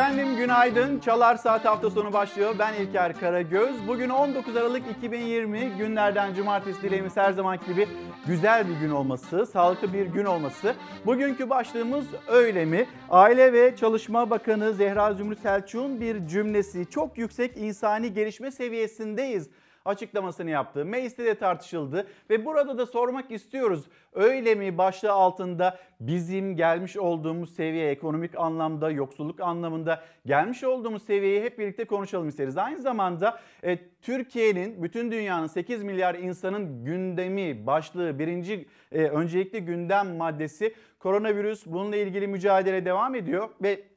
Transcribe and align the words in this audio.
Efendim 0.00 0.36
günaydın. 0.36 0.98
Çalar 0.98 1.36
Saat 1.36 1.64
hafta 1.64 1.90
sonu 1.90 2.12
başlıyor. 2.12 2.54
Ben 2.58 2.74
İlker 2.74 3.20
Karagöz. 3.20 3.88
Bugün 3.88 4.08
19 4.08 4.56
Aralık 4.56 4.82
2020 4.98 5.72
günlerden 5.78 6.34
cumartesi 6.34 6.82
dileğimiz 6.82 7.16
her 7.16 7.32
zamanki 7.32 7.66
gibi 7.66 7.88
güzel 8.26 8.68
bir 8.68 8.74
gün 8.74 8.90
olması, 8.90 9.46
sağlıklı 9.46 9.92
bir 9.92 10.06
gün 10.06 10.24
olması. 10.24 10.74
Bugünkü 11.06 11.50
başlığımız 11.50 12.04
öyle 12.28 12.64
mi? 12.64 12.86
Aile 13.10 13.52
ve 13.52 13.76
Çalışma 13.76 14.30
Bakanı 14.30 14.74
Zehra 14.74 15.14
Zümrüt 15.14 15.40
Selçuk'un 15.40 16.00
bir 16.00 16.26
cümlesi 16.26 16.90
çok 16.90 17.18
yüksek 17.18 17.56
insani 17.56 18.12
gelişme 18.12 18.50
seviyesindeyiz 18.50 19.50
açıklamasını 19.84 20.50
yaptı. 20.50 20.84
Mecliste 20.84 21.24
de 21.24 21.34
tartışıldı 21.34 22.06
ve 22.30 22.44
burada 22.44 22.78
da 22.78 22.86
sormak 22.86 23.30
istiyoruz. 23.30 23.84
Öyle 24.12 24.54
mi 24.54 24.78
başlığı 24.78 25.12
altında 25.12 25.78
bizim 26.00 26.56
gelmiş 26.56 26.96
olduğumuz 26.96 27.54
seviye 27.54 27.90
ekonomik 27.90 28.38
anlamda, 28.38 28.90
yoksulluk 28.90 29.40
anlamında 29.40 30.02
gelmiş 30.26 30.64
olduğumuz 30.64 31.02
seviyeyi 31.02 31.42
hep 31.42 31.58
birlikte 31.58 31.84
konuşalım 31.84 32.28
isteriz. 32.28 32.58
Aynı 32.58 32.80
zamanda 32.80 33.40
e, 33.64 33.78
Türkiye'nin, 34.02 34.82
bütün 34.82 35.12
dünyanın 35.12 35.46
8 35.46 35.82
milyar 35.82 36.14
insanın 36.14 36.84
gündemi, 36.84 37.66
başlığı, 37.66 38.18
birinci 38.18 38.68
e, 38.92 39.02
öncelikli 39.02 39.64
gündem 39.64 40.16
maddesi 40.16 40.74
koronavirüs. 40.98 41.66
Bununla 41.66 41.96
ilgili 41.96 42.26
mücadele 42.26 42.84
devam 42.84 43.14
ediyor 43.14 43.48
ve 43.62 43.89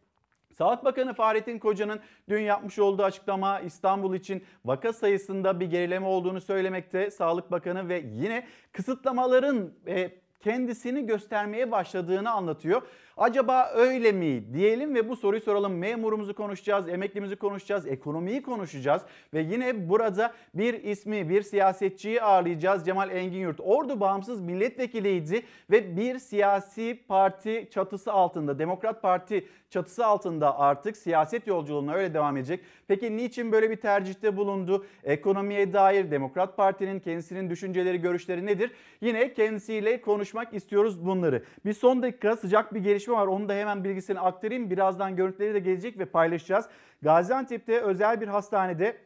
Sağlık 0.54 0.86
Bakanı 0.86 1.14
Fahrettin 1.14 1.60
Koca'nın 1.60 2.00
dün 2.30 2.42
yapmış 2.42 2.80
olduğu 2.80 3.04
açıklama 3.04 3.60
İstanbul 3.60 4.16
için 4.16 4.44
vaka 4.66 4.94
sayısında 4.94 5.60
bir 5.60 5.66
gerileme 5.66 6.06
olduğunu 6.08 6.42
söylemekte. 6.42 7.12
Sağlık 7.12 7.52
Bakanı 7.52 7.90
ve 7.90 8.04
yine 8.14 8.48
kısıtlamaların 8.72 9.74
e, 9.88 10.12
kendisini 10.40 11.06
göstermeye 11.06 11.72
başladığını 11.72 12.32
anlatıyor. 12.32 12.82
Acaba 13.18 13.72
öyle 13.76 14.12
mi 14.12 14.54
diyelim 14.54 14.96
ve 14.96 15.10
bu 15.10 15.16
soruyu 15.16 15.42
soralım. 15.42 15.78
Memurumuzu 15.78 16.36
konuşacağız, 16.36 16.90
emeklimizi 16.90 17.36
konuşacağız, 17.36 17.88
ekonomiyi 17.88 18.42
konuşacağız 18.42 19.02
ve 19.34 19.42
yine 19.42 19.90
burada 19.90 20.34
bir 20.54 20.84
ismi, 20.84 21.30
bir 21.30 21.42
siyasetçiyi 21.42 22.22
ağırlayacağız. 22.22 22.86
Cemal 22.86 23.10
Engin 23.10 23.56
Ordu 23.60 24.00
bağımsız 24.00 24.42
milletvekiliydi 24.42 25.44
ve 25.72 25.98
bir 25.98 26.20
siyasi 26.20 27.00
parti 27.08 27.68
çatısı 27.72 28.12
altında, 28.12 28.60
Demokrat 28.60 29.02
Parti 29.02 29.48
çatısı 29.70 30.06
altında 30.06 30.60
artık 30.60 30.98
siyaset 30.98 31.48
yolculuğuna 31.48 31.94
öyle 31.94 32.14
devam 32.14 32.38
edecek. 32.38 32.60
Peki 32.88 33.18
niçin 33.18 33.52
böyle 33.52 33.70
bir 33.70 33.76
tercihte 33.76 34.38
bulundu? 34.38 34.86
Ekonomiye 35.04 35.74
dair 35.74 36.12
Demokrat 36.12 36.58
Parti'nin 36.58 37.00
kendisinin 37.00 37.50
düşünceleri, 37.50 38.02
görüşleri 38.02 38.46
nedir? 38.46 38.72
Yine 39.02 39.34
kendisiyle 39.34 40.02
konuşmak 40.02 40.54
istiyoruz 40.54 41.06
bunları. 41.06 41.44
Bir 41.66 41.74
son 41.74 42.02
dakika 42.02 42.36
sıcak 42.36 42.74
bir 42.74 42.80
gelişme 42.80 43.03
var. 43.12 43.28
Onu 43.28 43.50
da 43.50 43.54
hemen 43.54 43.84
bilgisini 43.84 44.20
aktarayım. 44.20 44.70
Birazdan 44.70 45.16
görüntüleri 45.16 45.54
de 45.54 45.60
gelecek 45.60 46.00
ve 46.00 46.06
paylaşacağız. 46.06 46.66
Gaziantep'te 47.02 47.82
özel 47.82 48.22
bir 48.22 48.28
hastanede 48.28 48.98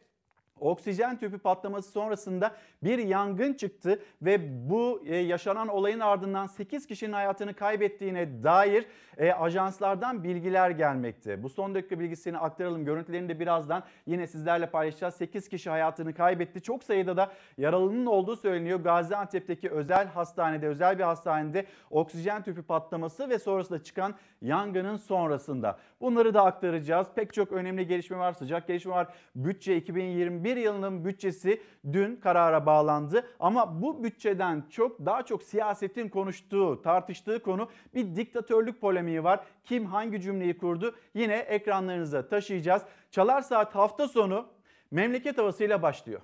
Oksijen 0.60 1.18
tüpü 1.18 1.38
patlaması 1.38 1.90
sonrasında 1.90 2.54
bir 2.82 2.98
yangın 2.98 3.52
çıktı 3.52 4.02
ve 4.22 4.68
bu 4.70 5.02
e, 5.06 5.16
yaşanan 5.16 5.68
olayın 5.68 6.00
ardından 6.00 6.46
8 6.46 6.86
kişinin 6.86 7.12
hayatını 7.12 7.54
kaybettiğine 7.54 8.42
dair 8.42 8.86
e, 9.18 9.32
ajanslardan 9.32 10.24
bilgiler 10.24 10.70
gelmekte. 10.70 11.42
Bu 11.42 11.48
son 11.48 11.74
dakika 11.74 12.00
bilgisini 12.00 12.38
aktaralım. 12.38 12.84
Görüntülerini 12.84 13.28
de 13.28 13.40
birazdan 13.40 13.82
yine 14.06 14.26
sizlerle 14.26 14.70
paylaşacağız. 14.70 15.14
8 15.14 15.48
kişi 15.48 15.70
hayatını 15.70 16.14
kaybetti. 16.14 16.62
Çok 16.62 16.84
sayıda 16.84 17.16
da 17.16 17.32
yaralının 17.58 18.06
olduğu 18.06 18.36
söyleniyor. 18.36 18.80
Gaziantep'teki 18.80 19.70
özel 19.70 20.06
hastanede, 20.06 20.66
özel 20.66 20.98
bir 20.98 21.04
hastanede 21.04 21.66
oksijen 21.90 22.42
tüpü 22.42 22.62
patlaması 22.62 23.28
ve 23.28 23.38
sonrasında 23.38 23.82
çıkan 23.82 24.14
yangının 24.42 24.96
sonrasında. 24.96 25.78
Bunları 26.00 26.34
da 26.34 26.44
aktaracağız. 26.44 27.06
Pek 27.14 27.34
çok 27.34 27.52
önemli 27.52 27.86
gelişme 27.86 28.18
var, 28.18 28.32
sıcak 28.32 28.66
gelişme 28.66 28.92
var. 28.92 29.08
Bütçe 29.34 29.76
2021 29.76 30.47
yılının 30.56 31.04
bütçesi 31.04 31.62
dün 31.92 32.16
karara 32.16 32.66
bağlandı. 32.66 33.26
Ama 33.40 33.82
bu 33.82 34.04
bütçeden 34.04 34.64
çok 34.70 35.06
daha 35.06 35.22
çok 35.22 35.42
siyasetin 35.42 36.08
konuştuğu, 36.08 36.82
tartıştığı 36.82 37.42
konu 37.42 37.68
bir 37.94 38.16
diktatörlük 38.16 38.80
polemiği 38.80 39.24
var. 39.24 39.40
Kim 39.64 39.86
hangi 39.86 40.20
cümleyi 40.20 40.58
kurdu 40.58 40.94
yine 41.14 41.36
ekranlarınıza 41.36 42.28
taşıyacağız. 42.28 42.82
Çalar 43.10 43.42
Saat 43.42 43.74
hafta 43.74 44.08
sonu 44.08 44.46
memleket 44.90 45.38
havasıyla 45.38 45.82
başlıyor. 45.82 46.20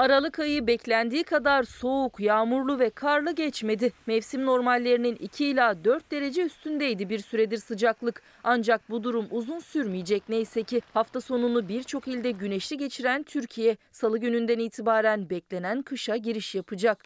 Aralık 0.00 0.38
ayı 0.38 0.66
beklendiği 0.66 1.24
kadar 1.24 1.62
soğuk, 1.62 2.20
yağmurlu 2.20 2.78
ve 2.78 2.90
karlı 2.90 3.32
geçmedi. 3.32 3.92
Mevsim 4.06 4.46
normallerinin 4.46 5.16
2 5.16 5.46
ila 5.46 5.84
4 5.84 6.10
derece 6.10 6.42
üstündeydi 6.42 7.08
bir 7.08 7.18
süredir 7.18 7.58
sıcaklık. 7.58 8.22
Ancak 8.44 8.90
bu 8.90 9.04
durum 9.04 9.26
uzun 9.30 9.58
sürmeyecek 9.58 10.22
neyse 10.28 10.62
ki. 10.62 10.80
Hafta 10.94 11.20
sonunu 11.20 11.68
birçok 11.68 12.08
ilde 12.08 12.30
güneşli 12.30 12.76
geçiren 12.76 13.22
Türkiye, 13.22 13.76
salı 13.92 14.18
gününden 14.18 14.58
itibaren 14.58 15.30
beklenen 15.30 15.82
kışa 15.82 16.16
giriş 16.16 16.54
yapacak. 16.54 17.04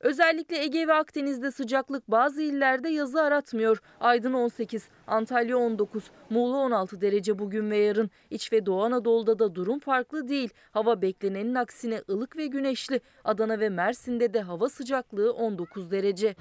Özellikle 0.00 0.62
Ege 0.62 0.88
ve 0.88 0.94
Akdeniz'de 0.94 1.50
sıcaklık 1.50 2.10
bazı 2.10 2.42
illerde 2.42 2.88
yazı 2.88 3.22
aratmıyor. 3.22 3.82
Aydın 4.00 4.32
18, 4.32 4.88
Antalya 5.06 5.56
19, 5.56 6.10
Muğla 6.30 6.56
16 6.56 7.00
derece 7.00 7.38
bugün 7.38 7.70
ve 7.70 7.76
yarın. 7.76 8.10
İç 8.30 8.52
ve 8.52 8.66
Doğu 8.66 8.84
Anadolu'da 8.84 9.38
da 9.38 9.54
durum 9.54 9.78
farklı 9.78 10.28
değil. 10.28 10.50
Hava 10.70 11.02
beklenenin 11.02 11.54
aksine 11.54 12.02
ılık 12.10 12.36
ve 12.36 12.46
güneşli. 12.46 13.00
Adana 13.24 13.60
ve 13.60 13.68
Mersin'de 13.68 14.34
de 14.34 14.40
hava 14.40 14.68
sıcaklığı 14.68 15.32
19 15.32 15.90
derece. 15.90 16.34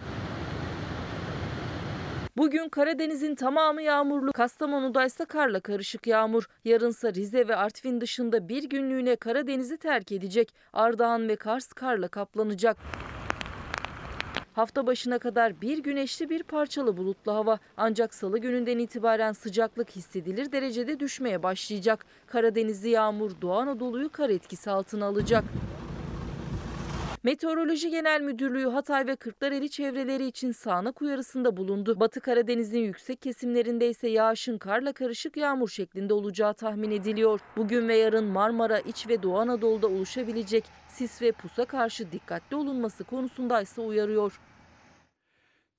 Bugün 2.38 2.70
Karadeniz'in 2.70 3.36
tamamı 3.36 3.82
yağmurlu. 3.82 4.32
Kastamonu'da 4.32 5.06
ise 5.06 5.26
karla 5.26 5.60
karışık 5.60 6.08
yağmur. 6.08 6.50
Yarınsa 6.66 7.14
Rize 7.14 7.48
ve 7.48 7.56
Artvin 7.56 8.02
dışında 8.02 8.50
bir 8.50 8.64
günlüğüne 8.64 9.16
Karadeniz'i 9.16 9.78
terk 9.78 10.12
edecek. 10.12 10.54
Ardahan 10.74 11.28
ve 11.28 11.36
Kars 11.36 11.74
karla 11.74 12.08
kaplanacak. 12.08 12.78
Hafta 14.60 14.88
başına 14.88 15.20
kadar 15.20 15.62
bir 15.62 15.78
güneşli 15.78 16.30
bir 16.30 16.44
parçalı 16.44 16.98
bulutlu 16.98 17.34
hava 17.34 17.60
ancak 17.78 18.14
salı 18.14 18.38
gününden 18.38 18.78
itibaren 18.78 19.32
sıcaklık 19.32 19.90
hissedilir 19.90 20.52
derecede 20.52 21.00
düşmeye 21.00 21.44
başlayacak. 21.44 22.06
Karadenizli 22.28 22.90
yağmur 22.90 23.32
Doğu 23.42 23.54
Anadolu'yu 23.54 24.10
kar 24.10 24.30
etkisi 24.30 24.72
altına 24.72 25.06
alacak. 25.06 25.44
Meteoroloji 27.24 27.90
Genel 27.90 28.22
Müdürlüğü 28.22 28.70
Hatay 28.70 29.08
ve 29.08 29.16
Kırklareli 29.16 29.70
çevreleri 29.70 30.26
için 30.26 30.52
sağanak 30.52 31.02
uyarısında 31.02 31.58
bulundu. 31.58 32.00
Batı 32.00 32.20
Karadeniz'in 32.20 32.80
yüksek 32.80 33.22
kesimlerinde 33.22 33.90
ise 33.90 34.08
yağışın 34.08 34.58
karla 34.58 34.94
karışık 34.94 35.38
yağmur 35.38 35.70
şeklinde 35.70 36.14
olacağı 36.14 36.54
tahmin 36.54 36.92
ediliyor. 36.92 37.40
Bugün 37.58 37.88
ve 37.88 37.98
yarın 37.98 38.26
Marmara, 38.26 38.80
İç 38.80 39.08
ve 39.08 39.24
Doğu 39.24 39.38
Anadolu'da 39.38 39.88
oluşabilecek 39.88 40.64
sis 40.88 41.22
ve 41.22 41.32
pusa 41.32 41.66
karşı 41.66 42.12
dikkatli 42.12 42.56
olunması 42.56 43.04
konusunda 43.04 43.62
ise 43.62 43.82
uyarıyor. 43.82 44.40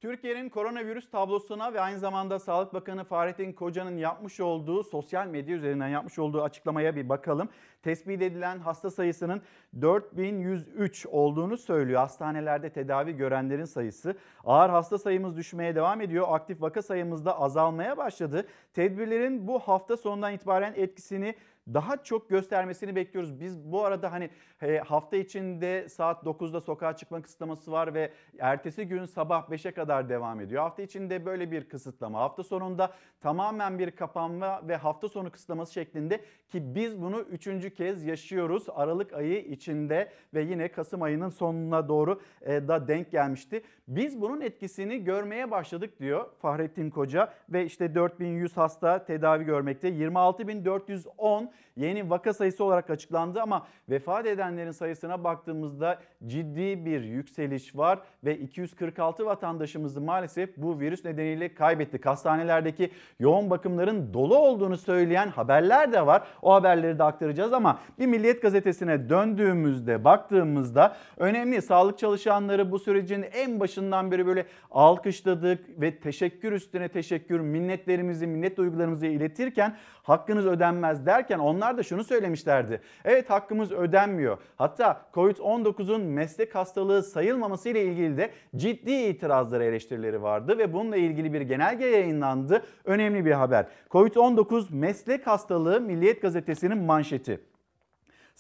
Türkiye'nin 0.00 0.48
koronavirüs 0.48 1.10
tablosuna 1.10 1.74
ve 1.74 1.80
aynı 1.80 1.98
zamanda 1.98 2.38
Sağlık 2.38 2.74
Bakanı 2.74 3.04
Fahrettin 3.04 3.52
Koca'nın 3.52 3.96
yapmış 3.96 4.40
olduğu 4.40 4.84
sosyal 4.84 5.26
medya 5.26 5.56
üzerinden 5.56 5.88
yapmış 5.88 6.18
olduğu 6.18 6.42
açıklamaya 6.42 6.96
bir 6.96 7.08
bakalım. 7.08 7.48
Tespit 7.82 8.22
edilen 8.22 8.58
hasta 8.58 8.90
sayısının 8.90 9.42
4103 9.80 11.06
olduğunu 11.06 11.56
söylüyor. 11.56 12.00
Hastanelerde 12.00 12.70
tedavi 12.70 13.16
görenlerin 13.16 13.64
sayısı. 13.64 14.16
Ağır 14.44 14.70
hasta 14.70 14.98
sayımız 14.98 15.36
düşmeye 15.36 15.74
devam 15.74 16.00
ediyor. 16.00 16.26
Aktif 16.30 16.62
vaka 16.62 16.82
sayımız 16.82 17.24
da 17.24 17.40
azalmaya 17.40 17.96
başladı. 17.96 18.46
Tedbirlerin 18.72 19.46
bu 19.46 19.58
hafta 19.58 19.96
sonundan 19.96 20.32
itibaren 20.32 20.72
etkisini 20.76 21.34
daha 21.74 22.02
çok 22.02 22.30
göstermesini 22.30 22.96
bekliyoruz. 22.96 23.40
Biz 23.40 23.72
bu 23.72 23.84
arada 23.84 24.12
hani 24.12 24.30
e, 24.62 24.78
hafta 24.78 25.16
içinde 25.16 25.88
saat 25.88 26.24
9'da 26.24 26.60
sokağa 26.60 26.96
çıkma 26.96 27.22
kısıtlaması 27.22 27.72
var 27.72 27.94
ve 27.94 28.12
ertesi 28.38 28.88
gün 28.88 29.04
sabah 29.04 29.48
5'e 29.48 29.72
kadar 29.72 30.08
devam 30.08 30.40
ediyor. 30.40 30.62
Hafta 30.62 30.82
içinde 30.82 31.26
böyle 31.26 31.50
bir 31.50 31.68
kısıtlama. 31.68 32.20
Hafta 32.20 32.42
sonunda 32.42 32.92
tamamen 33.20 33.78
bir 33.78 33.90
kapanma 33.90 34.68
ve 34.68 34.76
hafta 34.76 35.08
sonu 35.08 35.30
kısıtlaması 35.30 35.72
şeklinde 35.72 36.20
ki 36.48 36.74
biz 36.74 37.02
bunu 37.02 37.20
üçüncü 37.20 37.74
kez 37.74 38.04
yaşıyoruz. 38.04 38.66
Aralık 38.74 39.12
ayı 39.12 39.38
içinde 39.38 40.12
ve 40.34 40.42
yine 40.42 40.68
Kasım 40.68 41.02
ayının 41.02 41.28
sonuna 41.28 41.88
doğru 41.88 42.20
e, 42.42 42.68
da 42.68 42.88
denk 42.88 43.10
gelmişti. 43.10 43.62
Biz 43.88 44.20
bunun 44.20 44.40
etkisini 44.40 45.04
görmeye 45.04 45.50
başladık 45.50 46.00
diyor 46.00 46.26
Fahrettin 46.38 46.90
Koca 46.90 47.32
ve 47.48 47.64
işte 47.64 47.94
4100 47.94 48.56
hasta 48.56 49.04
tedavi 49.04 49.44
görmekte. 49.44 49.88
26410 49.88 51.50
yeni 51.76 52.10
vaka 52.10 52.32
sayısı 52.32 52.64
olarak 52.64 52.90
açıklandı 52.90 53.42
ama 53.42 53.66
vefat 53.88 54.26
edenlerin 54.26 54.70
sayısına 54.70 55.24
baktığımızda 55.24 55.98
ciddi 56.26 56.86
bir 56.86 57.02
yükseliş 57.02 57.76
var 57.76 57.98
ve 58.24 58.38
246 58.38 59.26
vatandaşımızı 59.26 60.00
maalesef 60.00 60.56
bu 60.56 60.80
virüs 60.80 61.04
nedeniyle 61.04 61.54
kaybettik. 61.54 62.06
Hastanelerdeki 62.06 62.90
yoğun 63.18 63.50
bakımların 63.50 64.14
dolu 64.14 64.38
olduğunu 64.38 64.76
söyleyen 64.76 65.28
haberler 65.28 65.92
de 65.92 66.06
var. 66.06 66.22
O 66.42 66.54
haberleri 66.54 66.98
de 66.98 67.04
aktaracağız 67.04 67.52
ama 67.52 67.78
bir 67.98 68.06
Milliyet 68.06 68.42
gazetesine 68.42 69.08
döndüğümüzde 69.08 70.04
baktığımızda 70.04 70.96
önemli 71.16 71.62
sağlık 71.62 71.98
çalışanları 71.98 72.72
bu 72.72 72.78
sürecin 72.78 73.24
en 73.32 73.60
başından 73.60 74.10
beri 74.10 74.26
böyle 74.26 74.46
alkışladık 74.70 75.80
ve 75.80 76.00
teşekkür 76.00 76.52
üstüne 76.52 76.88
teşekkür 76.88 77.40
minnetlerimizi 77.40 78.26
minnet 78.26 78.56
duygularımızı 78.56 79.06
iletirken 79.06 79.76
hakkınız 80.02 80.46
ödenmez 80.46 81.06
derken 81.06 81.38
onlar 81.40 81.78
da 81.78 81.82
şunu 81.82 82.04
söylemişlerdi. 82.04 82.80
Evet 83.04 83.30
hakkımız 83.30 83.72
ödenmiyor. 83.72 84.38
Hatta 84.56 85.02
Covid-19'un 85.14 86.02
meslek 86.02 86.54
hastalığı 86.54 87.02
sayılmaması 87.02 87.68
ile 87.68 87.84
ilgili 87.84 88.16
de 88.16 88.30
ciddi 88.56 88.92
itirazları 88.92 89.64
eleştirileri 89.64 90.22
vardı 90.22 90.58
ve 90.58 90.72
bununla 90.72 90.96
ilgili 90.96 91.32
bir 91.32 91.40
genelge 91.40 91.86
yayınlandı. 91.86 92.62
Önemli 92.84 93.24
bir 93.24 93.32
haber. 93.32 93.66
Covid-19 93.90 94.66
meslek 94.70 95.26
hastalığı 95.26 95.80
Milliyet 95.80 96.22
gazetesinin 96.22 96.78
manşeti. 96.78 97.40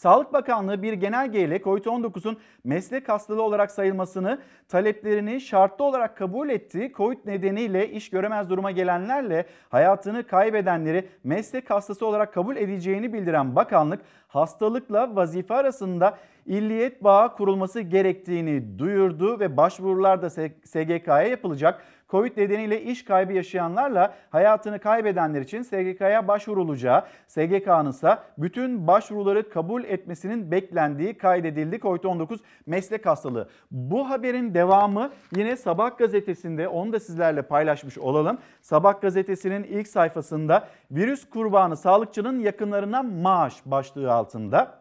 Sağlık 0.00 0.32
Bakanlığı 0.32 0.82
bir 0.82 0.92
genelgeyle 0.92 1.56
COVID-19'un 1.56 2.38
meslek 2.64 3.08
hastalığı 3.08 3.42
olarak 3.42 3.70
sayılmasını 3.70 4.38
taleplerini 4.68 5.40
şartlı 5.40 5.84
olarak 5.84 6.16
kabul 6.16 6.48
etti. 6.48 6.92
COVID 6.96 7.18
nedeniyle 7.26 7.90
iş 7.90 8.10
göremez 8.10 8.50
duruma 8.50 8.70
gelenlerle 8.70 9.46
hayatını 9.68 10.26
kaybedenleri 10.26 11.08
meslek 11.24 11.70
hastası 11.70 12.06
olarak 12.06 12.34
kabul 12.34 12.56
edeceğini 12.56 13.12
bildiren 13.12 13.56
bakanlık 13.56 14.00
hastalıkla 14.28 15.16
vazife 15.16 15.54
arasında 15.54 16.18
illiyet 16.46 17.04
bağı 17.04 17.36
kurulması 17.36 17.80
gerektiğini 17.80 18.78
duyurdu 18.78 19.40
ve 19.40 19.56
başvurular 19.56 20.22
da 20.22 20.30
SGK'ya 20.64 21.22
yapılacak. 21.22 21.82
Covid 22.10 22.36
nedeniyle 22.36 22.82
iş 22.82 23.04
kaybı 23.04 23.32
yaşayanlarla 23.32 24.14
hayatını 24.30 24.78
kaybedenler 24.78 25.40
için 25.40 25.62
SGK'ya 25.62 26.28
başvurulacağı, 26.28 27.04
SGK'nın 27.26 27.90
ise 27.90 28.18
bütün 28.38 28.86
başvuruları 28.86 29.50
kabul 29.50 29.84
etmesinin 29.84 30.50
beklendiği 30.50 31.18
kaydedildi 31.18 31.76
COVID-19 31.76 32.38
meslek 32.66 33.06
hastalığı. 33.06 33.48
Bu 33.70 34.10
haberin 34.10 34.54
devamı 34.54 35.10
yine 35.36 35.56
Sabah 35.56 35.98
gazetesinde 35.98 36.68
onu 36.68 36.92
da 36.92 37.00
sizlerle 37.00 37.42
paylaşmış 37.42 37.98
olalım. 37.98 38.38
Sabah 38.62 39.00
gazetesinin 39.00 39.64
ilk 39.64 39.88
sayfasında 39.88 40.68
virüs 40.90 41.30
kurbanı 41.30 41.76
sağlıkçının 41.76 42.40
yakınlarına 42.40 43.02
maaş 43.02 43.54
başlığı 43.66 44.12
altında. 44.12 44.79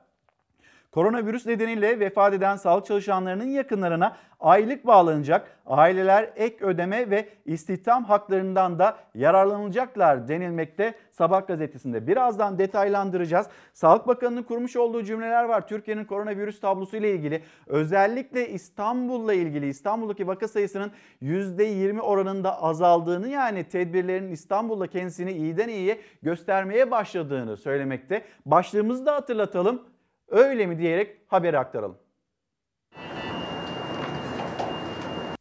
Koronavirüs 0.92 1.46
nedeniyle 1.46 2.00
vefat 2.00 2.34
eden 2.34 2.56
sağlık 2.56 2.86
çalışanlarının 2.86 3.50
yakınlarına 3.50 4.18
aylık 4.40 4.88
bağlanacak. 4.88 5.48
Aileler 5.66 6.30
ek 6.36 6.66
ödeme 6.66 7.10
ve 7.10 7.30
istihdam 7.46 8.04
haklarından 8.04 8.80
da 8.80 8.98
yararlanacaklar 9.16 10.28
denilmekte 10.28 10.94
Sabah 11.12 11.48
gazetesinde. 11.48 12.08
Birazdan 12.08 12.60
detaylandıracağız. 12.60 13.48
Sağlık 13.74 14.08
Bakanı'nın 14.08 14.44
kurmuş 14.44 14.76
olduğu 14.76 15.04
cümleler 15.04 15.44
var. 15.44 15.68
Türkiye'nin 15.68 16.06
koronavirüs 16.06 16.60
tablosu 16.60 16.98
ile 16.98 17.12
ilgili 17.12 17.44
özellikle 17.68 18.50
İstanbul'la 18.50 19.34
ilgili 19.34 19.68
İstanbul'daki 19.68 20.28
vaka 20.28 20.48
sayısının 20.48 20.92
%20 21.22 22.00
oranında 22.00 22.64
azaldığını 22.64 23.28
yani 23.28 23.64
tedbirlerin 23.64 24.32
İstanbul'da 24.32 24.88
kendisini 24.88 25.32
iyiden 25.32 25.70
iyiye 25.70 26.00
göstermeye 26.22 26.92
başladığını 26.92 27.58
söylemekte. 27.58 28.22
Başlığımızı 28.46 29.06
da 29.06 29.16
hatırlatalım. 29.16 29.82
Öyle 30.30 30.66
mi 30.66 30.78
diyerek 30.80 31.18
haberi 31.28 31.60
aktaralım. 31.60 31.98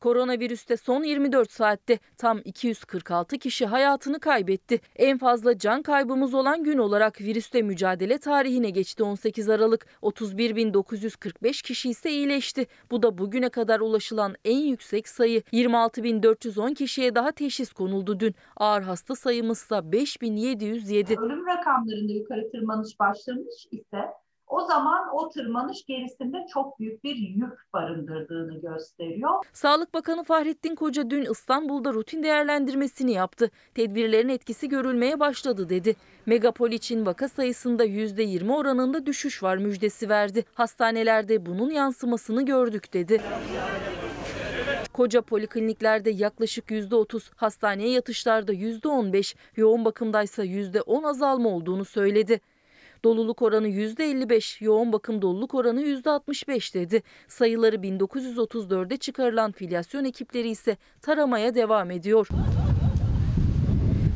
Koronavirüste 0.01 0.77
son 0.77 1.03
24 1.03 1.53
saatte 1.53 1.99
tam 2.19 2.41
246 2.45 3.39
kişi 3.39 3.67
hayatını 3.67 4.21
kaybetti. 4.21 4.81
En 4.97 5.19
fazla 5.19 5.59
can 5.59 5.83
kaybımız 5.83 6.35
olan 6.35 6.65
gün 6.65 6.79
olarak 6.79 7.21
virüste 7.21 7.63
mücadele 7.63 8.19
tarihine 8.19 8.71
geçti 8.71 9.03
18 9.03 9.49
Aralık. 9.49 9.87
31.945 10.03 11.63
kişi 11.63 11.91
ise 11.91 12.11
iyileşti. 12.11 12.67
Bu 12.91 13.03
da 13.03 13.19
bugüne 13.19 13.49
kadar 13.49 13.81
ulaşılan 13.81 14.35
en 14.45 14.59
yüksek 14.59 15.09
sayı. 15.09 15.41
26.410 15.41 16.75
kişiye 16.75 17.15
daha 17.15 17.33
teşhis 17.33 17.73
konuldu 17.73 18.21
dün. 18.21 18.35
Ağır 18.57 18.83
hasta 18.83 19.15
sayımız 19.15 19.59
ise 19.59 19.75
5.707. 19.75 21.21
Ölüm 21.21 21.47
rakamlarında 21.47 22.13
yukarı 22.13 22.51
tırmanış 22.51 23.01
başlamış 23.01 23.67
ise 23.71 23.99
o 24.49 24.61
zaman 24.61 25.09
o 25.13 25.29
tırmanış 25.29 25.85
gerisinde 25.85 26.47
çok 26.53 26.79
büyük 26.79 27.05
bir 27.05 27.17
yük 27.17 27.73
barındırdığını 27.73 28.61
gösteriyor. 28.61 29.45
Sağlık 29.53 29.95
Bakanı 29.95 30.25
Fahrettin 30.25 30.75
Koca 30.75 31.11
dün 31.11 31.25
İstanbul'da 31.31 31.93
rutin 31.93 32.23
değerlendirmesini 32.23 33.13
yaptı. 33.13 33.51
Tedbirlerin 33.75 34.29
etkisi 34.29 34.69
görülmeye 34.69 35.21
başladı 35.21 35.69
dedi. 35.69 35.97
Megapol 36.27 36.71
için 36.71 37.07
vaka 37.07 37.29
sayısında 37.29 37.85
%20 37.85 38.53
oranında 38.53 39.07
düşüş 39.07 39.43
var 39.43 39.57
müjdesi 39.57 40.09
verdi. 40.09 40.45
Hastanelerde 40.55 41.47
bunun 41.47 41.71
yansımasını 41.71 42.45
gördük 42.45 42.93
dedi. 42.93 43.23
Koca 44.93 45.23
polikliniklerde 45.23 46.11
yaklaşık 46.11 46.71
%30, 46.71 47.31
hastaneye 47.37 47.91
yatışlarda 47.91 48.53
%15, 48.53 49.35
yoğun 49.57 49.85
bakımdaysa 49.85 50.45
%10 50.45 51.07
azalma 51.09 51.49
olduğunu 51.49 51.85
söyledi. 51.85 52.41
Doluluk 53.05 53.43
oranı 53.43 53.69
%55, 53.69 54.65
yoğun 54.65 54.93
bakım 54.93 55.23
doluluk 55.23 55.55
oranı 55.55 55.83
%65 55.83 56.75
dedi. 56.75 57.03
Sayıları 57.29 57.77
1934'e 57.77 58.97
çıkarılan 58.97 59.53
filyasyon 59.53 60.05
ekipleri 60.05 60.49
ise 60.49 60.77
taramaya 61.03 61.55
devam 61.55 61.91
ediyor. 61.91 62.29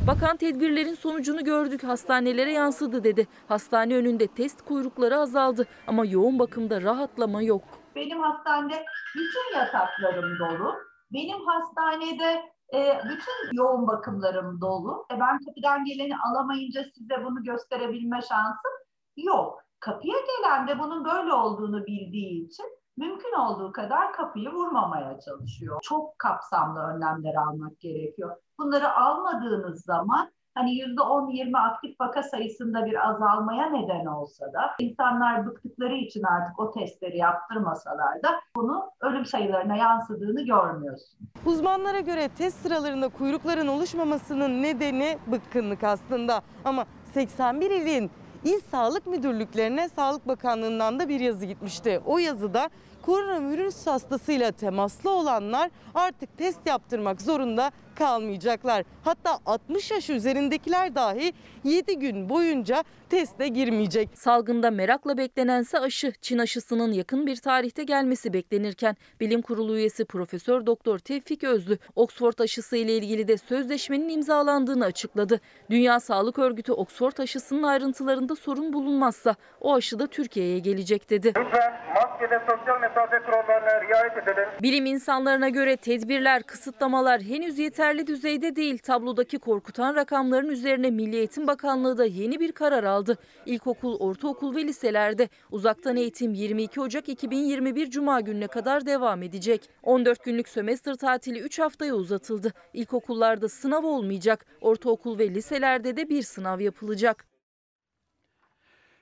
Bakan 0.07 0.37
tedbirlerin 0.37 0.93
sonucunu 0.93 1.43
gördük, 1.43 1.83
hastanelere 1.83 2.51
yansıdı 2.51 3.03
dedi. 3.03 3.27
Hastane 3.47 3.95
önünde 3.95 4.27
test 4.27 4.61
kuyrukları 4.61 5.17
azaldı 5.17 5.67
ama 5.87 6.05
yoğun 6.05 6.39
bakımda 6.39 6.81
rahatlama 6.81 7.41
yok. 7.41 7.63
Benim 7.95 8.19
hastanede 8.19 8.85
bütün 9.15 9.59
yataklarım 9.59 10.39
dolu. 10.39 10.73
Benim 11.13 11.37
hastanede 11.45 12.52
e, 12.73 13.01
bütün 13.03 13.57
yoğun 13.57 13.87
bakımlarım 13.87 14.61
dolu. 14.61 15.05
E, 15.11 15.19
ben 15.19 15.39
kapıdan 15.45 15.85
geleni 15.85 16.17
alamayınca 16.17 16.83
size 16.95 17.25
bunu 17.25 17.43
gösterebilme 17.43 18.21
şansım 18.21 18.71
yok. 19.17 19.59
Kapıya 19.79 20.17
gelen 20.19 20.67
de 20.67 20.79
bunun 20.79 21.05
böyle 21.05 21.33
olduğunu 21.33 21.85
bildiği 21.85 22.47
için 22.47 22.65
mümkün 22.97 23.31
olduğu 23.31 23.71
kadar 23.71 24.13
kapıyı 24.13 24.49
vurmamaya 24.49 25.19
çalışıyor. 25.19 25.79
Çok 25.83 26.19
kapsamlı 26.19 26.79
önlemler 26.79 27.35
almak 27.35 27.79
gerekiyor. 27.79 28.35
Bunları 28.59 28.95
almadığınız 28.95 29.83
zaman 29.83 30.31
hani 30.55 30.71
%10-20 30.71 31.57
aktif 31.57 32.01
vaka 32.01 32.23
sayısında 32.23 32.85
bir 32.85 33.09
azalmaya 33.09 33.69
neden 33.69 34.05
olsa 34.05 34.45
da 34.53 34.71
insanlar 34.79 35.45
bıktıkları 35.45 35.93
için 35.95 36.23
artık 36.23 36.59
o 36.59 36.71
testleri 36.71 37.17
yaptırmasalar 37.17 38.23
da 38.23 38.29
bunu 38.55 38.91
ölüm 39.01 39.25
sayılarına 39.25 39.75
yansıdığını 39.75 40.45
görmüyorsun. 40.45 41.19
Uzmanlara 41.45 41.99
göre 41.99 42.29
test 42.37 42.57
sıralarında 42.57 43.09
kuyrukların 43.09 43.67
oluşmamasının 43.67 44.61
nedeni 44.63 45.17
bıkkınlık 45.27 45.83
aslında. 45.83 46.41
Ama 46.65 46.85
81 47.13 47.71
ilin 47.71 48.11
İl 48.43 48.59
Sağlık 48.59 49.07
Müdürlüklerine 49.07 49.89
Sağlık 49.89 50.27
Bakanlığı'ndan 50.27 50.99
da 50.99 51.09
bir 51.09 51.19
yazı 51.19 51.45
gitmişti. 51.45 52.01
O 52.05 52.17
yazıda 52.17 52.69
koronavirüs 53.01 53.87
hastasıyla 53.87 54.51
temaslı 54.51 55.11
olanlar 55.11 55.71
artık 55.95 56.37
test 56.37 56.67
yaptırmak 56.67 57.21
zorunda 57.21 57.71
kalmayacaklar. 57.95 58.83
Hatta 59.03 59.39
60 59.45 59.91
yaş 59.91 60.09
üzerindekiler 60.09 60.95
dahi 60.95 61.33
7 61.63 61.99
gün 61.99 62.29
boyunca 62.29 62.83
teste 63.09 63.47
girmeyecek. 63.47 64.09
Salgında 64.13 64.71
merakla 64.71 65.17
beklenense 65.17 65.79
aşı. 65.79 66.13
Çin 66.21 66.37
aşısının 66.37 66.91
yakın 66.91 67.27
bir 67.27 67.35
tarihte 67.35 67.83
gelmesi 67.83 68.33
beklenirken 68.33 68.95
Bilim 69.19 69.41
Kurulu 69.41 69.77
üyesi 69.77 70.05
Profesör 70.05 70.65
Doktor 70.65 70.99
Tevfik 70.99 71.43
Özlü 71.43 71.77
Oxford 71.95 72.39
aşısı 72.39 72.77
ile 72.77 72.93
ilgili 72.93 73.27
de 73.27 73.37
sözleşmenin 73.37 74.09
imzalandığını 74.09 74.85
açıkladı. 74.85 75.41
Dünya 75.69 75.99
Sağlık 75.99 76.39
Örgütü 76.39 76.71
Oxford 76.71 77.17
aşısının 77.17 77.63
ayrıntılarında 77.63 78.35
sorun 78.35 78.73
bulunmazsa 78.73 79.35
o 79.61 79.75
aşı 79.75 79.99
da 79.99 80.07
Türkiye'ye 80.07 80.59
gelecek 80.59 81.09
dedi. 81.09 81.27
Lütfen 81.27 81.73
maske 81.95 82.29
ve 82.29 82.39
sosyal 82.39 82.81
mesafe 82.81 83.19
kurallarına 83.25 83.81
riayet 83.89 84.17
edelim. 84.17 84.49
Bilim 84.61 84.85
insanlarına 84.85 85.49
göre 85.49 85.77
tedbirler, 85.77 86.43
kısıtlamalar 86.43 87.21
henüz 87.21 87.59
yeterli 87.59 87.82
düzeyde 87.91 88.55
değil. 88.55 88.77
Tablodaki 88.77 89.39
korkutan 89.39 89.95
rakamların 89.95 90.49
üzerine 90.49 90.91
Milli 90.91 91.15
Eğitim 91.15 91.47
Bakanlığı 91.47 91.97
da 91.97 92.05
yeni 92.05 92.39
bir 92.39 92.51
karar 92.51 92.83
aldı. 92.83 93.17
İlkokul, 93.45 93.99
ortaokul 93.99 94.55
ve 94.55 94.63
liselerde 94.63 95.29
uzaktan 95.51 95.95
eğitim 95.95 96.33
22 96.33 96.81
Ocak 96.81 97.09
2021 97.09 97.89
Cuma 97.89 98.21
gününe 98.21 98.47
kadar 98.47 98.85
devam 98.85 99.23
edecek. 99.23 99.69
14 99.83 100.23
günlük 100.23 100.49
sömestr 100.49 100.93
tatili 100.95 101.39
3 101.39 101.59
haftaya 101.59 101.93
uzatıldı. 101.93 102.53
İlkokullarda 102.73 103.49
sınav 103.49 103.83
olmayacak. 103.83 104.45
Ortaokul 104.61 105.19
ve 105.19 105.29
liselerde 105.29 105.97
de 105.97 106.09
bir 106.09 106.21
sınav 106.21 106.59
yapılacak. 106.59 107.33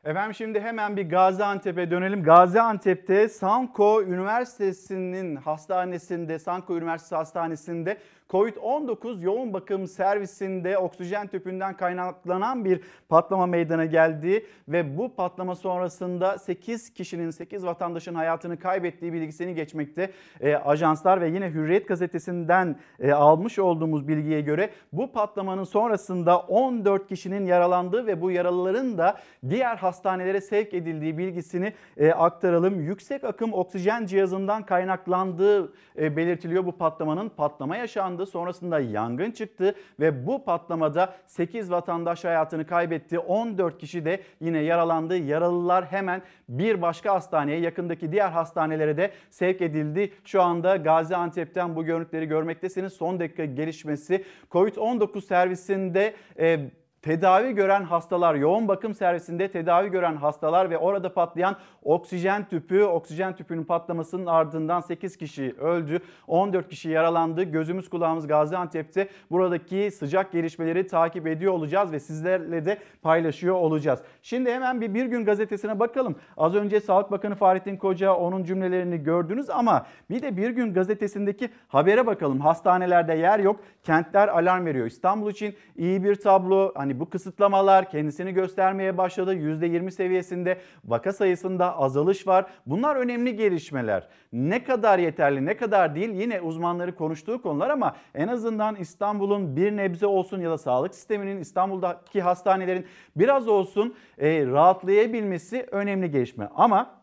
Efendim 0.04 0.34
şimdi 0.34 0.60
hemen 0.60 0.98
bir 0.98 1.10
Gaziantep'e 1.10 1.92
dönelim. 1.92 2.24
Gaziantep'te 2.24 3.30
Sanko 3.30 4.04
Üniversitesi'nin 4.04 5.36
hastanesinde, 5.36 6.40
Sanko 6.40 6.78
Üniversitesi 6.78 7.16
Hastanesi'nde 7.16 7.98
Covid-19 8.32 9.24
yoğun 9.24 9.54
bakım 9.54 9.88
servisinde 9.88 10.78
oksijen 10.78 11.28
tüpünden 11.28 11.78
kaynaklanan 11.78 12.66
bir 12.66 12.82
patlama 13.10 13.46
meydana 13.46 13.86
geldi 13.86 14.46
ve 14.68 14.98
bu 14.98 15.16
patlama 15.16 15.56
sonrasında 15.56 16.38
8 16.38 16.94
kişinin 16.94 17.30
8 17.30 17.66
vatandaşın 17.66 18.16
hayatını 18.16 18.60
kaybettiği 18.60 19.14
bilgisini 19.14 19.56
geçmekte. 19.56 20.12
E, 20.42 20.56
ajanslar 20.56 21.22
ve 21.22 21.30
yine 21.30 21.50
Hürriyet 21.50 21.88
gazetesinden 21.88 22.76
e, 23.00 23.12
almış 23.12 23.60
olduğumuz 23.60 24.08
bilgiye 24.08 24.42
göre 24.42 24.70
bu 24.94 25.12
patlamanın 25.12 25.64
sonrasında 25.64 26.40
14 26.40 27.08
kişinin 27.08 27.46
yaralandığı 27.46 28.08
ve 28.08 28.22
bu 28.22 28.32
yaralıların 28.32 28.98
da 28.98 29.18
diğer 29.50 29.76
hastanelere 29.76 30.42
sevk 30.42 30.74
edildiği 30.74 31.18
bilgisini 31.18 31.74
e, 31.98 32.12
aktaralım. 32.12 32.82
Yüksek 32.82 33.24
akım 33.24 33.54
oksijen 33.54 34.06
cihazından 34.06 34.66
kaynaklandığı 34.66 35.74
e, 35.98 36.18
belirtiliyor 36.18 36.66
bu 36.66 36.72
patlamanın. 36.72 37.30
Patlama 37.30 37.78
yaşandı 37.78 38.21
sonrasında 38.26 38.80
yangın 38.80 39.32
çıktı 39.32 39.76
ve 40.00 40.28
bu 40.28 40.46
patlamada 40.46 41.14
8 41.28 41.72
vatandaş 41.72 42.24
hayatını 42.24 42.68
kaybetti. 42.68 43.20
14 43.20 43.78
kişi 43.78 44.06
de 44.06 44.22
yine 44.42 44.60
yaralandı. 44.60 45.18
Yaralılar 45.18 45.86
hemen 45.86 46.22
bir 46.50 46.82
başka 46.82 47.14
hastaneye 47.14 47.60
yakındaki 47.60 48.12
diğer 48.12 48.30
hastanelere 48.30 48.98
de 48.98 49.12
sevk 49.30 49.62
edildi. 49.62 50.14
Şu 50.26 50.42
anda 50.42 50.76
Gaziantep'ten 50.76 51.76
bu 51.76 51.86
görüntüleri 51.86 52.26
görmektesiniz. 52.26 52.94
Son 52.94 53.20
dakika 53.20 53.46
gelişmesi 53.46 54.26
Covid-19 54.52 55.22
servisinde 55.22 56.14
e, 56.40 56.60
tedavi 57.02 57.56
gören 57.56 57.84
hastalar, 57.84 58.36
yoğun 58.36 58.68
bakım 58.68 58.94
servisinde 58.94 59.52
tedavi 59.52 59.90
gören 59.90 60.16
hastalar 60.16 60.70
ve 60.70 60.78
orada 60.78 61.14
patlayan 61.14 61.56
oksijen 61.84 62.48
tüpü, 62.50 62.84
oksijen 62.84 63.36
tüpünün 63.36 63.64
patlamasının 63.64 64.26
ardından 64.26 64.82
8 64.82 65.18
kişi 65.18 65.56
öldü, 65.60 66.00
14 66.28 66.70
kişi 66.70 66.90
yaralandı. 66.90 67.44
Gözümüz 67.44 67.90
kulağımız 67.90 68.28
Gaziantep'te 68.28 69.08
buradaki 69.32 69.92
sıcak 69.92 70.32
gelişmeleri 70.32 70.88
takip 70.88 71.28
ediyor 71.28 71.54
olacağız 71.54 71.92
ve 71.92 72.00
sizlerle 72.00 72.66
de 72.66 72.78
paylaşıyor 73.02 73.56
olacağız. 73.56 74.00
Şimdi 74.22 74.52
hemen 74.52 74.82
bir 74.82 74.94
Bir 74.94 75.06
Gün 75.06 75.26
gazetesine 75.26 75.80
bakalım. 75.80 76.16
Az 76.38 76.56
önce 76.56 76.80
Sağlık 76.80 77.12
Bakanı 77.12 77.36
Fahrettin 77.36 77.78
Koca 77.78 78.14
onun 78.14 78.44
cümlelerini 78.44 79.04
gördünüz 79.04 79.50
ama 79.50 79.86
bir 80.10 80.22
de 80.22 80.38
Bir 80.38 80.50
Gün 80.50 80.74
gazetesindeki 80.74 81.50
habere 81.68 82.08
bakalım. 82.08 82.40
Hastanelerde 82.40 83.14
yer 83.14 83.40
yok, 83.40 83.60
kentler 83.84 84.28
alarm 84.28 84.66
veriyor. 84.66 84.86
İstanbul 84.86 85.32
için 85.32 85.56
iyi 85.76 86.04
bir 86.04 86.16
tablo. 86.16 86.72
Hani 86.76 86.91
bu 87.00 87.10
kısıtlamalar 87.10 87.90
kendisini 87.90 88.34
göstermeye 88.34 88.98
başladı. 88.98 89.36
%20 89.36 89.92
seviyesinde 89.92 90.58
vaka 90.86 91.14
sayısında 91.14 91.78
azalış 91.78 92.28
var. 92.28 92.46
Bunlar 92.66 92.96
önemli 92.96 93.36
gelişmeler. 93.36 94.08
Ne 94.34 94.64
kadar 94.64 95.00
yeterli, 95.00 95.46
ne 95.46 95.58
kadar 95.58 95.96
değil 95.96 96.10
yine 96.10 96.42
uzmanları 96.42 96.96
konuştuğu 96.96 97.42
konular 97.42 97.70
ama 97.70 97.96
en 98.16 98.28
azından 98.28 98.76
İstanbul'un 98.76 99.56
bir 99.56 99.78
nebze 99.78 100.06
olsun 100.06 100.42
ya 100.42 100.52
da 100.52 100.58
sağlık 100.58 100.96
sisteminin 100.96 101.38
İstanbul'daki 101.38 102.22
hastanelerin 102.22 102.86
biraz 103.16 103.48
olsun 103.48 103.96
e, 104.18 104.46
rahatlayabilmesi 104.46 105.68
önemli 105.72 106.12
gelişme. 106.12 106.50
Ama 106.56 107.01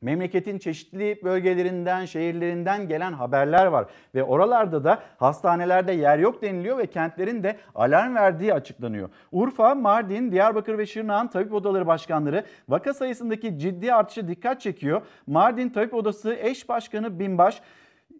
Memleketin 0.00 0.58
çeşitli 0.58 1.20
bölgelerinden, 1.24 2.04
şehirlerinden 2.04 2.88
gelen 2.88 3.12
haberler 3.12 3.66
var 3.66 3.86
ve 4.14 4.24
oralarda 4.24 4.84
da 4.84 5.02
hastanelerde 5.16 5.92
yer 5.92 6.18
yok 6.18 6.42
deniliyor 6.42 6.78
ve 6.78 6.86
kentlerin 6.86 7.42
de 7.42 7.56
alarm 7.74 8.14
verdiği 8.14 8.54
açıklanıyor. 8.54 9.08
Urfa, 9.32 9.74
Mardin, 9.74 10.32
Diyarbakır 10.32 10.78
ve 10.78 10.86
Şırnak'ın 10.86 11.28
tabip 11.28 11.52
odaları 11.52 11.86
başkanları 11.86 12.44
vaka 12.68 12.94
sayısındaki 12.94 13.58
ciddi 13.58 13.94
artışı 13.94 14.28
dikkat 14.28 14.60
çekiyor. 14.60 15.02
Mardin 15.26 15.68
Tabip 15.68 15.94
Odası 15.94 16.34
eş 16.34 16.68
başkanı 16.68 17.18
Binbaş 17.18 17.62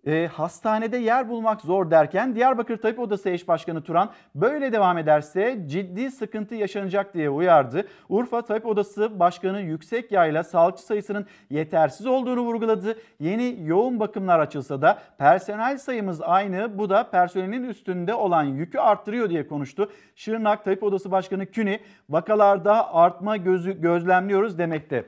e, 0.08 0.26
hastanede 0.26 0.96
yer 0.96 1.28
bulmak 1.28 1.60
zor 1.60 1.90
derken 1.90 2.34
Diyarbakır 2.34 2.76
Tabip 2.76 2.98
Odası 2.98 3.30
eş 3.30 3.48
başkanı 3.48 3.82
Turan 3.82 4.10
böyle 4.34 4.72
devam 4.72 4.98
ederse 4.98 5.58
ciddi 5.66 6.10
sıkıntı 6.10 6.54
yaşanacak 6.54 7.14
diye 7.14 7.30
uyardı. 7.30 7.88
Urfa 8.08 8.42
Tabip 8.42 8.66
Odası 8.66 9.20
Başkanı 9.20 9.60
Yüksek 9.60 10.12
Yayla 10.12 10.44
sağlıkçı 10.44 10.82
sayısının 10.82 11.26
yetersiz 11.50 12.06
olduğunu 12.06 12.40
vurguladı. 12.40 12.98
Yeni 13.20 13.56
yoğun 13.60 14.00
bakımlar 14.00 14.40
açılsa 14.40 14.82
da 14.82 14.98
personel 15.18 15.78
sayımız 15.78 16.20
aynı. 16.22 16.78
Bu 16.78 16.90
da 16.90 17.10
personelin 17.10 17.64
üstünde 17.64 18.14
olan 18.14 18.44
yükü 18.44 18.78
arttırıyor 18.78 19.30
diye 19.30 19.48
konuştu. 19.48 19.90
Şırnak 20.16 20.64
Tabip 20.64 20.82
Odası 20.82 21.10
Başkanı 21.10 21.46
Küni 21.46 21.80
vakalarda 22.08 22.94
artma 22.94 23.36
gözü 23.36 23.80
gözlemliyoruz 23.80 24.58
demekte. 24.58 25.04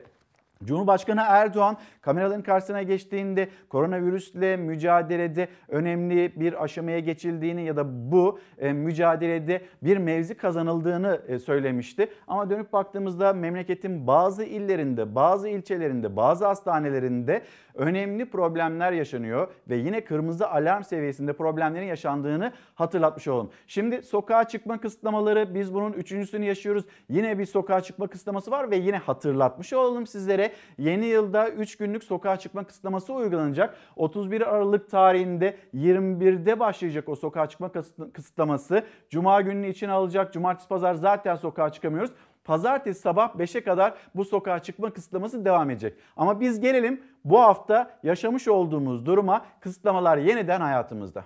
Cumhurbaşkanı 0.63 1.21
Erdoğan 1.27 1.77
kameraların 2.01 2.43
karşısına 2.43 2.83
geçtiğinde 2.83 3.49
koronavirüsle 3.69 4.57
mücadelede 4.57 5.47
önemli 5.67 6.31
bir 6.35 6.63
aşamaya 6.63 6.99
geçildiğini 6.99 7.65
ya 7.65 7.75
da 7.75 8.11
bu 8.11 8.39
e, 8.57 8.73
mücadelede 8.73 9.61
bir 9.81 9.97
mevzi 9.97 10.35
kazanıldığını 10.35 11.21
e, 11.27 11.39
söylemişti. 11.39 12.07
Ama 12.27 12.49
dönüp 12.49 12.73
baktığımızda 12.73 13.33
memleketin 13.33 14.07
bazı 14.07 14.43
illerinde, 14.43 15.15
bazı 15.15 15.49
ilçelerinde, 15.49 16.15
bazı 16.15 16.45
hastanelerinde 16.45 17.41
önemli 17.75 18.25
problemler 18.25 18.91
yaşanıyor 18.91 19.47
ve 19.69 19.75
yine 19.75 20.03
kırmızı 20.03 20.49
alarm 20.49 20.83
seviyesinde 20.83 21.33
problemlerin 21.33 21.85
yaşandığını 21.85 22.51
hatırlatmış 22.75 23.27
olalım. 23.27 23.49
Şimdi 23.67 24.03
sokağa 24.03 24.47
çıkma 24.47 24.81
kısıtlamaları 24.81 25.53
biz 25.55 25.73
bunun 25.73 25.93
üçüncüsünü 25.93 26.45
yaşıyoruz. 26.45 26.85
Yine 27.09 27.39
bir 27.39 27.45
sokağa 27.45 27.81
çıkma 27.81 28.07
kısıtlaması 28.07 28.51
var 28.51 28.71
ve 28.71 28.75
yine 28.75 28.97
hatırlatmış 28.97 29.73
olalım 29.73 30.07
sizlere. 30.07 30.51
Yeni 30.77 31.05
yılda 31.05 31.49
3 31.49 31.75
günlük 31.91 32.03
sokağa 32.03 32.37
çıkma 32.37 32.63
kısıtlaması 32.63 33.13
uygulanacak. 33.13 33.77
31 33.95 34.41
Aralık 34.55 34.91
tarihinde 34.91 35.57
21'de 35.73 36.59
başlayacak 36.59 37.09
o 37.09 37.15
sokağa 37.15 37.49
çıkma 37.49 37.71
kısıtlaması. 38.13 38.83
Cuma 39.09 39.41
gününü 39.41 39.67
için 39.69 39.89
alacak. 39.89 40.33
Cumartesi 40.33 40.67
pazar 40.67 40.93
zaten 40.93 41.35
sokağa 41.35 41.69
çıkamıyoruz. 41.69 42.11
Pazartesi 42.43 43.01
sabah 43.01 43.35
5'e 43.35 43.63
kadar 43.63 43.93
bu 44.15 44.25
sokağa 44.25 44.59
çıkma 44.59 44.93
kısıtlaması 44.93 45.45
devam 45.45 45.69
edecek. 45.69 45.97
Ama 46.17 46.39
biz 46.39 46.59
gelelim 46.59 47.03
bu 47.25 47.39
hafta 47.39 47.99
yaşamış 48.03 48.47
olduğumuz 48.47 49.05
duruma 49.05 49.45
kısıtlamalar 49.59 50.17
yeniden 50.17 50.61
hayatımızda. 50.61 51.23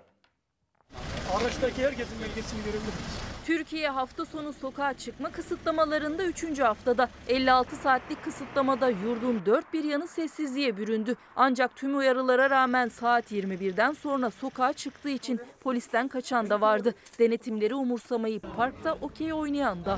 Araçtaki 1.42 1.84
herkesin 1.84 2.22
belgesini 2.22 2.64
görebiliriz. 2.64 3.25
Türkiye 3.46 3.90
hafta 3.90 4.26
sonu 4.26 4.54
sokağa 4.54 4.94
çıkma 4.94 5.32
kısıtlamalarında 5.32 6.24
3. 6.24 6.60
haftada 6.60 7.10
56 7.28 7.76
saatlik 7.76 8.24
kısıtlamada 8.24 8.90
yurdun 8.90 9.42
dört 9.46 9.74
bir 9.74 9.84
yanı 9.84 10.08
sessizliğe 10.08 10.78
büründü. 10.78 11.16
Ancak 11.36 11.76
tüm 11.76 11.98
uyarılara 11.98 12.50
rağmen 12.50 12.88
saat 12.88 13.32
21'den 13.32 13.94
sonra 13.94 14.32
sokağa 14.32 14.74
çıktığı 14.74 15.10
için 15.10 15.40
polisten 15.62 16.08
kaçan 16.08 16.50
da 16.50 16.62
vardı. 16.62 16.94
Denetimleri 17.20 17.76
umursamayıp 17.76 18.56
parkta 18.58 18.98
okey 19.02 19.34
oynayan 19.34 19.86
da. 19.86 19.98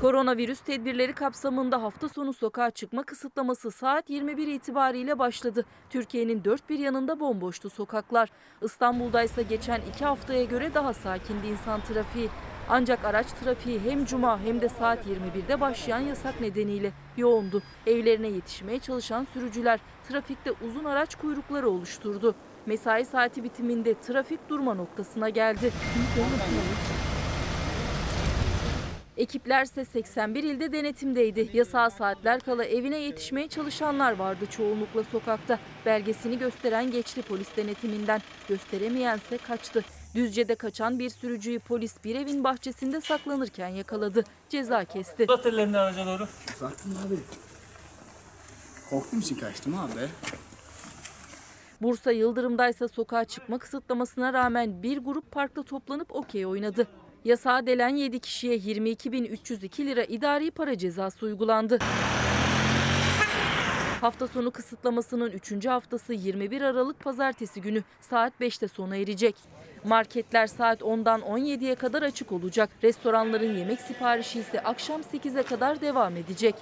Koronavirüs 0.00 0.60
tedbirleri 0.60 1.12
kapsamında 1.12 1.82
hafta 1.82 2.08
sonu 2.08 2.32
sokağa 2.32 2.70
çıkma 2.70 3.02
kısıtlaması 3.02 3.70
saat 3.70 4.10
21 4.10 4.46
itibariyle 4.46 5.18
başladı. 5.18 5.64
Türkiye'nin 5.90 6.44
dört 6.44 6.70
bir 6.70 6.78
yanında 6.78 7.20
bomboştu 7.20 7.70
sokaklar. 7.70 8.28
İstanbul'da 8.62 9.22
ise 9.22 9.42
geçen 9.42 9.80
iki 9.90 10.04
haftaya 10.04 10.44
göre 10.44 10.74
daha 10.74 10.94
sakindi 10.94 11.46
insan 11.46 11.80
trafiği. 11.80 12.28
Ancak 12.68 13.04
araç 13.04 13.26
trafiği 13.26 13.80
hem 13.80 14.04
cuma 14.04 14.40
hem 14.40 14.60
de 14.60 14.68
saat 14.68 15.06
21'de 15.06 15.60
başlayan 15.60 16.00
yasak 16.00 16.40
nedeniyle 16.40 16.92
yoğundu. 17.16 17.62
Evlerine 17.86 18.28
yetişmeye 18.28 18.78
çalışan 18.78 19.26
sürücüler 19.34 19.80
trafikte 20.08 20.52
uzun 20.52 20.84
araç 20.84 21.14
kuyrukları 21.14 21.68
oluşturdu. 21.68 22.34
Mesai 22.66 23.04
saati 23.04 23.44
bitiminde 23.44 24.00
trafik 24.00 24.48
durma 24.48 24.74
noktasına 24.74 25.28
geldi. 25.28 25.72
Ekipler 29.20 29.64
ise 29.64 29.84
81 29.84 30.44
ilde 30.44 30.72
denetimdeydi. 30.72 31.50
Yasağa 31.52 31.90
saatler 31.90 32.40
kala 32.40 32.64
evine 32.64 32.98
yetişmeye 32.98 33.48
çalışanlar 33.48 34.12
vardı 34.12 34.46
çoğunlukla 34.50 35.04
sokakta. 35.04 35.58
Belgesini 35.86 36.38
gösteren 36.38 36.90
geçti 36.90 37.22
polis 37.22 37.56
denetiminden. 37.56 38.20
Gösteremeyense 38.48 39.38
kaçtı. 39.38 39.84
Düzce'de 40.14 40.54
kaçan 40.54 40.98
bir 40.98 41.10
sürücüyü 41.10 41.58
polis 41.58 42.04
bir 42.04 42.14
evin 42.14 42.44
bahçesinde 42.44 43.00
saklanırken 43.00 43.68
yakaladı. 43.68 44.24
Ceza 44.48 44.84
kesti. 44.84 45.24
Uzat 45.28 45.46
ellerini 45.46 45.78
araca 45.78 46.06
doğru. 46.06 46.28
Uzattım 46.56 46.96
abi. 47.06 47.18
Korktuğum 48.90 49.18
için 49.18 49.36
kaçtım 49.36 49.74
abi. 49.78 50.08
Bursa 51.82 52.12
Yıldırım'daysa 52.12 52.88
sokağa 52.88 53.24
çıkma 53.24 53.58
kısıtlamasına 53.58 54.32
rağmen 54.32 54.82
bir 54.82 54.98
grup 54.98 55.30
parkta 55.32 55.62
toplanıp 55.62 56.14
okey 56.14 56.46
oynadı. 56.46 56.86
Yasağa 57.24 57.66
delen 57.66 57.96
7 57.96 58.20
kişiye 58.20 58.56
22.302 58.56 59.86
lira 59.86 60.04
idari 60.04 60.50
para 60.50 60.78
cezası 60.78 61.26
uygulandı. 61.26 61.78
Hafta 64.00 64.28
sonu 64.28 64.50
kısıtlamasının 64.50 65.30
3. 65.30 65.66
haftası 65.66 66.12
21 66.12 66.62
Aralık 66.62 67.00
pazartesi 67.00 67.60
günü 67.60 67.82
saat 68.00 68.32
5'te 68.40 68.68
sona 68.68 68.96
erecek. 68.96 69.36
Marketler 69.84 70.46
saat 70.46 70.80
10'dan 70.80 71.20
17'ye 71.20 71.74
kadar 71.74 72.02
açık 72.02 72.32
olacak. 72.32 72.70
Restoranların 72.82 73.56
yemek 73.56 73.80
siparişi 73.80 74.40
ise 74.40 74.60
akşam 74.60 75.00
8'e 75.00 75.42
kadar 75.42 75.80
devam 75.80 76.16
edecek. 76.16 76.54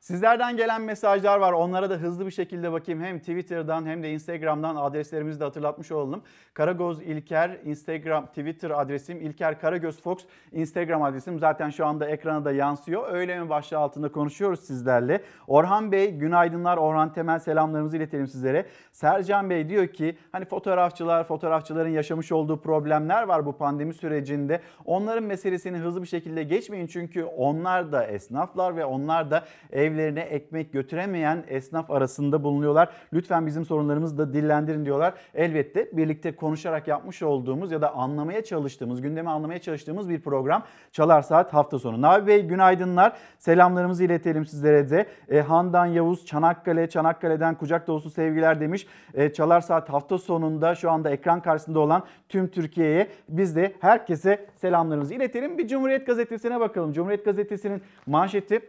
Sizlerden 0.00 0.56
gelen 0.56 0.82
mesajlar 0.82 1.38
var. 1.38 1.52
Onlara 1.52 1.90
da 1.90 1.94
hızlı 1.94 2.26
bir 2.26 2.30
şekilde 2.30 2.72
bakayım. 2.72 3.02
Hem 3.02 3.18
Twitter'dan 3.18 3.86
hem 3.86 4.02
de 4.02 4.12
Instagram'dan 4.12 4.76
adreslerimizi 4.76 5.40
de 5.40 5.44
hatırlatmış 5.44 5.92
olalım. 5.92 6.22
Karagoz 6.54 7.02
İlker 7.02 7.58
Instagram, 7.64 8.26
Twitter 8.26 8.70
adresim. 8.70 9.20
İlker 9.20 9.60
Karagöz 9.60 10.02
Fox 10.02 10.18
Instagram 10.52 11.02
adresim. 11.02 11.38
Zaten 11.38 11.70
şu 11.70 11.86
anda 11.86 12.08
ekrana 12.08 12.44
da 12.44 12.52
yansıyor. 12.52 13.12
Öyle 13.12 13.40
mi 13.40 13.48
başlığı 13.48 13.78
altında 13.78 14.12
konuşuyoruz 14.12 14.60
sizlerle. 14.60 15.22
Orhan 15.46 15.92
Bey 15.92 16.14
günaydınlar. 16.14 16.76
Orhan 16.76 17.12
Temel 17.12 17.38
selamlarımızı 17.38 17.96
iletelim 17.96 18.26
sizlere. 18.26 18.66
Sercan 18.92 19.50
Bey 19.50 19.68
diyor 19.68 19.86
ki 19.86 20.18
hani 20.32 20.44
fotoğrafçılar, 20.44 21.24
fotoğrafçıların 21.24 21.90
yaşamış 21.90 22.32
olduğu 22.32 22.60
problemler 22.60 23.22
var 23.22 23.46
bu 23.46 23.56
pandemi 23.56 23.94
sürecinde. 23.94 24.60
Onların 24.84 25.24
meselesini 25.24 25.76
hızlı 25.76 26.02
bir 26.02 26.08
şekilde 26.08 26.42
geçmeyin. 26.42 26.86
Çünkü 26.86 27.24
onlar 27.24 27.92
da 27.92 28.06
esnaflar 28.06 28.76
ve 28.76 28.84
onlar 28.84 29.30
da 29.30 29.44
evlerine 29.88 30.20
ekmek 30.20 30.72
götüremeyen 30.72 31.44
esnaf 31.48 31.90
arasında 31.90 32.44
bulunuyorlar. 32.44 32.88
Lütfen 33.12 33.46
bizim 33.46 33.64
sorunlarımızı 33.64 34.18
da 34.18 34.32
dillendirin 34.32 34.84
diyorlar. 34.84 35.14
Elbette 35.34 35.88
birlikte 35.92 36.36
konuşarak 36.36 36.88
yapmış 36.88 37.22
olduğumuz 37.22 37.72
ya 37.72 37.80
da 37.82 37.94
anlamaya 37.94 38.44
çalıştığımız, 38.44 39.00
gündemi 39.00 39.30
anlamaya 39.30 39.58
çalıştığımız 39.58 40.08
bir 40.08 40.20
program 40.20 40.62
Çalar 40.92 41.22
Saat 41.22 41.54
hafta 41.54 41.78
sonu. 41.78 42.02
Nabi 42.02 42.26
Bey 42.26 42.46
günaydınlar. 42.46 43.12
Selamlarımızı 43.38 44.04
iletelim 44.04 44.46
sizlere 44.46 44.90
de. 44.90 45.06
E, 45.28 45.40
Handan 45.40 45.86
Yavuz 45.86 46.26
Çanakkale, 46.26 46.88
Çanakkale'den 46.88 47.54
kucak 47.54 47.86
dolusu 47.86 48.10
sevgiler 48.10 48.60
demiş. 48.60 48.86
E, 49.14 49.32
Çalar 49.32 49.60
Saat 49.60 49.88
hafta 49.88 50.18
sonunda 50.18 50.74
şu 50.74 50.90
anda 50.90 51.10
ekran 51.10 51.42
karşısında 51.42 51.80
olan 51.80 52.02
tüm 52.28 52.48
Türkiye'ye 52.48 53.08
biz 53.28 53.56
de 53.56 53.74
herkese 53.80 54.46
selamlarımızı 54.56 55.14
iletelim. 55.14 55.58
Bir 55.58 55.68
Cumhuriyet 55.68 56.06
Gazetesi'ne 56.06 56.60
bakalım. 56.60 56.92
Cumhuriyet 56.92 57.24
Gazetesi'nin 57.24 57.82
manşeti 58.06 58.60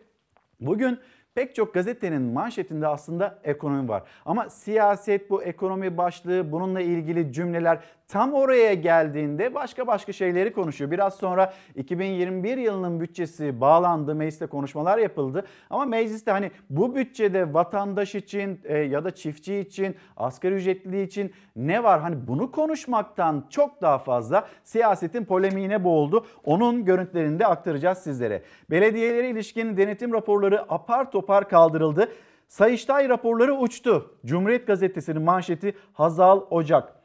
Bugün 0.60 1.00
pek 1.36 1.56
çok 1.56 1.74
gazetenin 1.74 2.22
manşetinde 2.22 2.88
aslında 2.88 3.40
ekonomi 3.44 3.90
var. 3.90 4.04
Ama 4.26 4.50
siyaset 4.50 5.30
bu 5.30 5.44
ekonomi 5.44 5.98
başlığı 5.98 6.52
bununla 6.52 6.82
ilgili 6.82 7.34
cümleler 7.34 7.80
tam 8.10 8.34
oraya 8.34 8.74
geldiğinde 8.74 9.56
başka 9.56 9.88
başka 9.88 10.14
şeyleri 10.14 10.54
konuşuyor. 10.54 10.92
Biraz 10.92 11.16
sonra 11.16 11.54
2021 11.76 12.58
yılının 12.58 13.00
bütçesi 13.00 13.62
bağlandı, 13.62 14.16
mecliste 14.16 14.46
konuşmalar 14.46 14.98
yapıldı. 14.98 15.46
Ama 15.70 15.86
mecliste 15.86 16.32
hani 16.32 16.52
bu 16.70 16.96
bütçede 16.96 17.54
vatandaş 17.54 18.16
için 18.16 18.62
e, 18.64 18.78
ya 18.78 19.04
da 19.04 19.12
çiftçi 19.12 19.58
için, 19.58 19.96
asgari 20.18 20.56
ücretli 20.56 21.02
için 21.02 21.34
ne 21.56 21.84
var? 21.84 22.02
Hani 22.02 22.28
bunu 22.28 22.52
konuşmaktan 22.52 23.46
çok 23.50 23.82
daha 23.82 23.98
fazla 23.98 24.48
siyasetin 24.64 25.26
polemiğine 25.26 25.84
boğuldu. 25.84 26.26
Onun 26.44 26.86
görüntülerini 26.86 27.40
de 27.40 27.48
aktaracağız 27.48 27.98
sizlere. 27.98 28.44
Belediyelere 28.72 29.30
ilişkin 29.30 29.78
denetim 29.78 30.14
raporları 30.14 30.74
apar 30.74 31.12
topar 31.12 31.50
kaldırıldı. 31.50 32.12
Sayıştay 32.48 33.10
raporları 33.10 33.54
uçtu. 33.54 34.16
Cumhuriyet 34.26 34.68
Gazetesi'nin 34.68 35.22
manşeti 35.22 35.76
Hazal 35.94 36.42
Ocak. 36.50 36.99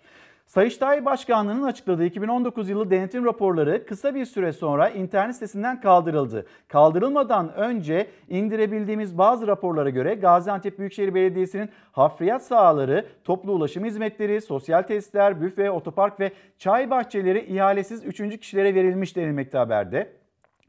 Sayıştay 0.47 1.05
Başkanlığı'nın 1.05 1.63
açıkladığı 1.63 2.05
2019 2.05 2.69
yılı 2.69 2.91
denetim 2.91 3.25
raporları 3.25 3.87
kısa 3.87 4.15
bir 4.15 4.25
süre 4.25 4.53
sonra 4.53 4.89
internet 4.89 5.35
sitesinden 5.35 5.81
kaldırıldı. 5.81 6.47
Kaldırılmadan 6.69 7.55
önce 7.55 8.07
indirebildiğimiz 8.29 9.19
bazı 9.19 9.47
raporlara 9.47 9.91
göre 9.91 10.15
Gaziantep 10.15 10.79
Büyükşehir 10.79 11.15
Belediyesi'nin 11.15 11.69
hafriyat 11.93 12.45
sahaları, 12.45 13.07
toplu 13.25 13.53
ulaşım 13.53 13.85
hizmetleri, 13.85 14.41
sosyal 14.41 14.83
tesisler, 14.83 15.41
büfe, 15.41 15.71
otopark 15.71 16.21
ve 16.21 16.33
çay 16.59 16.91
bahçeleri 16.91 17.41
ihalesiz 17.41 18.05
3. 18.05 18.41
kişilere 18.41 18.75
verilmiş 18.75 19.17
denilmekte 19.17 19.59
haberde. 19.59 20.13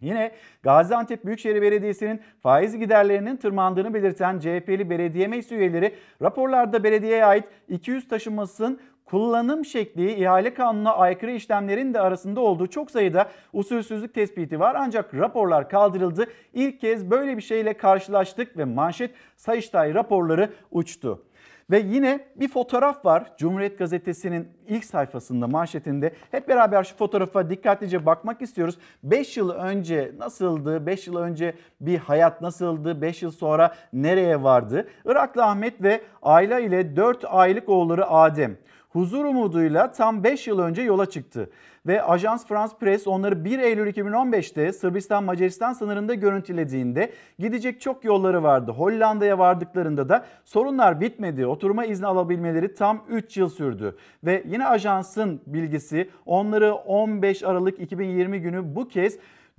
Yine 0.02 0.32
Gaziantep 0.64 1.26
Büyükşehir 1.26 1.62
Belediyesi'nin 1.62 2.22
faiz 2.44 2.78
giderlerinin 2.78 3.38
tırmandığını 3.38 3.94
belirten 3.94 4.40
CHP'li 4.40 4.90
belediye 4.90 5.28
meclis 5.28 5.52
üyeleri 5.52 5.96
raporlarda 6.22 6.84
belediyeye 6.84 7.26
ait 7.26 7.44
200 7.70 8.08
taşınmasının 8.08 8.80
kullanım 9.16 9.66
şekli 9.66 10.14
ihale 10.14 10.54
kanununa 10.54 10.94
aykırı 10.94 11.32
işlemlerin 11.32 11.94
de 11.94 12.00
arasında 12.00 12.42
olduğu 12.42 12.68
çok 12.68 12.92
sayıda 12.92 13.30
usulsüzlük 13.54 14.14
tespiti 14.14 14.60
var. 14.60 14.76
Ancak 14.80 15.14
raporlar 15.14 15.70
kaldırıldı. 15.70 16.26
İlk 16.54 16.82
kez 16.82 17.12
böyle 17.12 17.38
bir 17.38 17.42
şeyle 17.42 17.74
karşılaştık 17.74 18.58
ve 18.58 18.66
manşet 18.66 19.12
Sayıştay 19.36 19.94
raporları 19.94 20.50
uçtu. 20.72 21.24
Ve 21.72 21.80
yine 21.80 22.20
bir 22.36 22.48
fotoğraf 22.48 23.06
var 23.06 23.32
Cumhuriyet 23.38 23.78
Gazetesi'nin 23.78 24.48
ilk 24.68 24.86
sayfasında 24.86 25.48
manşetinde. 25.48 26.14
Hep 26.32 26.48
beraber 26.48 26.84
şu 26.84 26.96
fotoğrafa 26.96 27.50
dikkatlice 27.50 28.06
bakmak 28.06 28.42
istiyoruz. 28.42 28.78
5 29.04 29.38
yıl 29.38 29.50
önce 29.50 30.12
nasıldı? 30.18 30.86
5 30.86 31.08
yıl 31.08 31.16
önce 31.16 31.56
bir 31.82 31.98
hayat 31.98 32.42
nasıldı? 32.42 33.02
5 33.02 33.22
yıl 33.22 33.32
sonra 33.32 33.76
nereye 33.94 34.44
vardı? 34.44 34.88
Iraklı 35.06 35.44
Ahmet 35.44 35.84
ve 35.84 36.02
Ayla 36.22 36.60
ile 36.60 36.96
4 36.96 37.26
aylık 37.28 37.70
oğulları 37.70 38.08
Adem 38.08 38.58
huzur 38.96 39.26
umuduyla 39.26 39.92
tam 39.92 40.24
5 40.24 40.48
yıl 40.48 40.60
önce 40.60 40.82
yola 40.82 41.06
çıktı. 41.06 41.50
Ve 41.88 42.04
Ajans 42.04 42.48
France 42.48 42.74
Press 42.80 43.08
onları 43.08 43.46
1 43.46 43.60
Eylül 43.60 43.88
2015'te 43.88 44.74
Sırbistan-Macaristan 44.74 45.74
sınırında 45.74 46.14
görüntülediğinde 46.14 47.12
gidecek 47.40 47.82
çok 47.82 48.04
yolları 48.04 48.44
vardı. 48.44 48.72
Hollanda'ya 48.72 49.40
vardıklarında 49.40 50.10
da 50.10 50.26
sorunlar 50.46 51.02
bitmedi. 51.02 51.46
Oturma 51.46 51.86
izni 51.86 52.08
alabilmeleri 52.08 52.74
tam 52.74 53.04
3 53.10 53.38
yıl 53.38 53.50
sürdü. 53.50 53.98
Ve 54.24 54.44
yine 54.46 54.68
ajansın 54.68 55.42
bilgisi 55.48 56.10
onları 56.26 56.74
15 56.74 57.44
Aralık 57.44 57.80
2020 57.80 58.42
günü 58.42 58.76
bu 58.76 58.88
kez 58.88 59.18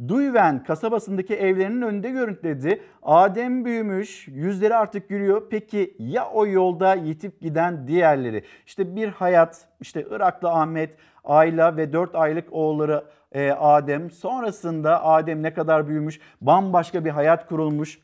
Duyven 0.09 0.65
kasabasındaki 0.65 1.35
evlerinin 1.35 1.83
önünde 1.83 2.11
görüntüledi. 2.11 2.83
Adem 3.03 3.65
büyümüş, 3.65 4.29
yüzleri 4.29 4.75
artık 4.75 5.09
gülüyor. 5.09 5.43
Peki 5.51 5.97
ya 5.99 6.29
o 6.31 6.47
yolda 6.47 6.95
yitip 6.95 7.41
giden 7.41 7.89
diğerleri? 7.89 8.45
İşte 8.67 8.97
bir 8.97 9.09
hayat, 9.09 9.69
işte 9.81 10.07
Iraklı 10.11 10.51
Ahmet, 10.51 10.97
Ayla 11.25 11.77
ve 11.77 11.93
4 11.93 12.15
aylık 12.15 12.53
oğulları 12.53 13.05
e, 13.33 13.51
Adem. 13.51 14.11
Sonrasında 14.11 15.05
Adem 15.05 15.43
ne 15.43 15.55
kadar 15.55 15.89
büyümüş, 15.89 16.21
bambaşka 16.41 17.05
bir 17.05 17.11
hayat 17.11 17.49
kurulmuş. 17.49 17.99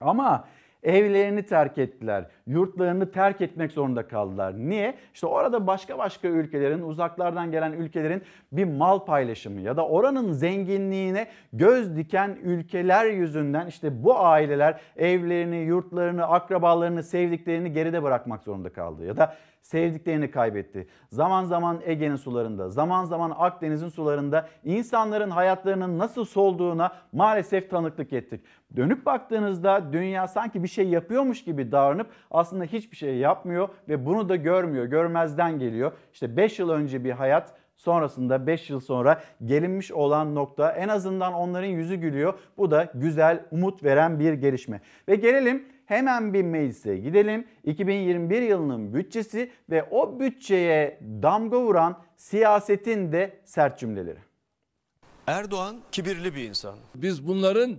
Ama 0.00 0.44
evlerini 0.82 1.46
terk 1.46 1.78
ettiler. 1.78 2.26
Yurtlarını 2.46 3.12
terk 3.12 3.40
etmek 3.40 3.72
zorunda 3.72 4.08
kaldılar. 4.08 4.54
Niye? 4.58 4.94
İşte 5.14 5.26
orada 5.26 5.66
başka 5.66 5.98
başka 5.98 6.28
ülkelerin, 6.28 6.82
uzaklardan 6.82 7.50
gelen 7.50 7.72
ülkelerin 7.72 8.22
bir 8.52 8.64
mal 8.64 8.98
paylaşımı 8.98 9.60
ya 9.60 9.76
da 9.76 9.86
oranın 9.86 10.32
zenginliğine 10.32 11.26
göz 11.52 11.96
diken 11.96 12.38
ülkeler 12.42 13.04
yüzünden 13.04 13.66
işte 13.66 14.04
bu 14.04 14.18
aileler 14.18 14.80
evlerini, 14.96 15.56
yurtlarını, 15.56 16.26
akrabalarını, 16.26 17.02
sevdiklerini 17.02 17.72
geride 17.72 18.02
bırakmak 18.02 18.42
zorunda 18.42 18.72
kaldı. 18.72 19.06
Ya 19.06 19.16
da 19.16 19.36
sevdiklerini 19.62 20.30
kaybetti. 20.30 20.86
Zaman 21.10 21.44
zaman 21.44 21.80
Ege'nin 21.84 22.16
sularında, 22.16 22.70
zaman 22.70 23.04
zaman 23.04 23.32
Akdeniz'in 23.38 23.88
sularında 23.88 24.48
insanların 24.64 25.30
hayatlarının 25.30 25.98
nasıl 25.98 26.24
solduğuna 26.24 26.92
maalesef 27.12 27.70
tanıklık 27.70 28.12
ettik. 28.12 28.40
Dönüp 28.76 29.06
baktığınızda 29.06 29.92
dünya 29.92 30.28
sanki 30.28 30.62
bir 30.62 30.68
şey 30.68 30.88
yapıyormuş 30.88 31.44
gibi 31.44 31.72
davranıp 31.72 32.06
aslında 32.30 32.64
hiçbir 32.64 32.96
şey 32.96 33.16
yapmıyor 33.16 33.68
ve 33.88 34.06
bunu 34.06 34.28
da 34.28 34.36
görmüyor, 34.36 34.84
görmezden 34.84 35.58
geliyor. 35.58 35.92
İşte 36.12 36.36
5 36.36 36.58
yıl 36.58 36.70
önce 36.70 37.04
bir 37.04 37.10
hayat 37.10 37.54
sonrasında 37.76 38.46
5 38.46 38.70
yıl 38.70 38.80
sonra 38.80 39.20
gelinmiş 39.44 39.92
olan 39.92 40.34
nokta 40.34 40.72
en 40.72 40.88
azından 40.88 41.32
onların 41.32 41.68
yüzü 41.68 41.96
gülüyor. 41.96 42.34
Bu 42.58 42.70
da 42.70 42.88
güzel, 42.94 43.44
umut 43.50 43.84
veren 43.84 44.20
bir 44.20 44.32
gelişme. 44.32 44.80
Ve 45.08 45.14
gelelim 45.14 45.68
hemen 45.92 46.34
bir 46.34 46.42
meclise 46.42 46.96
gidelim. 46.98 47.44
2021 47.64 48.42
yılının 48.42 48.94
bütçesi 48.94 49.50
ve 49.70 49.82
o 49.82 50.20
bütçeye 50.20 51.00
damga 51.22 51.60
vuran 51.60 52.02
siyasetin 52.16 53.12
de 53.12 53.40
sert 53.44 53.78
cümleleri. 53.78 54.18
Erdoğan 55.26 55.76
kibirli 55.92 56.34
bir 56.34 56.48
insan. 56.48 56.74
Biz 56.94 57.26
bunların 57.26 57.76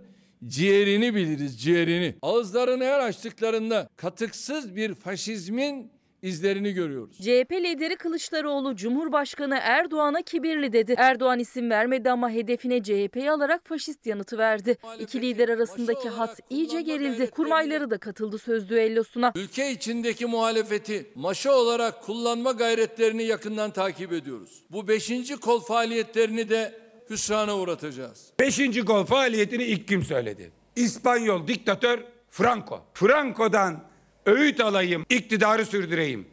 ciğerini 0.48 1.16
biliriz, 1.16 1.62
ciğerini. 1.62 2.16
Ağızlarını 2.22 2.84
her 2.84 3.00
açtıklarında 3.00 3.90
katıksız 3.96 4.76
bir 4.76 4.96
faşizmin 4.96 5.92
izlerini 6.24 6.74
görüyoruz. 6.74 7.18
CHP 7.18 7.52
lideri 7.52 7.96
Kılıçdaroğlu 7.96 8.76
Cumhurbaşkanı 8.76 9.60
Erdoğan'a 9.62 10.22
kibirli 10.22 10.74
dedi. 10.74 10.96
Erdoğan 10.98 11.40
isim 11.40 11.70
vermedi 11.70 12.12
ama 12.12 12.30
hedefine 12.32 12.84
CHP'yi 12.84 13.32
alarak 13.32 13.68
faşist 13.68 14.06
yanıtı 14.06 14.38
verdi. 14.38 14.78
İki 15.00 15.22
lider 15.22 15.50
arasındaki 15.50 16.10
hat 16.10 16.40
iyice 16.50 16.82
gerildi. 16.82 17.30
Kurmayları 17.30 17.90
da 17.90 17.98
katıldı 17.98 18.38
söz 18.38 18.70
düellosuna. 18.70 19.32
Ülke 19.36 19.72
içindeki 19.72 20.26
muhalefeti 20.26 21.12
maşa 21.16 21.54
olarak 21.56 22.04
kullanma 22.04 22.52
gayretlerini 22.52 23.24
yakından 23.24 23.72
takip 23.72 24.14
ediyoruz. 24.14 24.64
Bu 24.70 24.88
beşinci 24.88 25.36
kol 25.36 25.62
faaliyetlerini 25.62 26.50
de 26.50 26.74
hüsrana 27.10 27.58
uğratacağız. 27.58 28.30
Beşinci 28.40 28.82
gol 28.82 29.06
faaliyetini 29.06 29.64
ilk 29.64 29.88
kim 29.88 30.04
söyledi? 30.04 30.52
İspanyol 30.76 31.48
diktatör 31.48 32.00
Franco. 32.30 32.82
Franco'dan 32.94 33.93
öğüt 34.26 34.60
alayım, 34.60 35.06
iktidarı 35.10 35.66
sürdüreyim. 35.66 36.28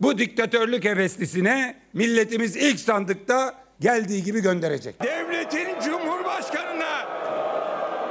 Bu 0.00 0.18
diktatörlük 0.18 0.84
heveslisine 0.84 1.76
milletimiz 1.92 2.56
ilk 2.56 2.80
sandıkta 2.80 3.54
geldiği 3.80 4.24
gibi 4.24 4.40
gönderecek. 4.40 5.02
Devletin 5.02 5.80
cumhurbaşkanına 5.84 7.06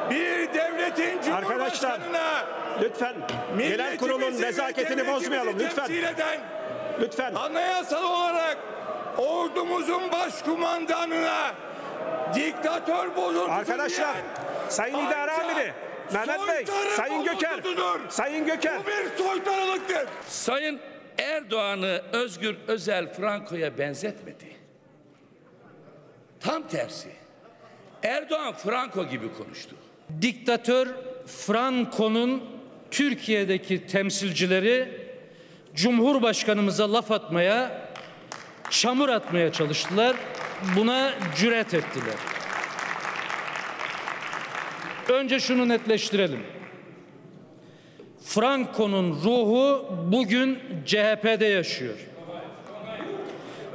bir 0.09 0.53
devletin 0.53 1.31
Arkadaşlar 1.31 1.99
lütfen 2.81 3.15
genel 3.57 3.97
kurulun 3.97 4.41
nezaketini 4.41 5.07
bozmayalım 5.07 5.59
lütfen. 5.59 5.89
eden 5.91 6.39
Lütfen. 7.01 7.35
anayasal 7.35 8.03
olarak 8.03 8.57
ordumuzun 9.17 10.11
başkumandanına 10.11 11.53
diktatör 12.35 13.15
bozuntusu 13.15 13.51
Arkadaşlar 13.51 14.13
diyen 14.13 14.25
Sayın 14.69 14.95
İdare 15.07 15.31
Amiri 15.31 15.73
Mehmet 16.13 16.47
Bey, 16.47 16.65
Sayın 16.95 17.23
Göker. 17.23 17.59
Sayın 18.09 18.45
Göker. 18.45 18.79
Bu 18.83 18.87
bir 18.87 19.23
soytarılıktır. 19.23 20.07
Sayın 20.27 20.79
Erdoğan'ı 21.17 22.01
Özgür 22.13 22.55
Özel 22.67 23.13
Franco'ya 23.13 23.77
benzetmedi. 23.77 24.45
Tam 26.39 26.67
tersi. 26.67 27.09
Erdoğan 28.03 28.53
Franco 28.53 29.09
gibi 29.09 29.33
konuştu. 29.33 29.75
Diktatör 30.21 30.87
Franco'nun 31.25 32.43
Türkiye'deki 32.91 33.87
temsilcileri 33.87 35.09
Cumhurbaşkanımıza 35.75 36.93
laf 36.93 37.11
atmaya, 37.11 37.89
çamur 38.69 39.09
atmaya 39.09 39.51
çalıştılar. 39.51 40.15
Buna 40.75 41.13
cüret 41.37 41.73
ettiler. 41.73 42.15
Önce 45.09 45.39
şunu 45.39 45.67
netleştirelim. 45.67 46.39
Franco'nun 48.25 49.11
ruhu 49.23 49.85
bugün 50.11 50.59
CHP'de 50.85 51.45
yaşıyor. 51.45 51.95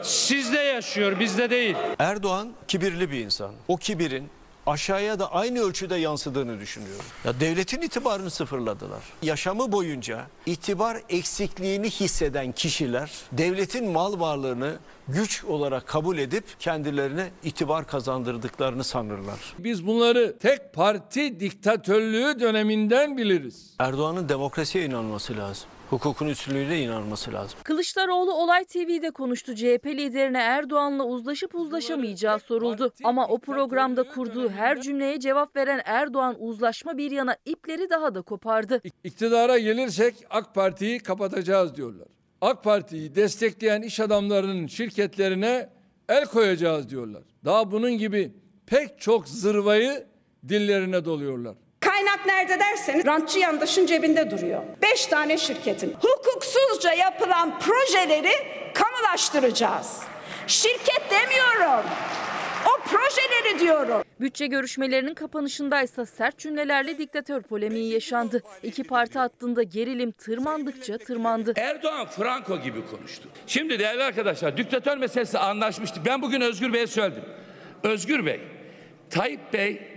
Sizde 0.02 0.58
yaşıyor, 0.58 1.20
bizde 1.20 1.50
değil. 1.50 1.76
Erdoğan 1.98 2.52
kibirli 2.68 3.10
bir 3.10 3.20
insan. 3.20 3.54
O 3.68 3.76
kibirin 3.76 4.28
aşağıya 4.66 5.18
da 5.18 5.32
aynı 5.32 5.60
ölçüde 5.60 5.96
yansıdığını 5.96 6.60
düşünüyorum. 6.60 7.04
Ya 7.24 7.40
devletin 7.40 7.80
itibarını 7.82 8.30
sıfırladılar. 8.30 9.02
Yaşamı 9.22 9.72
boyunca 9.72 10.26
itibar 10.46 11.02
eksikliğini 11.08 11.90
hisseden 11.90 12.52
kişiler 12.52 13.10
devletin 13.32 13.92
mal 13.92 14.20
varlığını 14.20 14.76
güç 15.08 15.44
olarak 15.44 15.86
kabul 15.86 16.18
edip 16.18 16.44
kendilerine 16.60 17.30
itibar 17.42 17.86
kazandırdıklarını 17.86 18.84
sanırlar. 18.84 19.54
Biz 19.58 19.86
bunları 19.86 20.38
tek 20.38 20.72
parti 20.72 21.40
diktatörlüğü 21.40 22.40
döneminden 22.40 23.16
biliriz. 23.16 23.70
Erdoğan'ın 23.78 24.28
demokrasiye 24.28 24.84
inanması 24.84 25.36
lazım. 25.36 25.68
Hukukun 25.90 26.26
üstünlüğüne 26.26 26.80
inanması 26.80 27.32
lazım. 27.32 27.58
Kılıçdaroğlu 27.62 28.32
Olay 28.32 28.64
TV'de 28.64 29.10
konuştu. 29.10 29.54
CHP 29.54 29.86
liderine 29.86 30.38
Erdoğan'la 30.38 31.04
uzlaşıp 31.04 31.54
uzlaşamayacağı 31.54 32.40
soruldu. 32.40 32.92
Ama 33.04 33.26
o 33.26 33.38
programda 33.38 34.02
kurduğu 34.08 34.50
her 34.50 34.80
cümleye 34.80 35.20
cevap 35.20 35.56
veren 35.56 35.82
Erdoğan 35.84 36.36
uzlaşma 36.38 36.98
bir 36.98 37.10
yana 37.10 37.36
ipleri 37.44 37.90
daha 37.90 38.14
da 38.14 38.22
kopardı. 38.22 38.80
İktidara 39.04 39.58
gelirsek 39.58 40.14
AK 40.30 40.54
Parti'yi 40.54 40.98
kapatacağız 40.98 41.76
diyorlar. 41.76 42.08
AK 42.40 42.64
Parti'yi 42.64 43.14
destekleyen 43.14 43.82
iş 43.82 44.00
adamlarının 44.00 44.66
şirketlerine 44.66 45.68
el 46.08 46.24
koyacağız 46.26 46.90
diyorlar. 46.90 47.22
Daha 47.44 47.70
bunun 47.72 47.92
gibi 47.98 48.32
pek 48.66 49.00
çok 49.00 49.28
zırvayı 49.28 50.06
dillerine 50.48 51.04
doluyorlar. 51.04 51.54
Kaynak 51.84 52.26
nerede 52.26 52.60
derseniz 52.60 53.06
rantçı 53.06 53.38
yandaşın 53.38 53.86
cebinde 53.86 54.30
duruyor. 54.30 54.62
Beş 54.82 55.06
tane 55.06 55.38
şirketin 55.38 55.94
hukuksuzca 56.00 56.92
yapılan 56.92 57.58
projeleri 57.58 58.32
kamulaştıracağız. 58.74 60.00
Şirket 60.46 61.02
demiyorum. 61.10 61.84
O 62.66 62.80
projeleri 62.88 63.60
diyorum. 63.60 64.02
Bütçe 64.20 64.46
görüşmelerinin 64.46 65.14
kapanışındaysa 65.14 66.06
sert 66.06 66.38
cümlelerle 66.38 66.98
diktatör 66.98 67.42
polemiği 67.42 67.92
yaşandı. 67.92 68.42
İki 68.62 68.84
parti 68.84 69.18
hattında 69.18 69.62
gerilim 69.62 70.12
tırmandıkça 70.12 70.98
tırmandı. 70.98 71.52
Erdoğan 71.56 72.06
Franco 72.06 72.60
gibi 72.62 72.86
konuştu. 72.86 73.28
Şimdi 73.46 73.78
değerli 73.78 74.02
arkadaşlar 74.02 74.56
diktatör 74.56 74.96
meselesi 74.96 75.38
anlaşmıştık. 75.38 76.06
Ben 76.06 76.22
bugün 76.22 76.40
Özgür 76.40 76.72
Bey'e 76.72 76.86
söyledim. 76.86 77.24
Özgür 77.82 78.26
Bey, 78.26 78.40
Tayyip 79.10 79.52
Bey 79.52 79.93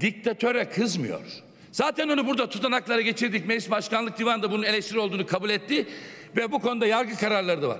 diktatöre 0.00 0.68
kızmıyor. 0.68 1.20
Zaten 1.72 2.08
onu 2.08 2.26
burada 2.26 2.48
tutanaklara 2.48 3.00
geçirdik. 3.00 3.46
Meclis 3.46 3.70
Başkanlık 3.70 4.18
Divanı 4.18 4.42
da 4.42 4.50
bunun 4.50 4.62
eleştiri 4.62 4.98
olduğunu 4.98 5.26
kabul 5.26 5.50
etti. 5.50 5.86
Ve 6.36 6.52
bu 6.52 6.58
konuda 6.58 6.86
yargı 6.86 7.16
kararları 7.16 7.62
da 7.62 7.68
var. 7.68 7.78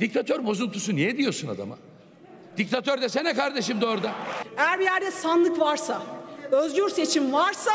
Diktatör 0.00 0.46
bozuntusu 0.46 0.96
niye 0.96 1.16
diyorsun 1.16 1.48
adama? 1.48 1.78
Diktatör 2.56 3.02
desene 3.02 3.34
kardeşim 3.34 3.80
de 3.80 3.86
orada. 3.86 4.10
Eğer 4.56 4.78
bir 4.78 4.84
yerde 4.84 5.10
sandık 5.10 5.60
varsa, 5.60 6.02
özgür 6.50 6.88
seçim 6.88 7.32
varsa 7.32 7.70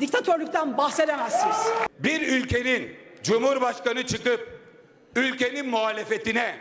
diktatörlükten 0.00 0.76
bahsedemezsiniz. 0.76 1.56
Bir 1.98 2.20
ülkenin 2.28 2.90
cumhurbaşkanı 3.22 4.06
çıkıp 4.06 4.60
ülkenin 5.16 5.68
muhalefetine 5.68 6.56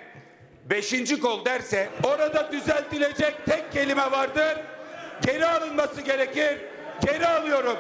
beşinci 0.70 1.20
kol 1.20 1.46
derse 1.46 1.90
orada 2.04 2.52
düzeltilecek 2.52 3.46
tek 3.46 3.72
kelime 3.72 4.12
vardır. 4.12 4.58
Geri 5.26 5.46
alınması 5.46 6.02
gerekir. 6.02 6.58
Geri 7.06 7.28
alıyorum. 7.28 7.78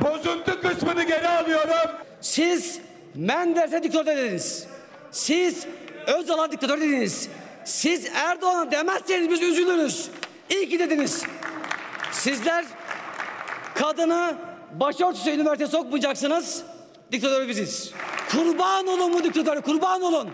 Bozuntu 0.00 0.60
kısmını 0.60 1.02
geri 1.02 1.28
alıyorum. 1.28 1.90
Siz 2.20 2.80
Menderes'e 3.14 3.82
diktatör 3.82 4.16
dediniz. 4.16 4.66
Siz 5.10 5.66
Özal'a 6.06 6.52
diktatör 6.52 6.80
dediniz. 6.80 7.28
Siz 7.64 8.10
Erdoğan'a 8.14 8.70
demezseniz 8.70 9.30
biz 9.30 9.42
üzülürüz. 9.42 10.10
İyi 10.50 10.68
ki 10.68 10.78
dediniz. 10.78 11.22
Sizler 12.12 12.64
kadını 13.74 14.34
başörtüsü 14.72 15.30
üniversiteye 15.30 15.68
sokmayacaksınız. 15.68 16.62
Diktatör 17.12 17.48
biziz. 17.48 17.92
Kurban 18.30 18.86
olun 18.86 19.12
bu 19.12 19.24
diktatörü, 19.24 19.62
kurban 19.62 20.02
olun. 20.02 20.30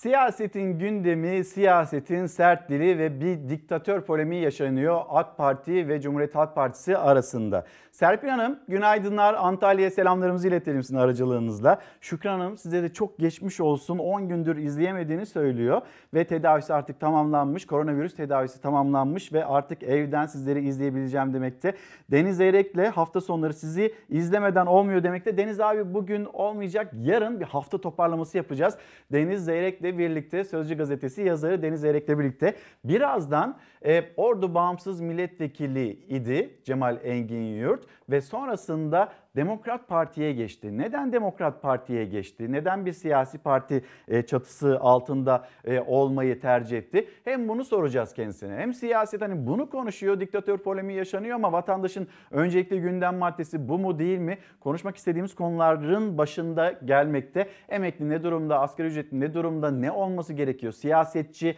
Siyasetin 0.00 0.78
gündemi, 0.78 1.44
siyasetin 1.44 2.26
sert 2.26 2.68
dili 2.68 2.98
ve 2.98 3.20
bir 3.20 3.48
diktatör 3.48 4.00
polemiği 4.00 4.42
yaşanıyor 4.42 5.00
AK 5.08 5.36
Parti 5.36 5.88
ve 5.88 6.00
Cumhuriyet 6.00 6.34
Halk 6.34 6.54
Partisi 6.54 6.98
arasında. 6.98 7.66
Serpil 7.92 8.28
Hanım 8.28 8.58
günaydınlar 8.68 9.34
Antalya'ya 9.34 9.90
selamlarımızı 9.90 10.48
iletelim 10.48 10.82
sizin 10.82 10.96
aracılığınızla. 10.96 11.80
Şükran 12.00 12.40
Hanım 12.40 12.56
size 12.56 12.82
de 12.82 12.88
çok 12.88 13.18
geçmiş 13.18 13.60
olsun 13.60 13.98
10 13.98 14.28
gündür 14.28 14.56
izleyemediğini 14.56 15.26
söylüyor 15.26 15.82
ve 16.14 16.24
tedavisi 16.24 16.74
artık 16.74 17.00
tamamlanmış. 17.00 17.66
Koronavirüs 17.66 18.16
tedavisi 18.16 18.60
tamamlanmış 18.60 19.32
ve 19.32 19.44
artık 19.44 19.82
evden 19.82 20.26
sizleri 20.26 20.66
izleyebileceğim 20.66 21.34
demekte. 21.34 21.74
Deniz 22.10 22.36
Zeyrek'le 22.36 22.90
hafta 22.94 23.20
sonları 23.20 23.54
sizi 23.54 23.94
izlemeden 24.08 24.66
olmuyor 24.66 25.02
demekte. 25.02 25.36
Deniz 25.36 25.60
abi 25.60 25.94
bugün 25.94 26.24
olmayacak 26.24 26.92
yarın 27.02 27.40
bir 27.40 27.44
hafta 27.44 27.78
toparlaması 27.80 28.36
yapacağız. 28.36 28.78
Deniz 29.12 29.44
Zeyrek'le 29.44 29.98
birlikte 29.98 30.44
Sözcü 30.44 30.76
Gazetesi 30.76 31.22
yazarı 31.22 31.62
Deniz 31.62 31.80
Zeyrek'le 31.80 32.18
birlikte 32.18 32.54
birazdan 32.84 33.58
e, 33.84 34.04
Ordu 34.16 34.54
Bağımsız 34.54 35.00
Milletvekili 35.00 35.90
idi 35.90 36.60
Cemal 36.64 36.98
Engin 37.04 37.54
Yurt 37.54 37.79
work 37.80 37.99
ve 38.10 38.20
sonrasında 38.20 39.12
Demokrat 39.36 39.88
Parti'ye 39.88 40.32
geçti. 40.32 40.78
Neden 40.78 41.12
Demokrat 41.12 41.62
Parti'ye 41.62 42.04
geçti? 42.04 42.52
Neden 42.52 42.86
bir 42.86 42.92
siyasi 42.92 43.38
parti 43.38 43.84
e, 44.08 44.22
çatısı 44.22 44.78
altında 44.80 45.48
e, 45.64 45.80
olmayı 45.80 46.40
tercih 46.40 46.78
etti? 46.78 47.08
Hem 47.24 47.48
bunu 47.48 47.64
soracağız 47.64 48.14
kendisine. 48.14 48.56
Hem 48.56 48.74
siyaset 48.74 49.22
hani 49.22 49.46
bunu 49.46 49.70
konuşuyor, 49.70 50.20
diktatör 50.20 50.58
polemiği 50.58 50.98
yaşanıyor 50.98 51.34
ama 51.34 51.52
vatandaşın 51.52 52.08
öncelikli 52.30 52.80
gündem 52.80 53.16
maddesi 53.16 53.68
bu 53.68 53.78
mu 53.78 53.98
değil 53.98 54.18
mi? 54.18 54.38
Konuşmak 54.60 54.96
istediğimiz 54.96 55.34
konuların 55.34 56.18
başında 56.18 56.72
gelmekte. 56.84 57.48
Emekli 57.68 58.08
ne 58.08 58.22
durumda, 58.22 58.60
asgari 58.60 58.88
ücretli 58.88 59.20
ne 59.20 59.34
durumda, 59.34 59.70
ne 59.70 59.90
olması 59.90 60.32
gerekiyor? 60.32 60.72
Siyasetçi 60.72 61.56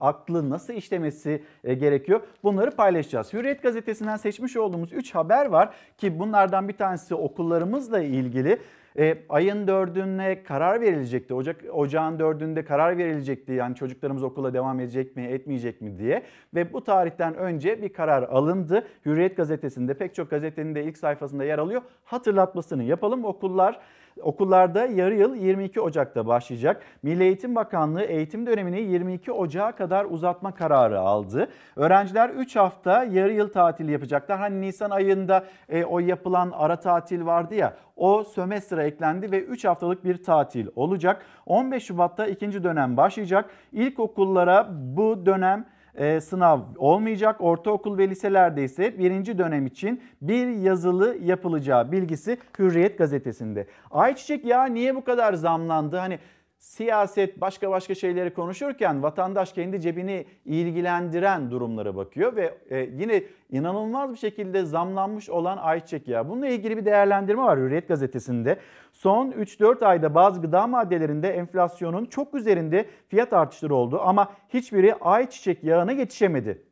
aklı 0.00 0.50
nasıl 0.50 0.72
işlemesi 0.72 1.42
e, 1.64 1.74
gerekiyor? 1.74 2.20
Bunları 2.42 2.70
paylaşacağız. 2.70 3.32
Hürriyet 3.32 3.62
gazetesinden 3.62 4.16
seçmiş 4.16 4.56
olduğumuz 4.56 4.92
3 4.92 5.14
haber 5.14 5.46
var 5.46 5.74
ki 5.98 6.18
bunlardan 6.18 6.68
bir 6.68 6.76
tanesi 6.76 7.14
okullarımızla 7.14 8.00
ilgili. 8.00 8.58
E, 8.98 9.18
ayın 9.28 9.66
dördüne 9.66 10.42
karar 10.42 10.80
verilecekti. 10.80 11.34
Ocak 11.34 11.56
Ocağın 11.72 12.18
dördünde 12.18 12.64
karar 12.64 12.98
verilecekti. 12.98 13.52
Yani 13.52 13.74
çocuklarımız 13.74 14.22
okula 14.22 14.54
devam 14.54 14.80
edecek 14.80 15.16
mi, 15.16 15.22
etmeyecek 15.22 15.80
mi 15.80 15.98
diye. 15.98 16.22
Ve 16.54 16.72
bu 16.72 16.84
tarihten 16.84 17.34
önce 17.34 17.82
bir 17.82 17.92
karar 17.92 18.22
alındı. 18.22 18.86
Hürriyet 19.06 19.36
gazetesinde 19.36 19.94
pek 19.94 20.14
çok 20.14 20.30
gazetenin 20.30 20.74
de 20.74 20.84
ilk 20.84 20.98
sayfasında 20.98 21.44
yer 21.44 21.58
alıyor. 21.58 21.82
Hatırlatmasını 22.04 22.82
yapalım. 22.82 23.24
Okullar 23.24 23.80
Okullarda 24.22 24.86
yarı 24.86 25.14
yıl 25.14 25.34
22 25.34 25.80
Ocak'ta 25.80 26.26
başlayacak. 26.26 26.82
Milli 27.02 27.22
Eğitim 27.22 27.54
Bakanlığı 27.54 28.02
eğitim 28.02 28.46
dönemini 28.46 28.80
22 28.80 29.32
Ocak'a 29.32 29.72
kadar 29.72 30.04
uzatma 30.04 30.54
kararı 30.54 31.00
aldı. 31.00 31.48
Öğrenciler 31.76 32.30
3 32.30 32.56
hafta 32.56 33.04
yarı 33.04 33.32
yıl 33.32 33.48
tatili 33.48 33.92
yapacaklar. 33.92 34.38
Hani 34.38 34.60
Nisan 34.60 34.90
ayında 34.90 35.44
e, 35.68 35.84
o 35.84 35.98
yapılan 35.98 36.52
ara 36.54 36.80
tatil 36.80 37.26
vardı 37.26 37.54
ya 37.54 37.74
o 37.96 38.24
sömestra 38.24 38.84
eklendi 38.84 39.32
ve 39.32 39.40
3 39.40 39.64
haftalık 39.64 40.04
bir 40.04 40.22
tatil 40.22 40.66
olacak. 40.76 41.22
15 41.46 41.84
Şubat'ta 41.84 42.26
ikinci 42.26 42.64
dönem 42.64 42.96
başlayacak. 42.96 43.50
İlkokullara 43.72 44.68
bu 44.70 45.26
dönem 45.26 45.66
e, 45.94 46.20
sınav 46.20 46.60
olmayacak. 46.76 47.36
Ortaokul 47.40 47.98
ve 47.98 48.08
liselerde 48.08 48.64
ise 48.64 48.98
birinci 48.98 49.38
dönem 49.38 49.66
için 49.66 50.02
bir 50.22 50.46
yazılı 50.46 51.16
yapılacağı 51.22 51.92
bilgisi 51.92 52.38
Hürriyet 52.58 52.98
gazetesinde. 52.98 53.66
Ayçiçek 53.90 54.44
yağı 54.44 54.74
niye 54.74 54.94
bu 54.94 55.04
kadar 55.04 55.34
zamlandı? 55.34 55.96
Hani 55.96 56.18
siyaset 56.64 57.40
başka 57.40 57.70
başka 57.70 57.94
şeyleri 57.94 58.34
konuşurken 58.34 59.02
vatandaş 59.02 59.52
kendi 59.52 59.80
cebini 59.80 60.26
ilgilendiren 60.44 61.50
durumlara 61.50 61.96
bakıyor 61.96 62.36
ve 62.36 62.54
e, 62.70 62.78
yine 62.78 63.22
inanılmaz 63.50 64.12
bir 64.12 64.16
şekilde 64.18 64.64
zamlanmış 64.64 65.30
olan 65.30 65.58
ayçiçek 65.58 66.08
yağı. 66.08 66.28
Bununla 66.28 66.48
ilgili 66.48 66.76
bir 66.76 66.84
değerlendirme 66.84 67.42
var 67.42 67.58
Hürriyet 67.58 67.88
gazetesinde. 67.88 68.58
Son 68.92 69.30
3-4 69.30 69.84
ayda 69.84 70.14
bazı 70.14 70.40
gıda 70.40 70.66
maddelerinde 70.66 71.28
enflasyonun 71.28 72.04
çok 72.04 72.34
üzerinde 72.34 72.86
fiyat 73.08 73.32
artışları 73.32 73.74
oldu 73.74 74.00
ama 74.04 74.32
hiçbiri 74.48 74.94
ayçiçek 74.94 75.64
yağına 75.64 75.92
yetişemedi. 75.92 76.62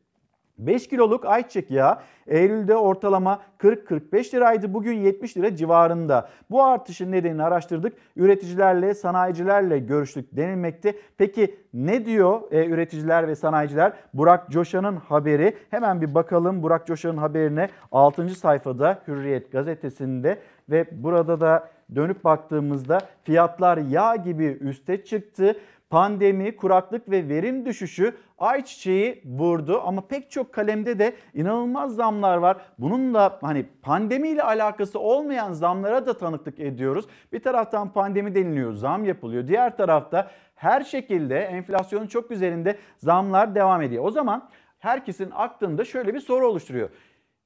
5 0.58 0.88
kiloluk 0.88 1.24
ayçiçek 1.24 1.70
yağı 1.70 1.98
Eylül'de 2.26 2.76
ortalama 2.76 3.42
40-45 3.58 4.34
liraydı. 4.34 4.74
Bugün 4.74 4.92
70 4.92 5.36
lira 5.36 5.56
civarında. 5.56 6.28
Bu 6.50 6.62
artışın 6.62 7.12
nedenini 7.12 7.42
araştırdık. 7.42 7.92
Üreticilerle, 8.16 8.94
sanayicilerle 8.94 9.78
görüştük 9.78 10.36
denilmekte. 10.36 10.94
Peki 11.18 11.56
ne 11.74 12.06
diyor 12.06 12.40
e, 12.50 12.66
üreticiler 12.66 13.28
ve 13.28 13.36
sanayiciler? 13.36 13.92
Burak 14.14 14.50
Coşan'ın 14.50 14.96
haberi. 14.96 15.56
Hemen 15.70 16.00
bir 16.00 16.14
bakalım 16.14 16.62
Burak 16.62 16.86
Coşan'ın 16.86 17.16
haberine 17.16 17.68
6. 17.92 18.28
sayfada 18.28 18.98
Hürriyet 19.08 19.52
gazetesinde 19.52 20.38
ve 20.70 20.86
burada 20.92 21.40
da 21.40 21.68
dönüp 21.94 22.24
baktığımızda 22.24 22.98
fiyatlar 23.22 23.78
yağ 23.78 24.16
gibi 24.16 24.44
üste 24.44 25.04
çıktı. 25.04 25.56
Pandemi, 25.92 26.56
kuraklık 26.56 27.10
ve 27.10 27.28
verim 27.28 27.66
düşüşü 27.66 28.16
ayçiçeği 28.38 29.22
vurdu 29.24 29.82
ama 29.84 30.06
pek 30.06 30.30
çok 30.30 30.52
kalemde 30.52 30.98
de 30.98 31.16
inanılmaz 31.34 31.94
zamlar 31.94 32.36
var. 32.36 32.56
Bununla 32.78 33.38
hani 33.42 33.66
pandemiyle 33.82 34.42
alakası 34.42 34.98
olmayan 34.98 35.52
zamlara 35.52 36.06
da 36.06 36.18
tanıklık 36.18 36.60
ediyoruz. 36.60 37.04
Bir 37.32 37.42
taraftan 37.42 37.92
pandemi 37.92 38.34
deniliyor, 38.34 38.72
zam 38.72 39.04
yapılıyor. 39.04 39.46
Diğer 39.46 39.76
tarafta 39.76 40.30
her 40.54 40.80
şekilde 40.84 41.38
enflasyonun 41.38 42.06
çok 42.06 42.30
üzerinde 42.30 42.78
zamlar 42.98 43.54
devam 43.54 43.82
ediyor. 43.82 44.04
O 44.04 44.10
zaman 44.10 44.48
herkesin 44.78 45.30
aklında 45.34 45.84
şöyle 45.84 46.14
bir 46.14 46.20
soru 46.20 46.48
oluşturuyor. 46.48 46.88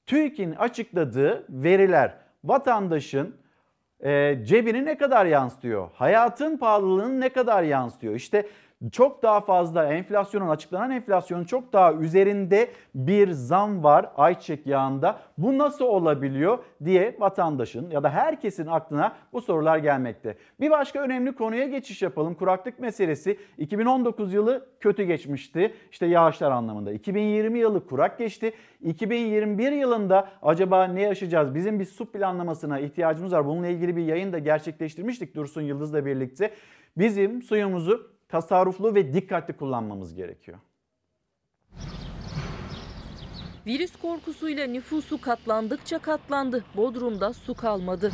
TÜİK'in 0.06 0.52
açıkladığı 0.52 1.46
veriler 1.48 2.14
vatandaşın 2.44 3.36
e, 4.04 4.38
cebini 4.44 4.84
ne 4.84 4.98
kadar 4.98 5.26
yansıtıyor? 5.26 5.88
Hayatın 5.94 6.56
pahalılığını 6.56 7.20
ne 7.20 7.28
kadar 7.28 7.62
yansıtıyor? 7.62 8.14
İşte 8.14 8.46
çok 8.92 9.22
daha 9.22 9.40
fazla 9.40 9.92
enflasyonun 9.92 10.48
açıklanan 10.48 10.90
enflasyonun 10.90 11.44
çok 11.44 11.72
daha 11.72 11.92
üzerinde 11.92 12.70
bir 12.94 13.30
zam 13.30 13.84
var 13.84 14.10
ayçiçek 14.16 14.66
yağında. 14.66 15.18
Bu 15.38 15.58
nasıl 15.58 15.84
olabiliyor 15.84 16.58
diye 16.84 17.16
vatandaşın 17.18 17.90
ya 17.90 18.02
da 18.02 18.10
herkesin 18.10 18.66
aklına 18.66 19.16
bu 19.32 19.40
sorular 19.40 19.78
gelmekte. 19.78 20.36
Bir 20.60 20.70
başka 20.70 21.00
önemli 21.00 21.32
konuya 21.32 21.66
geçiş 21.66 22.02
yapalım. 22.02 22.34
Kuraklık 22.34 22.80
meselesi 22.80 23.38
2019 23.58 24.32
yılı 24.32 24.66
kötü 24.80 25.02
geçmişti. 25.02 25.74
İşte 25.92 26.06
yağışlar 26.06 26.50
anlamında. 26.50 26.92
2020 26.92 27.58
yılı 27.58 27.86
kurak 27.86 28.18
geçti. 28.18 28.52
2021 28.82 29.72
yılında 29.72 30.28
acaba 30.42 30.84
ne 30.84 31.02
yaşayacağız? 31.02 31.54
Bizim 31.54 31.80
bir 31.80 31.84
su 31.84 32.12
planlamasına 32.12 32.78
ihtiyacımız 32.78 33.32
var. 33.32 33.46
Bununla 33.46 33.66
ilgili 33.66 33.96
bir 33.96 34.04
yayın 34.04 34.32
da 34.32 34.38
gerçekleştirmiştik 34.38 35.34
Dursun 35.34 35.62
Yıldız'la 35.62 36.06
birlikte. 36.06 36.50
Bizim 36.96 37.42
suyumuzu 37.42 38.15
tasarruflu 38.36 38.94
ve 38.94 39.14
dikkatli 39.14 39.56
kullanmamız 39.56 40.14
gerekiyor. 40.14 40.58
Virüs 43.66 43.96
korkusuyla 43.96 44.66
nüfusu 44.66 45.20
katlandıkça 45.20 45.98
katlandı. 45.98 46.64
Bodrum'da 46.76 47.32
su 47.32 47.54
kalmadı. 47.54 48.12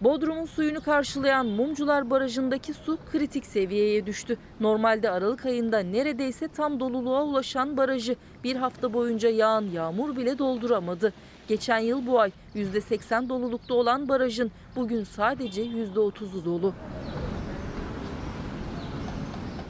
Bodrum'un 0.00 0.44
suyunu 0.44 0.80
karşılayan 0.80 1.46
Mumcular 1.46 2.10
Barajı'ndaki 2.10 2.74
su 2.74 2.98
kritik 3.12 3.46
seviyeye 3.46 4.06
düştü. 4.06 4.38
Normalde 4.60 5.10
Aralık 5.10 5.46
ayında 5.46 5.78
neredeyse 5.78 6.48
tam 6.48 6.80
doluluğa 6.80 7.24
ulaşan 7.24 7.76
barajı 7.76 8.16
bir 8.44 8.56
hafta 8.56 8.92
boyunca 8.92 9.28
yağan 9.28 9.64
yağmur 9.72 10.16
bile 10.16 10.38
dolduramadı. 10.38 11.12
Geçen 11.48 11.78
yıl 11.78 12.06
bu 12.06 12.20
ay 12.20 12.30
%80 12.54 13.28
dolulukta 13.28 13.74
olan 13.74 14.08
barajın 14.08 14.50
bugün 14.76 15.04
sadece 15.04 15.62
%30'u 15.62 16.44
dolu. 16.44 16.74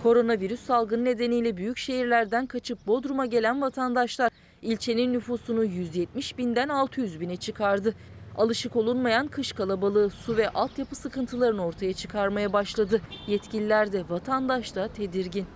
Koronavirüs 0.03 0.61
salgını 0.61 1.05
nedeniyle 1.05 1.57
büyük 1.57 1.79
şehirlerden 1.79 2.47
kaçıp 2.47 2.87
Bodrum'a 2.87 3.27
gelen 3.27 3.63
vatandaşlar 3.63 4.31
ilçenin 4.63 5.13
nüfusunu 5.13 5.65
170 5.65 6.39
binden 6.39 6.69
600 6.69 7.21
bine 7.21 7.37
çıkardı. 7.37 7.95
Alışık 8.37 8.77
olunmayan 8.77 9.29
kış 9.29 9.53
kalabalığı 9.53 10.11
su 10.11 10.37
ve 10.37 10.49
altyapı 10.49 10.97
sıkıntılarını 10.97 11.67
ortaya 11.67 11.93
çıkarmaya 11.93 12.53
başladı. 12.53 13.01
Yetkililer 13.27 13.93
de 13.93 14.05
vatandaş 14.09 14.75
da 14.77 14.89
tedirgin. 14.89 15.47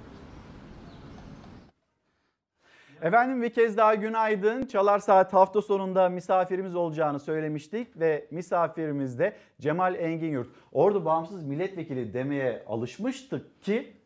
Efendim 3.02 3.42
bir 3.42 3.50
kez 3.50 3.76
daha 3.76 3.94
günaydın. 3.94 4.66
Çalar 4.66 4.98
Saat 4.98 5.32
hafta 5.32 5.62
sonunda 5.62 6.09
misafirimiz 6.09 6.74
olacağını 6.74 7.20
söylemiştik 7.20 8.00
ve 8.00 8.28
misafirimiz 8.30 9.18
de 9.18 9.37
Cemal 9.61 9.94
Engin 9.94 10.30
Yurt. 10.30 10.48
Ordu 10.72 11.04
Bağımsız 11.04 11.44
Milletvekili 11.44 12.14
demeye 12.14 12.64
alışmıştık 12.66 13.62
ki 13.62 13.96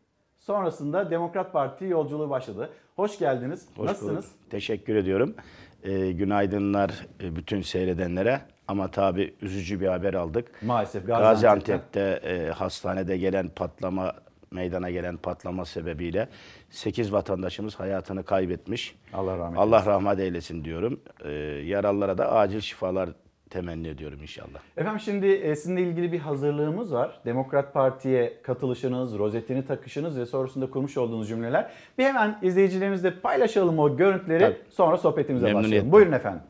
sonrasında 0.41 1.11
Demokrat 1.11 1.53
Parti 1.53 1.85
yolculuğu 1.85 2.29
başladı. 2.29 2.69
Hoş 2.95 3.19
geldiniz. 3.19 3.67
Hoş 3.75 3.87
Nasılsınız? 3.87 4.25
bulduk. 4.25 4.49
Teşekkür 4.49 4.95
ediyorum. 4.95 5.35
Ee, 5.83 6.11
günaydınlar 6.11 6.91
e, 7.23 7.35
bütün 7.35 7.61
seyredenlere. 7.61 8.41
Ama 8.67 8.91
tabii 8.91 9.35
üzücü 9.41 9.81
bir 9.81 9.87
haber 9.87 10.13
aldık. 10.13 10.63
Maalesef 10.63 11.07
Gaziantep'te. 11.07 11.33
Gaziantep'te 11.33 12.29
e, 12.29 12.51
hastanede 12.51 13.17
gelen 13.17 13.49
patlama, 13.49 14.13
meydana 14.51 14.89
gelen 14.89 15.17
patlama 15.17 15.65
sebebiyle 15.65 16.29
8 16.69 17.13
vatandaşımız 17.13 17.79
hayatını 17.79 18.23
kaybetmiş. 18.23 18.95
Allah 19.13 19.37
rahmet 19.37 19.59
Allah 19.59 19.85
rahmet 19.85 20.19
eylesin 20.19 20.65
diyorum. 20.65 20.99
Ee, 21.23 21.31
yaralılara 21.65 22.17
da 22.17 22.31
acil 22.31 22.61
şifalar 22.61 23.09
temenni 23.51 23.87
ediyorum 23.87 24.21
inşallah. 24.21 24.59
Efendim 24.77 24.99
şimdi 24.99 25.27
e, 25.27 25.55
sizinle 25.55 25.81
ilgili 25.81 26.11
bir 26.11 26.19
hazırlığımız 26.19 26.93
var. 26.93 27.21
Demokrat 27.25 27.73
Parti'ye 27.73 28.41
katılışınız, 28.43 29.17
rozetini 29.17 29.65
takışınız 29.65 30.19
ve 30.19 30.25
sonrasında 30.25 30.69
kurmuş 30.69 30.97
olduğunuz 30.97 31.27
cümleler. 31.27 31.71
Bir 31.97 32.03
hemen 32.03 32.39
izleyicilerimizle 32.41 33.19
paylaşalım 33.19 33.79
o 33.79 33.97
görüntüleri. 33.97 34.39
Tabii. 34.39 34.57
Sonra 34.69 34.97
sohbetimize 34.97 35.53
başlayalım. 35.53 35.91
Buyurun 35.91 36.11
efendim. 36.11 36.41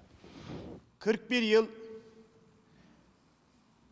41 0.99 1.41
yıl 1.41 1.65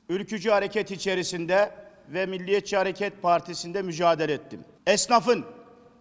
ülkücü 0.10 0.50
hareket 0.50 0.92
içerisinde 0.92 1.72
ve 2.14 2.26
Milliyetçi 2.26 2.78
Hareket 2.78 3.22
Partisi'nde 3.22 3.82
mücadele 3.82 4.34
ettim. 4.34 4.60
Esnafın, 4.88 5.46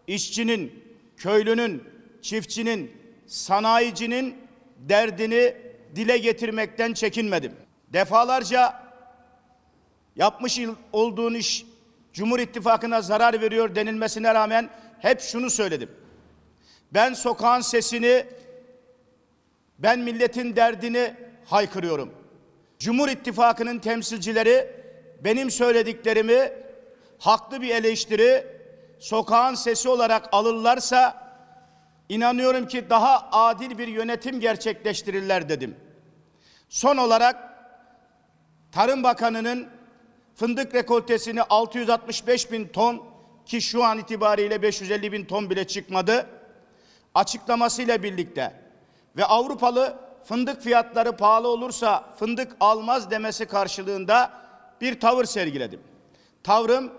işçinin, 0.07 0.85
köylünün, 1.17 1.83
çiftçinin, 2.23 2.93
sanayicinin 3.27 4.35
derdini 4.79 5.68
dile 5.97 6.19
getirmekten 6.19 6.93
çekinmedim. 6.93 7.53
Defalarca 7.93 8.83
yapmış 10.17 10.61
olduğun 10.93 11.35
iş 11.35 11.67
Cumhur 12.13 12.39
İttifakı'na 12.39 13.03
zarar 13.03 13.41
veriyor 13.41 13.75
denilmesine 13.75 14.35
rağmen 14.35 14.71
hep 15.01 15.21
şunu 15.21 15.51
söyledim. 15.51 15.91
Ben 16.95 17.15
sokağın 17.15 17.61
sesini 17.61 18.27
ben 19.79 19.99
milletin 19.99 20.57
derdini 20.57 21.15
haykırıyorum. 21.45 22.15
Cumhur 22.79 23.09
İttifakı'nın 23.09 23.79
temsilcileri 23.79 24.71
benim 25.25 25.51
söylediklerimi 25.51 26.53
haklı 27.19 27.63
bir 27.63 27.69
eleştiri 27.69 28.47
sokağın 28.99 29.55
sesi 29.55 29.89
olarak 29.89 30.29
alırlarsa 30.33 31.28
inanıyorum 32.09 32.69
ki 32.69 32.91
daha 32.91 33.29
adil 33.33 33.79
bir 33.79 33.89
yönetim 33.89 34.41
gerçekleştirirler 34.41 35.49
dedim. 35.49 35.77
Son 36.69 36.97
olarak 36.97 37.49
Tarım 38.73 39.03
Bakanı'nın 39.03 39.69
fındık 40.35 40.75
rekoltesini 40.75 41.43
665 41.43 42.53
bin 42.53 42.69
ton 42.69 43.03
ki 43.47 43.63
şu 43.63 43.85
an 43.85 43.99
itibariyle 43.99 44.63
550 44.63 45.13
bin 45.13 45.25
ton 45.25 45.51
bile 45.51 45.67
çıkmadı 45.67 46.27
açıklamasıyla 47.15 48.03
birlikte 48.03 48.53
ve 49.17 49.25
Avrupalı 49.25 49.97
fındık 50.25 50.63
fiyatları 50.63 51.17
pahalı 51.17 51.49
olursa 51.49 52.05
fındık 52.19 52.57
almaz 52.61 53.11
demesi 53.11 53.47
karşılığında 53.47 54.31
bir 54.81 55.01
tavır 55.01 55.25
sergiledim. 55.25 55.81
Tavrım 56.43 56.93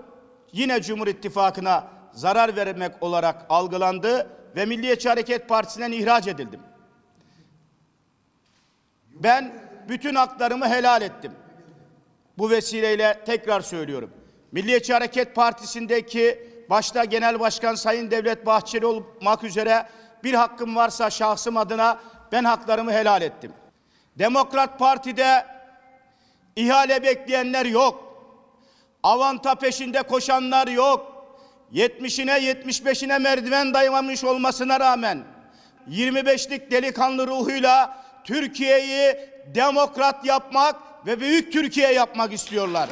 yine 0.53 0.81
Cumhur 0.81 1.07
İttifakı'na 1.07 1.87
zarar 2.13 2.55
vermek 2.55 3.03
olarak 3.03 3.45
algılandı 3.49 4.38
ve 4.55 4.65
Milliyetçi 4.65 5.09
Hareket 5.09 5.49
Partisi'nden 5.49 5.91
ihraç 5.91 6.27
edildim. 6.27 6.59
Ben 9.11 9.53
bütün 9.89 10.15
haklarımı 10.15 10.67
helal 10.69 11.01
ettim. 11.01 11.31
Bu 12.37 12.49
vesileyle 12.49 13.19
tekrar 13.25 13.61
söylüyorum. 13.61 14.11
Milliyetçi 14.51 14.93
Hareket 14.93 15.35
Partisi'ndeki 15.35 16.49
başta 16.69 17.05
Genel 17.05 17.39
Başkan 17.39 17.75
Sayın 17.75 18.11
Devlet 18.11 18.45
Bahçeli 18.45 18.85
olmak 18.85 19.43
üzere 19.43 19.87
bir 20.23 20.33
hakkım 20.33 20.75
varsa 20.75 21.09
şahsım 21.09 21.57
adına 21.57 21.99
ben 22.31 22.43
haklarımı 22.43 22.91
helal 22.91 23.21
ettim. 23.21 23.53
Demokrat 24.17 24.79
Parti'de 24.79 25.45
ihale 26.55 27.03
bekleyenler 27.03 27.65
yok. 27.65 28.09
Avanta 29.03 29.55
peşinde 29.55 30.03
koşanlar 30.03 30.67
yok. 30.67 31.08
70'ine 31.73 32.39
75'ine 32.39 33.19
merdiven 33.19 33.73
dayanmamış 33.73 34.23
olmasına 34.23 34.79
rağmen 34.79 35.23
25'lik 35.89 36.71
delikanlı 36.71 37.27
ruhuyla 37.27 38.03
Türkiye'yi 38.23 39.15
demokrat 39.55 40.25
yapmak 40.25 40.75
ve 41.07 41.19
büyük 41.19 41.53
Türkiye 41.53 41.93
yapmak 41.93 42.33
istiyorlar. 42.33 42.89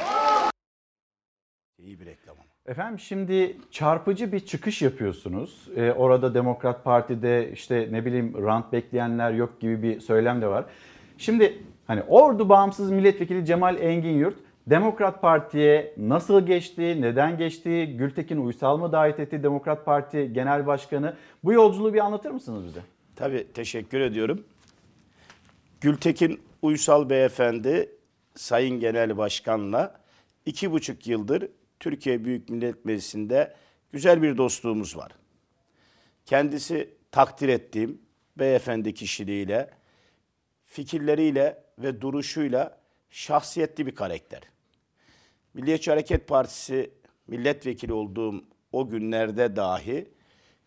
İyi 1.78 2.00
bir 2.00 2.06
reklam 2.06 2.36
ama. 2.36 2.48
Efendim 2.66 2.98
şimdi 2.98 3.56
çarpıcı 3.70 4.32
bir 4.32 4.40
çıkış 4.40 4.82
yapıyorsunuz. 4.82 5.68
Ee, 5.76 5.92
orada 5.92 6.34
Demokrat 6.34 6.84
Parti'de 6.84 7.52
işte 7.52 7.88
ne 7.90 8.04
bileyim 8.04 8.46
rant 8.46 8.72
bekleyenler 8.72 9.32
yok 9.32 9.60
gibi 9.60 9.82
bir 9.82 10.00
söylem 10.00 10.42
de 10.42 10.46
var. 10.46 10.64
Şimdi 11.18 11.62
hani 11.86 12.02
Ordu 12.02 12.48
Bağımsız 12.48 12.90
Milletvekili 12.90 13.46
Cemal 13.46 13.76
Engin 13.82 14.18
Yurt 14.18 14.36
Demokrat 14.70 15.22
Parti'ye 15.22 15.94
nasıl 15.96 16.46
geçti, 16.46 17.02
neden 17.02 17.38
geçti, 17.38 17.96
Gültekin 17.98 18.36
Uysal 18.36 18.78
mı 18.78 18.92
davet 18.92 19.20
etti 19.20 19.42
Demokrat 19.42 19.84
Parti 19.84 20.32
Genel 20.32 20.66
Başkanı? 20.66 21.16
Bu 21.44 21.52
yolculuğu 21.52 21.94
bir 21.94 21.98
anlatır 21.98 22.30
mısınız 22.30 22.64
bize? 22.64 22.80
Tabii 23.16 23.52
teşekkür 23.54 24.00
ediyorum. 24.00 24.44
Gültekin 25.80 26.40
Uysal 26.62 27.10
Beyefendi 27.10 27.90
Sayın 28.34 28.80
Genel 28.80 29.16
Başkan'la 29.16 30.00
iki 30.46 30.72
buçuk 30.72 31.06
yıldır 31.06 31.48
Türkiye 31.80 32.24
Büyük 32.24 32.48
Millet 32.48 32.84
Meclisi'nde 32.84 33.54
güzel 33.92 34.22
bir 34.22 34.36
dostluğumuz 34.36 34.96
var. 34.96 35.12
Kendisi 36.26 36.90
takdir 37.10 37.48
ettiğim 37.48 38.02
beyefendi 38.38 38.94
kişiliğiyle, 38.94 39.70
fikirleriyle 40.64 41.62
ve 41.78 42.00
duruşuyla 42.00 42.78
şahsiyetli 43.10 43.86
bir 43.86 43.94
karakter. 43.94 44.40
Milliyetçi 45.58 45.90
Hareket 45.90 46.28
Partisi 46.28 46.90
milletvekili 47.26 47.92
olduğum 47.92 48.44
o 48.72 48.88
günlerde 48.88 49.56
dahi 49.56 50.08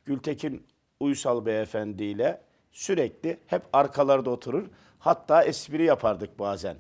Gültekin 0.06 0.68
Uysal 1.00 1.46
Beyefendi 1.46 2.04
ile 2.04 2.42
sürekli 2.72 3.38
hep 3.48 3.62
arkalarda 3.74 4.30
oturur. 4.30 4.68
Hatta 5.00 5.44
espri 5.44 5.84
yapardık 5.84 6.40
bazen. 6.40 6.78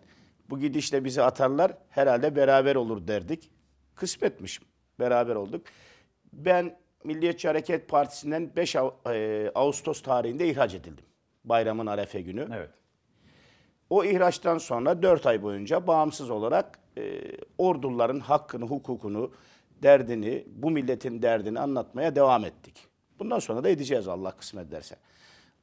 Bu 0.50 0.60
gidişle 0.60 1.04
bizi 1.06 1.22
atarlar 1.22 1.72
herhalde 1.90 2.36
beraber 2.36 2.76
olur 2.76 3.08
derdik. 3.08 3.52
Kısmetmiş 3.96 4.60
beraber 5.00 5.36
olduk. 5.36 5.66
Ben 6.34 6.78
Milliyetçi 7.04 7.48
Hareket 7.48 7.90
Partisi'nden 7.90 8.56
5 8.56 8.76
Av- 8.76 9.12
e, 9.14 9.52
Ağustos 9.56 10.02
tarihinde 10.02 10.48
ihraç 10.50 10.74
edildim. 10.74 11.06
Bayramın 11.44 11.86
arefe 11.86 12.22
günü. 12.22 12.48
Evet. 12.56 12.70
O 13.90 14.04
ihraçtan 14.04 14.58
sonra 14.58 15.02
4 15.02 15.26
ay 15.26 15.44
boyunca 15.44 15.88
bağımsız 15.88 16.30
olarak 16.30 16.81
e, 16.98 17.22
orduların 17.58 18.20
hakkını, 18.20 18.66
hukukunu, 18.66 19.32
derdini, 19.84 20.46
bu 20.48 20.72
milletin 20.72 21.22
derdini 21.22 21.60
anlatmaya 21.60 22.16
devam 22.16 22.46
ettik. 22.46 22.88
Bundan 23.20 23.40
sonra 23.40 23.64
da 23.64 23.70
edeceğiz 23.70 24.08
Allah 24.08 24.32
kısmet 24.32 24.68
ederse. 24.68 24.96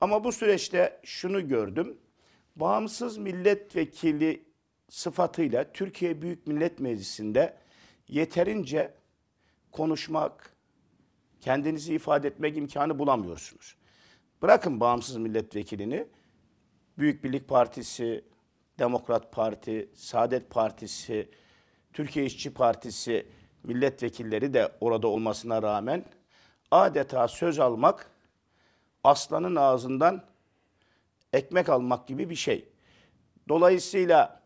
Ama 0.01 0.25
bu 0.25 0.33
süreçte 0.33 1.01
şunu 1.05 1.49
gördüm. 1.49 1.99
Bağımsız 2.57 3.19
milletvekili 3.19 4.45
sıfatıyla 4.89 5.73
Türkiye 5.73 6.23
Büyük 6.23 6.47
Millet 6.47 6.81
Meclisi'nde 6.81 7.57
yeterince 8.09 8.95
konuşmak, 9.73 10.53
kendinizi 11.41 11.95
ifade 11.95 12.29
etmek 12.29 12.57
imkanı 12.57 12.99
bulamıyorsunuz. 12.99 13.77
Bırakın 14.43 14.81
bağımsız 14.81 15.17
milletvekilini, 15.17 16.07
Büyük 16.99 17.25
Birlik 17.25 17.49
Partisi, 17.49 18.25
Demokrat 18.79 19.33
Parti, 19.33 19.91
Saadet 19.95 20.51
Partisi, 20.51 21.31
Türkiye 21.93 22.27
İşçi 22.27 22.55
Partisi 22.55 23.27
milletvekilleri 23.65 24.55
de 24.55 24.73
orada 24.81 25.09
olmasına 25.09 25.63
rağmen 25.63 26.05
adeta 26.71 27.29
söz 27.29 27.59
almak 27.59 28.11
aslanın 29.05 29.57
ağzından 29.57 30.25
ekmek 31.33 31.69
almak 31.69 32.09
gibi 32.09 32.31
bir 32.31 32.35
şey. 32.35 32.69
Dolayısıyla 33.49 34.41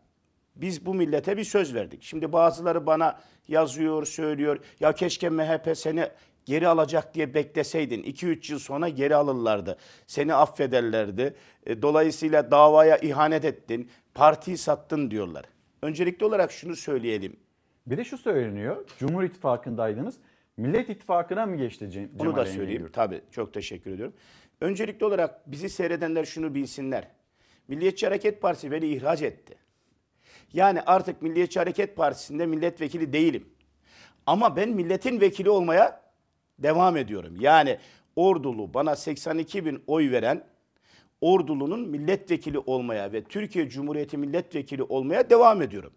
biz 0.57 0.87
bu 0.87 0.95
millete 0.95 1.37
bir 1.37 1.45
söz 1.45 1.75
verdik. 1.75 2.03
Şimdi 2.03 2.33
bazıları 2.33 2.87
bana 2.87 3.21
yazıyor, 3.49 4.07
söylüyor. 4.07 4.59
Ya 4.81 4.93
keşke 4.93 5.29
MHP 5.29 5.79
seni 5.79 6.09
geri 6.45 6.69
alacak 6.69 7.15
diye 7.15 7.35
bekleseydin. 7.35 8.03
2-3 8.03 8.53
yıl 8.53 8.59
sonra 8.59 8.89
geri 8.89 9.17
alırlardı. 9.17 9.77
Seni 10.07 10.35
affederlerdi. 10.35 11.35
E, 11.67 11.83
Dolayısıyla 11.83 12.51
davaya 12.51 12.97
ihanet 12.99 13.45
ettin, 13.45 13.91
partiyi 14.15 14.59
sattın 14.59 15.11
diyorlar. 15.11 15.45
Öncelikli 15.83 16.25
olarak 16.25 16.53
şunu 16.53 16.77
söyleyelim. 16.77 17.37
Bir 17.87 17.97
de 17.97 18.05
şu 18.05 18.19
söyleniyor. 18.19 18.85
Cumhur 18.99 19.23
İttifakı'ndaydınız. 19.23 20.15
Millet 20.57 20.89
İttifakı'na 20.91 21.47
mı 21.47 21.57
geçti 21.57 21.85
Cem- 21.85 22.09
Onu 22.19 22.37
da 22.37 22.47
söyleyeyim. 22.47 22.91
Tabii 22.93 23.21
çok 23.31 23.55
teşekkür 23.55 23.91
ediyorum. 23.91 24.15
Öncelikli 24.61 25.05
olarak 25.05 25.51
bizi 25.53 25.69
seyredenler 25.69 26.25
şunu 26.25 26.55
bilsinler. 26.55 27.09
Milliyetçi 27.69 28.07
Hareket 28.07 28.43
Partisi 28.43 28.71
beni 28.71 28.87
ihraç 28.87 29.23
etti. 29.23 29.55
Yani 30.53 30.81
artık 30.83 31.23
Milliyetçi 31.23 31.59
Hareket 31.59 31.97
Partisi'nde 31.97 32.47
milletvekili 32.47 33.13
değilim. 33.13 33.49
Ama 34.27 34.57
ben 34.57 34.69
milletin 34.69 35.21
vekili 35.21 35.51
olmaya 35.51 36.02
devam 36.63 36.97
ediyorum. 36.97 37.35
Yani 37.41 37.79
Ordulu 38.17 38.75
bana 38.75 38.97
82 38.97 39.67
bin 39.67 39.83
oy 39.87 40.11
veren 40.11 40.45
Ordulu'nun 41.21 41.89
milletvekili 41.89 42.59
olmaya 42.59 43.13
ve 43.13 43.25
Türkiye 43.25 43.69
Cumhuriyeti 43.69 44.17
milletvekili 44.17 44.83
olmaya 44.83 45.31
devam 45.31 45.63
ediyorum. 45.63 45.93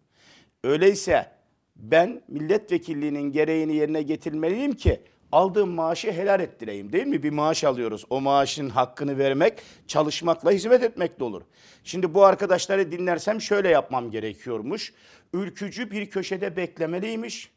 Öyleyse 0.63 1.32
ben 1.75 2.21
milletvekilliğinin 2.28 3.32
gereğini 3.32 3.75
yerine 3.75 4.01
getirmeliyim 4.01 4.73
ki 4.73 5.01
aldığım 5.32 5.69
maaşı 5.69 6.12
helal 6.12 6.39
ettireyim 6.39 6.91
değil 6.91 7.08
mi? 7.08 7.23
Bir 7.23 7.30
maaş 7.30 7.63
alıyoruz. 7.63 8.06
O 8.10 8.21
maaşın 8.21 8.69
hakkını 8.69 9.17
vermek 9.17 9.54
çalışmakla 9.88 10.51
hizmet 10.51 10.84
etmekle 10.84 11.23
olur. 11.23 11.41
Şimdi 11.84 12.13
bu 12.13 12.25
arkadaşları 12.25 12.91
dinlersem 12.91 13.41
şöyle 13.41 13.69
yapmam 13.69 14.12
gerekiyormuş. 14.12 14.93
Ülkücü 15.34 15.91
bir 15.91 16.10
köşede 16.10 16.56
beklemeliymiş, 16.56 17.51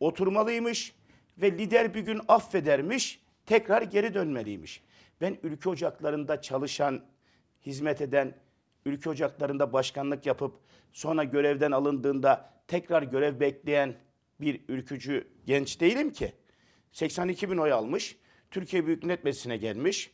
oturmalıymış 0.00 0.94
ve 1.42 1.52
lider 1.52 1.94
bir 1.94 2.00
gün 2.00 2.20
affedermiş, 2.28 3.20
tekrar 3.46 3.82
geri 3.82 4.14
dönmeliymiş. 4.14 4.82
Ben 5.20 5.38
ülke 5.42 5.68
ocaklarında 5.68 6.42
çalışan, 6.42 7.04
hizmet 7.66 8.00
eden, 8.00 8.34
ülke 8.86 9.10
ocaklarında 9.10 9.72
başkanlık 9.72 10.26
yapıp 10.26 10.54
sonra 10.92 11.24
görevden 11.24 11.70
alındığında 11.70 12.50
tekrar 12.66 13.02
görev 13.02 13.40
bekleyen 13.40 13.94
bir 14.40 14.60
ülkücü 14.68 15.28
genç 15.46 15.80
değilim 15.80 16.12
ki. 16.12 16.32
82 16.92 17.50
bin 17.50 17.56
oy 17.56 17.72
almış, 17.72 18.16
Türkiye 18.50 18.86
Büyük 18.86 19.02
Millet 19.02 19.24
Meclisi'ne 19.24 19.56
gelmiş, 19.56 20.10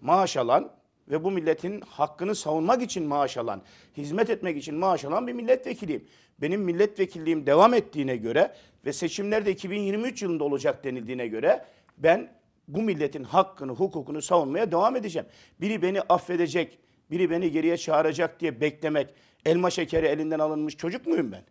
maaş 0.00 0.36
alan 0.36 0.76
ve 1.08 1.24
bu 1.24 1.30
milletin 1.30 1.80
hakkını 1.80 2.34
savunmak 2.34 2.82
için 2.82 3.06
maaş 3.06 3.36
alan, 3.36 3.62
hizmet 3.96 4.30
etmek 4.30 4.56
için 4.56 4.74
maaş 4.74 5.04
alan 5.04 5.26
bir 5.26 5.32
milletvekiliyim. 5.32 6.04
Benim 6.40 6.60
milletvekilliğim 6.60 7.46
devam 7.46 7.74
ettiğine 7.74 8.16
göre 8.16 8.54
ve 8.84 8.92
seçimlerde 8.92 9.50
2023 9.50 10.22
yılında 10.22 10.44
olacak 10.44 10.84
denildiğine 10.84 11.26
göre 11.28 11.64
ben 11.98 12.32
bu 12.68 12.82
milletin 12.82 13.24
hakkını, 13.24 13.72
hukukunu 13.72 14.22
savunmaya 14.22 14.72
devam 14.72 14.96
edeceğim. 14.96 15.28
Biri 15.60 15.82
beni 15.82 16.00
affedecek, 16.00 16.78
biri 17.10 17.30
beni 17.30 17.50
geriye 17.50 17.76
çağıracak 17.76 18.40
diye 18.40 18.60
beklemek, 18.60 19.14
elma 19.44 19.70
şekeri 19.70 20.06
elinden 20.06 20.38
alınmış 20.38 20.76
çocuk 20.76 21.06
muyum 21.06 21.32
ben? 21.32 21.44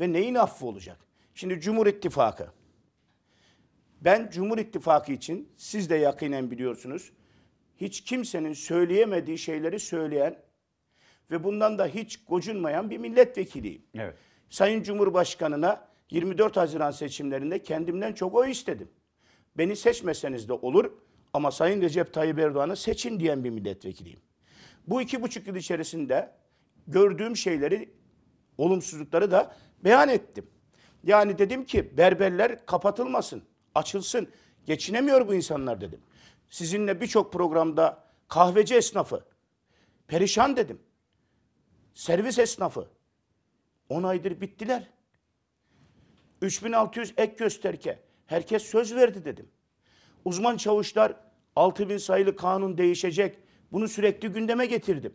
Ve 0.00 0.12
neyin 0.12 0.34
affı 0.34 0.66
olacak? 0.66 0.98
Şimdi 1.34 1.60
Cumhur 1.60 1.86
İttifakı. 1.86 2.48
Ben 4.00 4.30
Cumhur 4.32 4.58
İttifakı 4.58 5.12
için 5.12 5.48
siz 5.56 5.90
de 5.90 5.96
yakinen 5.96 6.50
biliyorsunuz. 6.50 7.12
Hiç 7.82 8.00
kimsenin 8.00 8.52
söyleyemediği 8.52 9.38
şeyleri 9.38 9.80
söyleyen 9.80 10.38
ve 11.30 11.44
bundan 11.44 11.78
da 11.78 11.86
hiç 11.86 12.24
gocunmayan 12.24 12.90
bir 12.90 12.98
milletvekiliyim. 12.98 13.82
Evet. 13.94 14.14
Sayın 14.50 14.82
Cumhurbaşkanına 14.82 15.88
24 16.10 16.56
Haziran 16.56 16.90
seçimlerinde 16.90 17.62
kendimden 17.62 18.12
çok 18.12 18.34
oy 18.34 18.50
istedim. 18.50 18.88
Beni 19.58 19.76
seçmeseniz 19.76 20.48
de 20.48 20.52
olur 20.52 20.92
ama 21.32 21.50
Sayın 21.50 21.82
Recep 21.82 22.12
Tayyip 22.12 22.38
Erdoğan'ı 22.38 22.76
seçin 22.76 23.20
diyen 23.20 23.44
bir 23.44 23.50
milletvekiliyim. 23.50 24.20
Bu 24.86 25.02
iki 25.02 25.22
buçuk 25.22 25.46
yıl 25.46 25.56
içerisinde 25.56 26.30
gördüğüm 26.86 27.36
şeyleri, 27.36 27.90
olumsuzlukları 28.58 29.30
da 29.30 29.56
beyan 29.84 30.08
ettim. 30.08 30.46
Yani 31.04 31.38
dedim 31.38 31.64
ki 31.64 31.96
berberler 31.96 32.66
kapatılmasın, 32.66 33.42
açılsın. 33.74 34.28
Geçinemiyor 34.66 35.28
bu 35.28 35.34
insanlar 35.34 35.80
dedim. 35.80 36.00
Sizinle 36.52 37.00
birçok 37.00 37.32
programda 37.32 38.04
kahveci 38.28 38.74
esnafı 38.74 39.24
perişan 40.06 40.56
dedim. 40.56 40.78
servis 41.94 42.38
esnafı 42.38 42.88
10 43.88 44.02
aydır 44.02 44.40
bittiler. 44.40 44.88
3600 46.42 47.14
ek 47.16 47.34
gösterge. 47.38 48.02
Herkes 48.26 48.62
söz 48.62 48.94
verdi 48.94 49.24
dedim. 49.24 49.48
Uzman 50.24 50.56
çavuşlar 50.56 51.14
6000 51.56 51.96
sayılı 51.96 52.36
kanun 52.36 52.78
değişecek. 52.78 53.38
Bunu 53.72 53.88
sürekli 53.88 54.28
gündeme 54.28 54.66
getirdim. 54.66 55.14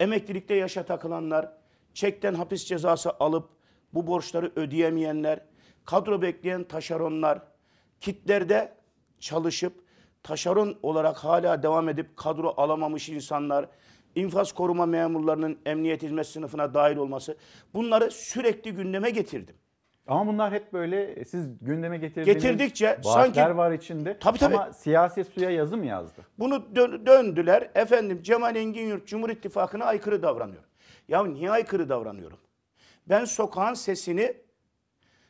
Emeklilikte 0.00 0.54
yaşa 0.54 0.84
takılanlar, 0.84 1.52
çekten 1.94 2.34
hapis 2.34 2.64
cezası 2.64 3.10
alıp 3.10 3.50
bu 3.94 4.06
borçları 4.06 4.52
ödeyemeyenler, 4.56 5.40
kadro 5.84 6.22
bekleyen 6.22 6.64
taşeronlar, 6.64 7.42
kitlerde 8.00 8.74
çalışıp 9.18 9.81
taşeron 10.22 10.78
olarak 10.82 11.16
hala 11.16 11.62
devam 11.62 11.88
edip 11.88 12.16
kadro 12.16 12.54
alamamış 12.56 13.08
insanlar, 13.08 13.68
infaz 14.14 14.52
koruma 14.52 14.86
memurlarının 14.86 15.58
emniyet 15.66 16.02
hizmet 16.02 16.26
sınıfına 16.26 16.74
dahil 16.74 16.96
olması 16.96 17.36
bunları 17.74 18.10
sürekli 18.10 18.72
gündeme 18.74 19.10
getirdim. 19.10 19.54
Ama 20.06 20.26
bunlar 20.32 20.52
hep 20.52 20.72
böyle 20.72 21.02
e, 21.04 21.24
siz 21.24 21.58
gündeme 21.60 21.98
getirdiğiniz 21.98 22.42
Getirdikçe 22.42 22.98
sanki- 23.02 23.40
var 23.56 23.72
içinde. 23.72 24.18
Tabii, 24.18 24.38
tabii. 24.38 24.54
Ama 24.56 24.72
siyaset 24.72 25.28
suya 25.28 25.50
yazı 25.50 25.76
mı 25.76 25.86
yazdı? 25.86 26.22
Bunu 26.38 26.54
dö- 26.54 27.06
döndüler. 27.06 27.70
Efendim 27.74 28.22
Cemal 28.22 28.56
Engin 28.56 28.86
Yurt 28.88 29.06
Cumhur 29.06 29.30
İttifakı'na 29.30 29.84
aykırı 29.84 30.22
davranıyor. 30.22 30.62
Ya 31.08 31.24
niye 31.24 31.50
aykırı 31.50 31.88
davranıyorum? 31.88 32.38
Ben 33.06 33.24
sokağın 33.24 33.74
sesini 33.74 34.36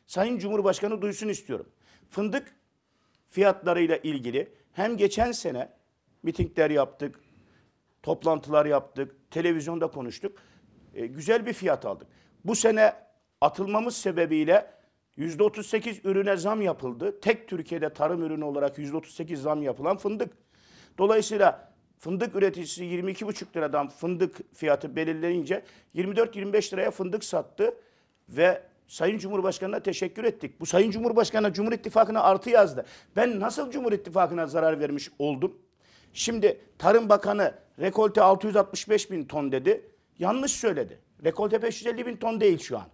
Sayın 0.07 0.37
Cumhurbaşkanı 0.37 1.01
duysun 1.01 1.27
istiyorum. 1.27 1.65
Fındık 2.09 2.55
fiyatlarıyla 3.29 3.97
ilgili 3.97 4.53
hem 4.73 4.97
geçen 4.97 5.31
sene 5.31 5.69
mitingler 6.23 6.69
yaptık, 6.69 7.19
toplantılar 8.03 8.65
yaptık, 8.65 9.31
televizyonda 9.31 9.87
konuştuk. 9.87 10.37
E, 10.93 11.05
güzel 11.05 11.45
bir 11.45 11.53
fiyat 11.53 11.85
aldık. 11.85 12.07
Bu 12.45 12.55
sene 12.55 12.93
atılmamız 13.41 13.97
sebebiyle 13.97 14.73
%38 15.17 16.07
ürüne 16.07 16.37
zam 16.37 16.61
yapıldı. 16.61 17.19
Tek 17.19 17.47
Türkiye'de 17.47 17.93
tarım 17.93 18.23
ürünü 18.23 18.43
olarak 18.43 18.77
%38 18.77 19.35
zam 19.35 19.63
yapılan 19.63 19.97
fındık. 19.97 20.33
Dolayısıyla 20.97 21.73
fındık 21.97 22.35
üreticisi 22.35 22.83
22,5 22.83 23.55
liradan 23.55 23.89
fındık 23.89 24.55
fiyatı 24.55 24.95
belirleyince 24.95 25.63
24-25 25.95 26.73
liraya 26.73 26.91
fındık 26.91 27.23
sattı 27.23 27.75
ve 28.29 28.63
Sayın 28.87 29.17
Cumhurbaşkanı'na 29.17 29.79
teşekkür 29.79 30.23
ettik. 30.23 30.59
Bu 30.59 30.65
Sayın 30.65 30.91
Cumhurbaşkanı'na 30.91 31.53
Cumhur 31.53 31.71
İttifakı'na 31.71 32.21
artı 32.21 32.49
yazdı. 32.49 32.85
Ben 33.15 33.39
nasıl 33.39 33.71
Cumhur 33.71 33.91
İttifakı'na 33.91 34.47
zarar 34.47 34.79
vermiş 34.79 35.09
oldum? 35.19 35.57
Şimdi 36.13 36.61
Tarım 36.77 37.09
Bakanı 37.09 37.53
rekolte 37.79 38.21
665 38.21 39.11
bin 39.11 39.25
ton 39.25 39.51
dedi. 39.51 39.91
Yanlış 40.19 40.51
söyledi. 40.51 40.99
Rekolte 41.23 41.61
550 41.61 42.05
bin 42.05 42.15
ton 42.15 42.41
değil 42.41 42.59
şu 42.59 42.77
an. 42.77 42.85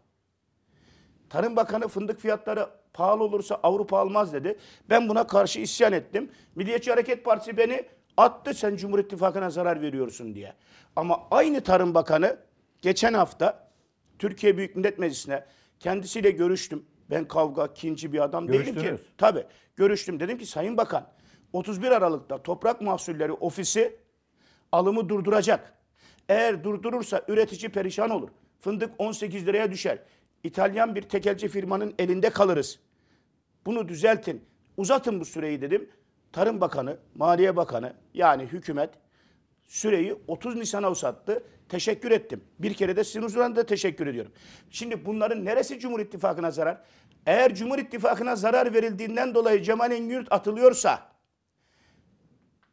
Tarım 1.29 1.55
Bakanı 1.55 1.87
fındık 1.87 2.19
fiyatları 2.19 2.69
pahalı 2.93 3.23
olursa 3.23 3.59
Avrupa 3.63 3.99
almaz 3.99 4.33
dedi. 4.33 4.59
Ben 4.89 5.09
buna 5.09 5.27
karşı 5.27 5.59
isyan 5.59 5.93
ettim. 5.93 6.31
Milliyetçi 6.55 6.91
Hareket 6.91 7.25
Partisi 7.25 7.57
beni 7.57 7.85
attı 8.17 8.53
sen 8.53 8.75
Cumhur 8.75 8.99
İttifakı'na 8.99 9.49
zarar 9.49 9.81
veriyorsun 9.81 10.35
diye. 10.35 10.53
Ama 10.95 11.27
aynı 11.31 11.61
Tarım 11.61 11.93
Bakanı 11.93 12.37
geçen 12.81 13.13
hafta 13.13 13.69
Türkiye 14.19 14.57
Büyük 14.57 14.75
Millet 14.75 14.99
Meclisi'ne 14.99 15.45
kendisiyle 15.79 16.31
görüştüm. 16.31 16.85
Ben 17.09 17.27
kavga, 17.27 17.73
kinci 17.73 18.13
bir 18.13 18.19
adam 18.23 18.47
değilim 18.47 18.75
ki. 18.75 19.03
Tabii 19.17 19.45
görüştüm. 19.75 20.19
Dedim 20.19 20.37
ki 20.37 20.45
Sayın 20.45 20.77
Bakan 20.77 21.07
31 21.53 21.91
Aralık'ta 21.91 22.43
Toprak 22.43 22.81
Mahsulleri 22.81 23.33
Ofisi 23.33 23.95
alımı 24.71 25.09
durduracak. 25.09 25.73
Eğer 26.29 26.63
durdurursa 26.63 27.21
üretici 27.27 27.71
perişan 27.71 28.09
olur. 28.09 28.29
Fındık 28.59 28.91
18 28.97 29.45
liraya 29.47 29.71
düşer. 29.71 29.99
İtalyan 30.43 30.95
bir 30.95 31.01
tekelci 31.01 31.47
firmanın 31.47 31.93
elinde 31.99 32.29
kalırız. 32.29 32.79
Bunu 33.65 33.87
düzeltin. 33.87 34.45
Uzatın 34.77 35.19
bu 35.19 35.25
süreyi 35.25 35.61
dedim. 35.61 35.89
Tarım 36.31 36.61
Bakanı, 36.61 36.97
Maliye 37.15 37.55
Bakanı 37.55 37.93
yani 38.13 38.43
hükümet 38.43 38.89
süreyi 39.69 40.15
30 40.27 40.55
Nisan'a 40.55 40.91
uzattı. 40.91 41.43
Teşekkür 41.69 42.11
ettim. 42.11 42.43
Bir 42.59 42.73
kere 42.73 42.95
de 42.95 43.03
sizin 43.03 43.21
huzurunda 43.21 43.65
teşekkür 43.65 44.07
ediyorum. 44.07 44.31
Şimdi 44.69 45.05
bunların 45.05 45.45
neresi 45.45 45.79
Cumhur 45.79 45.99
İttifakı'na 45.99 46.51
zarar? 46.51 46.81
Eğer 47.25 47.55
Cumhur 47.55 47.79
İttifakı'na 47.79 48.35
zarar 48.35 48.73
verildiğinden 48.73 49.35
dolayı 49.35 49.63
Cemal 49.63 49.91
Engin 49.91 50.27
atılıyorsa 50.29 51.09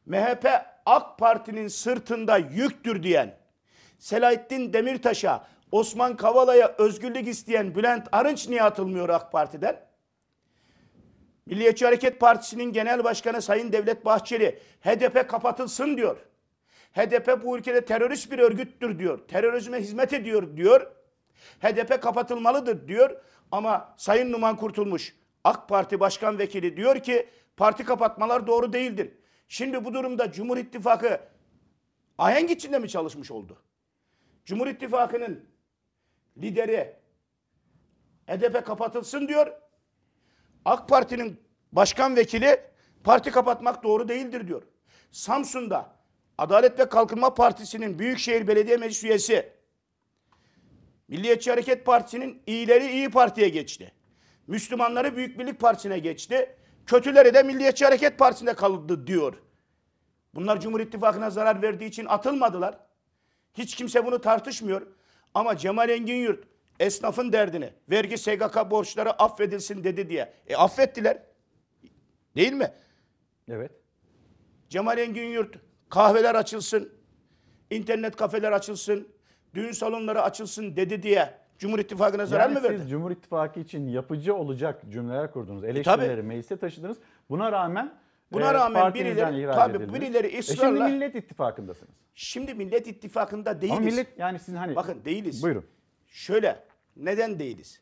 MHP 0.06 0.46
AK 0.86 1.18
Parti'nin 1.18 1.68
sırtında 1.68 2.38
yüktür 2.38 3.02
diyen, 3.02 3.36
Selahattin 3.98 4.72
Demirtaş'a, 4.72 5.46
Osman 5.72 6.16
Kavala'ya 6.16 6.74
özgürlük 6.78 7.28
isteyen 7.28 7.74
Bülent 7.74 8.08
Arınç 8.12 8.48
niye 8.48 8.62
atılmıyor 8.62 9.08
AK 9.08 9.32
Parti'den? 9.32 9.80
Milliyetçi 11.46 11.84
Hareket 11.84 12.20
Partisi'nin 12.20 12.72
genel 12.72 13.04
başkanı 13.04 13.42
Sayın 13.42 13.72
Devlet 13.72 14.04
Bahçeli 14.04 14.58
HDP 14.80 15.28
kapatılsın 15.28 15.96
diyor. 15.96 16.16
HDP 16.96 17.44
bu 17.44 17.58
ülkede 17.58 17.84
terörist 17.84 18.32
bir 18.32 18.38
örgüttür 18.38 18.98
diyor. 18.98 19.28
Terörizme 19.28 19.80
hizmet 19.80 20.12
ediyor 20.12 20.56
diyor. 20.56 20.92
HDP 21.60 22.02
kapatılmalıdır 22.02 22.88
diyor. 22.88 23.22
Ama 23.52 23.94
Sayın 23.96 24.32
Numan 24.32 24.56
Kurtulmuş 24.56 25.16
AK 25.44 25.68
Parti 25.68 26.00
Başkan 26.00 26.38
Vekili 26.38 26.76
diyor 26.76 26.98
ki 26.98 27.28
parti 27.56 27.84
kapatmalar 27.84 28.46
doğru 28.46 28.72
değildir. 28.72 29.12
Şimdi 29.48 29.84
bu 29.84 29.94
durumda 29.94 30.32
Cumhur 30.32 30.56
İttifakı 30.56 31.20
ahenk 32.18 32.50
içinde 32.50 32.78
mi 32.78 32.88
çalışmış 32.88 33.30
oldu? 33.30 33.62
Cumhur 34.44 34.66
İttifakı'nın 34.66 35.44
lideri 36.38 36.96
HDP 38.26 38.66
kapatılsın 38.66 39.28
diyor. 39.28 39.52
AK 40.64 40.88
Parti'nin 40.88 41.40
başkan 41.72 42.16
vekili 42.16 42.60
parti 43.04 43.30
kapatmak 43.30 43.82
doğru 43.82 44.08
değildir 44.08 44.48
diyor. 44.48 44.62
Samsun'da 45.10 45.95
Adalet 46.38 46.78
ve 46.78 46.88
Kalkınma 46.88 47.34
Partisi'nin 47.34 47.98
Büyükşehir 47.98 48.46
Belediye 48.46 48.76
Meclis 48.76 49.04
üyesi 49.04 49.52
Milliyetçi 51.08 51.50
Hareket 51.50 51.86
Partisi'nin 51.86 52.42
iyileri 52.46 52.90
iyi 52.92 53.10
Parti'ye 53.10 53.48
geçti. 53.48 53.92
Müslümanları 54.46 55.16
Büyük 55.16 55.38
Birlik 55.38 55.60
Partisi'ne 55.60 55.98
geçti. 55.98 56.56
Kötüleri 56.86 57.34
de 57.34 57.42
Milliyetçi 57.42 57.84
Hareket 57.84 58.18
Partisi'nde 58.18 58.54
kaldı 58.54 59.06
diyor. 59.06 59.34
Bunlar 60.34 60.60
Cumhur 60.60 60.80
İttifakı'na 60.80 61.30
zarar 61.30 61.62
verdiği 61.62 61.84
için 61.84 62.06
atılmadılar. 62.06 62.78
Hiç 63.54 63.74
kimse 63.74 64.06
bunu 64.06 64.20
tartışmıyor. 64.20 64.86
Ama 65.34 65.56
Cemal 65.56 65.88
Engin 65.88 66.14
Yurt 66.14 66.44
esnafın 66.80 67.32
derdini, 67.32 67.72
vergi 67.90 68.18
SGK 68.18 68.70
borçları 68.70 69.10
affedilsin 69.10 69.84
dedi 69.84 70.08
diye. 70.10 70.32
E 70.46 70.56
affettiler. 70.56 71.22
Değil 72.36 72.52
mi? 72.52 72.72
Evet. 73.48 73.72
Cemal 74.68 74.98
Engin 74.98 75.28
Yurt 75.28 75.65
kahveler 75.96 76.34
açılsın, 76.34 76.92
internet 77.70 78.16
kafeler 78.16 78.52
açılsın, 78.52 79.08
düğün 79.54 79.72
salonları 79.72 80.22
açılsın 80.22 80.76
dedi 80.76 81.02
diye 81.02 81.34
Cumhur 81.58 81.78
İttifakı'na 81.78 82.26
zarar 82.26 82.42
Yani 82.42 82.58
mı 82.58 82.62
verdi? 82.62 82.78
siz 82.78 82.90
Cumhur 82.90 83.10
İttifakı 83.10 83.60
için 83.60 83.88
yapıcı 83.88 84.34
olacak 84.34 84.82
cümleler 84.90 85.32
kurdunuz. 85.32 85.62
tabii. 85.62 85.70
Eleştirileri 85.70 86.22
meclise 86.22 86.56
taşıdınız. 86.56 86.98
Buna 87.30 87.52
rağmen 87.52 87.94
Buna 88.32 88.50
e, 88.50 88.54
rağmen 88.54 88.94
birileri- 88.94 89.54
tabii 89.54 89.76
edildiniz. 89.76 90.00
birileri 90.00 90.26
E 90.26 90.38
ısrarla- 90.38 90.60
şimdi 90.60 90.80
Millet 90.92 91.14
İttifakı'ndasınız. 91.14 91.94
Şimdi 92.14 92.54
Millet 92.54 92.86
İttifakı'nda 92.86 93.60
değiliz. 93.60 93.76
Ama 93.78 93.86
millet 93.86 94.18
yani 94.18 94.38
sizin 94.38 94.56
hani 94.56 94.76
Bakın 94.76 95.04
değiliz. 95.04 95.42
Buyurun. 95.42 95.64
Şöyle, 96.06 96.62
neden 96.96 97.38
değiliz? 97.38 97.80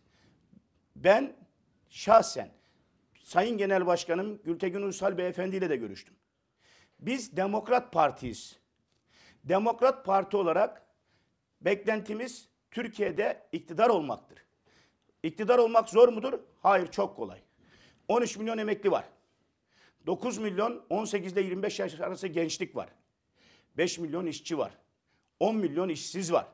Ben 0.97 1.33
şahsen 1.89 2.49
Sayın 3.23 3.59
Genel 3.59 3.87
Başkanım 3.87 4.39
Gültekin 4.45 4.83
Uysal 4.83 5.19
Beyefendi 5.19 5.57
ile 5.57 5.71
de 5.71 5.77
görüştüm. 5.77 6.15
Biz 7.07 7.37
Demokrat 7.37 7.93
Partiyiz. 7.93 8.59
Demokrat 9.45 10.05
Parti 10.05 10.37
olarak 10.37 10.87
beklentimiz 11.61 12.49
Türkiye'de 12.71 13.47
iktidar 13.53 13.89
olmaktır. 13.89 14.39
İktidar 15.23 15.59
olmak 15.59 15.89
zor 15.89 16.09
mudur? 16.09 16.41
Hayır, 16.63 16.87
çok 16.91 17.17
kolay. 17.17 17.41
13 18.09 18.37
milyon 18.37 18.59
emekli 18.59 18.91
var. 18.91 19.05
9 20.07 20.39
milyon 20.39 20.85
18 20.91 21.33
ile 21.33 21.41
25 21.41 21.79
yaş 21.79 22.01
arası 22.01 22.29
gençlik 22.29 22.77
var. 22.77 22.89
5 23.77 23.99
milyon 23.99 24.27
işçi 24.27 24.59
var. 24.59 24.79
10 25.41 25.57
milyon 25.57 25.89
işsiz 25.89 26.33
var. 26.33 26.47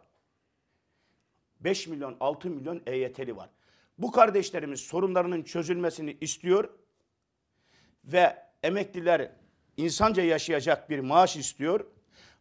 5 1.61 1.87
milyon 1.87 2.17
6 2.21 2.51
milyon 2.51 2.83
EYT'li 2.87 3.37
var. 3.37 3.51
Bu 3.99 4.13
kardeşlerimiz 4.13 4.81
sorunlarının 4.81 5.43
çözülmesini 5.43 6.17
istiyor 6.21 6.69
ve 8.05 8.43
emekliler 8.63 9.33
insanca 9.81 10.23
yaşayacak 10.23 10.91
bir 10.91 10.99
maaş 10.99 11.37
istiyor. 11.37 11.87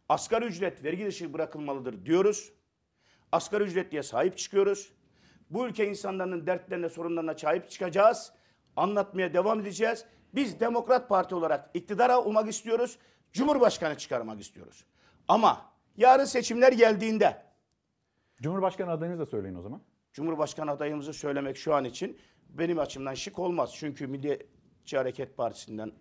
Asgari 0.08 0.44
ücret 0.44 0.84
vergi 0.84 1.06
dışı 1.06 1.32
bırakılmalıdır 1.32 2.06
diyoruz. 2.06 2.52
Asgari 3.32 3.64
ücretliye 3.64 4.02
sahip 4.02 4.38
çıkıyoruz. 4.38 4.92
Bu 5.50 5.66
ülke 5.66 5.88
insanların 5.88 6.46
dertlerine, 6.46 6.88
sorunlarına 6.88 7.34
sahip 7.34 7.70
çıkacağız. 7.70 8.32
Anlatmaya 8.76 9.34
devam 9.34 9.60
edeceğiz. 9.60 10.04
Biz 10.34 10.60
Demokrat 10.60 11.08
Parti 11.08 11.34
olarak 11.34 11.70
iktidara 11.74 12.24
olmak 12.24 12.48
istiyoruz. 12.48 12.98
Cumhurbaşkanı 13.32 13.98
çıkarmak 13.98 14.40
istiyoruz. 14.40 14.84
Ama 15.28 15.72
yarın 15.96 16.24
seçimler 16.24 16.72
geldiğinde 16.72 17.42
Cumhurbaşkanı 18.42 18.90
adayınızı 18.90 19.20
da 19.20 19.26
söyleyin 19.26 19.54
o 19.54 19.62
zaman. 19.62 19.82
Cumhurbaşkanı 20.12 20.70
adayımızı 20.70 21.12
söylemek 21.12 21.56
şu 21.56 21.74
an 21.74 21.84
için 21.84 22.18
benim 22.48 22.78
açımdan 22.78 23.14
şık 23.14 23.38
olmaz. 23.38 23.74
Çünkü 23.74 24.06
Milliyetçi 24.06 24.96
Hareket 24.96 25.36
Partisi'nden 25.36 25.92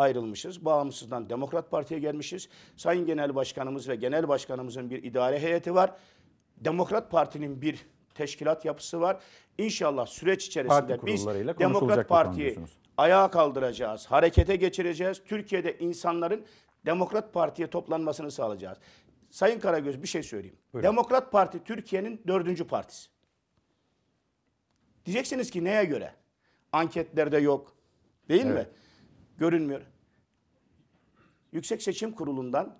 ayrılmışız. 0.00 0.64
Bağımsızdan 0.64 1.30
Demokrat 1.30 1.70
Parti'ye 1.70 2.00
gelmişiz. 2.00 2.48
Sayın 2.76 3.06
Genel 3.06 3.34
Başkanımız 3.34 3.88
ve 3.88 3.96
Genel 3.96 4.28
Başkanımızın 4.28 4.90
bir 4.90 5.02
idare 5.02 5.40
heyeti 5.40 5.74
var. 5.74 5.92
Demokrat 6.56 7.10
Parti'nin 7.10 7.62
bir 7.62 7.86
teşkilat 8.14 8.64
yapısı 8.64 9.00
var. 9.00 9.20
İnşallah 9.58 10.06
süreç 10.06 10.46
içerisinde 10.46 10.96
Parti 10.96 11.06
biz 11.06 11.26
Demokrat 11.26 12.08
Parti'yi 12.08 12.58
ayağa 12.96 13.30
kaldıracağız, 13.30 14.06
harekete 14.06 14.56
geçireceğiz. 14.56 15.22
Türkiye'de 15.24 15.78
insanların 15.78 16.44
Demokrat 16.86 17.32
Parti'ye 17.32 17.70
toplanmasını 17.70 18.30
sağlayacağız. 18.30 18.78
Sayın 19.30 19.60
Karagöz 19.60 20.02
bir 20.02 20.08
şey 20.08 20.22
söyleyeyim. 20.22 20.56
Buyurun. 20.72 20.88
Demokrat 20.88 21.32
Parti 21.32 21.64
Türkiye'nin 21.64 22.22
dördüncü 22.26 22.66
partisi. 22.66 23.08
Diyeceksiniz 25.06 25.50
ki 25.50 25.64
neye 25.64 25.84
göre? 25.84 26.14
Anketlerde 26.72 27.38
yok. 27.38 27.72
Değil 28.28 28.46
mi? 28.46 28.66
Görünmüyor. 29.40 29.80
Yüksek 31.52 31.82
Seçim 31.82 32.12
Kurulu'ndan 32.12 32.78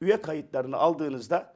üye 0.00 0.22
kayıtlarını 0.22 0.76
aldığınızda 0.76 1.54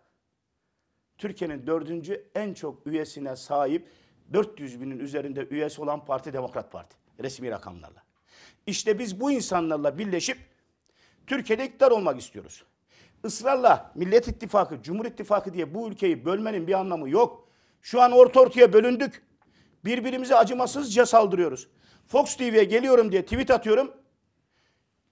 Türkiye'nin 1.18 1.66
dördüncü 1.66 2.30
en 2.34 2.54
çok 2.54 2.86
üyesine 2.86 3.36
sahip 3.36 3.88
400 4.32 4.80
binin 4.80 4.98
üzerinde 4.98 5.46
üyesi 5.50 5.82
olan 5.82 6.04
parti 6.04 6.32
Demokrat 6.32 6.72
Parti. 6.72 6.96
Resmi 7.20 7.50
rakamlarla. 7.50 8.02
İşte 8.66 8.98
biz 8.98 9.20
bu 9.20 9.30
insanlarla 9.30 9.98
birleşip 9.98 10.38
Türkiye'de 11.26 11.66
iktidar 11.66 11.90
olmak 11.90 12.20
istiyoruz. 12.20 12.64
Israrla 13.24 13.92
Millet 13.94 14.28
İttifakı, 14.28 14.82
Cumhur 14.82 15.04
İttifakı 15.04 15.54
diye 15.54 15.74
bu 15.74 15.88
ülkeyi 15.88 16.24
bölmenin 16.24 16.66
bir 16.66 16.72
anlamı 16.74 17.10
yok. 17.10 17.48
Şu 17.82 18.02
an 18.02 18.12
orta 18.12 18.40
ortaya 18.40 18.72
bölündük. 18.72 19.22
Birbirimize 19.84 20.36
acımasızca 20.36 21.06
saldırıyoruz. 21.06 21.68
Fox 22.06 22.36
TV'ye 22.36 22.64
geliyorum 22.64 23.12
diye 23.12 23.22
tweet 23.22 23.50
atıyorum. 23.50 24.05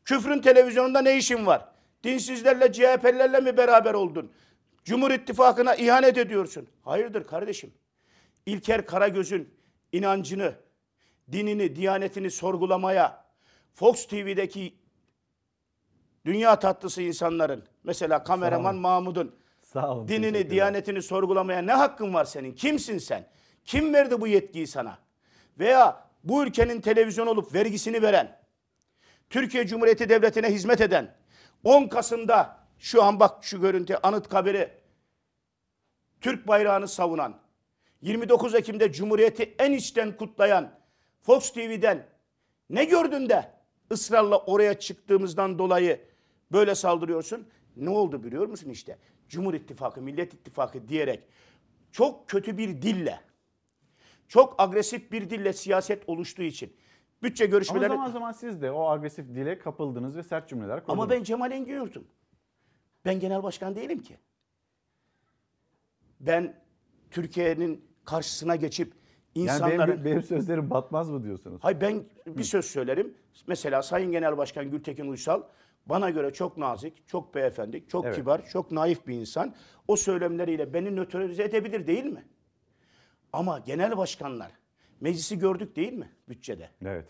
Küfrün 0.04 0.40
televizyonunda 0.40 1.00
ne 1.00 1.16
işin 1.16 1.46
var? 1.46 1.68
Dinsizlerle, 2.04 2.72
CHP'lilerle 2.72 3.40
mi 3.40 3.56
beraber 3.56 3.94
oldun? 3.94 4.32
Cumhur 4.84 5.10
İttifakı'na 5.10 5.74
ihanet 5.74 6.18
ediyorsun. 6.18 6.68
Hayırdır 6.82 7.24
kardeşim? 7.24 7.72
İlker 8.46 8.86
Karagöz'ün 8.86 9.54
inancını, 9.92 10.54
dinini, 11.32 11.76
diyanetini 11.76 12.30
sorgulamaya, 12.30 13.24
Fox 13.74 14.06
TV'deki 14.06 14.74
dünya 16.26 16.58
tatlısı 16.58 17.02
insanların, 17.02 17.64
mesela 17.84 18.24
kameraman 18.24 18.76
Mahmud'un 18.76 19.34
olun. 19.76 20.08
dinini, 20.08 20.50
diyanetini 20.50 21.02
sorgulamaya 21.02 21.62
ne 21.62 21.72
hakkın 21.72 22.14
var 22.14 22.24
senin? 22.24 22.52
Kimsin 22.52 22.98
sen? 22.98 23.28
Kim 23.64 23.94
verdi 23.94 24.20
bu 24.20 24.26
yetkiyi 24.26 24.66
sana? 24.66 24.98
Veya 25.58 26.08
bu 26.24 26.44
ülkenin 26.44 26.80
televizyon 26.80 27.26
olup 27.26 27.54
vergisini 27.54 28.02
veren, 28.02 28.38
Türkiye 29.34 29.66
Cumhuriyeti 29.66 30.08
Devleti'ne 30.08 30.50
hizmet 30.50 30.80
eden, 30.80 31.14
10 31.64 31.88
Kasım'da 31.88 32.66
şu 32.78 33.02
an 33.02 33.20
bak 33.20 33.44
şu 33.44 33.60
görüntü 33.60 33.94
Anıtkabir'i 34.02 34.70
Türk 36.20 36.48
bayrağını 36.48 36.88
savunan, 36.88 37.40
29 38.02 38.54
Ekim'de 38.54 38.92
Cumhuriyeti 38.92 39.54
en 39.58 39.72
içten 39.72 40.16
kutlayan 40.16 40.78
Fox 41.22 41.52
TV'den 41.52 42.06
ne 42.70 42.84
gördün 42.84 43.28
de 43.28 43.52
ısrarla 43.92 44.38
oraya 44.38 44.78
çıktığımızdan 44.78 45.58
dolayı 45.58 46.00
böyle 46.52 46.74
saldırıyorsun? 46.74 47.48
Ne 47.76 47.90
oldu 47.90 48.24
biliyor 48.24 48.46
musun 48.46 48.70
işte? 48.70 48.98
Cumhur 49.28 49.54
İttifakı, 49.54 50.02
Millet 50.02 50.34
İttifakı 50.34 50.88
diyerek 50.88 51.20
çok 51.92 52.28
kötü 52.28 52.58
bir 52.58 52.82
dille, 52.82 53.20
çok 54.28 54.54
agresif 54.58 55.12
bir 55.12 55.30
dille 55.30 55.52
siyaset 55.52 56.08
oluştuğu 56.08 56.42
için 56.42 56.76
bütçe 57.24 57.44
Ama 57.44 57.50
görüşmeleri... 57.50 57.88
zaman 57.88 58.10
zaman 58.10 58.32
siz 58.32 58.62
de 58.62 58.70
o 58.70 58.88
agresif 58.88 59.28
dile 59.28 59.58
kapıldınız 59.58 60.16
ve 60.16 60.22
sert 60.22 60.48
cümleler 60.48 60.80
kurdunuz. 60.80 61.02
Ama 61.02 61.10
ben 61.10 61.22
Cemal 61.22 61.52
Engin 61.52 61.74
Yurt'um. 61.74 62.04
Ben 63.04 63.20
genel 63.20 63.42
başkan 63.42 63.76
değilim 63.76 63.98
ki. 63.98 64.18
Ben 66.20 66.60
Türkiye'nin 67.10 67.84
karşısına 68.04 68.56
geçip 68.56 68.92
yani 69.34 69.44
insanların... 69.44 69.88
benim, 69.88 70.04
benim 70.04 70.22
sözlerim 70.22 70.70
batmaz 70.70 71.10
mı 71.10 71.22
diyorsunuz? 71.22 71.58
Hayır 71.62 71.80
ben 71.80 72.04
bir 72.26 72.44
söz 72.44 72.64
söylerim. 72.64 73.14
Mesela 73.46 73.82
Sayın 73.82 74.12
Genel 74.12 74.36
Başkan 74.36 74.70
Gültekin 74.70 75.08
Uysal 75.08 75.42
bana 75.86 76.10
göre 76.10 76.32
çok 76.32 76.56
nazik, 76.56 77.08
çok 77.08 77.34
beyefendi, 77.34 77.86
çok 77.86 78.04
Evet. 78.04 78.16
kibar, 78.16 78.46
çok 78.46 78.72
naif 78.72 79.06
bir 79.06 79.14
insan. 79.14 79.54
O 79.88 79.96
söylemleriyle 79.96 80.74
beni 80.74 80.96
nötralize 80.96 81.44
edebilir 81.44 81.86
değil 81.86 82.04
mi? 82.04 82.24
Ama 83.32 83.58
genel 83.58 83.96
başkanlar, 83.96 84.52
meclisi 85.00 85.38
gördük 85.38 85.76
değil 85.76 85.92
mi 85.92 86.12
bütçede? 86.28 86.70
Evet. 86.84 87.04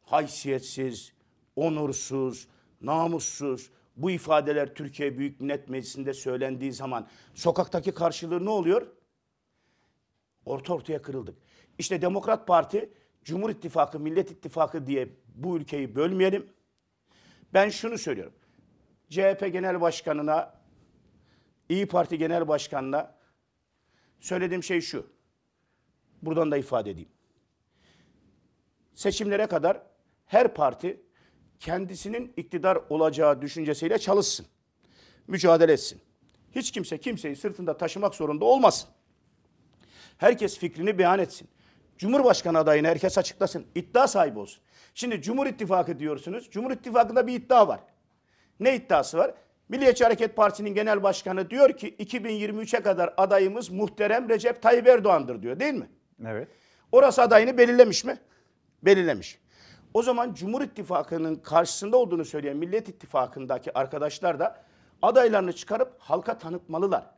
haysiyetsiz, 0.00 1.12
onursuz, 1.56 2.48
namussuz 2.80 3.70
bu 3.96 4.10
ifadeler 4.10 4.74
Türkiye 4.74 5.18
Büyük 5.18 5.40
Millet 5.40 5.68
Meclisi'nde 5.68 6.14
söylendiği 6.14 6.72
zaman 6.72 7.08
sokaktaki 7.34 7.94
karşılığı 7.94 8.44
ne 8.44 8.50
oluyor? 8.50 8.86
Orta 10.44 10.74
ortaya 10.74 11.02
kırıldık. 11.02 11.38
İşte 11.78 12.02
Demokrat 12.02 12.46
Parti, 12.46 12.90
Cumhur 13.24 13.50
İttifakı, 13.50 14.00
Millet 14.00 14.30
İttifakı 14.30 14.86
diye 14.86 15.08
bu 15.34 15.56
ülkeyi 15.56 15.94
bölmeyelim. 15.94 16.46
Ben 17.54 17.68
şunu 17.68 17.98
söylüyorum. 17.98 18.34
CHP 19.08 19.52
Genel 19.52 19.80
Başkanı'na, 19.80 20.54
İyi 21.68 21.86
Parti 21.86 22.18
Genel 22.18 22.48
Başkanı'na 22.48 23.14
söylediğim 24.20 24.62
şey 24.62 24.80
şu. 24.80 25.13
Buradan 26.26 26.50
da 26.50 26.56
ifade 26.56 26.90
edeyim 26.90 27.08
seçimlere 28.94 29.46
kadar 29.46 29.82
her 30.26 30.54
parti 30.54 31.00
kendisinin 31.60 32.32
iktidar 32.36 32.78
olacağı 32.88 33.42
düşüncesiyle 33.42 33.98
çalışsın. 33.98 34.46
Mücadele 35.26 35.72
etsin. 35.72 36.00
Hiç 36.52 36.70
kimse 36.70 36.98
kimseyi 36.98 37.36
sırtında 37.36 37.76
taşımak 37.76 38.14
zorunda 38.14 38.44
olmasın. 38.44 38.90
Herkes 40.18 40.58
fikrini 40.58 40.98
beyan 40.98 41.18
etsin. 41.18 41.48
Cumhurbaşkanı 41.98 42.58
adayını 42.58 42.88
herkes 42.88 43.18
açıklasın. 43.18 43.66
İddia 43.74 44.08
sahibi 44.08 44.38
olsun. 44.38 44.62
Şimdi 44.94 45.22
Cumhur 45.22 45.46
İttifakı 45.46 45.98
diyorsunuz. 45.98 46.50
Cumhur 46.50 46.70
İttifakı'nda 46.70 47.26
bir 47.26 47.34
iddia 47.34 47.68
var. 47.68 47.80
Ne 48.60 48.76
iddiası 48.76 49.18
var? 49.18 49.34
Milliyetçi 49.68 50.04
Hareket 50.04 50.36
Partisi'nin 50.36 50.74
genel 50.74 51.02
başkanı 51.02 51.50
diyor 51.50 51.76
ki 51.76 51.96
2023'e 51.96 52.82
kadar 52.82 53.14
adayımız 53.16 53.70
muhterem 53.70 54.28
Recep 54.28 54.62
Tayyip 54.62 54.86
Erdoğan'dır 54.86 55.42
diyor 55.42 55.60
değil 55.60 55.74
mi? 55.74 55.88
Evet. 56.26 56.48
Orası 56.92 57.22
adayını 57.22 57.58
belirlemiş 57.58 58.04
mi? 58.04 58.18
Belirlemiş. 58.82 59.38
O 59.94 60.02
zaman 60.02 60.34
Cumhur 60.34 60.62
İttifakı'nın 60.62 61.36
karşısında 61.36 61.96
olduğunu 61.96 62.24
söyleyen 62.24 62.56
Millet 62.56 62.88
İttifakı'ndaki 62.88 63.78
arkadaşlar 63.78 64.38
da 64.38 64.64
adaylarını 65.02 65.52
çıkarıp 65.52 65.94
halka 65.98 66.38
tanıtmalılar. 66.38 67.10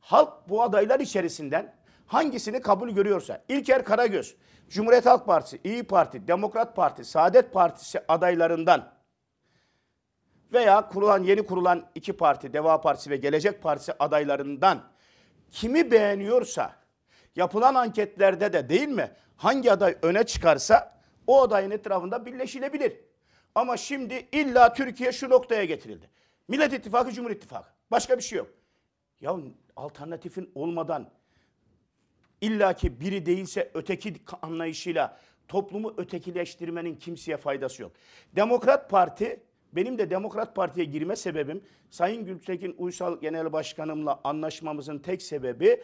Halk 0.00 0.48
bu 0.48 0.62
adaylar 0.62 1.00
içerisinden 1.00 1.74
hangisini 2.06 2.60
kabul 2.60 2.90
görüyorsa 2.90 3.44
İlker 3.48 3.84
Karagöz, 3.84 4.36
Cumhuriyet 4.68 5.06
Halk 5.06 5.26
Partisi, 5.26 5.60
İyi 5.64 5.82
Parti, 5.82 6.28
Demokrat 6.28 6.76
Parti, 6.76 7.04
Saadet 7.04 7.52
Partisi 7.52 8.00
adaylarından 8.08 8.92
veya 10.52 10.88
kurulan 10.88 11.22
yeni 11.22 11.46
kurulan 11.46 11.86
iki 11.94 12.12
parti, 12.12 12.52
Deva 12.52 12.80
Partisi 12.80 13.10
ve 13.10 13.16
Gelecek 13.16 13.62
Partisi 13.62 13.92
adaylarından 13.98 14.82
kimi 15.50 15.90
beğeniyorsa 15.90 16.72
yapılan 17.38 17.74
anketlerde 17.74 18.52
de 18.52 18.68
değil 18.68 18.88
mi? 18.88 19.10
Hangi 19.36 19.72
aday 19.72 19.96
öne 20.02 20.26
çıkarsa 20.26 21.00
o 21.26 21.42
adayın 21.42 21.70
etrafında 21.70 22.26
birleşilebilir. 22.26 22.92
Ama 23.54 23.76
şimdi 23.76 24.28
illa 24.32 24.72
Türkiye 24.72 25.12
şu 25.12 25.30
noktaya 25.30 25.64
getirildi. 25.64 26.10
Millet 26.48 26.72
İttifakı, 26.72 27.12
Cumhur 27.12 27.30
İttifakı. 27.30 27.68
Başka 27.90 28.18
bir 28.18 28.22
şey 28.22 28.38
yok. 28.38 28.48
Ya 29.20 29.36
alternatifin 29.76 30.50
olmadan 30.54 31.10
illaki 32.40 33.00
biri 33.00 33.26
değilse 33.26 33.70
öteki 33.74 34.14
anlayışıyla 34.42 35.18
toplumu 35.48 35.94
ötekileştirmenin 35.96 36.96
kimseye 36.96 37.36
faydası 37.36 37.82
yok. 37.82 37.92
Demokrat 38.36 38.90
Parti 38.90 39.42
benim 39.72 39.98
de 39.98 40.10
Demokrat 40.10 40.56
Parti'ye 40.56 40.86
girme 40.86 41.16
sebebim 41.16 41.62
Sayın 41.90 42.24
Gültekin 42.24 42.74
Uysal 42.78 43.20
Genel 43.20 43.52
Başkanımla 43.52 44.20
anlaşmamızın 44.24 44.98
tek 44.98 45.22
sebebi 45.22 45.82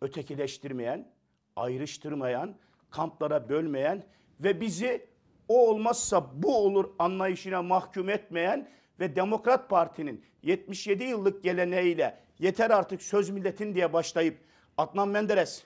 ötekileştirmeyen, 0.00 1.08
ayrıştırmayan, 1.56 2.56
kamplara 2.90 3.48
bölmeyen 3.48 4.04
ve 4.40 4.60
bizi 4.60 5.06
o 5.48 5.68
olmazsa 5.70 6.42
bu 6.42 6.56
olur 6.56 6.90
anlayışına 6.98 7.62
mahkum 7.62 8.08
etmeyen 8.08 8.70
ve 9.00 9.16
Demokrat 9.16 9.70
Parti'nin 9.70 10.24
77 10.42 11.04
yıllık 11.04 11.44
geleneğiyle 11.44 12.18
yeter 12.38 12.70
artık 12.70 13.02
söz 13.02 13.30
milletin 13.30 13.74
diye 13.74 13.92
başlayıp 13.92 14.38
Adnan 14.78 15.08
Menderes, 15.08 15.64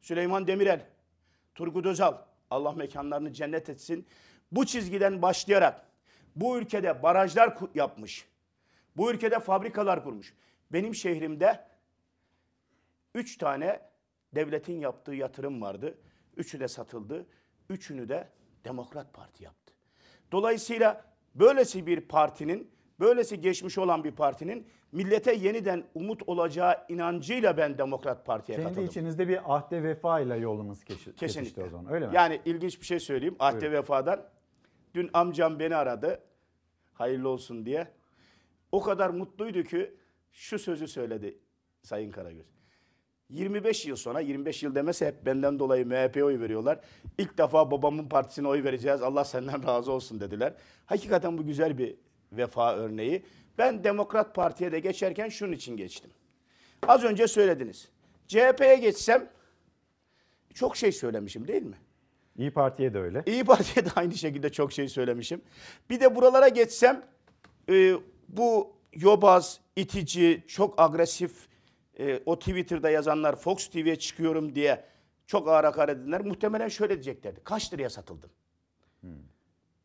Süleyman 0.00 0.46
Demirel, 0.46 0.86
Turgut 1.54 1.86
Özal, 1.86 2.14
Allah 2.50 2.72
mekanlarını 2.72 3.32
cennet 3.32 3.68
etsin. 3.68 4.06
Bu 4.52 4.66
çizgiden 4.66 5.22
başlayarak 5.22 5.86
bu 6.36 6.58
ülkede 6.58 7.02
barajlar 7.02 7.54
yapmış. 7.74 8.26
Bu 8.96 9.12
ülkede 9.12 9.38
fabrikalar 9.38 10.04
kurmuş. 10.04 10.34
Benim 10.72 10.94
şehrimde 10.94 11.64
Üç 13.14 13.36
tane 13.38 13.80
devletin 14.34 14.80
yaptığı 14.80 15.14
yatırım 15.14 15.62
vardı. 15.62 15.98
Üçü 16.36 16.60
de 16.60 16.68
satıldı. 16.68 17.26
Üçünü 17.70 18.08
de 18.08 18.28
Demokrat 18.64 19.12
Parti 19.14 19.44
yaptı. 19.44 19.74
Dolayısıyla 20.32 21.04
böylesi 21.34 21.86
bir 21.86 22.00
partinin, 22.00 22.70
böylesi 23.00 23.40
geçmiş 23.40 23.78
olan 23.78 24.04
bir 24.04 24.12
partinin 24.12 24.66
millete 24.92 25.34
yeniden 25.34 25.84
umut 25.94 26.22
olacağı 26.28 26.84
inancıyla 26.88 27.56
ben 27.56 27.78
Demokrat 27.78 28.26
Parti'ye 28.26 28.56
Kendi 28.56 28.68
katıldım. 28.68 28.88
içinizde 28.88 29.28
bir 29.28 29.54
ahde 29.56 29.82
vefa 29.82 30.20
ile 30.20 30.36
yolunuz 30.36 30.84
keşi- 30.84 31.14
Kesinlikle. 31.16 31.62
o 31.64 31.68
zaman 31.68 31.92
öyle 31.92 32.06
mi? 32.06 32.14
Yani 32.14 32.40
ilginç 32.44 32.80
bir 32.80 32.86
şey 32.86 33.00
söyleyeyim. 33.00 33.36
Ahde 33.38 33.60
Buyurun. 33.60 33.76
vefadan. 33.76 34.28
Dün 34.94 35.10
amcam 35.12 35.58
beni 35.58 35.76
aradı. 35.76 36.20
Hayırlı 36.92 37.28
olsun 37.28 37.66
diye. 37.66 37.88
O 38.72 38.80
kadar 38.82 39.10
mutluydu 39.10 39.62
ki 39.62 39.94
şu 40.32 40.58
sözü 40.58 40.88
söyledi 40.88 41.38
Sayın 41.82 42.10
Karagöz. 42.10 42.46
25 43.32 43.86
yıl 43.86 43.96
sonra, 43.96 44.20
25 44.20 44.62
yıl 44.62 44.74
demese 44.74 45.06
hep 45.06 45.26
benden 45.26 45.58
dolayı 45.58 45.86
MHP'ye 45.86 46.24
oy 46.24 46.40
veriyorlar. 46.40 46.80
İlk 47.18 47.38
defa 47.38 47.70
babamın 47.70 48.08
partisine 48.08 48.48
oy 48.48 48.64
vereceğiz. 48.64 49.02
Allah 49.02 49.24
senden 49.24 49.66
razı 49.66 49.92
olsun 49.92 50.20
dediler. 50.20 50.54
Hakikaten 50.86 51.38
bu 51.38 51.46
güzel 51.46 51.78
bir 51.78 51.94
vefa 52.32 52.74
örneği. 52.76 53.22
Ben 53.58 53.84
Demokrat 53.84 54.34
Parti'ye 54.34 54.72
de 54.72 54.80
geçerken 54.80 55.28
şunun 55.28 55.52
için 55.52 55.76
geçtim. 55.76 56.10
Az 56.88 57.04
önce 57.04 57.28
söylediniz. 57.28 57.88
CHP'ye 58.28 58.76
geçsem 58.76 59.28
çok 60.54 60.76
şey 60.76 60.92
söylemişim 60.92 61.48
değil 61.48 61.62
mi? 61.62 61.76
İyi 62.36 62.50
Parti'ye 62.50 62.94
de 62.94 62.98
öyle. 62.98 63.22
İyi 63.26 63.44
Parti'ye 63.44 63.86
de 63.86 63.90
aynı 63.96 64.14
şekilde 64.14 64.52
çok 64.52 64.72
şey 64.72 64.88
söylemişim. 64.88 65.42
Bir 65.90 66.00
de 66.00 66.16
buralara 66.16 66.48
geçsem 66.48 67.04
e, 67.68 67.94
bu 68.28 68.76
yobaz, 68.94 69.60
itici, 69.76 70.44
çok 70.46 70.80
agresif 70.80 71.51
e, 71.98 72.22
o 72.26 72.38
Twitter'da 72.38 72.90
yazanlar 72.90 73.36
Fox 73.36 73.68
TV'ye 73.68 73.96
çıkıyorum 73.96 74.54
diye 74.54 74.84
çok 75.26 75.48
ağır 75.48 75.64
hakaret 75.64 75.96
edenler 75.96 76.20
muhtemelen 76.20 76.68
şöyle 76.68 76.94
diyeceklerdi. 76.94 77.40
Kaç 77.44 77.72
liraya 77.72 77.90
satıldın? 77.90 78.30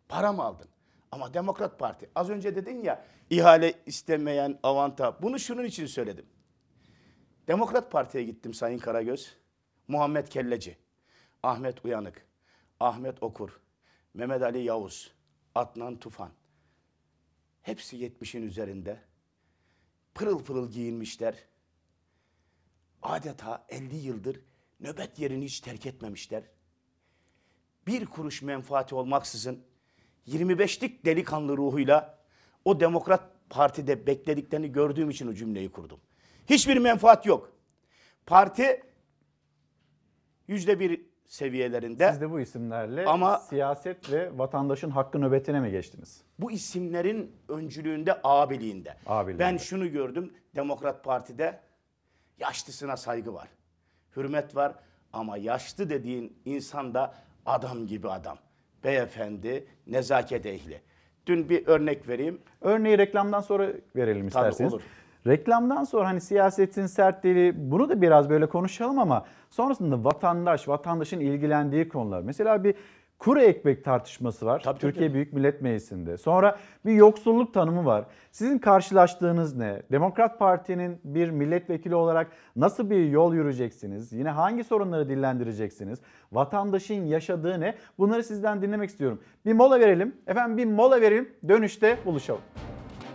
Para 0.09 0.33
mı 0.33 0.43
aldın? 0.43 0.67
Ama 1.11 1.33
Demokrat 1.33 1.79
Parti 1.79 2.09
az 2.15 2.29
önce 2.29 2.55
dedin 2.55 2.83
ya 2.83 3.05
ihale 3.29 3.73
istemeyen 3.85 4.59
avanta. 4.63 5.21
Bunu 5.21 5.39
şunun 5.39 5.63
için 5.63 5.85
söyledim. 5.85 6.25
Demokrat 7.47 7.91
Parti'ye 7.91 8.23
gittim 8.23 8.53
Sayın 8.53 8.79
Karagöz. 8.79 9.37
Muhammed 9.87 10.27
Kelleci, 10.27 10.77
Ahmet 11.43 11.85
Uyanık, 11.85 12.25
Ahmet 12.79 13.23
Okur, 13.23 13.59
Mehmet 14.13 14.41
Ali 14.41 14.63
Yavuz, 14.63 15.13
Adnan 15.55 15.99
Tufan. 15.99 16.31
Hepsi 17.61 17.97
70'in 17.97 18.41
üzerinde. 18.41 18.99
Pırıl 20.13 20.43
pırıl 20.43 20.71
giyinmişler. 20.71 21.35
Adeta 23.03 23.65
50 23.69 23.95
yıldır 23.95 24.39
nöbet 24.79 25.19
yerini 25.19 25.45
hiç 25.45 25.59
terk 25.59 25.85
etmemişler. 25.85 26.43
Bir 27.87 28.05
kuruş 28.05 28.41
menfaati 28.41 28.95
olmaksızın 28.95 29.59
25'lik 30.27 31.05
delikanlı 31.05 31.57
ruhuyla 31.57 32.17
o 32.65 32.79
Demokrat 32.79 33.21
Parti'de 33.49 34.07
beklediklerini 34.07 34.71
gördüğüm 34.71 35.09
için 35.09 35.27
o 35.27 35.33
cümleyi 35.33 35.71
kurdum. 35.71 35.99
Hiçbir 36.49 36.77
menfaat 36.77 37.25
yok. 37.25 37.53
Parti 38.25 38.81
yüzde 40.47 40.79
bir 40.79 41.05
seviyelerinde. 41.25 42.11
Siz 42.11 42.21
de 42.21 42.31
bu 42.31 42.39
isimlerle 42.39 43.05
Ama- 43.05 43.39
siyaset 43.39 44.11
ve 44.11 44.37
vatandaşın 44.37 44.89
hakkı 44.89 45.21
nöbetine 45.21 45.59
mi 45.59 45.71
geçtiniz? 45.71 46.21
bu 46.39 46.51
isimlerin 46.51 47.31
öncülüğünde, 47.49 48.19
abiliğinde. 48.23 48.97
Abiliğinde. 49.05 49.39
Ben 49.43 49.57
şunu 49.57 49.91
gördüm 49.91 50.33
Demokrat 50.55 51.03
Parti'de 51.03 51.59
yaşlısına 52.39 52.97
saygı 52.97 53.33
var. 53.33 53.47
Hürmet 54.15 54.55
var 54.55 54.73
ama 55.13 55.37
yaşlı 55.37 55.89
dediğin 55.89 56.37
insan 56.45 56.93
da 56.93 57.13
adam 57.45 57.87
gibi 57.87 58.09
adam. 58.09 58.37
Beyefendi, 58.83 59.67
nezaket 59.87 60.45
ehli. 60.45 60.81
Dün 61.25 61.49
bir 61.49 61.67
örnek 61.67 62.07
vereyim. 62.07 62.41
Örneği 62.61 62.97
reklamdan 62.97 63.41
sonra 63.41 63.67
verelim 63.95 64.29
Tabii, 64.29 64.47
isterseniz. 64.47 64.73
olur. 64.73 64.81
Reklamdan 65.27 65.83
sonra 65.83 66.07
hani 66.07 66.21
siyasetin 66.21 66.85
sertliği 66.85 67.53
bunu 67.71 67.89
da 67.89 68.01
biraz 68.01 68.29
böyle 68.29 68.49
konuşalım 68.49 68.99
ama 68.99 69.25
sonrasında 69.49 70.03
vatandaş, 70.03 70.67
vatandaşın 70.67 71.19
ilgilendiği 71.19 71.89
konular. 71.89 72.21
Mesela 72.21 72.63
bir 72.63 72.75
kuru 73.19 73.41
ekmek 73.41 73.83
tartışması 73.83 74.45
var 74.45 74.61
Tabii, 74.63 74.79
Türkiye 74.79 75.07
tabii. 75.07 75.13
Büyük 75.13 75.33
Millet 75.33 75.61
Meclisi'nde. 75.61 76.17
Sonra 76.17 76.57
bir 76.85 76.93
yoksulluk 76.93 77.53
tanımı 77.53 77.85
var. 77.85 78.05
Sizin 78.31 78.57
karşılaştığınız 78.57 79.55
ne? 79.55 79.81
Demokrat 79.91 80.39
Parti'nin 80.39 80.99
bir 81.03 81.29
milletvekili 81.29 81.95
olarak 81.95 82.27
nasıl 82.55 82.89
bir 82.89 83.09
yol 83.09 83.33
yürüyeceksiniz? 83.33 84.13
Yine 84.13 84.29
hangi 84.29 84.63
sorunları 84.63 85.09
dillendireceksiniz? 85.09 85.99
Vatandaşın 86.31 87.05
yaşadığı 87.05 87.59
ne? 87.59 87.75
Bunları 87.99 88.23
sizden 88.23 88.61
dinlemek 88.61 88.89
istiyorum. 88.89 89.21
Bir 89.45 89.53
mola 89.53 89.79
verelim. 89.79 90.15
Efendim 90.27 90.57
bir 90.57 90.65
mola 90.65 91.01
verelim. 91.01 91.29
Dönüşte 91.47 91.97
buluşalım. 92.05 92.41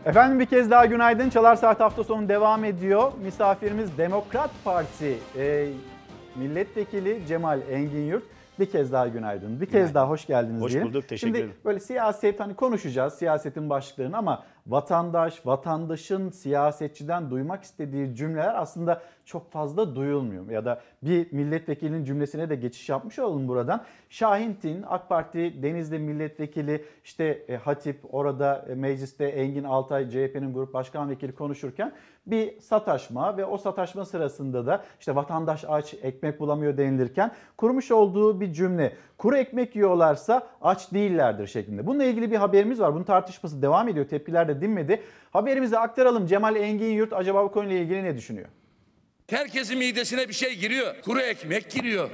Efendim 0.04 0.40
bir 0.40 0.46
kez 0.46 0.70
daha 0.70 0.86
günaydın. 0.86 1.30
Çalar 1.30 1.56
Saat 1.56 1.80
hafta 1.80 2.04
sonu 2.04 2.28
devam 2.28 2.64
ediyor. 2.64 3.12
Misafirimiz 3.24 3.98
Demokrat 3.98 4.50
Parti 4.64 5.18
e, 5.36 5.68
milletvekili 6.36 7.26
Cemal 7.28 7.60
Engin 7.70 8.06
Yurt. 8.06 8.24
Bir 8.62 8.70
kez 8.70 8.92
daha 8.92 9.08
günaydın. 9.08 9.60
Bir 9.60 9.66
kez 9.66 9.94
daha 9.94 10.08
hoş 10.08 10.26
geldiniz 10.26 10.62
Hoş 10.62 10.72
diyelim. 10.72 10.88
bulduk, 10.88 11.08
teşekkür 11.08 11.26
Şimdi 11.26 11.38
ederim. 11.38 11.54
böyle 11.64 11.80
siyaset 11.80 12.40
hani 12.40 12.54
konuşacağız 12.54 13.14
siyasetin 13.14 13.70
başlıklarını 13.70 14.16
ama 14.16 14.44
vatandaş, 14.66 15.46
vatandaşın 15.46 16.30
siyasetçiden 16.30 17.30
duymak 17.30 17.62
istediği 17.62 18.14
cümleler 18.14 18.62
aslında 18.62 19.02
çok 19.24 19.52
fazla 19.52 19.94
duyulmuyor. 19.94 20.50
Ya 20.50 20.64
da 20.64 20.80
bir 21.02 21.32
milletvekilinin 21.32 22.04
cümlesine 22.04 22.50
de 22.50 22.56
geçiş 22.56 22.88
yapmış 22.88 23.18
olalım 23.18 23.48
buradan. 23.48 23.84
Şahin 24.10 24.54
Tin, 24.54 24.84
AK 24.88 25.08
Parti 25.08 25.62
Denizli 25.62 25.98
milletvekili 25.98 26.84
işte 27.04 27.24
e, 27.48 27.56
Hatip 27.56 28.14
orada 28.14 28.66
e, 28.68 28.74
mecliste 28.74 29.24
Engin 29.24 29.64
Altay 29.64 30.10
CHP'nin 30.10 30.54
grup 30.54 30.74
başkan 30.74 31.10
vekili 31.10 31.34
konuşurken 31.34 31.92
bir 32.26 32.60
sataşma 32.60 33.36
ve 33.36 33.44
o 33.44 33.58
sataşma 33.58 34.04
sırasında 34.04 34.66
da 34.66 34.84
işte 35.00 35.14
vatandaş 35.14 35.64
aç 35.68 35.94
ekmek 36.02 36.40
bulamıyor 36.40 36.76
denilirken 36.76 37.32
kurmuş 37.56 37.90
olduğu 37.90 38.40
bir 38.40 38.52
cümle. 38.52 38.92
Kuru 39.18 39.36
ekmek 39.36 39.76
yiyorlarsa 39.76 40.46
aç 40.62 40.92
değillerdir 40.92 41.46
şeklinde. 41.46 41.86
Bununla 41.86 42.04
ilgili 42.04 42.30
bir 42.30 42.36
haberimiz 42.36 42.80
var. 42.80 42.94
Bunun 42.94 43.04
tartışması 43.04 43.62
devam 43.62 43.88
ediyor. 43.88 44.06
Tepkiler 44.08 44.48
de 44.48 44.51
dinmedi. 44.60 45.02
Haberimizi 45.30 45.78
aktaralım. 45.78 46.26
Cemal 46.26 46.56
Engin 46.56 46.90
Yurt 46.92 47.12
acaba 47.12 47.44
bu 47.44 47.52
konuyla 47.52 47.76
ilgili 47.78 48.04
ne 48.04 48.16
düşünüyor? 48.16 48.48
Herkesin 49.30 49.78
midesine 49.78 50.28
bir 50.28 50.34
şey 50.34 50.54
giriyor. 50.54 50.94
Kuru 51.04 51.20
ekmek 51.20 51.70
giriyor. 51.70 52.10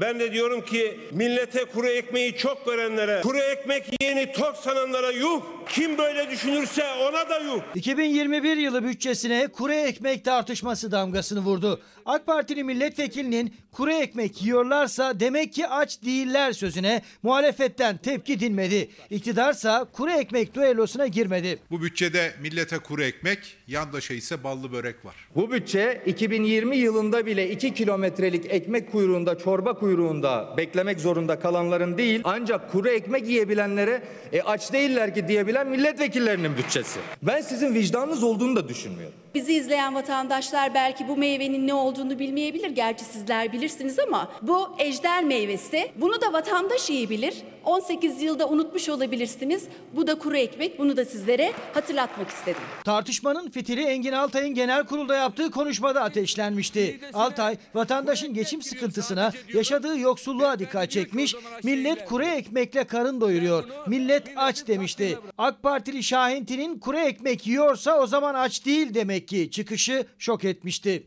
Ben 0.00 0.20
de 0.20 0.32
diyorum 0.32 0.64
ki 0.64 1.00
millete 1.12 1.64
kuru 1.64 1.86
ekmeği 1.88 2.36
çok 2.36 2.66
görenlere, 2.66 3.20
kuru 3.20 3.38
ekmek 3.38 3.90
yiyeni 4.00 4.32
tok 4.32 4.56
sananlara 4.56 5.10
yuh. 5.10 5.42
Kim 5.68 5.98
böyle 5.98 6.30
düşünürse 6.30 6.84
ona 7.08 7.28
da 7.28 7.38
yuh. 7.38 7.60
2021 7.74 8.56
yılı 8.56 8.84
bütçesine 8.84 9.48
kuru 9.48 9.72
ekmek 9.72 10.24
tartışması 10.24 10.92
damgasını 10.92 11.40
vurdu. 11.40 11.80
AK 12.06 12.26
Partili 12.26 12.64
milletvekilinin 12.64 13.54
kuru 13.72 13.92
ekmek 13.92 14.42
yiyorlarsa 14.42 15.20
demek 15.20 15.52
ki 15.52 15.68
aç 15.68 16.02
değiller 16.02 16.52
sözüne 16.52 17.02
muhalefetten 17.22 17.96
tepki 17.96 18.40
dinmedi. 18.40 18.88
İktidarsa 19.10 19.86
kuru 19.92 20.10
ekmek 20.10 20.54
düellosuna 20.54 21.06
girmedi. 21.06 21.58
Bu 21.70 21.82
bütçede 21.82 22.32
millete 22.42 22.78
kuru 22.78 23.02
ekmek, 23.02 23.56
yandaşa 23.66 24.14
ise 24.14 24.44
ballı 24.44 24.72
börek 24.72 25.04
var. 25.04 25.14
Bu 25.34 25.52
bütçe 25.52 26.02
2020 26.06 26.76
yılında 26.76 27.26
bile 27.26 27.50
2 27.50 27.74
kilometrelik 27.74 28.46
ekmek 28.48 28.92
kuyruğunda, 28.92 29.38
çorba 29.38 29.74
kuyruğunda 29.74 30.54
beklemek 30.56 31.00
zorunda 31.00 31.38
kalanların 31.40 31.98
değil, 31.98 32.20
ancak 32.24 32.72
kuru 32.72 32.88
ekmek 32.88 33.28
yiyebilenlere 33.28 34.02
e, 34.32 34.42
aç 34.42 34.72
değiller 34.72 35.14
ki 35.14 35.28
diyebilen 35.28 35.68
milletvekillerinin 35.68 36.56
bütçesi. 36.56 37.00
Ben 37.22 37.40
sizin 37.40 37.74
vicdanınız 37.74 38.22
olduğunu 38.22 38.56
da 38.56 38.68
düşünmüyorum. 38.68 39.14
Bizi 39.34 39.54
izleyen 39.54 39.94
vatandaşlar 39.94 40.74
belki 40.74 41.08
bu 41.08 41.16
meyvenin 41.16 41.66
ne 41.66 41.74
olduğunu 41.74 42.18
bilmeyebilir. 42.18 42.70
Gerçi 42.70 43.04
sizler 43.04 43.52
bilirsiniz 43.52 43.98
ama 43.98 44.32
bu 44.42 44.68
ejder 44.78 45.24
meyvesi. 45.24 45.92
Bunu 45.96 46.20
da 46.20 46.32
vatandaş 46.32 46.90
iyi 46.90 47.10
bilir. 47.10 47.34
18 47.64 48.22
yılda 48.22 48.48
unutmuş 48.48 48.88
olabilirsiniz. 48.88 49.64
Bu 49.96 50.06
da 50.06 50.18
kuru 50.18 50.36
ekmek. 50.36 50.78
Bunu 50.78 50.96
da 50.96 51.04
sizlere 51.04 51.52
hatırlatmak 51.74 52.28
istedim. 52.30 52.62
Tartışmanın 52.84 53.50
fitili 53.50 53.82
Engin 53.82 54.12
Altay'ın 54.12 54.54
genel 54.54 54.86
kurulda 54.86 55.16
yaptığı 55.16 55.50
konuşmada 55.50 56.02
ateşlenmişti. 56.02 57.00
Altay 57.12 57.56
vatandaşın 57.74 58.34
geçim 58.34 58.62
sıkıntısına, 58.62 59.32
yaşadığı 59.54 59.98
yoksulluğa 59.98 60.58
dikkat 60.58 60.90
çekmiş. 60.90 61.34
Millet 61.62 62.04
kuru 62.04 62.24
ekmekle 62.24 62.84
karın 62.84 63.20
doyuruyor. 63.20 63.64
Millet 63.86 64.28
aç 64.36 64.66
demişti. 64.66 65.18
AK 65.38 65.62
Partili 65.62 66.02
Şahinti'nin 66.02 66.78
kuru 66.78 66.98
ekmek 66.98 67.46
yiyorsa 67.46 67.98
o 68.00 68.06
zaman 68.06 68.34
aç 68.34 68.66
değil 68.66 68.94
demek 68.94 69.19
ki 69.28 69.50
çıkışı 69.50 70.06
şok 70.18 70.44
etmişti. 70.44 71.02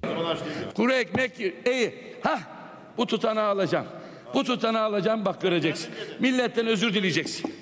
Kuru 0.76 0.94
ekmek 0.94 1.40
iyi. 1.40 1.94
Hah 2.22 2.40
bu 2.98 3.08
tutanağı 3.08 3.50
alacağım. 3.50 3.86
Bu 4.34 4.44
tutanağı 4.44 4.84
alacağım 4.84 5.26
bak 5.26 5.42
göreceksin. 5.42 5.90
Milletten 6.20 6.68
özür 6.68 6.94
dileyeceksin. 6.94 7.54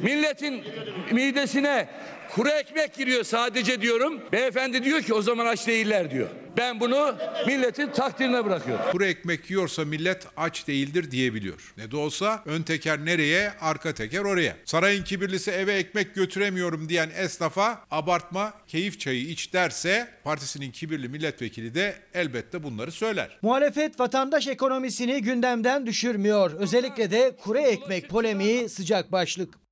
Milletin 0.00 0.64
midesine 1.10 1.88
kuru 2.34 2.48
ekmek 2.48 2.94
giriyor 2.94 3.24
sadece 3.24 3.80
diyorum. 3.80 4.20
Beyefendi 4.32 4.84
diyor 4.84 5.02
ki 5.02 5.14
o 5.14 5.22
zaman 5.22 5.46
aç 5.46 5.66
değiller 5.66 6.10
diyor. 6.10 6.28
Ben 6.56 6.80
bunu 6.80 7.14
milletin 7.46 7.86
takdirine 7.90 8.44
bırakıyorum. 8.44 8.84
Kuru 8.92 9.04
ekmek 9.04 9.50
yiyorsa 9.50 9.84
millet 9.84 10.26
aç 10.36 10.66
değildir 10.68 11.10
diyebiliyor. 11.10 11.74
Ne 11.76 11.90
de 11.90 11.96
olsa 11.96 12.42
ön 12.46 12.62
teker 12.62 13.04
nereye, 13.04 13.52
arka 13.60 13.94
teker 13.94 14.20
oraya. 14.20 14.56
Sarayın 14.64 15.04
kibirlisi 15.04 15.50
eve 15.50 15.74
ekmek 15.74 16.14
götüremiyorum 16.14 16.88
diyen 16.88 17.10
esnafa 17.16 17.84
abartma, 17.90 18.52
keyif 18.66 19.00
çayı 19.00 19.20
iç 19.20 19.52
derse 19.52 20.08
partisinin 20.24 20.70
kibirli 20.70 21.08
milletvekili 21.08 21.74
de 21.74 21.94
elbette 22.14 22.62
bunları 22.62 22.92
söyler. 22.92 23.38
Muhalefet 23.42 24.00
vatandaş 24.00 24.48
ekonomisini 24.48 25.22
gündemden 25.22 25.86
düşürmüyor. 25.86 26.50
Özellikle 26.50 27.10
de 27.10 27.36
kuru 27.42 27.58
ekmek 27.58 28.08
polemiği 28.08 28.68
sıcak 28.68 29.12
başlık. 29.12 29.63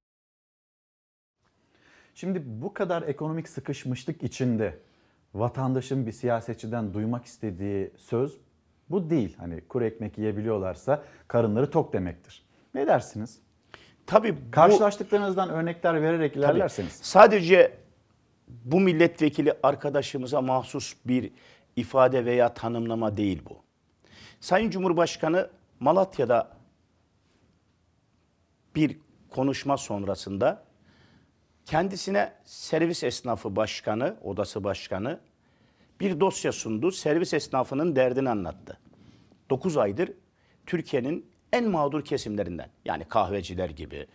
Şimdi 2.15 2.43
bu 2.45 2.75
kadar 2.75 3.03
ekonomik 3.03 3.49
sıkışmışlık 3.49 4.23
içinde 4.23 4.79
vatandaşın 5.35 6.07
bir 6.07 6.13
siyasetçiden 6.13 6.95
duymak 6.95 7.25
istediği 7.25 7.91
söz 7.97 8.39
bu 8.91 9.11
değil. 9.11 9.37
Hani 9.39 9.61
kuru 9.61 9.85
ekmek 9.85 10.19
yiyebiliyorlarsa 10.19 11.03
karınları 11.29 11.71
tok 11.71 11.93
demektir. 11.93 12.43
Ne 12.75 12.87
dersiniz? 12.87 13.39
Tabii 14.07 14.37
bu, 14.37 14.51
Karşılaştıklarınızdan 14.51 15.51
örnekler 15.51 16.03
vererek 16.03 16.35
tabii, 16.35 16.45
ilerlerseniz. 16.45 16.93
sadece 16.93 17.79
bu 18.49 18.81
milletvekili 18.81 19.55
arkadaşımıza 19.63 20.41
mahsus 20.41 20.97
bir 21.07 21.31
ifade 21.77 22.25
veya 22.25 22.55
tanımlama 22.55 23.17
değil 23.17 23.43
bu. 23.51 23.57
Sayın 24.41 24.71
Cumhurbaşkanı 24.71 25.51
Malatya'da 25.81 26.49
bir 28.77 28.99
konuşma 29.31 29.77
sonrasında 29.77 30.63
kendisine 31.67 32.33
servis 32.45 33.05
esnafı 33.05 33.57
başkanı, 33.57 34.17
odası 34.23 34.65
başkanı 34.65 35.21
bir 36.01 36.21
dosya 36.21 36.53
sundu. 36.53 36.91
Servis 36.91 37.35
esnafının 37.35 37.97
derdini 37.97 38.31
anlattı. 38.31 38.79
9 39.51 39.77
aydır 39.77 40.13
Türkiye'nin 40.67 41.27
en 41.53 41.69
mağdur 41.69 42.05
kesimlerinden 42.05 42.71
yani 42.85 43.05
kahveciler 43.05 43.71
gibi, 43.71 44.07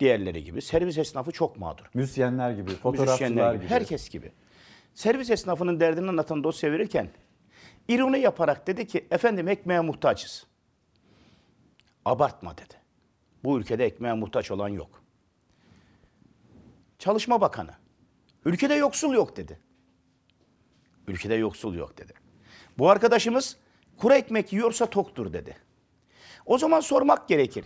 diğerleri 0.00 0.44
gibi 0.44 0.62
servis 0.62 0.98
esnafı 0.98 1.32
çok 1.32 1.58
mağdur. 1.58 1.84
Müzisyenler 1.94 2.50
gibi, 2.50 2.70
fotoğrafçılar 2.70 3.28
Müzisyenler 3.28 3.54
gibi. 3.54 3.66
herkes 3.66 4.08
gibi. 4.08 4.32
Servis 4.94 5.30
esnafının 5.30 5.80
derdini 5.80 6.08
anlatan 6.08 6.44
dosya 6.44 6.72
verirken 6.72 7.08
ironi 7.88 8.18
yaparak 8.20 8.66
dedi 8.66 8.86
ki 8.86 9.06
efendim 9.10 9.48
ekmeğe 9.48 9.80
muhtaçız. 9.80 10.46
Abartma 12.04 12.58
dedi. 12.58 12.74
Bu 13.44 13.58
ülkede 13.58 13.84
ekmeğe 13.84 14.14
muhtaç 14.14 14.50
olan 14.50 14.68
yok. 14.68 15.03
Çalışma 17.04 17.40
Bakanı 17.40 17.70
ülkede 18.44 18.74
yoksul 18.74 19.14
yok 19.14 19.36
dedi. 19.36 19.58
Ülkede 21.08 21.34
yoksul 21.34 21.74
yok 21.74 21.98
dedi. 21.98 22.12
Bu 22.78 22.90
arkadaşımız 22.90 23.56
kuru 23.98 24.14
ekmek 24.14 24.52
yiyorsa 24.52 24.86
toktur 24.86 25.32
dedi. 25.32 25.56
O 26.46 26.58
zaman 26.58 26.80
sormak 26.80 27.28
gerekir. 27.28 27.64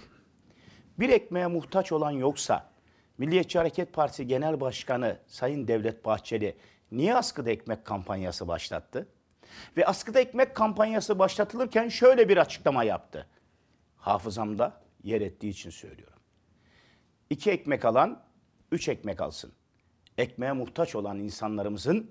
Bir 0.99 1.09
ekmeğe 1.09 1.47
muhtaç 1.47 1.93
olan 1.93 2.11
yoksa 2.11 2.71
Milliyetçi 3.19 3.59
Hareket 3.59 3.93
Partisi 3.93 4.27
Genel 4.27 4.61
Başkanı 4.61 5.19
Sayın 5.27 5.69
Devlet 5.69 6.05
Bahçeli 6.05 6.57
niye 6.93 7.15
askıda 7.15 7.51
ekmek 7.51 7.85
kampanyası 7.85 8.49
başlattı? 8.49 9.09
Ve 9.77 9.87
askıda 9.87 10.21
ekmek 10.21 10.55
kampanyası 10.55 11.19
başlatılırken 11.19 11.89
şöyle 11.89 12.29
bir 12.29 12.37
açıklama 12.37 12.85
yaptı. 12.85 13.27
Hafızamda 13.97 14.81
yer 15.03 15.21
ettiği 15.21 15.49
için 15.49 15.71
söylüyorum. 15.71 16.19
İki 17.31 17.51
ekmek 17.51 17.85
alan 17.85 18.28
üç 18.73 18.89
ekmek 18.89 19.21
alsın. 19.21 19.53
Ekmeğe 20.19 20.53
muhtaç 20.53 20.95
olan 20.95 21.19
insanlarımızın 21.19 22.11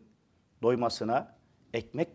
doymasına, 0.62 1.38
ekmek 1.74 2.08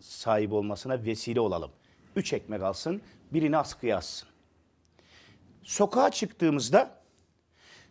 sahibi 0.00 0.54
olmasına 0.54 1.04
vesile 1.04 1.40
olalım. 1.40 1.70
Üç 2.16 2.32
ekmek 2.32 2.62
alsın, 2.62 3.02
birini 3.32 3.56
askıya 3.56 3.96
assın. 3.96 4.28
Sokağa 5.62 6.10
çıktığımızda 6.10 7.02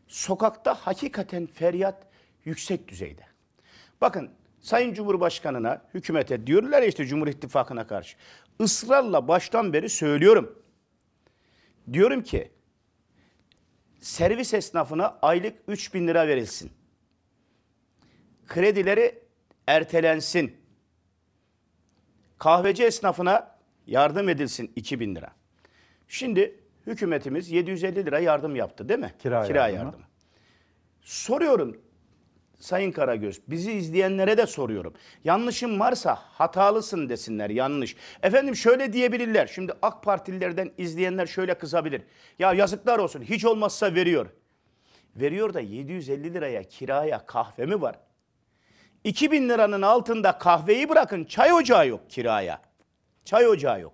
sokakta 0.07 0.73
hakikaten 0.73 1.45
feryat 1.45 2.07
yüksek 2.45 2.87
düzeyde. 2.87 3.23
Bakın 4.01 4.31
Sayın 4.61 4.93
Cumhurbaşkanına, 4.93 5.81
hükümete 5.93 6.47
diyorlar 6.47 6.81
ya 6.81 6.87
işte 6.87 7.05
Cumhur 7.05 7.27
İttifakı'na 7.27 7.87
karşı. 7.87 8.17
ısrarla 8.61 9.27
baştan 9.27 9.73
beri 9.73 9.89
söylüyorum. 9.89 10.63
Diyorum 11.93 12.23
ki 12.23 12.51
servis 14.05 14.53
esnafına 14.53 15.19
aylık 15.21 15.57
3 15.67 15.93
bin 15.93 16.07
lira 16.07 16.27
verilsin. 16.27 16.71
Kredileri 18.47 19.19
ertelensin. 19.67 20.55
Kahveci 22.37 22.83
esnafına 22.83 23.57
yardım 23.87 24.29
edilsin 24.29 24.71
2 24.75 24.99
bin 24.99 25.15
lira. 25.15 25.31
Şimdi 26.07 26.59
hükümetimiz 26.87 27.51
750 27.51 28.05
lira 28.05 28.19
yardım 28.19 28.55
yaptı 28.55 28.89
değil 28.89 28.99
mi? 28.99 29.13
Kira 29.19 29.67
yardımı. 29.67 29.85
yardımı. 29.85 30.05
Soruyorum 31.01 31.81
Sayın 32.59 32.91
Karagöz, 32.91 33.41
bizi 33.47 33.71
izleyenlere 33.71 34.37
de 34.37 34.45
soruyorum. 34.45 34.93
Yanlışım 35.23 35.79
varsa 35.79 36.15
hatalısın 36.15 37.09
desinler 37.09 37.49
yanlış. 37.49 37.95
Efendim 38.23 38.55
şöyle 38.55 38.93
diyebilirler. 38.93 39.47
Şimdi 39.47 39.73
AK 39.81 40.03
Partililerden 40.03 40.71
izleyenler 40.77 41.25
şöyle 41.25 41.53
kızabilir. 41.53 42.01
Ya 42.39 42.53
yazıklar 42.53 42.99
olsun 42.99 43.21
hiç 43.21 43.45
olmazsa 43.45 43.95
veriyor. 43.95 44.27
Veriyor 45.15 45.53
da 45.53 45.59
750 45.59 46.33
liraya 46.33 46.63
kiraya 46.63 47.25
kahve 47.25 47.65
mi 47.65 47.81
var? 47.81 47.99
2000 49.03 49.49
liranın 49.49 49.81
altında 49.81 50.37
kahveyi 50.37 50.89
bırakın 50.89 51.23
çay 51.23 51.53
ocağı 51.53 51.87
yok 51.87 52.09
kiraya. 52.09 52.61
Çay 53.25 53.47
ocağı 53.47 53.81
yok. 53.81 53.93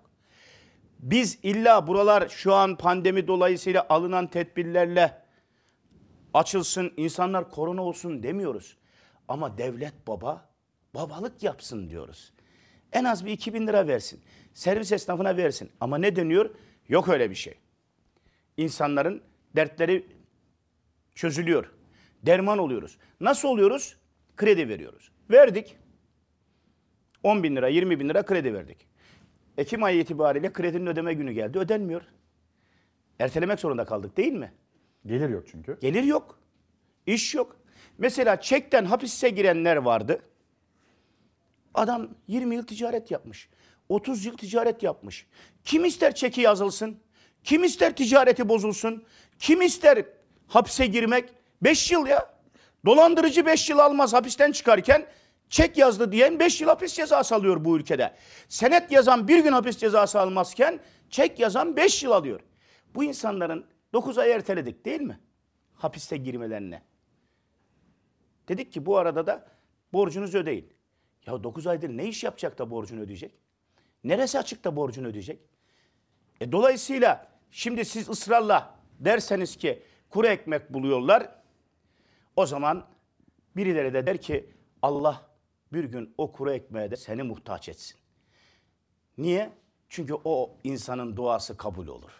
Biz 0.98 1.38
illa 1.42 1.86
buralar 1.86 2.28
şu 2.28 2.54
an 2.54 2.76
pandemi 2.76 3.26
dolayısıyla 3.26 3.86
alınan 3.88 4.26
tedbirlerle 4.26 5.21
açılsın, 6.34 6.92
insanlar 6.96 7.50
korona 7.50 7.82
olsun 7.82 8.22
demiyoruz. 8.22 8.76
Ama 9.28 9.58
devlet 9.58 10.06
baba, 10.06 10.48
babalık 10.94 11.42
yapsın 11.42 11.90
diyoruz. 11.90 12.32
En 12.92 13.04
az 13.04 13.26
bir 13.26 13.32
2000 13.32 13.66
lira 13.66 13.88
versin. 13.88 14.20
Servis 14.54 14.92
esnafına 14.92 15.36
versin. 15.36 15.70
Ama 15.80 15.98
ne 15.98 16.16
deniyor? 16.16 16.50
Yok 16.88 17.08
öyle 17.08 17.30
bir 17.30 17.34
şey. 17.34 17.54
İnsanların 18.56 19.22
dertleri 19.56 20.06
çözülüyor. 21.14 21.72
Derman 22.22 22.58
oluyoruz. 22.58 22.98
Nasıl 23.20 23.48
oluyoruz? 23.48 23.96
Kredi 24.36 24.68
veriyoruz. 24.68 25.12
Verdik. 25.30 25.76
10 27.22 27.42
bin 27.42 27.56
lira, 27.56 27.68
20 27.68 28.00
bin 28.00 28.08
lira 28.08 28.24
kredi 28.24 28.54
verdik. 28.54 28.86
Ekim 29.58 29.82
ayı 29.82 30.00
itibariyle 30.00 30.52
kredinin 30.52 30.86
ödeme 30.86 31.14
günü 31.14 31.32
geldi. 31.32 31.58
Ödenmiyor. 31.58 32.02
Ertelemek 33.18 33.60
zorunda 33.60 33.84
kaldık 33.84 34.16
değil 34.16 34.32
mi? 34.32 34.52
Gelir 35.06 35.28
yok 35.28 35.44
çünkü. 35.50 35.78
Gelir 35.80 36.02
yok. 36.02 36.38
İş 37.06 37.34
yok. 37.34 37.56
Mesela 37.98 38.40
çekten 38.40 38.84
hapise 38.84 39.30
girenler 39.30 39.76
vardı. 39.76 40.22
Adam 41.74 42.08
20 42.28 42.54
yıl 42.54 42.66
ticaret 42.66 43.10
yapmış. 43.10 43.48
30 43.88 44.24
yıl 44.24 44.36
ticaret 44.36 44.82
yapmış. 44.82 45.26
Kim 45.64 45.84
ister 45.84 46.14
çeki 46.14 46.40
yazılsın? 46.40 46.98
Kim 47.44 47.64
ister 47.64 47.96
ticareti 47.96 48.48
bozulsun? 48.48 49.04
Kim 49.38 49.62
ister 49.62 50.04
hapse 50.46 50.86
girmek? 50.86 51.28
5 51.62 51.92
yıl 51.92 52.06
ya. 52.06 52.34
Dolandırıcı 52.86 53.46
5 53.46 53.70
yıl 53.70 53.78
almaz 53.78 54.12
hapisten 54.12 54.52
çıkarken 54.52 55.06
çek 55.48 55.78
yazdı 55.78 56.12
diyen 56.12 56.38
5 56.38 56.60
yıl 56.60 56.68
hapis 56.68 56.94
cezası 56.94 57.34
alıyor 57.34 57.64
bu 57.64 57.76
ülkede. 57.76 58.14
Senet 58.48 58.92
yazan 58.92 59.28
bir 59.28 59.38
gün 59.38 59.52
hapis 59.52 59.78
cezası 59.78 60.20
almazken 60.20 60.80
çek 61.10 61.40
yazan 61.40 61.76
5 61.76 62.02
yıl 62.02 62.12
alıyor. 62.12 62.40
Bu 62.94 63.04
insanların 63.04 63.64
9 63.92 64.18
ay 64.18 64.32
erteledik 64.32 64.84
değil 64.84 65.00
mi? 65.00 65.20
Hapiste 65.74 66.16
girmelerine. 66.16 66.82
Dedik 68.48 68.72
ki 68.72 68.86
bu 68.86 68.98
arada 68.98 69.26
da 69.26 69.46
borcunuzu 69.92 70.38
ödeyin. 70.38 70.72
Ya 71.26 71.44
9 71.44 71.66
aydır 71.66 71.88
ne 71.88 72.08
iş 72.08 72.24
yapacak 72.24 72.58
da 72.58 72.70
borcunu 72.70 73.00
ödeyecek? 73.00 73.34
Neresi 74.04 74.38
açık 74.38 74.64
da 74.64 74.76
borcunu 74.76 75.06
ödeyecek? 75.06 75.40
E 76.40 76.52
dolayısıyla 76.52 77.28
şimdi 77.50 77.84
siz 77.84 78.08
ısrarla 78.08 78.74
derseniz 79.00 79.56
ki 79.56 79.82
kuru 80.10 80.26
ekmek 80.26 80.74
buluyorlar. 80.74 81.42
O 82.36 82.46
zaman 82.46 82.86
birileri 83.56 83.94
de 83.94 84.06
der 84.06 84.20
ki 84.20 84.50
Allah 84.82 85.30
bir 85.72 85.84
gün 85.84 86.14
o 86.18 86.32
kuru 86.32 86.52
ekmeğe 86.52 86.90
de 86.90 86.96
seni 86.96 87.22
muhtaç 87.22 87.68
etsin. 87.68 87.98
Niye? 89.18 89.52
Çünkü 89.88 90.14
o 90.24 90.56
insanın 90.64 91.16
duası 91.16 91.56
kabul 91.56 91.86
olur. 91.86 92.10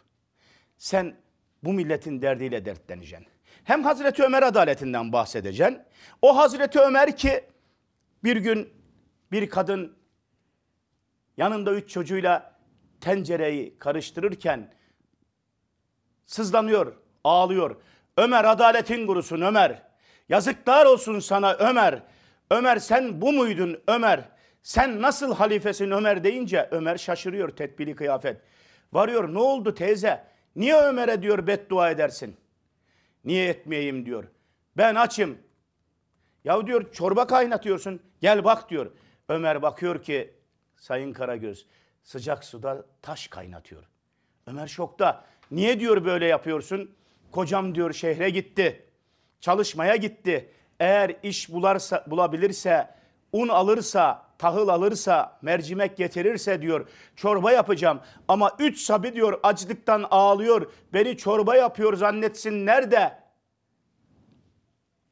Sen 0.78 1.16
bu 1.62 1.72
milletin 1.72 2.22
derdiyle 2.22 2.64
dertleneceksin. 2.64 3.26
Hem 3.64 3.84
Hazreti 3.84 4.22
Ömer 4.22 4.42
adaletinden 4.42 5.12
bahsedeceksin. 5.12 5.78
O 6.22 6.36
Hazreti 6.36 6.80
Ömer 6.80 7.16
ki 7.16 7.44
bir 8.24 8.36
gün 8.36 8.68
bir 9.32 9.48
kadın 9.48 9.96
yanında 11.36 11.72
üç 11.72 11.90
çocuğuyla 11.90 12.58
tencereyi 13.00 13.78
karıştırırken 13.78 14.72
sızlanıyor, 16.26 16.96
ağlıyor. 17.24 17.76
Ömer 18.16 18.44
adaletin 18.44 19.06
kurusun 19.06 19.40
Ömer. 19.40 19.82
Yazıklar 20.28 20.86
olsun 20.86 21.20
sana 21.20 21.54
Ömer. 21.54 22.02
Ömer 22.50 22.78
sen 22.78 23.20
bu 23.20 23.32
muydun 23.32 23.82
Ömer? 23.86 24.28
Sen 24.62 25.02
nasıl 25.02 25.34
halifesin 25.34 25.90
Ömer 25.90 26.24
deyince 26.24 26.68
Ömer 26.70 26.98
şaşırıyor 26.98 27.48
tedbiri 27.48 27.94
kıyafet. 27.94 28.40
Varıyor 28.92 29.34
ne 29.34 29.38
oldu 29.38 29.74
teyze? 29.74 30.31
Niye 30.56 30.76
Ömer'e 30.76 31.22
diyor 31.22 31.46
beddua 31.46 31.90
edersin? 31.90 32.36
Niye 33.24 33.48
etmeyeyim 33.48 34.06
diyor. 34.06 34.24
Ben 34.76 34.94
açım. 34.94 35.38
Ya 36.44 36.66
diyor 36.66 36.92
çorba 36.92 37.26
kaynatıyorsun. 37.26 38.02
Gel 38.20 38.44
bak 38.44 38.70
diyor. 38.70 38.90
Ömer 39.28 39.62
bakıyor 39.62 40.02
ki 40.02 40.34
Sayın 40.76 41.12
Karagöz 41.12 41.66
sıcak 42.02 42.44
suda 42.44 42.84
taş 43.02 43.28
kaynatıyor. 43.28 43.82
Ömer 44.46 44.66
şokta. 44.66 45.24
Niye 45.50 45.80
diyor 45.80 46.04
böyle 46.04 46.26
yapıyorsun? 46.26 46.94
Kocam 47.32 47.74
diyor 47.74 47.92
şehre 47.92 48.30
gitti. 48.30 48.84
Çalışmaya 49.40 49.96
gitti. 49.96 50.50
Eğer 50.80 51.16
iş 51.22 51.52
bularsa, 51.52 52.04
bulabilirse, 52.06 52.94
un 53.32 53.48
alırsa, 53.48 54.26
tahıl 54.42 54.68
alırsa, 54.68 55.38
mercimek 55.42 55.96
getirirse 55.96 56.62
diyor 56.62 56.88
çorba 57.16 57.52
yapacağım. 57.52 58.00
Ama 58.28 58.56
üç 58.58 58.80
sabi 58.80 59.14
diyor 59.14 59.40
açlıktan 59.42 60.06
ağlıyor. 60.10 60.70
Beni 60.92 61.16
çorba 61.16 61.56
yapıyor 61.56 61.94
zannetsin 61.94 62.66
nerede? 62.66 63.18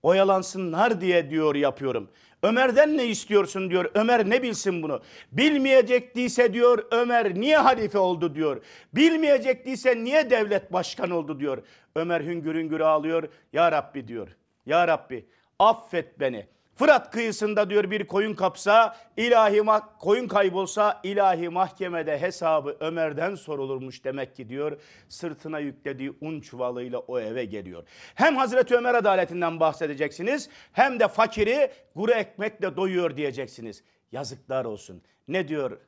Oyalansınlar 0.02 1.00
diye 1.00 1.30
diyor 1.30 1.54
yapıyorum. 1.54 2.10
Ömer'den 2.42 2.98
ne 2.98 3.06
istiyorsun 3.06 3.70
diyor. 3.70 3.90
Ömer 3.94 4.30
ne 4.30 4.42
bilsin 4.42 4.82
bunu? 4.82 5.00
Bilmeyecek 5.32 6.16
değilse 6.16 6.52
diyor 6.52 6.84
Ömer 6.90 7.34
niye 7.34 7.56
halife 7.56 7.98
oldu 7.98 8.34
diyor. 8.34 8.62
Bilmeyecek 8.94 9.66
değilse 9.66 10.04
niye 10.04 10.30
devlet 10.30 10.72
başkanı 10.72 11.14
oldu 11.16 11.40
diyor. 11.40 11.62
Ömer 11.94 12.20
hüngür 12.20 12.54
hüngür 12.54 12.80
ağlıyor. 12.80 13.28
Ya 13.52 13.72
Rabbi 13.72 14.08
diyor. 14.08 14.28
Ya 14.66 14.88
Rabbi 14.88 15.26
affet 15.58 16.20
beni. 16.20 16.46
Fırat 16.80 17.10
kıyısında 17.10 17.70
diyor 17.70 17.90
bir 17.90 18.06
koyun 18.06 18.34
kapsa, 18.34 18.96
ilahi 19.16 19.62
koyun 19.98 20.28
kaybolsa 20.28 21.00
ilahi 21.02 21.48
mahkemede 21.48 22.20
hesabı 22.20 22.76
Ömer'den 22.80 23.34
sorulurmuş 23.34 24.04
demek 24.04 24.36
ki 24.36 24.48
diyor. 24.48 24.80
Sırtına 25.08 25.58
yüklediği 25.58 26.12
un 26.20 26.40
çuvalıyla 26.40 26.98
o 26.98 27.20
eve 27.20 27.44
geliyor. 27.44 27.84
Hem 28.14 28.36
Hazreti 28.36 28.76
Ömer 28.76 28.94
adaletinden 28.94 29.60
bahsedeceksiniz 29.60 30.48
hem 30.72 31.00
de 31.00 31.08
fakiri 31.08 31.70
kuru 31.94 32.12
ekmekle 32.12 32.76
doyuyor 32.76 33.16
diyeceksiniz. 33.16 33.82
Yazıklar 34.12 34.64
olsun. 34.64 35.02
Ne 35.28 35.48
diyor 35.48 35.78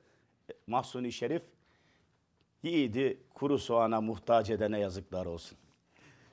Mahsuni 0.67 1.13
Şerif? 1.13 1.43
Yiğidi 2.63 3.19
kuru 3.35 3.59
soğana 3.59 4.01
muhtaç 4.01 4.51
edene 4.51 4.81
yazıklar 4.81 5.27
olsun. 5.27 5.59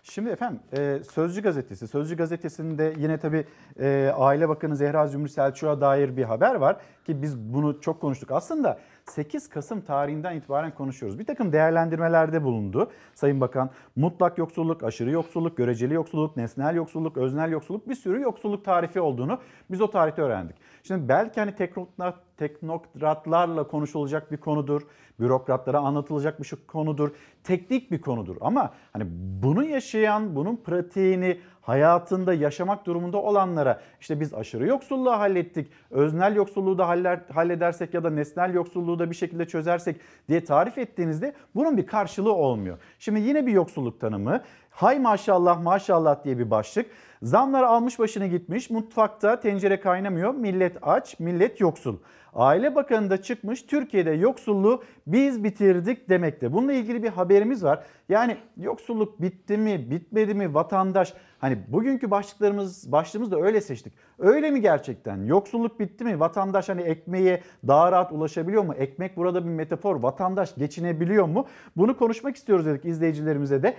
Şimdi 0.09 0.29
efendim 0.29 0.59
e, 0.77 0.99
Sözcü 1.11 1.41
Gazetesi. 1.41 1.87
Sözcü 1.87 2.17
Gazetesi'nde 2.17 2.93
yine 2.97 3.17
tabii 3.17 3.45
e, 3.79 4.11
Aile 4.17 4.49
Bakanı 4.49 4.75
Zehra 4.75 5.07
Zümrüt 5.07 5.31
Selçuk'a 5.31 5.81
dair 5.81 6.17
bir 6.17 6.23
haber 6.23 6.55
var 6.55 6.77
ki 7.05 7.21
biz 7.21 7.37
bunu 7.37 7.81
çok 7.81 8.01
konuştuk. 8.01 8.31
Aslında 8.31 8.79
8 9.05 9.49
Kasım 9.49 9.81
tarihinden 9.81 10.35
itibaren 10.35 10.71
konuşuyoruz. 10.71 11.19
Bir 11.19 11.25
takım 11.25 11.51
değerlendirmelerde 11.53 12.43
bulundu 12.43 12.91
Sayın 13.13 13.41
Bakan. 13.41 13.69
Mutlak 13.95 14.37
yoksulluk, 14.37 14.83
aşırı 14.83 15.11
yoksulluk, 15.11 15.57
göreceli 15.57 15.93
yoksulluk, 15.93 16.37
nesnel 16.37 16.75
yoksulluk, 16.75 17.17
öznel 17.17 17.51
yoksulluk 17.51 17.89
bir 17.89 17.95
sürü 17.95 18.21
yoksulluk 18.21 18.65
tarifi 18.65 19.01
olduğunu 19.01 19.39
biz 19.71 19.81
o 19.81 19.89
tarihte 19.89 20.21
öğrendik. 20.21 20.55
Şimdi 20.83 21.09
belki 21.09 21.39
hani 21.39 21.55
teknokrat, 21.55 22.15
teknokratlarla 22.37 23.67
konuşulacak 23.67 24.31
bir 24.31 24.37
konudur. 24.37 24.81
Bürokratlara 25.19 25.79
anlatılacak 25.79 26.41
bir 26.41 26.51
konudur. 26.67 27.11
Teknik 27.43 27.91
bir 27.91 28.01
konudur 28.01 28.37
ama 28.41 28.73
hani 28.93 29.03
bunu 29.43 29.63
yaşayan, 29.63 30.35
bunun 30.35 30.57
pratiğini 30.57 31.39
hayatında 31.61 32.33
yaşamak 32.33 32.85
durumunda 32.85 33.17
olanlara 33.17 33.81
işte 34.01 34.19
biz 34.19 34.33
aşırı 34.33 34.67
yoksulluğu 34.67 35.11
hallettik, 35.11 35.71
öznel 35.89 36.35
yoksulluğu 36.35 36.77
da 36.77 36.87
halledersek 37.33 37.93
ya 37.93 38.03
da 38.03 38.09
nesnel 38.09 38.53
yoksulluğu 38.53 38.99
da 38.99 39.09
bir 39.09 39.15
şekilde 39.15 39.47
çözersek 39.47 39.95
diye 40.29 40.43
tarif 40.43 40.77
ettiğinizde 40.77 41.33
bunun 41.55 41.77
bir 41.77 41.87
karşılığı 41.87 42.33
olmuyor. 42.33 42.77
Şimdi 42.99 43.19
yine 43.19 43.45
bir 43.45 43.51
yoksulluk 43.51 44.01
tanımı. 44.01 44.41
Hay 44.79 44.99
maşallah 44.99 45.63
maşallah 45.63 46.23
diye 46.23 46.37
bir 46.37 46.51
başlık. 46.51 46.85
Zamlar 47.23 47.63
almış 47.63 47.99
başını 47.99 48.27
gitmiş. 48.27 48.69
Mutfakta 48.69 49.39
tencere 49.39 49.79
kaynamıyor. 49.79 50.33
Millet 50.33 50.77
aç, 50.81 51.19
millet 51.19 51.59
yoksul. 51.59 51.97
Aile 52.33 52.75
Bakanı 52.75 53.09
da 53.09 53.21
çıkmış 53.21 53.61
Türkiye'de 53.61 54.11
yoksulluğu 54.11 54.83
biz 55.07 55.43
bitirdik 55.43 56.09
demekte. 56.09 56.53
Bununla 56.53 56.73
ilgili 56.73 57.03
bir 57.03 57.09
haberimiz 57.09 57.63
var. 57.63 57.83
Yani 58.09 58.37
yoksulluk 58.57 59.21
bitti 59.21 59.57
mi, 59.57 59.91
bitmedi 59.91 60.33
mi 60.33 60.53
vatandaş? 60.53 61.13
Hani 61.39 61.57
bugünkü 61.67 62.11
başlıklarımız, 62.11 62.91
başlığımız 62.91 63.31
da 63.31 63.41
öyle 63.41 63.61
seçtik. 63.61 63.93
Öyle 64.19 64.51
mi 64.51 64.61
gerçekten? 64.61 65.23
Yoksulluk 65.25 65.79
bitti 65.79 66.03
mi? 66.03 66.19
Vatandaş 66.19 66.69
hani 66.69 66.81
ekmeğe 66.81 67.41
daha 67.67 67.91
rahat 67.91 68.11
ulaşabiliyor 68.11 68.63
mu? 68.63 68.73
Ekmek 68.73 69.17
burada 69.17 69.45
bir 69.45 69.49
metafor. 69.49 69.95
Vatandaş 69.95 70.55
geçinebiliyor 70.55 71.25
mu? 71.25 71.45
Bunu 71.77 71.97
konuşmak 71.97 72.35
istiyoruz 72.35 72.65
dedik 72.65 72.85
izleyicilerimize 72.85 73.63
de. 73.63 73.75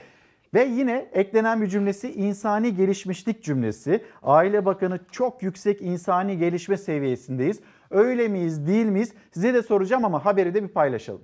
Ve 0.55 0.65
yine 0.65 1.11
eklenen 1.13 1.63
bir 1.63 1.67
cümlesi 1.67 2.13
insani 2.13 2.77
gelişmişlik 2.77 3.43
cümlesi. 3.45 4.05
Aile 4.23 4.65
Bakanı 4.65 5.01
çok 5.13 5.43
yüksek 5.43 5.83
insani 5.83 6.39
gelişme 6.39 6.77
seviyesindeyiz. 6.77 7.61
Öyle 7.91 8.29
miyiz, 8.29 8.67
değil 8.67 8.87
miyiz? 8.87 9.15
Size 9.35 9.55
de 9.55 9.63
soracağım 9.63 10.05
ama 10.05 10.25
haberi 10.25 10.55
de 10.55 10.63
bir 10.63 10.69
paylaşalım. 10.69 11.23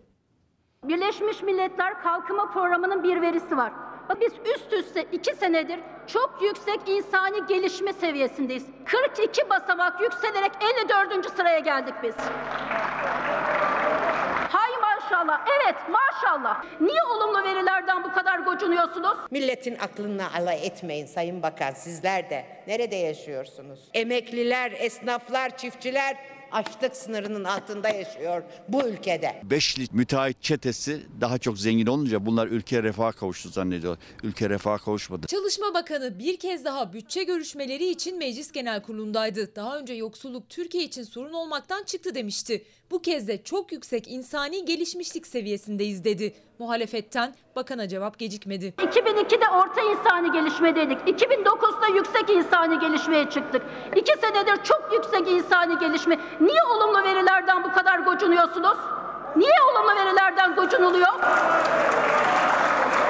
Birleşmiş 0.85 1.43
Milletler 1.43 2.03
Kalkınma 2.03 2.51
Programı'nın 2.53 3.03
bir 3.03 3.22
verisi 3.22 3.57
var. 3.57 3.72
Biz 4.20 4.33
üst 4.57 4.72
üste 4.72 5.03
iki 5.12 5.35
senedir 5.35 5.81
çok 6.07 6.39
yüksek 6.43 6.89
insani 6.89 7.47
gelişme 7.49 7.93
seviyesindeyiz. 7.93 8.66
42 8.85 9.51
basamak 9.51 10.01
yükselerek 10.03 10.53
54. 10.91 11.37
sıraya 11.37 11.59
geldik 11.59 11.95
biz. 12.03 12.14
Maşallah. 15.11 15.41
Evet 15.63 15.77
maşallah. 15.91 16.65
Niye 16.81 17.03
olumlu 17.03 17.43
verilerden 17.43 18.05
bu 18.05 18.13
kadar 18.13 18.39
gocunuyorsunuz? 18.39 19.17
Milletin 19.31 19.77
aklını 19.79 20.33
alay 20.35 20.67
etmeyin 20.67 21.07
Sayın 21.07 21.43
Bakan 21.43 21.73
sizler 21.73 22.31
de. 22.31 22.47
Nerede 22.67 22.97
yaşıyorsunuz? 22.97 23.81
Emekliler, 23.95 24.73
esnaflar, 24.73 25.57
çiftçiler 25.57 26.17
açlık 26.53 26.97
sınırının 26.97 27.45
altında 27.45 27.89
yaşıyor 27.89 28.43
bu 28.69 28.89
ülkede. 28.89 29.43
Beşli 29.45 29.87
müteahhit 29.93 30.43
çetesi 30.43 31.03
daha 31.21 31.39
çok 31.39 31.59
zengin 31.59 31.87
olunca 31.87 32.27
bunlar 32.27 32.47
ülke 32.47 32.83
refaha 32.83 33.13
kavuştu 33.13 33.49
zannediyor. 33.49 33.97
Ülke 34.23 34.51
refaha 34.51 34.79
kavuşmadı. 34.79 35.27
Çalışma 35.27 35.75
Bakanı 35.75 36.19
bir 36.19 36.37
kez 36.37 36.65
daha 36.65 36.93
bütçe 36.93 37.25
görüşmeleri 37.25 37.89
için 37.89 38.19
Meclis 38.19 38.53
Genel 38.53 38.83
Kurulu'ndaydı. 38.83 39.57
Daha 39.57 39.79
önce 39.79 39.95
yoksulluk 39.95 40.49
Türkiye 40.49 40.85
için 40.85 41.03
sorun 41.03 41.33
olmaktan 41.33 41.85
çıktı 41.85 42.15
demişti. 42.15 42.65
Bu 42.91 43.03
kez 43.03 43.28
de 43.28 43.43
çok 43.43 43.72
yüksek 43.72 44.09
insani 44.09 44.64
gelişmişlik 44.64 45.26
seviyesindeyiz 45.26 46.05
dedi. 46.05 46.34
Muhalefetten 46.59 47.34
bakana 47.57 47.89
cevap 47.89 48.18
gecikmedi. 48.18 48.74
2002'de 48.78 49.49
orta 49.49 49.80
insani 49.80 50.32
gelişmedeydik. 50.32 50.99
2009'da 50.99 51.87
yüksek 51.97 52.30
insani 52.30 52.78
gelişmeye 52.80 53.30
çıktık. 53.30 53.62
İki 53.97 54.12
senedir 54.20 54.64
çok 54.64 54.91
yüksek 54.93 55.28
insani 55.30 55.78
gelişme. 55.78 56.18
Niye 56.41 56.62
olumlu 56.76 57.03
verilerden 57.03 57.64
bu 57.64 57.72
kadar 57.72 57.99
gocunuyorsunuz? 57.99 58.76
Niye 59.37 59.51
olumlu 59.70 60.01
verilerden 60.01 60.55
gocunuluyor? 60.57 61.12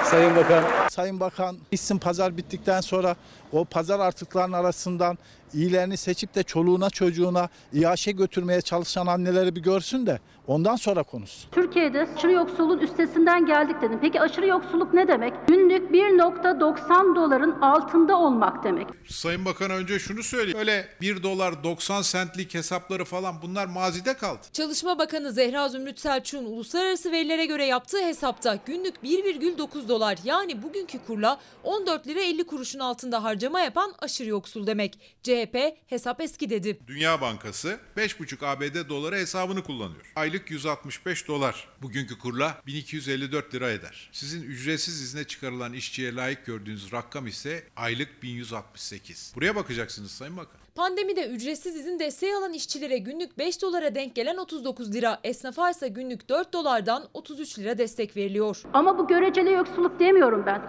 Sayın 0.05 0.37
Bakan. 0.37 0.65
Sayın 0.91 1.21
Bakan 1.21 1.57
isim 1.71 1.99
pazar 1.99 2.37
bittikten 2.37 2.81
sonra 2.81 3.17
o 3.53 3.65
pazar 3.65 4.01
artıklarının 4.01 4.53
arasından 4.53 5.19
iyilerini 5.55 5.97
seçip 5.97 6.35
de 6.35 6.43
çoluğuna 6.43 6.91
çocuğuna 6.91 7.49
İHŞ'e 7.73 8.13
götürmeye 8.13 8.61
çalışan 8.61 9.07
anneleri 9.07 9.57
bir 9.57 9.63
görsün 9.63 10.07
de 10.07 10.19
ondan 10.47 10.77
sonra 10.77 11.03
konuşsun. 11.03 11.51
Türkiye'de 11.51 12.07
aşırı 12.17 12.33
yoksulluğun 12.33 12.79
üstesinden 12.79 13.47
geldik 13.47 13.77
dedim. 13.83 13.99
Peki 14.03 14.21
aşırı 14.21 14.47
yoksulluk 14.47 14.95
ne 14.95 15.09
demek? 15.09 15.35
Günlük 15.49 15.91
1.90 15.91 17.17
doların 17.17 17.61
altında 17.61 18.19
olmak 18.19 18.65
demek. 18.65 18.87
Sayın 19.09 19.45
Bakan 19.45 19.71
önce 19.71 19.99
şunu 19.99 20.23
söyleyeyim. 20.23 20.59
Öyle 20.59 20.89
1 21.01 21.23
dolar 21.23 21.65
90 21.65 22.03
centlik 22.03 22.55
hesapları 22.55 23.05
falan 23.05 23.35
bunlar 23.43 23.67
mazide 23.67 24.15
kaldı. 24.15 24.41
Çalışma 24.53 24.99
Bakanı 24.99 25.33
Zehra 25.33 25.69
Zümrüt 25.69 25.99
Selçuk'un 26.17 26.45
uluslararası 26.45 27.13
verilere 27.13 27.47
göre 27.47 27.65
yaptığı 27.67 28.05
hesapta 28.05 28.59
günlük 28.67 28.97
1,9 28.97 29.89
dolar 29.89 30.19
yani 30.25 30.63
bugünkü 30.63 30.99
kurla 31.07 31.41
14 31.63 32.07
lira 32.07 32.21
50 32.21 32.47
kuruşun 32.47 32.79
altında 32.79 33.25
harcama 33.25 33.61
yapan 33.61 33.95
aşırı 33.99 34.29
yoksul 34.29 34.67
demek. 34.67 34.99
CHP 35.23 35.57
hesap 35.87 36.21
eski 36.21 36.51
dedi. 36.51 36.79
Dünya 36.87 37.21
Bankası 37.21 37.81
5,5 37.97 38.47
ABD 38.47 38.89
doları 38.89 39.17
hesabını 39.17 39.63
kullanıyor. 39.63 40.13
Aylık 40.17 40.51
165 40.51 41.29
dolar. 41.29 41.69
Bugünkü 41.83 42.19
kurla 42.19 42.63
1254 42.67 43.55
lira 43.55 43.71
eder. 43.71 44.11
Sizin 44.13 44.43
ücretsiz 44.43 45.03
izne 45.03 45.25
çıkarılan 45.25 45.73
işçiye 45.73 46.15
layık 46.15 46.47
gördüğünüz 46.47 46.93
rakam 46.93 47.27
ise 47.27 47.65
aylık 47.77 48.23
1168. 48.23 49.33
Buraya 49.37 49.57
bakacaksınız 49.57 50.11
Sayın 50.11 50.37
Bakan. 50.37 50.66
Pandemide 50.77 51.29
ücretsiz 51.29 51.77
izin 51.77 51.99
desteği 51.99 52.35
alan 52.35 52.53
işçilere 52.53 52.99
günlük 52.99 53.39
5 53.39 53.63
dolara 53.63 53.95
denk 53.95 54.15
gelen 54.15 54.37
39 54.37 54.95
lira, 54.95 55.21
esnafa 55.25 55.71
ise 55.71 55.89
günlük 55.89 56.29
4 56.29 56.53
dolardan 56.53 57.09
33 57.15 57.59
lira 57.59 57.79
destek 57.79 58.17
veriliyor. 58.17 58.63
Ama 58.73 58.99
bu 58.99 59.09
göreceli 59.09 59.53
yoksulluk 59.53 60.01
demiyorum 60.01 60.43
ben. 60.47 60.63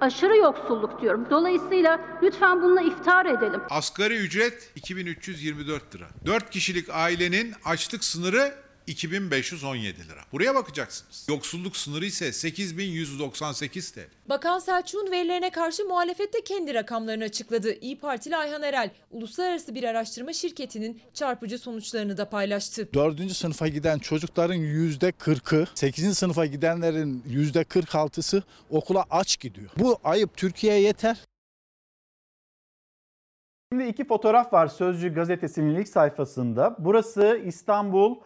Aşırı 0.00 0.36
yoksulluk 0.36 1.02
diyorum. 1.02 1.26
Dolayısıyla 1.30 2.00
lütfen 2.22 2.62
bununla 2.62 2.82
iftar 2.82 3.26
edelim. 3.26 3.60
Asgari 3.70 4.16
ücret 4.16 4.70
2324 4.76 5.94
lira. 5.94 6.06
4 6.26 6.50
kişilik 6.50 6.88
ailenin 6.90 7.52
açlık 7.64 8.04
sınırı 8.04 8.54
2517 8.86 10.08
lira. 10.08 10.20
Buraya 10.32 10.54
bakacaksınız. 10.54 11.26
Yoksulluk 11.28 11.76
sınırı 11.76 12.04
ise 12.06 12.32
8198 12.32 13.90
TL. 13.90 14.00
Bakan 14.28 14.58
Selçuk'un 14.58 15.10
verilerine 15.10 15.50
karşı 15.50 15.84
muhalefet 15.84 16.34
de 16.34 16.44
kendi 16.44 16.74
rakamlarını 16.74 17.24
açıkladı. 17.24 17.74
İyi 17.80 17.98
Partili 17.98 18.36
Ayhan 18.36 18.62
Erel, 18.62 18.90
uluslararası 19.10 19.74
bir 19.74 19.84
araştırma 19.84 20.32
şirketinin 20.32 21.00
çarpıcı 21.14 21.58
sonuçlarını 21.58 22.16
da 22.16 22.28
paylaştı. 22.28 22.88
4. 22.94 23.32
sınıfa 23.32 23.68
giden 23.68 23.98
çocukların 23.98 24.56
%40'ı, 24.56 25.66
8. 25.74 26.18
sınıfa 26.18 26.46
gidenlerin 26.46 27.22
%46'sı 27.28 28.42
okula 28.70 29.04
aç 29.10 29.40
gidiyor. 29.40 29.70
Bu 29.78 29.98
ayıp 30.04 30.36
Türkiye'ye 30.36 30.80
yeter. 30.80 31.16
Şimdi 33.72 33.84
iki 33.84 34.06
fotoğraf 34.06 34.52
var 34.52 34.66
Sözcü 34.66 35.14
gazetesinin 35.14 35.74
ilk 35.74 35.88
sayfasında. 35.88 36.76
Burası 36.78 37.40
İstanbul 37.46 38.16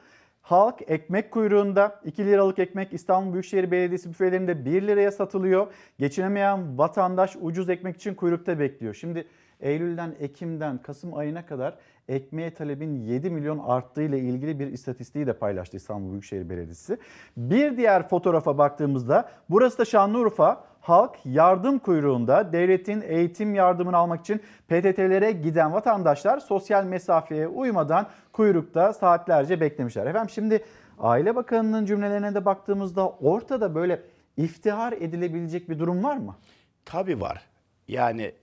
Halk 0.49 0.83
ekmek 0.87 1.31
kuyruğunda 1.31 2.01
2 2.05 2.27
liralık 2.27 2.59
ekmek 2.59 2.93
İstanbul 2.93 3.33
Büyükşehir 3.33 3.71
Belediyesi 3.71 4.11
büfelerinde 4.11 4.65
1 4.65 4.83
liraya 4.83 5.13
satılıyor. 5.13 5.67
Geçinemeyen 5.99 6.79
vatandaş 6.79 7.37
ucuz 7.41 7.71
ekmek 7.71 7.97
için 7.97 8.15
kuyrukta 8.15 8.59
bekliyor. 8.59 8.95
Şimdi 8.95 9.27
Eylül'den 9.61 10.15
Ekim'den 10.21 10.79
Kasım 10.79 11.15
ayına 11.15 11.47
kadar 11.47 11.79
ekmeğe 12.09 12.55
talebin 12.55 12.95
7 12.95 13.31
milyon 13.31 13.59
arttığı 13.59 14.03
ile 14.03 14.19
ilgili 14.19 14.59
bir 14.59 14.67
istatistiği 14.67 15.27
de 15.27 15.33
paylaştı 15.33 15.77
İstanbul 15.77 16.11
Büyükşehir 16.11 16.51
Belediyesi. 16.51 16.99
Bir 17.37 17.77
diğer 17.77 18.09
fotoğrafa 18.09 18.59
baktığımızda 18.59 19.29
burası 19.51 19.79
da 19.79 19.85
Şanlıurfa. 19.85 20.65
Halk 20.89 21.19
yardım 21.25 21.79
kuyruğunda 21.79 22.53
devletin 22.53 23.01
eğitim 23.01 23.55
yardımını 23.55 23.97
almak 23.97 24.21
için 24.21 24.39
PTT'lere 24.69 25.33
giden 25.33 25.73
vatandaşlar 25.73 26.39
sosyal 26.39 26.85
mesafeye 26.85 27.49
uymadan 27.49 28.07
kuyrukta 28.33 28.93
saatlerce 28.93 29.61
beklemişler. 29.61 30.07
Efendim 30.07 30.31
şimdi 30.31 30.65
Aile 30.99 31.37
Bakanı'nın 31.37 31.87
cümlelerine 31.87 32.35
de 32.35 32.45
baktığımızda 32.45 33.09
ortada 33.09 33.75
böyle 33.75 34.03
iftihar 34.37 34.93
edilebilecek 34.93 35.71
bir 35.71 35.79
durum 35.79 36.05
var 36.05 36.17
mı? 36.17 36.37
Tabii 36.85 37.21
var. 37.21 37.43
Yani 37.89 38.35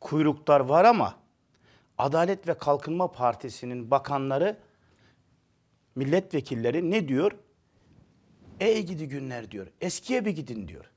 kuyruklar 0.00 0.60
var 0.60 0.84
ama 0.84 1.14
Adalet 1.98 2.48
ve 2.48 2.54
Kalkınma 2.54 3.12
Partisi'nin 3.12 3.90
bakanları, 3.90 4.56
milletvekilleri 5.96 6.90
ne 6.90 7.08
diyor? 7.08 7.32
Ey 8.60 8.86
gidi 8.86 9.08
günler 9.08 9.50
diyor. 9.50 9.66
Eskiye 9.80 10.24
bir 10.24 10.30
gidin 10.30 10.68
diyor. 10.68 10.91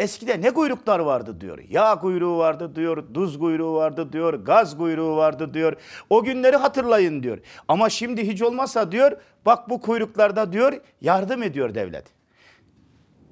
Eskide 0.00 0.40
ne 0.40 0.50
kuyruklar 0.50 0.98
vardı 0.98 1.40
diyor. 1.40 1.58
Yağ 1.68 1.98
kuyruğu 1.98 2.38
vardı 2.38 2.76
diyor, 2.76 3.04
tuz 3.14 3.38
kuyruğu 3.38 3.74
vardı 3.74 4.12
diyor, 4.12 4.34
gaz 4.34 4.76
kuyruğu 4.76 5.16
vardı 5.16 5.54
diyor. 5.54 5.76
O 6.10 6.24
günleri 6.24 6.56
hatırlayın 6.56 7.22
diyor. 7.22 7.38
Ama 7.68 7.90
şimdi 7.90 8.28
hiç 8.28 8.42
olmazsa 8.42 8.92
diyor, 8.92 9.12
bak 9.46 9.70
bu 9.70 9.80
kuyruklarda 9.80 10.52
diyor 10.52 10.80
yardım 11.00 11.42
ediyor 11.42 11.74
devlet. 11.74 12.04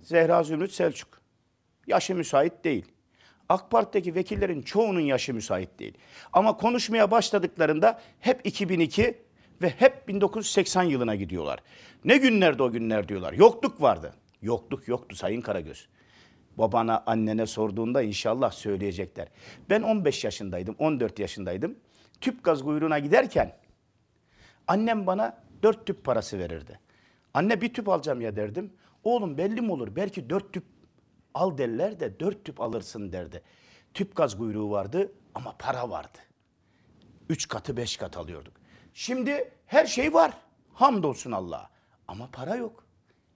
Zehra 0.03 0.43
Zümrüt 0.43 0.73
Selçuk. 0.73 1.09
Yaşı 1.87 2.15
müsait 2.15 2.65
değil. 2.65 2.85
AK 3.49 3.71
Parti'deki 3.71 4.15
vekillerin 4.15 4.63
çoğunun 4.63 5.01
yaşı 5.01 5.35
müsait 5.35 5.79
değil. 5.79 5.95
Ama 6.33 6.57
konuşmaya 6.57 7.11
başladıklarında 7.11 8.01
hep 8.21 8.47
2002 8.47 9.19
ve 9.63 9.69
hep 9.69 10.09
1980 10.09 10.83
yılına 10.83 11.15
gidiyorlar. 11.15 11.59
Ne 12.05 12.17
günlerdi 12.17 12.63
o 12.63 12.71
günler 12.73 13.09
diyorlar. 13.09 13.33
Yokluk 13.33 13.83
vardı. 13.83 14.15
Yokluk 14.43 14.89
yoktu 14.89 15.17
Sayın 15.17 15.41
Karagöz. 15.41 15.89
Babana, 16.59 17.03
annene 17.07 17.47
sorduğunda 17.47 18.03
inşallah 18.03 18.51
söyleyecekler. 18.53 19.29
Ben 19.71 19.83
15 19.83 20.25
yaşındaydım, 20.25 20.77
14 20.79 21.19
yaşındaydım. 21.19 21.79
Tüp 22.21 22.45
gaz 22.45 22.63
kuyruğuna 22.63 22.99
giderken 22.99 23.57
annem 24.67 25.07
bana 25.07 25.37
4 25.63 25.87
tüp 25.87 26.05
parası 26.05 26.39
verirdi. 26.39 26.81
Anne 27.35 27.61
bir 27.61 27.75
tüp 27.75 27.89
alacağım 27.89 28.21
ya 28.21 28.37
derdim. 28.37 28.73
Oğlum 29.05 29.39
belli 29.39 29.61
mi 29.61 29.73
olur? 29.73 29.97
Belki 29.97 30.31
4 30.31 30.53
tüp 30.53 30.65
al 31.35 31.59
derler 31.59 32.01
de 32.01 32.21
4 32.21 32.45
tüp 32.45 32.61
alırsın 32.61 33.13
derdi. 33.13 33.43
Tüp 33.95 34.17
gaz 34.17 34.39
kuyruğu 34.39 34.71
vardı 34.71 35.13
ama 35.35 35.55
para 35.59 35.91
vardı. 35.91 36.19
3 37.29 37.49
katı 37.49 37.77
5 37.77 37.97
kat 37.97 38.17
alıyorduk. 38.17 38.55
Şimdi 38.95 39.51
her 39.67 39.87
şey 39.87 40.15
var. 40.15 40.33
Hamdolsun 40.73 41.33
Allah'a. 41.33 41.71
Ama 42.09 42.29
para 42.33 42.57
yok. 42.57 42.85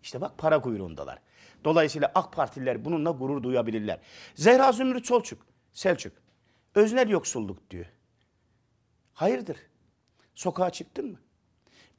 İşte 0.02 0.20
bak 0.20 0.38
para 0.38 0.60
kuyruğundalar. 0.60 1.18
Dolayısıyla 1.64 2.12
AK 2.14 2.32
Partililer 2.32 2.84
bununla 2.84 3.10
gurur 3.10 3.42
duyabilirler. 3.42 3.98
Zehra 4.34 4.72
Zümrüt 4.72 5.06
Solçuk, 5.06 5.46
Selçuk, 5.72 6.12
öznel 6.74 7.08
yoksulluk 7.08 7.70
diyor. 7.70 7.86
Hayırdır? 9.12 9.56
Sokağa 10.34 10.70
çıktın 10.70 11.10
mı? 11.10 11.18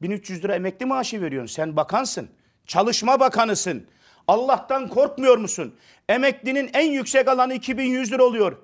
1300 0.02 0.44
lira 0.44 0.56
emekli 0.56 0.86
maaşı 0.86 1.22
veriyorsun. 1.22 1.56
Sen 1.56 1.76
bakansın. 1.76 2.30
Çalışma 2.66 3.20
bakanısın. 3.20 3.88
Allah'tan 4.28 4.90
korkmuyor 4.90 5.38
musun? 5.38 5.76
Emeklinin 6.10 6.70
en 6.74 6.92
yüksek 6.92 7.28
alanı 7.28 7.54
2100 7.54 8.12
lira 8.12 8.24
oluyor. 8.24 8.58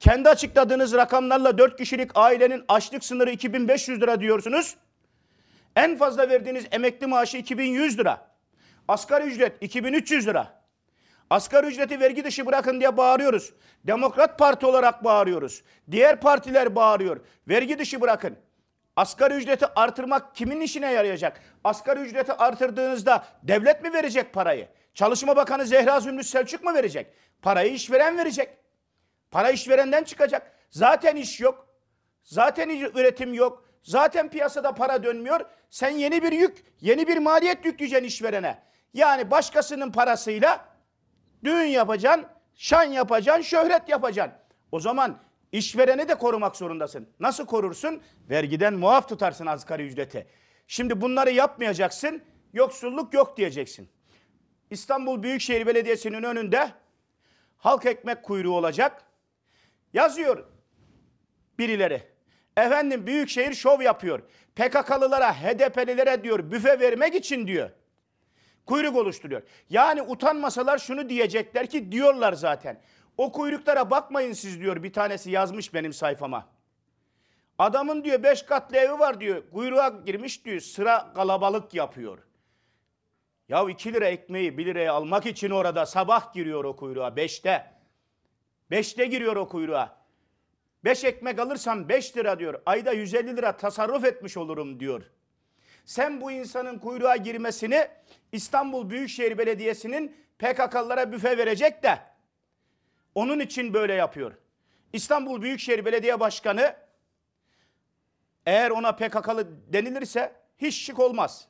Kendi 0.00 0.28
açıkladığınız 0.28 0.92
rakamlarla 0.92 1.58
4 1.58 1.78
kişilik 1.78 2.10
ailenin 2.14 2.64
açlık 2.68 3.04
sınırı 3.04 3.30
2500 3.30 4.00
lira 4.00 4.20
diyorsunuz. 4.20 4.76
En 5.76 5.96
fazla 5.96 6.28
verdiğiniz 6.28 6.66
emekli 6.70 7.06
maaşı 7.06 7.36
2100 7.36 7.98
lira. 7.98 8.31
Asgari 8.88 9.24
ücret 9.24 9.56
2300 9.60 10.26
lira. 10.26 10.62
Asgari 11.30 11.66
ücreti 11.66 12.00
vergi 12.00 12.24
dışı 12.24 12.46
bırakın 12.46 12.80
diye 12.80 12.96
bağırıyoruz. 12.96 13.52
Demokrat 13.84 14.38
Parti 14.38 14.66
olarak 14.66 15.04
bağırıyoruz. 15.04 15.62
Diğer 15.90 16.20
partiler 16.20 16.74
bağırıyor. 16.74 17.20
Vergi 17.48 17.78
dışı 17.78 18.00
bırakın. 18.00 18.36
Asgari 18.96 19.34
ücreti 19.34 19.66
artırmak 19.66 20.34
kimin 20.34 20.60
işine 20.60 20.92
yarayacak? 20.92 21.40
Asgari 21.64 22.00
ücreti 22.00 22.32
artırdığınızda 22.32 23.24
devlet 23.42 23.82
mi 23.82 23.92
verecek 23.92 24.32
parayı? 24.32 24.68
Çalışma 24.94 25.36
Bakanı 25.36 25.66
Zehra 25.66 26.00
Zümrüt 26.00 26.26
Selçuk 26.26 26.64
mu 26.64 26.74
verecek? 26.74 27.06
Parayı 27.42 27.72
işveren 27.72 28.18
verecek. 28.18 28.48
Para 29.30 29.50
işverenden 29.50 30.04
çıkacak. 30.04 30.52
Zaten 30.70 31.16
iş 31.16 31.40
yok. 31.40 31.66
Zaten 32.24 32.68
üretim 32.68 33.34
yok. 33.34 33.64
Zaten 33.82 34.28
piyasada 34.28 34.74
para 34.74 35.02
dönmüyor. 35.02 35.40
Sen 35.70 35.90
yeni 35.90 36.22
bir 36.22 36.32
yük, 36.32 36.64
yeni 36.80 37.08
bir 37.08 37.18
maliyet 37.18 37.64
yükleyeceksin 37.64 38.06
işverene. 38.06 38.62
Yani 38.94 39.30
başkasının 39.30 39.92
parasıyla 39.92 40.68
düğün 41.44 41.66
yapacaksın, 41.66 42.26
şan 42.54 42.84
yapacaksın, 42.84 43.42
şöhret 43.42 43.88
yapacaksın. 43.88 44.38
O 44.72 44.80
zaman 44.80 45.20
işvereni 45.52 46.08
de 46.08 46.14
korumak 46.14 46.56
zorundasın. 46.56 47.08
Nasıl 47.20 47.46
korursun? 47.46 48.02
Vergiden 48.30 48.74
muaf 48.74 49.08
tutarsın 49.08 49.46
asgari 49.46 49.86
ücreti. 49.86 50.26
Şimdi 50.66 51.00
bunları 51.00 51.30
yapmayacaksın, 51.30 52.22
yoksulluk 52.52 53.14
yok 53.14 53.36
diyeceksin. 53.36 53.88
İstanbul 54.70 55.22
Büyükşehir 55.22 55.66
Belediyesi'nin 55.66 56.22
önünde 56.22 56.70
halk 57.58 57.86
ekmek 57.86 58.22
kuyruğu 58.22 58.56
olacak. 58.56 59.02
Yazıyor 59.92 60.44
birileri. 61.58 62.02
Efendim 62.56 63.06
Büyükşehir 63.06 63.54
şov 63.54 63.80
yapıyor. 63.80 64.22
PKK'lılara, 64.56 65.34
HDP'lilere 65.34 66.24
diyor 66.24 66.50
büfe 66.50 66.80
vermek 66.80 67.14
için 67.14 67.46
diyor. 67.46 67.70
Kuyruk 68.66 68.96
oluşturuyor. 68.96 69.42
Yani 69.70 70.02
utanmasalar 70.02 70.78
şunu 70.78 71.08
diyecekler 71.08 71.66
ki 71.66 71.92
diyorlar 71.92 72.32
zaten. 72.32 72.80
O 73.16 73.32
kuyruklara 73.32 73.90
bakmayın 73.90 74.32
siz 74.32 74.60
diyor 74.60 74.82
bir 74.82 74.92
tanesi 74.92 75.30
yazmış 75.30 75.74
benim 75.74 75.92
sayfama. 75.92 76.48
Adamın 77.58 78.04
diyor 78.04 78.22
beş 78.22 78.42
katlı 78.42 78.76
evi 78.76 78.98
var 78.98 79.20
diyor. 79.20 79.42
Kuyruğa 79.52 79.88
girmiş 79.88 80.44
diyor 80.44 80.60
sıra 80.60 81.12
kalabalık 81.14 81.74
yapıyor. 81.74 82.18
Ya 83.48 83.68
iki 83.68 83.92
lira 83.92 84.06
ekmeği 84.06 84.58
bir 84.58 84.66
liraya 84.66 84.92
almak 84.92 85.26
için 85.26 85.50
orada 85.50 85.86
sabah 85.86 86.32
giriyor 86.32 86.64
o 86.64 86.76
kuyruğa 86.76 87.16
beşte. 87.16 87.72
Beşte 88.70 89.06
giriyor 89.06 89.36
o 89.36 89.48
kuyruğa. 89.48 90.02
Beş 90.84 91.04
ekmek 91.04 91.38
alırsam 91.38 91.88
beş 91.88 92.16
lira 92.16 92.38
diyor. 92.38 92.62
Ayda 92.66 92.92
150 92.92 93.36
lira 93.36 93.56
tasarruf 93.56 94.04
etmiş 94.04 94.36
olurum 94.36 94.80
diyor. 94.80 95.02
Sen 95.84 96.20
bu 96.20 96.32
insanın 96.32 96.78
kuyruğa 96.78 97.16
girmesini 97.16 97.88
İstanbul 98.32 98.90
Büyükşehir 98.90 99.38
Belediyesi'nin 99.38 100.16
PKK'lılara 100.38 101.12
büfe 101.12 101.38
verecek 101.38 101.82
de 101.82 101.98
onun 103.14 103.40
için 103.40 103.74
böyle 103.74 103.94
yapıyor. 103.94 104.32
İstanbul 104.92 105.42
Büyükşehir 105.42 105.84
Belediye 105.84 106.20
Başkanı 106.20 106.76
eğer 108.46 108.70
ona 108.70 108.92
PKK'lı 108.92 109.72
denilirse 109.72 110.32
hiç 110.58 110.74
şık 110.74 110.98
olmaz. 110.98 111.48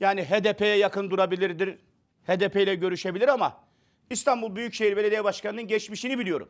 Yani 0.00 0.24
HDP'ye 0.24 0.76
yakın 0.76 1.10
durabilirdir. 1.10 1.78
HDP 2.26 2.56
ile 2.56 2.74
görüşebilir 2.74 3.28
ama 3.28 3.64
İstanbul 4.10 4.56
Büyükşehir 4.56 4.96
Belediye 4.96 5.24
Başkanı'nın 5.24 5.66
geçmişini 5.66 6.18
biliyorum. 6.18 6.48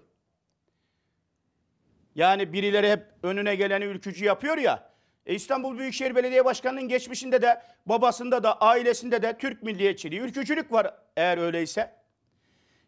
Yani 2.14 2.52
birileri 2.52 2.90
hep 2.90 3.06
önüne 3.22 3.54
geleni 3.54 3.84
ülkücü 3.84 4.24
yapıyor 4.24 4.58
ya. 4.58 4.89
E 5.26 5.34
İstanbul 5.34 5.78
Büyükşehir 5.78 6.14
Belediye 6.14 6.44
Başkanı'nın 6.44 6.88
geçmişinde 6.88 7.42
de 7.42 7.62
babasında 7.86 8.42
da 8.42 8.60
ailesinde 8.60 9.22
de 9.22 9.38
Türk 9.38 9.62
milliyetçiliği, 9.62 10.20
ülkücülük 10.20 10.72
var 10.72 10.94
eğer 11.16 11.38
öyleyse. 11.38 12.00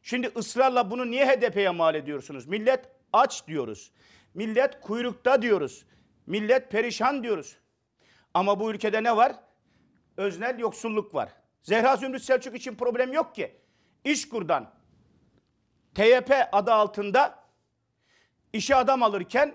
Şimdi 0.02 0.30
ısrarla 0.36 0.90
bunu 0.90 1.10
niye 1.10 1.26
HDP'ye 1.26 1.70
mal 1.70 1.94
ediyorsunuz? 1.94 2.46
Millet 2.46 2.88
aç 3.12 3.46
diyoruz. 3.46 3.92
Millet 4.34 4.80
kuyrukta 4.80 5.42
diyoruz. 5.42 5.84
Millet 6.26 6.70
perişan 6.70 7.22
diyoruz. 7.22 7.56
Ama 8.34 8.60
bu 8.60 8.70
ülkede 8.70 9.02
ne 9.02 9.16
var? 9.16 9.36
Öznel 10.16 10.58
yoksulluk 10.58 11.14
var. 11.14 11.28
Zehra 11.62 11.96
Zümrüt 11.96 12.22
Selçuk 12.22 12.56
için 12.56 12.74
problem 12.74 13.12
yok 13.12 13.34
ki. 13.34 13.56
İşkur'dan 14.04 14.70
TYP 15.94 16.32
adı 16.52 16.72
altında 16.72 17.38
işe 18.52 18.76
adam 18.76 19.02
alırken 19.02 19.54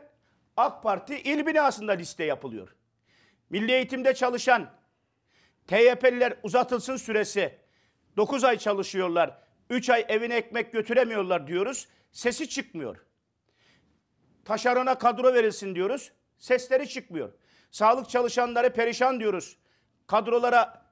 AK 0.58 0.84
Parti 0.84 1.22
il 1.22 1.46
binasında 1.46 1.92
liste 1.92 2.24
yapılıyor. 2.24 2.76
Milli 3.50 3.72
eğitimde 3.72 4.14
çalışan 4.14 4.72
TYP'liler 5.68 6.38
uzatılsın 6.44 6.98
süresi. 6.98 7.58
9 8.18 8.44
ay 8.44 8.58
çalışıyorlar. 8.58 9.38
3 9.70 9.90
ay 9.90 10.06
evine 10.10 10.36
ekmek 10.36 10.74
götüremiyorlar 10.74 11.48
diyoruz. 11.48 11.88
Sesi 12.12 12.50
çıkmıyor. 12.50 12.98
Taşerona 14.46 14.98
kadro 14.98 15.34
verilsin 15.34 15.76
diyoruz. 15.76 16.12
Sesleri 16.38 16.90
çıkmıyor. 16.90 17.34
Sağlık 17.72 18.10
çalışanları 18.10 18.74
perişan 18.74 19.20
diyoruz. 19.20 19.58
Kadrolara 20.08 20.92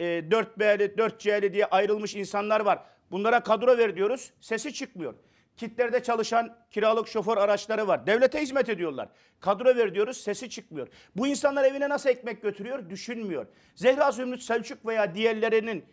e, 0.00 0.04
4B'li, 0.04 0.84
4C'li 0.84 1.52
diye 1.54 1.66
ayrılmış 1.66 2.14
insanlar 2.14 2.60
var. 2.60 2.84
Bunlara 3.10 3.42
kadro 3.42 3.78
ver 3.78 3.96
diyoruz. 3.96 4.32
Sesi 4.40 4.74
çıkmıyor. 4.74 5.14
Kitlerde 5.56 6.02
çalışan 6.02 6.56
kiralık 6.70 7.08
şoför 7.08 7.36
araçları 7.36 7.88
var. 7.88 8.06
Devlete 8.06 8.40
hizmet 8.40 8.68
ediyorlar. 8.68 9.08
Kadro 9.40 9.64
ver 9.76 9.94
diyoruz. 9.94 10.16
Sesi 10.16 10.50
çıkmıyor. 10.50 10.88
Bu 11.16 11.26
insanlar 11.26 11.64
evine 11.64 11.88
nasıl 11.88 12.10
ekmek 12.10 12.42
götürüyor? 12.42 12.90
Düşünmüyor. 12.90 13.46
Zehra 13.74 14.12
Zümrüt 14.12 14.42
Selçuk 14.42 14.86
veya 14.86 15.14
diğerlerinin 15.14 15.84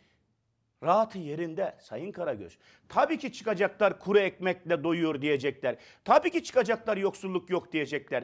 rahatı 0.84 1.18
yerinde 1.18 1.78
Sayın 1.82 2.12
Karagöz. 2.12 2.58
Tabii 2.90 3.18
ki 3.18 3.34
çıkacaklar 3.34 4.00
kuru 4.00 4.20
ekmekle 4.20 4.84
doyuyor 4.84 5.22
diyecekler. 5.22 5.76
Tabii 6.06 6.32
ki 6.32 6.44
çıkacaklar 6.44 6.98
yoksulluk 6.98 7.50
yok 7.50 7.72
diyecekler. 7.72 8.24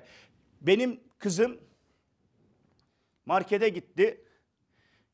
Benim 0.61 0.99
kızım 1.17 1.57
markete 3.25 3.69
gitti. 3.69 4.21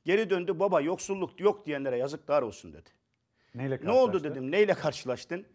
Geri 0.05 0.29
döndü 0.29 0.59
baba 0.59 0.81
yoksulluk 0.81 1.39
yok 1.39 1.65
diyenlere 1.65 1.97
yazıklar 1.97 2.41
olsun 2.41 2.73
dedi. 2.73 2.89
Neyle 3.55 3.79
Ne 3.83 3.91
oldu 3.91 4.23
dedim 4.23 4.51
neyle 4.51 4.73
karşılaştın? 4.73 5.45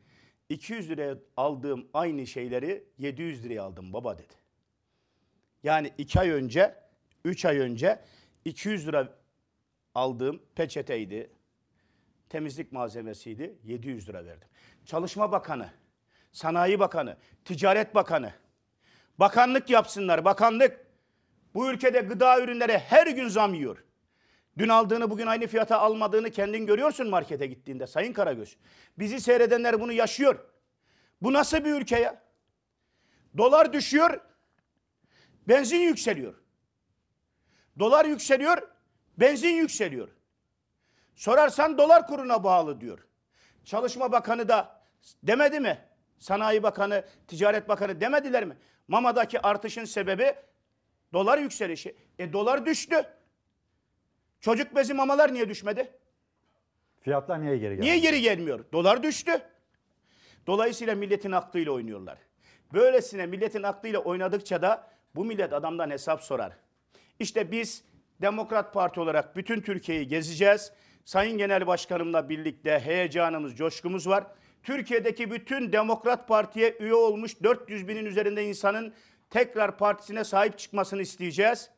200 0.48 0.90
liraya 0.90 1.18
aldığım 1.36 1.88
aynı 1.94 2.26
şeyleri 2.26 2.84
700 2.98 3.44
liraya 3.44 3.62
aldım 3.62 3.92
baba 3.92 4.18
dedi. 4.18 4.34
Yani 5.62 5.92
2 5.98 6.20
ay 6.20 6.30
önce 6.30 6.74
3 7.24 7.44
ay 7.44 7.58
önce 7.58 8.00
200 8.44 8.86
lira 8.88 9.18
aldığım 9.94 10.42
peçeteydi, 10.54 11.30
temizlik 12.28 12.72
malzemesiydi 12.72 13.58
700 13.64 14.08
lira 14.08 14.24
verdim. 14.24 14.48
Çalışma 14.84 15.32
Bakanı, 15.32 15.70
Sanayi 16.32 16.78
Bakanı, 16.78 17.16
Ticaret 17.44 17.94
Bakanı, 17.94 18.32
bakanlık 19.18 19.70
yapsınlar 19.70 20.24
bakanlık. 20.24 20.86
Bu 21.54 21.70
ülkede 21.70 22.00
gıda 22.00 22.40
ürünleri 22.40 22.78
her 22.78 23.06
gün 23.06 23.28
zam 23.28 23.54
yiyor. 23.54 23.85
Dün 24.58 24.68
aldığını 24.68 25.10
bugün 25.10 25.26
aynı 25.26 25.46
fiyata 25.46 25.78
almadığını 25.78 26.30
kendin 26.30 26.66
görüyorsun 26.66 27.08
markete 27.08 27.46
gittiğinde 27.46 27.86
Sayın 27.86 28.12
Karagöz. 28.12 28.56
Bizi 28.98 29.20
seyredenler 29.20 29.80
bunu 29.80 29.92
yaşıyor. 29.92 30.38
Bu 31.22 31.32
nasıl 31.32 31.64
bir 31.64 31.72
ülke 31.72 31.98
ya? 31.98 32.22
Dolar 33.38 33.72
düşüyor, 33.72 34.20
benzin 35.48 35.80
yükseliyor. 35.80 36.34
Dolar 37.78 38.04
yükseliyor, 38.04 38.68
benzin 39.18 39.54
yükseliyor. 39.54 40.08
Sorarsan 41.14 41.78
dolar 41.78 42.06
kuruna 42.06 42.44
bağlı 42.44 42.80
diyor. 42.80 42.98
Çalışma 43.64 44.12
Bakanı 44.12 44.48
da 44.48 44.82
demedi 45.22 45.60
mi? 45.60 45.78
Sanayi 46.18 46.62
Bakanı, 46.62 47.04
Ticaret 47.28 47.68
Bakanı 47.68 48.00
demediler 48.00 48.44
mi? 48.44 48.56
Mama'daki 48.88 49.40
artışın 49.40 49.84
sebebi 49.84 50.34
dolar 51.12 51.38
yükselişi. 51.38 51.96
E 52.18 52.32
dolar 52.32 52.66
düştü. 52.66 53.15
Çocuk 54.46 54.74
bezi 54.74 54.94
mamalar 54.94 55.34
niye 55.34 55.48
düşmedi? 55.48 55.90
Fiyatlar 57.00 57.42
niye 57.42 57.58
geri 57.58 57.76
geldi? 57.76 57.86
Niye 57.86 57.98
geri 57.98 58.20
gelmiyor? 58.20 58.64
Dolar 58.72 59.02
düştü. 59.02 59.42
Dolayısıyla 60.46 60.94
milletin 60.94 61.32
aklıyla 61.32 61.72
oynuyorlar. 61.72 62.18
Böylesine 62.72 63.26
milletin 63.26 63.62
aklıyla 63.62 63.98
oynadıkça 63.98 64.62
da 64.62 64.88
bu 65.14 65.24
millet 65.24 65.52
adamdan 65.52 65.90
hesap 65.90 66.22
sorar. 66.22 66.52
İşte 67.18 67.52
biz 67.52 67.84
Demokrat 68.20 68.74
Parti 68.74 69.00
olarak 69.00 69.36
bütün 69.36 69.60
Türkiye'yi 69.60 70.08
gezeceğiz. 70.08 70.72
Sayın 71.04 71.38
Genel 71.38 71.66
Başkanımla 71.66 72.28
birlikte 72.28 72.80
heyecanımız, 72.80 73.56
coşkumuz 73.56 74.08
var. 74.08 74.24
Türkiye'deki 74.62 75.30
bütün 75.30 75.72
Demokrat 75.72 76.28
Parti'ye 76.28 76.76
üye 76.80 76.94
olmuş 76.94 77.42
400 77.42 77.88
binin 77.88 78.04
üzerinde 78.04 78.44
insanın 78.44 78.94
tekrar 79.30 79.78
partisine 79.78 80.24
sahip 80.24 80.58
çıkmasını 80.58 81.02
isteyeceğiz. 81.02 81.75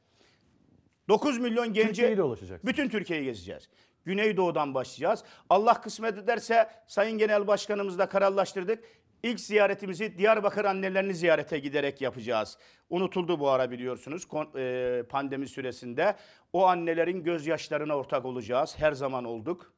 9 1.08 1.38
milyon 1.38 1.72
genci 1.72 1.86
Türkiye'yi 1.88 2.16
dolaşacaksınız. 2.16 2.66
bütün 2.72 2.88
Türkiye'yi 2.88 3.24
gezeceğiz. 3.24 3.68
Güneydoğu'dan 4.04 4.74
başlayacağız. 4.74 5.24
Allah 5.50 5.80
kısmet 5.80 6.18
ederse 6.18 6.70
Sayın 6.86 7.18
Genel 7.18 7.46
Başkanımızla 7.46 8.08
kararlaştırdık. 8.08 8.84
İlk 9.22 9.40
ziyaretimizi 9.40 10.18
Diyarbakır 10.18 10.64
annelerini 10.64 11.14
ziyarete 11.14 11.58
giderek 11.58 12.00
yapacağız. 12.00 12.58
Unutuldu 12.90 13.40
bu 13.40 13.48
ara 13.48 13.70
biliyorsunuz 13.70 14.26
e, 14.56 15.02
pandemi 15.08 15.48
süresinde. 15.48 16.16
O 16.52 16.66
annelerin 16.66 17.24
gözyaşlarına 17.24 17.96
ortak 17.96 18.24
olacağız. 18.24 18.74
Her 18.78 18.92
zaman 18.92 19.24
olduk. 19.24 19.72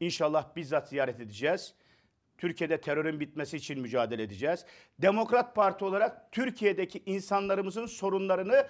İnşallah 0.00 0.56
bizzat 0.56 0.88
ziyaret 0.88 1.20
edeceğiz. 1.20 1.74
Türkiye'de 2.38 2.80
terörün 2.80 3.20
bitmesi 3.20 3.56
için 3.56 3.80
mücadele 3.80 4.22
edeceğiz. 4.22 4.64
Demokrat 4.98 5.54
Parti 5.54 5.84
olarak 5.84 6.32
Türkiye'deki 6.32 7.02
insanlarımızın 7.06 7.86
sorunlarını 7.86 8.66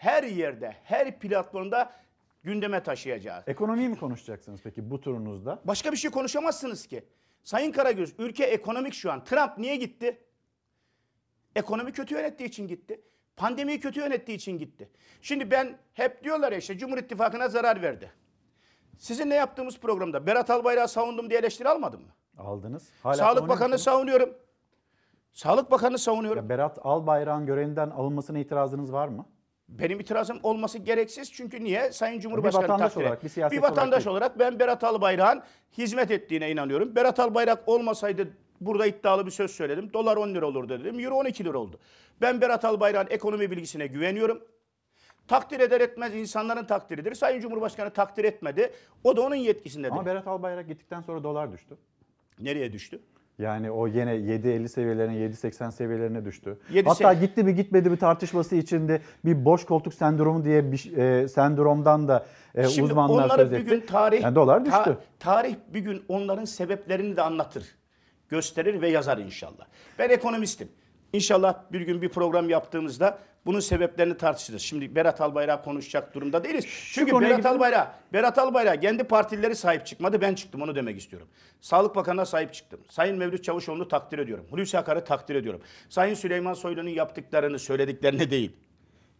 her 0.00 0.22
yerde, 0.22 0.76
her 0.84 1.18
platformda 1.18 1.92
gündeme 2.42 2.82
taşıyacağız. 2.82 3.44
Ekonomiyi 3.46 3.88
mi 3.88 3.98
konuşacaksınız 3.98 4.60
peki 4.64 4.90
bu 4.90 5.00
turunuzda? 5.00 5.60
Başka 5.64 5.92
bir 5.92 5.96
şey 5.96 6.10
konuşamazsınız 6.10 6.86
ki. 6.86 7.04
Sayın 7.42 7.72
Karagöz, 7.72 8.14
ülke 8.18 8.44
ekonomik 8.44 8.94
şu 8.94 9.12
an. 9.12 9.24
Trump 9.24 9.58
niye 9.58 9.76
gitti? 9.76 10.24
Ekonomi 11.56 11.92
kötü 11.92 12.14
yönettiği 12.14 12.48
için 12.48 12.68
gitti. 12.68 13.00
Pandemiyi 13.36 13.80
kötü 13.80 14.00
yönettiği 14.00 14.36
için 14.36 14.58
gitti. 14.58 14.90
Şimdi 15.22 15.50
ben 15.50 15.78
hep 15.92 16.24
diyorlar 16.24 16.52
ya 16.52 16.58
işte 16.58 16.78
Cumhur 16.78 16.98
İttifakı'na 16.98 17.48
zarar 17.48 17.82
verdi. 17.82 18.12
Sizinle 18.98 19.34
yaptığımız 19.34 19.78
programda 19.78 20.26
Berat 20.26 20.50
Albayrak'ı 20.50 20.92
savundum 20.92 21.30
diye 21.30 21.40
eleştiri 21.40 21.68
almadım 21.68 22.00
mı? 22.00 22.10
Aldınız. 22.38 22.88
Hala 23.02 23.14
Sağlık 23.14 23.48
Bakanı'nı 23.48 23.78
savunuyorum. 23.78 24.34
Sağlık 25.32 25.70
Bakanı'nı 25.70 25.98
savunuyorum. 25.98 26.44
Ya 26.44 26.48
Berat 26.48 26.78
Albayrak'ın 26.82 27.46
görevinden 27.46 27.90
alınmasına 27.90 28.38
itirazınız 28.38 28.92
var 28.92 29.08
mı? 29.08 29.26
Benim 29.78 30.00
itirazım 30.00 30.40
olması 30.42 30.78
gereksiz 30.78 31.32
çünkü 31.32 31.64
niye? 31.64 31.92
Sayın 31.92 32.20
Cumhurbaşkanı 32.20 32.62
vatandaş 32.62 32.92
takdir 32.92 33.00
et- 33.00 33.06
olarak, 33.06 33.24
bir 33.52 33.56
bir 33.56 33.62
vatandaş 33.62 34.06
olarak 34.06 34.30
olarak, 34.36 34.38
ben 34.38 34.58
Berat 34.58 34.84
Albayrak'ın 34.84 35.42
hizmet 35.78 36.10
ettiğine 36.10 36.50
inanıyorum. 36.50 36.96
Berat 36.96 37.20
Albayrak 37.20 37.68
olmasaydı 37.68 38.28
burada 38.60 38.86
iddialı 38.86 39.26
bir 39.26 39.30
söz 39.30 39.50
söyledim. 39.50 39.92
Dolar 39.92 40.16
10 40.16 40.34
lira 40.34 40.46
olurdu 40.46 40.80
dedim. 40.80 41.00
Euro 41.00 41.14
12 41.16 41.44
lira 41.44 41.58
oldu. 41.58 41.78
Ben 42.20 42.40
Berat 42.40 42.64
Albayrak'ın 42.64 43.14
ekonomi 43.14 43.50
bilgisine 43.50 43.86
güveniyorum. 43.86 44.42
Takdir 45.28 45.60
eder 45.60 45.80
etmez 45.80 46.14
insanların 46.14 46.64
takdiridir. 46.64 47.14
Sayın 47.14 47.40
Cumhurbaşkanı 47.40 47.90
takdir 47.90 48.24
etmedi. 48.24 48.72
O 49.04 49.16
da 49.16 49.20
onun 49.22 49.34
yetkisindedir. 49.34 49.92
Ama 49.92 50.06
Berat 50.06 50.26
Albayrak 50.26 50.68
gittikten 50.68 51.00
sonra 51.00 51.24
dolar 51.24 51.52
düştü. 51.52 51.76
Nereye 52.40 52.72
düştü? 52.72 53.00
Yani 53.40 53.70
o 53.70 53.86
yine 53.86 54.10
7.50 54.16 54.68
seviyelerine 54.68 55.14
7.80 55.16 55.72
seviyelerine 55.72 56.24
düştü. 56.24 56.58
Yedi 56.72 56.88
Hatta 56.88 57.12
se- 57.12 57.20
gitti 57.20 57.44
mi 57.44 57.54
gitmedi 57.54 57.90
mi 57.90 57.96
tartışması 57.96 58.56
içinde 58.56 59.00
bir 59.24 59.44
boş 59.44 59.64
koltuk 59.64 59.94
sendromu 59.94 60.44
diye 60.44 60.72
bir 60.72 60.96
e, 60.96 61.28
sendromdan 61.28 62.08
da 62.08 62.26
e, 62.54 62.64
Şimdi 62.68 62.86
uzmanlar 62.92 63.28
söz 63.38 63.50
bir 63.50 63.56
etti. 63.56 63.64
gün 63.70 63.80
tarih 63.80 64.22
Yani 64.22 64.34
dolar 64.34 64.64
düştü. 64.64 64.76
ta- 64.84 64.98
tarih 65.18 65.54
bir 65.74 65.80
gün 65.80 66.02
onların 66.08 66.44
sebeplerini 66.44 67.16
de 67.16 67.22
anlatır. 67.22 67.64
Gösterir 68.28 68.80
ve 68.80 68.88
yazar 68.88 69.18
inşallah. 69.18 69.66
Ben 69.98 70.10
ekonomistim. 70.10 70.68
İnşallah 71.12 71.54
bir 71.72 71.80
gün 71.80 72.02
bir 72.02 72.08
program 72.08 72.50
yaptığımızda 72.50 73.18
bunun 73.46 73.60
sebeplerini 73.60 74.16
tartışırız. 74.16 74.62
Şimdi 74.62 74.94
Berat 74.94 75.20
Albayrak 75.20 75.64
konuşacak 75.64 76.14
durumda 76.14 76.44
değiliz. 76.44 76.66
Çünkü 76.92 77.12
Berat 77.12 77.38
gidelim. 77.38 77.46
Albayrak, 77.46 78.12
Berat 78.12 78.38
Albayrak 78.38 78.82
kendi 78.82 79.04
partileri 79.04 79.56
sahip 79.56 79.86
çıkmadı. 79.86 80.20
Ben 80.20 80.34
çıktım 80.34 80.62
onu 80.62 80.74
demek 80.74 80.98
istiyorum. 80.98 81.28
Sağlık 81.60 81.96
Bakanı'na 81.96 82.26
sahip 82.26 82.54
çıktım. 82.54 82.80
Sayın 82.90 83.18
Mevlüt 83.18 83.44
Çavuşoğlu'nu 83.44 83.88
takdir 83.88 84.18
ediyorum. 84.18 84.46
Hulusi 84.50 84.78
Akar'ı 84.78 85.04
takdir 85.04 85.34
ediyorum. 85.34 85.60
Sayın 85.88 86.14
Süleyman 86.14 86.54
Soylu'nun 86.54 86.88
yaptıklarını, 86.88 87.58
söylediklerini 87.58 88.30
değil. 88.30 88.56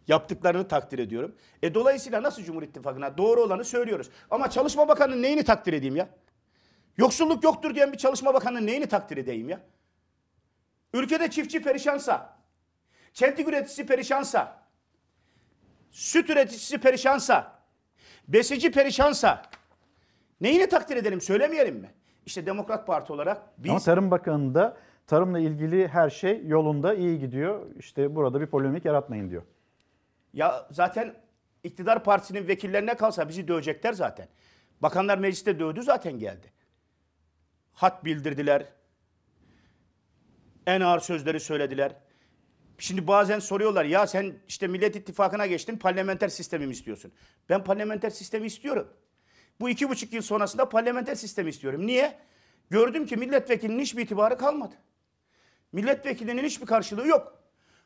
Yaptıklarını 0.07 0.67
takdir 0.67 0.99
ediyorum. 0.99 1.35
E 1.63 1.73
dolayısıyla 1.73 2.23
nasıl 2.23 2.43
Cumhur 2.43 2.63
İttifakı'na 2.63 3.17
doğru 3.17 3.41
olanı 3.41 3.65
söylüyoruz. 3.65 4.09
Ama 4.31 4.49
Çalışma 4.49 4.87
Bakanı'nın 4.87 5.21
neyini 5.21 5.43
takdir 5.43 5.73
edeyim 5.73 5.95
ya? 5.95 6.09
Yoksulluk 6.97 7.43
yoktur 7.43 7.75
diyen 7.75 7.93
bir 7.93 7.97
Çalışma 7.97 8.33
Bakanı'nın 8.33 8.67
neyini 8.67 8.87
takdir 8.87 9.17
edeyim 9.17 9.49
ya? 9.49 9.59
Ülkede 10.93 11.29
çiftçi 11.31 11.61
perişansa, 11.61 12.37
çentik 13.13 13.47
üreticisi 13.47 13.85
perişansa, 13.85 14.63
süt 15.91 16.29
üreticisi 16.29 16.77
perişansa, 16.77 17.59
besici 18.27 18.71
perişansa 18.71 19.41
neyini 20.41 20.69
takdir 20.69 20.97
edelim 20.97 21.21
söylemeyelim 21.21 21.75
mi? 21.75 21.91
İşte 22.25 22.45
Demokrat 22.45 22.87
Parti 22.87 23.13
olarak 23.13 23.41
biz 23.57 23.71
Ama 23.71 23.79
Tarım 23.79 24.11
Bakanı'nda 24.11 24.77
tarımla 25.07 25.39
ilgili 25.39 25.87
her 25.87 26.09
şey 26.09 26.45
yolunda 26.45 26.93
iyi 26.93 27.19
gidiyor. 27.19 27.65
İşte 27.79 28.15
burada 28.15 28.41
bir 28.41 28.45
polemik 28.47 28.85
yaratmayın 28.85 29.29
diyor. 29.29 29.43
Ya 30.33 30.67
zaten 30.71 31.15
iktidar 31.63 32.03
partisinin 32.03 32.47
vekillerine 32.47 32.95
kalsa 32.95 33.29
bizi 33.29 33.47
dövecekler 33.47 33.93
zaten. 33.93 34.27
Bakanlar 34.81 35.17
mecliste 35.17 35.59
dövdü 35.59 35.83
zaten 35.83 36.19
geldi. 36.19 36.51
Hat 37.73 38.05
bildirdiler. 38.05 38.65
En 40.67 40.81
ağır 40.81 40.99
sözleri 40.99 41.39
söylediler. 41.39 41.95
Şimdi 42.77 43.07
bazen 43.07 43.39
soruyorlar 43.39 43.85
ya 43.85 44.07
sen 44.07 44.33
işte 44.47 44.67
Millet 44.67 44.95
İttifakı'na 44.95 45.45
geçtin 45.45 45.77
parlamenter 45.77 46.27
sistemi 46.27 46.67
mi 46.67 46.73
istiyorsun? 46.73 47.11
Ben 47.49 47.63
parlamenter 47.63 48.09
sistemi 48.09 48.47
istiyorum. 48.47 48.87
Bu 49.59 49.69
iki 49.69 49.89
buçuk 49.89 50.13
yıl 50.13 50.21
sonrasında 50.21 50.69
parlamenter 50.69 51.15
sistemi 51.15 51.49
istiyorum. 51.49 51.87
Niye? 51.87 52.19
Gördüm 52.69 53.05
ki 53.05 53.17
milletvekilinin 53.17 53.81
hiçbir 53.81 54.01
itibarı 54.01 54.37
kalmadı. 54.37 54.75
Milletvekilinin 55.71 56.43
hiçbir 56.43 56.65
karşılığı 56.65 57.07
yok. 57.07 57.43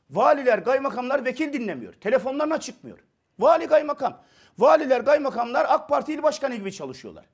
Valiler, 0.10 0.64
kaymakamlar 0.64 1.26
vekil 1.26 1.54
dinlemiyor. 1.54 1.94
Telefonlarına 1.94 2.60
çıkmıyor. 2.60 3.00
Vali 3.40 3.68
kaymakam. 3.68 4.24
Valiler, 4.58 5.06
kaymakamlar 5.06 5.66
AK 5.70 5.90
Parti 5.90 6.14
il 6.14 6.24
başkanı 6.24 6.56
gibi 6.56 6.74
çalışıyorlar. 6.74 7.26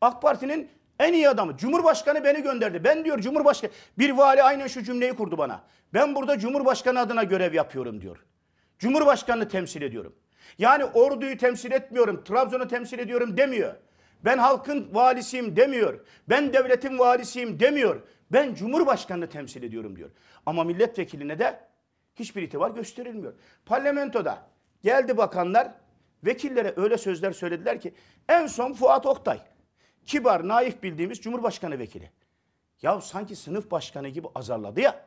AK 0.00 0.22
Parti'nin 0.22 0.70
en 1.00 1.12
iyi 1.12 1.28
adamı. 1.28 1.56
Cumhurbaşkanı 1.56 2.24
beni 2.24 2.42
gönderdi. 2.42 2.84
Ben 2.84 3.04
diyor 3.04 3.18
Cumhurbaşkanı. 3.18 3.70
Bir 3.98 4.10
vali 4.10 4.42
aynen 4.42 4.66
şu 4.66 4.82
cümleyi 4.82 5.12
kurdu 5.12 5.38
bana. 5.38 5.64
Ben 5.94 6.14
burada 6.14 6.38
Cumhurbaşkanı 6.38 7.00
adına 7.00 7.22
görev 7.22 7.54
yapıyorum 7.54 8.00
diyor. 8.00 8.16
Cumhurbaşkanını 8.78 9.48
temsil 9.48 9.82
ediyorum. 9.82 10.14
Yani 10.58 10.84
orduyu 10.84 11.36
temsil 11.36 11.72
etmiyorum, 11.72 12.24
Trabzon'u 12.24 12.68
temsil 12.68 12.98
ediyorum 12.98 13.36
demiyor. 13.36 13.74
Ben 14.24 14.38
halkın 14.38 14.88
valisiyim 14.92 15.56
demiyor. 15.56 16.00
Ben 16.28 16.52
devletin 16.52 16.98
valisiyim 16.98 17.60
demiyor. 17.60 18.02
Ben 18.32 18.54
Cumhurbaşkanını 18.54 19.28
temsil 19.28 19.62
ediyorum 19.62 19.96
diyor. 19.96 20.10
Ama 20.46 20.64
milletvekiline 20.64 21.38
de 21.38 21.60
hiçbir 22.14 22.42
itibar 22.42 22.70
gösterilmiyor. 22.70 23.32
Parlamentoda 23.66 24.38
geldi 24.82 25.16
bakanlar 25.16 25.68
vekillere 26.24 26.74
öyle 26.76 26.98
sözler 26.98 27.32
söylediler 27.32 27.80
ki 27.80 27.94
en 28.28 28.46
son 28.46 28.72
Fuat 28.72 29.06
Oktay 29.06 29.40
kibar, 30.06 30.48
naif 30.48 30.82
bildiğimiz 30.82 31.20
Cumhurbaşkanı 31.20 31.78
vekili. 31.78 32.10
Ya 32.82 33.00
sanki 33.00 33.36
sınıf 33.36 33.70
başkanı 33.70 34.08
gibi 34.08 34.28
azarladı 34.34 34.80
ya. 34.80 35.06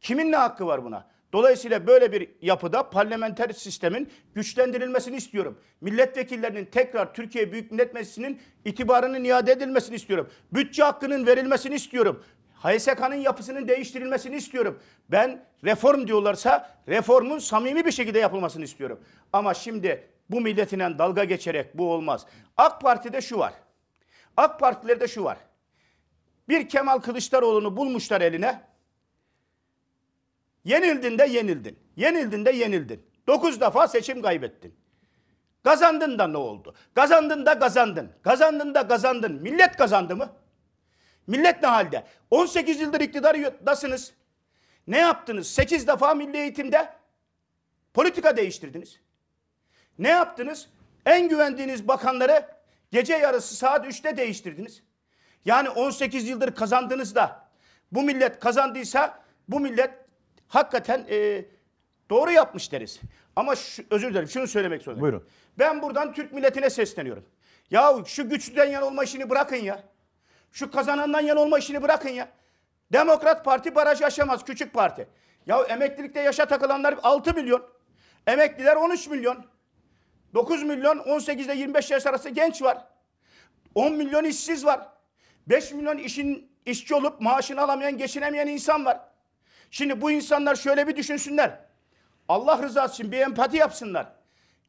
Kimin 0.00 0.32
ne 0.32 0.36
hakkı 0.36 0.66
var 0.66 0.84
buna? 0.84 1.06
Dolayısıyla 1.32 1.86
böyle 1.86 2.12
bir 2.12 2.28
yapıda 2.42 2.90
parlamenter 2.90 3.50
sistemin 3.50 4.12
güçlendirilmesini 4.34 5.16
istiyorum. 5.16 5.58
Milletvekillerinin 5.80 6.64
tekrar 6.64 7.14
Türkiye 7.14 7.52
Büyük 7.52 7.70
Millet 7.70 7.94
Meclisi'nin 7.94 8.40
itibarının 8.64 9.24
iade 9.24 9.52
edilmesini 9.52 9.96
istiyorum. 9.96 10.30
Bütçe 10.52 10.82
hakkının 10.82 11.26
verilmesini 11.26 11.74
istiyorum. 11.74 12.24
HSK'nın 12.62 13.14
yapısının 13.14 13.68
değiştirilmesini 13.68 14.36
istiyorum. 14.36 14.80
Ben 15.08 15.44
reform 15.64 16.06
diyorlarsa 16.06 16.76
reformun 16.88 17.38
samimi 17.38 17.86
bir 17.86 17.92
şekilde 17.92 18.18
yapılmasını 18.18 18.64
istiyorum. 18.64 19.00
Ama 19.32 19.54
şimdi 19.54 20.08
bu 20.30 20.40
milletine 20.40 20.98
dalga 20.98 21.24
geçerek 21.24 21.78
bu 21.78 21.92
olmaz. 21.92 22.26
AK 22.56 22.80
Parti'de 22.80 23.20
şu 23.20 23.38
var. 23.38 23.52
AK 24.38 24.60
Partilerde 24.60 25.08
şu 25.08 25.24
var. 25.24 25.38
Bir 26.48 26.68
Kemal 26.68 26.98
Kılıçdaroğlu'nu 26.98 27.76
bulmuşlar 27.76 28.20
eline. 28.20 28.60
Yenildin 30.64 31.18
de 31.18 31.24
yenildin. 31.24 31.78
Yenildin 31.96 32.44
de 32.44 32.50
yenildin. 32.50 33.06
Dokuz 33.26 33.60
defa 33.60 33.88
seçim 33.88 34.22
kaybettin. 34.22 34.74
Kazandın 35.64 36.18
da 36.18 36.26
ne 36.26 36.36
oldu? 36.36 36.74
Kazandın 36.94 37.46
da 37.46 37.58
kazandın. 37.58 38.12
Kazandın 38.22 38.74
da 38.74 38.88
kazandın. 38.88 39.32
Millet 39.42 39.76
kazandı 39.76 40.16
mı? 40.16 40.32
Millet 41.26 41.62
ne 41.62 41.68
halde? 41.68 42.04
18 42.30 42.80
yıldır 42.80 43.00
iktidardasınız. 43.00 44.12
Ne 44.86 44.98
yaptınız? 44.98 45.50
8 45.50 45.86
defa 45.86 46.14
milli 46.14 46.36
eğitimde 46.36 46.92
politika 47.94 48.36
değiştirdiniz. 48.36 49.00
Ne 49.98 50.08
yaptınız? 50.08 50.68
En 51.06 51.28
güvendiğiniz 51.28 51.88
bakanları 51.88 52.57
gece 52.90 53.14
yarısı 53.14 53.56
saat 53.56 53.86
3'te 53.86 54.16
değiştirdiniz. 54.16 54.82
Yani 55.44 55.70
18 55.70 56.28
yıldır 56.28 56.54
kazandınız 56.54 57.14
da 57.14 57.48
bu 57.92 58.02
millet 58.02 58.40
kazandıysa 58.40 59.22
bu 59.48 59.60
millet 59.60 59.90
hakikaten 60.48 61.06
e, 61.10 61.44
doğru 62.10 62.30
yapmış 62.30 62.72
deriz. 62.72 63.00
Ama 63.36 63.56
şu, 63.56 63.82
özür 63.90 64.10
dilerim 64.10 64.28
şunu 64.28 64.46
söylemek 64.46 64.82
zorundayım. 64.82 65.02
Buyurun. 65.02 65.28
Ben 65.58 65.82
buradan 65.82 66.12
Türk 66.12 66.32
milletine 66.32 66.70
sesleniyorum. 66.70 67.24
Ya 67.70 67.94
şu 68.06 68.28
güçlüden 68.28 68.64
yan 68.64 68.82
olma 68.82 69.04
işini 69.04 69.30
bırakın 69.30 69.56
ya. 69.56 69.82
Şu 70.52 70.70
kazanandan 70.70 71.20
yan 71.20 71.36
olma 71.36 71.58
işini 71.58 71.82
bırakın 71.82 72.08
ya. 72.08 72.28
Demokrat 72.92 73.44
Parti 73.44 73.74
baraj 73.74 74.02
aşamaz 74.02 74.44
küçük 74.44 74.72
parti. 74.74 75.08
Ya 75.46 75.62
emeklilikte 75.62 76.20
yaşa 76.20 76.46
takılanlar 76.46 76.98
6 77.02 77.34
milyon. 77.34 77.62
Emekliler 78.26 78.76
13 78.76 79.08
milyon. 79.08 79.44
9 80.34 80.62
milyon 80.62 80.98
18 80.98 81.46
ile 81.46 81.54
25 81.54 81.90
yaş 81.90 82.06
arası 82.06 82.28
genç 82.28 82.62
var. 82.62 82.84
10 83.74 83.92
milyon 83.92 84.24
işsiz 84.24 84.64
var. 84.66 84.88
5 85.46 85.72
milyon 85.72 85.98
işin 85.98 86.52
işçi 86.66 86.94
olup 86.94 87.20
maaşını 87.20 87.62
alamayan, 87.62 87.98
geçinemeyen 87.98 88.46
insan 88.46 88.84
var. 88.84 89.00
Şimdi 89.70 90.00
bu 90.00 90.10
insanlar 90.10 90.54
şöyle 90.54 90.88
bir 90.88 90.96
düşünsünler. 90.96 91.60
Allah 92.28 92.62
rızası 92.62 92.94
için 92.94 93.12
bir 93.12 93.18
empati 93.18 93.56
yapsınlar. 93.56 94.06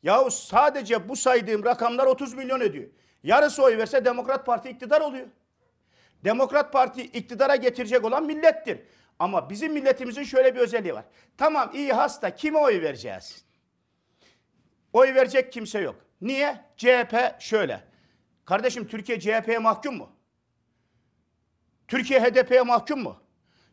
Yahu 0.03 0.31
sadece 0.31 1.10
bu 1.10 1.15
saydığım 1.15 1.65
rakamlar 1.65 2.06
30 2.06 2.34
milyon 2.34 2.61
ediyor. 2.61 2.90
Yarısı 3.23 3.64
oy 3.64 3.77
verse 3.77 4.06
Demokrat 4.06 4.45
Parti 4.45 4.69
iktidar 4.69 5.02
oluyor. 5.02 5.27
Demokrat 6.23 6.73
Parti 6.73 7.02
iktidara 7.02 7.56
getirecek 7.56 8.06
olan 8.06 8.26
millettir. 8.26 8.80
Ama 9.19 9.49
bizim 9.49 9.73
milletimizin 9.73 10.23
şöyle 10.23 10.56
bir 10.56 10.60
özelliği 10.60 10.94
var. 10.94 11.06
Tamam 11.38 11.72
iyi 11.73 11.94
hasta 11.94 12.36
kime 12.36 12.60
oy 12.60 12.81
vereceğiz? 12.81 13.45
Oy 14.94 15.16
verecek 15.16 15.53
kimse 15.53 15.80
yok. 15.80 15.95
Niye? 16.22 16.61
CHP 16.78 17.16
şöyle. 17.40 17.84
Kardeşim 18.45 18.88
Türkiye 18.88 19.20
CHP'ye 19.20 19.57
mahkum 19.57 19.98
mu? 19.98 20.10
Türkiye 21.88 22.20
HDP'ye 22.20 22.61
mahkum 22.61 23.03
mu? 23.03 23.22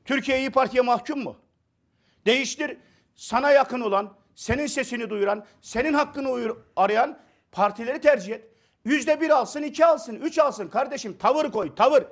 Türkiye 0.04 0.38
İyi 0.38 0.50
Parti'ye 0.50 0.82
mahkum 0.82 1.22
mu? 1.22 1.36
Değiştir. 2.26 2.76
Sana 3.14 3.50
yakın 3.50 3.80
olan, 3.80 4.16
senin 4.34 4.66
sesini 4.66 5.10
duyuran, 5.10 5.46
senin 5.60 5.94
hakkını 5.94 6.30
uyur, 6.30 6.56
arayan 6.76 7.18
partileri 7.52 8.00
tercih 8.00 8.34
et. 8.34 8.44
Yüzde 8.84 9.20
bir 9.20 9.30
alsın, 9.30 9.62
iki 9.62 9.86
alsın, 9.86 10.14
üç 10.14 10.38
alsın. 10.38 10.68
Kardeşim 10.68 11.18
tavır 11.18 11.50
koy, 11.50 11.74
tavır. 11.74 12.04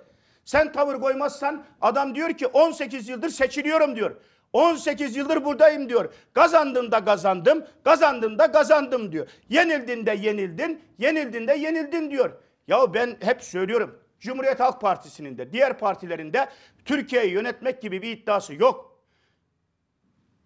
Sen 0.44 0.72
tavır 0.72 1.00
koymazsan 1.00 1.64
adam 1.80 2.14
diyor 2.14 2.32
ki 2.32 2.46
18 2.46 3.08
yıldır 3.08 3.28
seçiliyorum 3.28 3.96
diyor. 3.96 4.16
18 4.54 5.16
yıldır 5.16 5.44
buradayım 5.44 5.88
diyor. 5.88 6.14
Kazandın 6.32 6.92
da 6.92 7.04
kazandım, 7.04 7.66
kazandın 7.84 8.38
da 8.38 8.52
kazandım 8.52 9.12
diyor. 9.12 9.28
Yenildin 9.48 10.06
de 10.06 10.12
yenildin, 10.12 10.82
yenildin 10.98 11.48
de 11.48 11.52
yenildin 11.52 12.10
diyor. 12.10 12.42
Ya 12.68 12.94
ben 12.94 13.16
hep 13.20 13.42
söylüyorum. 13.42 14.00
Cumhuriyet 14.20 14.60
Halk 14.60 14.80
Partisi'nin 14.80 15.38
de 15.38 15.52
diğer 15.52 15.78
partilerin 15.78 16.32
de 16.32 16.48
Türkiye'yi 16.84 17.32
yönetmek 17.32 17.82
gibi 17.82 18.02
bir 18.02 18.16
iddiası 18.16 18.54
yok. 18.54 19.04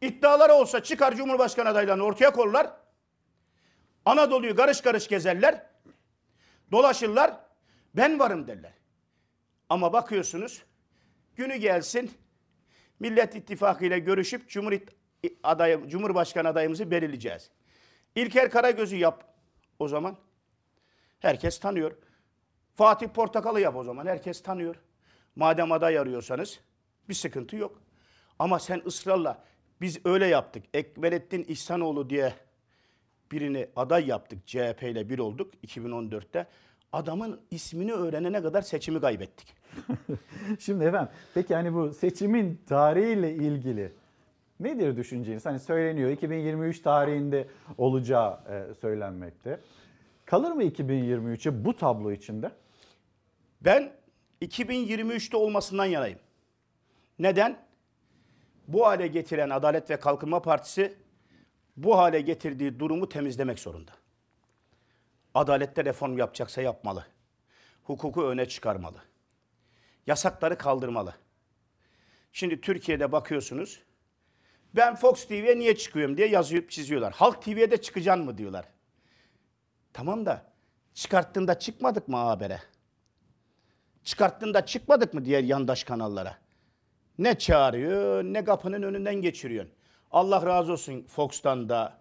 İddiaları 0.01 0.53
olsa 0.53 0.83
çıkar 0.83 1.15
Cumhurbaşkanı 1.15 1.69
adaylarını 1.69 2.03
ortaya 2.03 2.31
korlar. 2.31 2.71
Anadolu'yu 4.05 4.57
karış 4.57 4.81
karış 4.81 5.09
gezerler. 5.09 5.67
Dolaşırlar. 6.73 7.41
Ben 7.95 8.19
varım 8.19 8.47
derler. 8.47 8.73
Ama 9.69 9.93
bakıyorsunuz 9.93 10.63
günü 11.37 11.57
gelsin 11.57 12.11
Millet 13.01 13.35
İttifakı 13.35 13.85
ile 13.85 13.99
görüşüp 13.99 14.49
Cumhuriyet 14.49 14.89
adayı, 15.43 15.89
Cumhurbaşkanı 15.89 16.49
adayımızı 16.49 16.91
belirleyeceğiz. 16.91 17.51
İlker 18.15 18.51
Karagöz'ü 18.51 18.97
yap 18.97 19.25
o 19.79 19.89
zaman. 19.89 20.17
Herkes 21.21 21.59
tanıyor. 21.61 21.93
Fatih 22.75 23.09
Portakal'ı 23.09 23.61
yap 23.61 23.77
o 23.77 23.85
zaman. 23.85 24.07
Herkes 24.07 24.43
tanıyor. 24.43 24.77
Madem 25.37 25.73
aday 25.73 25.99
arıyorsanız 25.99 26.61
bir 27.09 27.15
sıkıntı 27.15 27.57
yok. 27.57 27.83
Ama 28.39 28.59
sen 28.59 28.83
ısrarla 28.87 29.45
biz 29.81 30.07
öyle 30.07 30.27
yaptık. 30.27 30.65
Ekmelettin 30.75 31.45
İhsanoğlu 31.49 32.11
diye 32.11 32.35
birini 33.33 33.69
aday 33.77 34.07
yaptık. 34.07 34.47
CHP 34.47 34.83
ile 34.83 35.09
bir 35.09 35.19
olduk 35.19 35.55
2014'te. 35.67 36.47
Adamın 36.93 37.41
ismini 37.51 37.93
öğrenene 37.93 38.43
kadar 38.43 38.63
seçimi 38.63 39.01
kaybettik. 39.01 39.55
Şimdi 40.59 40.85
efendim 40.85 41.09
peki 41.35 41.55
hani 41.55 41.75
bu 41.75 41.93
seçimin 41.93 42.61
tarihiyle 42.67 43.35
ilgili 43.35 43.93
nedir 44.61 44.97
düşünceniz? 44.97 45.47
Hani 45.47 45.61
söyleniyor 45.61 46.11
2023 46.11 46.81
tarihinde 46.81 47.49
olacağı 47.79 48.41
e, 48.51 48.75
söylenmekte. 48.75 49.61
Kalır 50.25 50.51
mı 50.51 50.65
2023'e 50.65 51.65
bu 51.65 51.77
tablo 51.77 52.13
içinde? 52.13 52.51
Ben 53.61 53.93
2023'te 54.43 55.37
olmasından 55.37 55.85
yanayım. 55.85 56.19
Neden? 57.19 57.59
Bu 58.69 58.87
hale 58.87 59.07
getiren 59.07 59.51
Adalet 59.51 59.91
ve 59.91 59.97
Kalkınma 59.97 60.43
Partisi 60.43 60.95
bu 61.77 61.99
hale 61.99 62.21
getirdiği 62.21 62.81
durumu 62.81 63.09
temizlemek 63.09 63.59
zorunda. 63.59 63.93
Adalette 65.39 65.85
reform 65.85 66.19
yapacaksa 66.19 66.63
yapmalı. 66.63 67.07
hukuku 67.83 68.25
öne 68.25 68.49
çıkarmalı. 68.49 68.99
Yasakları 70.07 70.59
kaldırmalı. 70.59 71.15
Şimdi 72.33 72.61
Türkiye'de 72.61 73.13
bakıyorsunuz. 73.13 73.83
Ben 74.75 74.95
Fox 74.95 75.27
TV'ye 75.29 75.59
niye 75.59 75.77
çıkıyorum 75.77 76.17
diye 76.17 76.29
yazıp 76.29 76.71
çiziyorlar. 76.71 77.13
Halk 77.13 77.43
TV'ye 77.43 77.71
de 77.71 77.83
çıkacaksın 77.83 78.25
mı 78.25 78.39
diyorlar. 78.39 78.65
Tamam 79.93 80.27
da 80.27 80.53
çıkarttığında 80.95 81.59
çıkmadık 81.59 82.09
mı 82.09 82.17
habere? 82.17 82.61
Çıkarttığında 84.05 84.67
çıkmadık 84.67 85.15
mı 85.15 85.25
diğer 85.25 85.43
yandaş 85.43 85.85
kanallara? 85.85 86.39
Ne 87.19 87.39
çağırıyor 87.39 88.25
ne 88.25 88.45
kapının 88.45 88.83
önünden 88.83 89.15
geçiriyorsun. 89.15 89.75
Allah 90.11 90.47
razı 90.47 90.73
olsun 90.73 91.03
Fox'tan 91.03 91.69
da, 91.69 92.01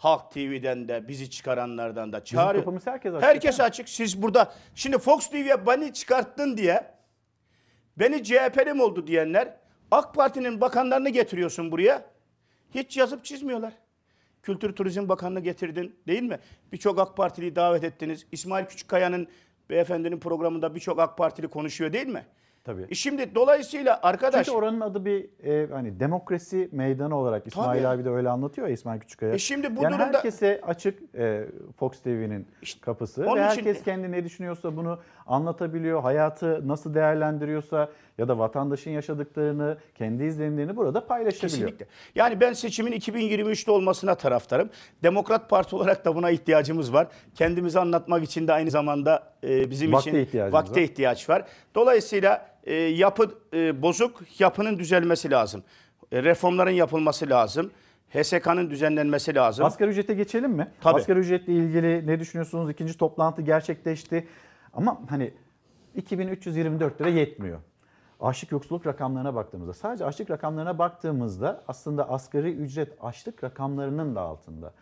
Halk 0.00 0.30
TV'den 0.30 0.88
de, 0.88 1.08
bizi 1.08 1.30
çıkaranlardan 1.30 2.12
da 2.12 2.24
çağırıyor. 2.24 2.64
kapımız 2.64 2.86
herkes 2.86 3.14
açık, 3.14 3.28
Herkes 3.28 3.60
açık. 3.60 3.88
Siz 3.88 4.22
burada 4.22 4.52
şimdi 4.74 4.98
Fox 4.98 5.30
TV'ye 5.30 5.66
beni 5.66 5.92
çıkarttın 5.92 6.56
diye 6.56 6.94
beni 7.96 8.24
CHP'lim 8.24 8.80
oldu 8.80 9.06
diyenler 9.06 9.56
AK 9.90 10.14
Parti'nin 10.14 10.60
bakanlarını 10.60 11.08
getiriyorsun 11.08 11.72
buraya. 11.72 12.04
Hiç 12.74 12.96
yazıp 12.96 13.24
çizmiyorlar. 13.24 13.72
Kültür 14.42 14.72
Turizm 14.72 15.08
Bakanını 15.08 15.40
getirdin 15.40 15.96
değil 16.06 16.22
mi? 16.22 16.38
Birçok 16.72 16.98
AK 16.98 17.16
Partiliyi 17.16 17.56
davet 17.56 17.84
ettiniz. 17.84 18.26
İsmail 18.32 18.66
Küçükkaya'nın 18.66 19.28
beyefendinin 19.70 20.20
programında 20.20 20.74
birçok 20.74 20.98
AK 20.98 21.18
Partili 21.18 21.48
konuşuyor 21.48 21.92
değil 21.92 22.06
mi? 22.06 22.26
Tabii. 22.64 22.86
E 22.90 22.94
şimdi 22.94 23.34
dolayısıyla 23.34 24.00
arkadaş 24.02 24.46
Çünkü 24.46 24.58
oranın 24.58 24.80
adı 24.80 25.04
bir 25.04 25.44
e, 25.44 25.66
hani 25.72 26.00
demokrasi 26.00 26.68
meydanı 26.72 27.16
olarak 27.16 27.46
İsmail 27.46 27.82
Tabii. 27.82 27.88
abi 27.88 28.04
de 28.04 28.10
öyle 28.10 28.28
anlatıyor 28.30 28.66
ya 28.66 28.72
İsmail 28.74 29.00
Küçükkaya. 29.00 29.34
E 29.34 29.38
şimdi 29.38 29.76
bu 29.76 29.82
yani 29.82 29.92
durumda- 29.94 30.04
herkese 30.18 30.60
açık 30.66 30.98
e, 31.14 31.44
Fox 31.78 32.00
TV'nin 32.02 32.46
kapısı 32.80 33.22
onun 33.26 33.36
ve 33.40 33.46
için- 33.46 33.56
herkes 33.66 33.82
kendi 33.82 34.12
ne 34.12 34.24
düşünüyorsa 34.24 34.76
bunu 34.76 34.98
anlatabiliyor. 35.26 36.02
Hayatı 36.02 36.68
nasıl 36.68 36.94
değerlendiriyorsa 36.94 37.88
ya 38.18 38.28
da 38.28 38.38
vatandaşın 38.38 38.90
yaşadıklarını, 38.90 39.76
kendi 39.94 40.24
izlenimlerini 40.24 40.76
burada 40.76 41.06
paylaşabiliyor. 41.06 41.50
Kesinlikle. 41.70 41.86
Yani 42.14 42.40
ben 42.40 42.52
seçimin 42.52 42.92
2023'te 42.92 43.70
olmasına 43.70 44.14
taraftarım. 44.14 44.70
Demokrat 45.02 45.50
Parti 45.50 45.76
olarak 45.76 46.04
da 46.04 46.16
buna 46.16 46.30
ihtiyacımız 46.30 46.92
var. 46.92 47.06
Kendimizi 47.34 47.80
anlatmak 47.80 48.24
için 48.24 48.48
de 48.48 48.52
aynı 48.52 48.70
zamanda 48.70 49.32
e, 49.44 49.70
bizim 49.70 49.92
Vakte 49.92 50.22
için 50.22 50.52
vakte 50.52 50.80
var. 50.80 50.84
ihtiyaç 50.84 51.28
var. 51.28 51.44
Dolayısıyla 51.74 52.46
e, 52.64 52.74
yapı 52.74 53.30
e, 53.54 53.82
bozuk, 53.82 54.20
yapının 54.38 54.78
düzelmesi 54.78 55.30
lazım. 55.30 55.62
Reformların 56.12 56.70
yapılması 56.70 57.30
lazım. 57.30 57.70
HSK'nın 58.10 58.70
düzenlenmesi 58.70 59.34
lazım. 59.34 59.64
Asgari 59.64 59.90
ücrete 59.90 60.14
geçelim 60.14 60.50
mi? 60.50 60.68
Tabii. 60.80 61.00
Asgari 61.00 61.18
ücretle 61.18 61.52
ilgili 61.52 62.06
ne 62.06 62.20
düşünüyorsunuz? 62.20 62.70
İkinci 62.70 62.96
toplantı 62.98 63.42
gerçekleşti. 63.42 64.26
Ama 64.74 65.00
hani 65.08 65.32
2324 65.94 67.00
lira 67.00 67.08
yetmiyor. 67.08 67.58
Açlık 68.20 68.52
yoksulluk 68.52 68.86
rakamlarına 68.86 69.34
baktığımızda, 69.34 69.72
sadece 69.72 70.04
açlık 70.04 70.30
rakamlarına 70.30 70.78
baktığımızda 70.78 71.62
aslında 71.68 72.10
asgari 72.10 72.52
ücret 72.52 72.92
açlık 73.00 73.44
rakamlarının 73.44 74.14
da 74.14 74.20
altında. 74.20 74.72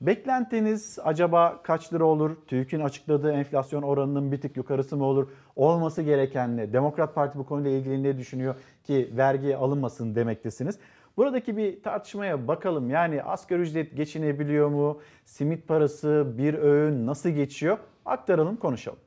Beklentiniz 0.00 0.98
acaba 1.04 1.60
kaç 1.62 1.92
lira 1.92 2.04
olur? 2.04 2.36
TÜİK'in 2.46 2.80
açıkladığı 2.80 3.32
enflasyon 3.32 3.82
oranının 3.82 4.32
bir 4.32 4.40
tık 4.40 4.56
yukarısı 4.56 4.96
mı 4.96 5.04
olur? 5.04 5.28
Olması 5.56 6.02
gereken 6.02 6.56
ne? 6.56 6.72
Demokrat 6.72 7.14
Parti 7.14 7.38
bu 7.38 7.46
konuyla 7.46 7.70
ilgili 7.70 8.02
ne 8.02 8.18
düşünüyor 8.18 8.54
ki 8.84 9.10
vergi 9.16 9.56
alınmasın 9.56 10.14
demektesiniz? 10.14 10.78
Buradaki 11.16 11.56
bir 11.56 11.82
tartışmaya 11.82 12.48
bakalım. 12.48 12.90
Yani 12.90 13.22
asgari 13.22 13.60
ücret 13.60 13.96
geçinebiliyor 13.96 14.68
mu? 14.68 15.00
Simit 15.24 15.68
parası, 15.68 16.26
bir 16.38 16.54
öğün 16.54 17.06
nasıl 17.06 17.28
geçiyor? 17.28 17.78
Aktaralım, 18.04 18.56
konuşalım. 18.56 18.98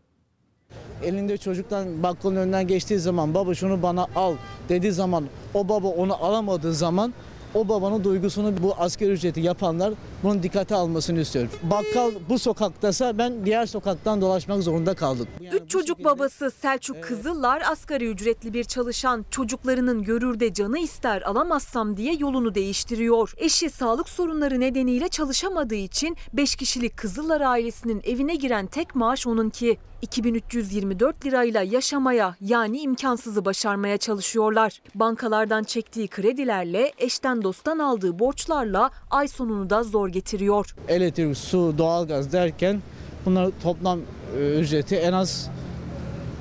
Elinde 1.04 1.38
çocuktan 1.38 2.04
bakkalın 2.04 2.36
önünden 2.36 2.68
geçtiği 2.68 3.00
zaman 3.00 3.34
baba 3.34 3.56
şunu 3.56 3.82
bana 3.82 4.08
al 4.16 4.34
dediği 4.70 4.92
zaman 4.92 5.26
o 5.54 5.70
baba 5.70 5.88
onu 5.88 6.24
alamadığı 6.24 6.74
zaman 6.74 7.14
o 7.56 7.68
babanın 7.68 8.03
duygusunu 8.03 8.53
bu 8.64 8.76
asgari 8.77 9.11
ücreti 9.11 9.41
yapanlar 9.41 9.94
bunun 10.23 10.44
dikkate 10.44 10.76
almasını 10.76 11.19
istiyorum. 11.19 11.52
Bakkal 11.64 12.11
bu 12.30 12.40
sokaktasa 12.40 13.18
ben 13.18 13.45
diğer 13.45 13.65
sokaktan 13.65 14.22
dolaşmak 14.22 14.64
zorunda 14.64 14.94
kaldım. 14.94 15.27
Üç 15.53 15.69
çocuk 15.69 16.03
babası 16.03 16.52
Selçuk 16.52 17.03
Kızıllar 17.03 17.64
asgari 17.72 18.07
ücretli 18.10 18.53
bir 18.53 18.64
çalışan 18.64 19.26
çocuklarının 19.32 20.03
görürde 20.03 20.53
canı 20.53 20.80
ister 20.80 21.22
alamazsam 21.22 21.98
diye 21.98 22.14
yolunu 22.14 22.56
değiştiriyor. 22.56 23.34
Eşi 23.38 23.69
sağlık 23.69 24.10
sorunları 24.10 24.60
nedeniyle 24.60 25.10
çalışamadığı 25.10 25.76
için 25.76 26.18
5 26.34 26.56
kişilik 26.56 26.98
Kızıllar 26.98 27.41
ailesinin 27.41 28.02
evine 28.06 28.36
giren 28.36 28.68
tek 28.68 28.95
maaş 28.95 29.27
onunki. 29.27 29.77
2324 30.02 31.26
lirayla 31.26 31.61
yaşamaya 31.61 32.36
yani 32.41 32.80
imkansızı 32.80 33.45
başarmaya 33.45 33.98
çalışıyorlar. 33.98 34.82
Bankalardan 34.95 35.64
çektiği 35.64 36.07
kredilerle 36.07 36.94
eşten 36.98 37.44
dosttan 37.46 37.80
aldığı 37.80 38.20
borçlarla 38.20 38.92
ay 39.12 39.28
sonunu 39.28 39.70
da 39.70 39.84
zor 39.84 40.08
getiriyor. 40.08 40.76
Elektrik, 40.88 41.38
su, 41.38 41.74
doğalgaz 41.78 42.34
derken 42.34 42.82
bunlar 43.26 43.50
toplam 43.64 44.00
e, 44.40 44.60
ücreti 44.60 44.96
en 44.96 45.14
az 45.14 45.50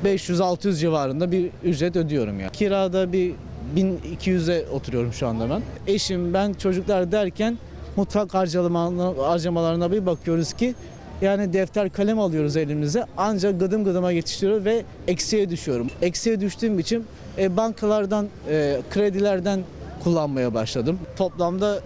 500-600 0.04 0.76
civarında 0.76 1.32
bir 1.32 1.50
ücret 1.64 1.96
ödüyorum 1.96 2.40
ya. 2.40 2.48
Kirada 2.48 3.12
bir 3.12 3.34
1200'e 3.76 4.70
oturuyorum 4.70 5.12
şu 5.12 5.26
anda 5.26 5.50
ben. 5.50 5.62
Eşim, 5.86 6.34
ben, 6.34 6.52
çocuklar 6.52 7.12
derken 7.12 7.58
mutfak 7.96 8.34
harcamalarına, 8.34 9.28
harcamalarına 9.28 9.92
bir 9.92 10.06
bakıyoruz 10.06 10.52
ki 10.52 10.74
yani 11.22 11.52
defter 11.52 11.92
kalem 11.92 12.18
alıyoruz 12.18 12.56
elimize 12.56 13.04
ancak 13.16 13.60
gıdım 13.60 13.84
gıdıma 13.84 14.12
yetiştiriyor 14.12 14.64
ve 14.64 14.84
eksiye 15.08 15.50
düşüyorum. 15.50 15.86
Eksiye 16.02 16.40
düştüğüm 16.40 16.78
için 16.78 17.04
e, 17.38 17.56
bankalardan, 17.56 18.26
e, 18.48 18.80
kredilerden 18.90 19.60
kullanmaya 20.04 20.54
başladım. 20.54 20.98
Toplamda 21.16 21.80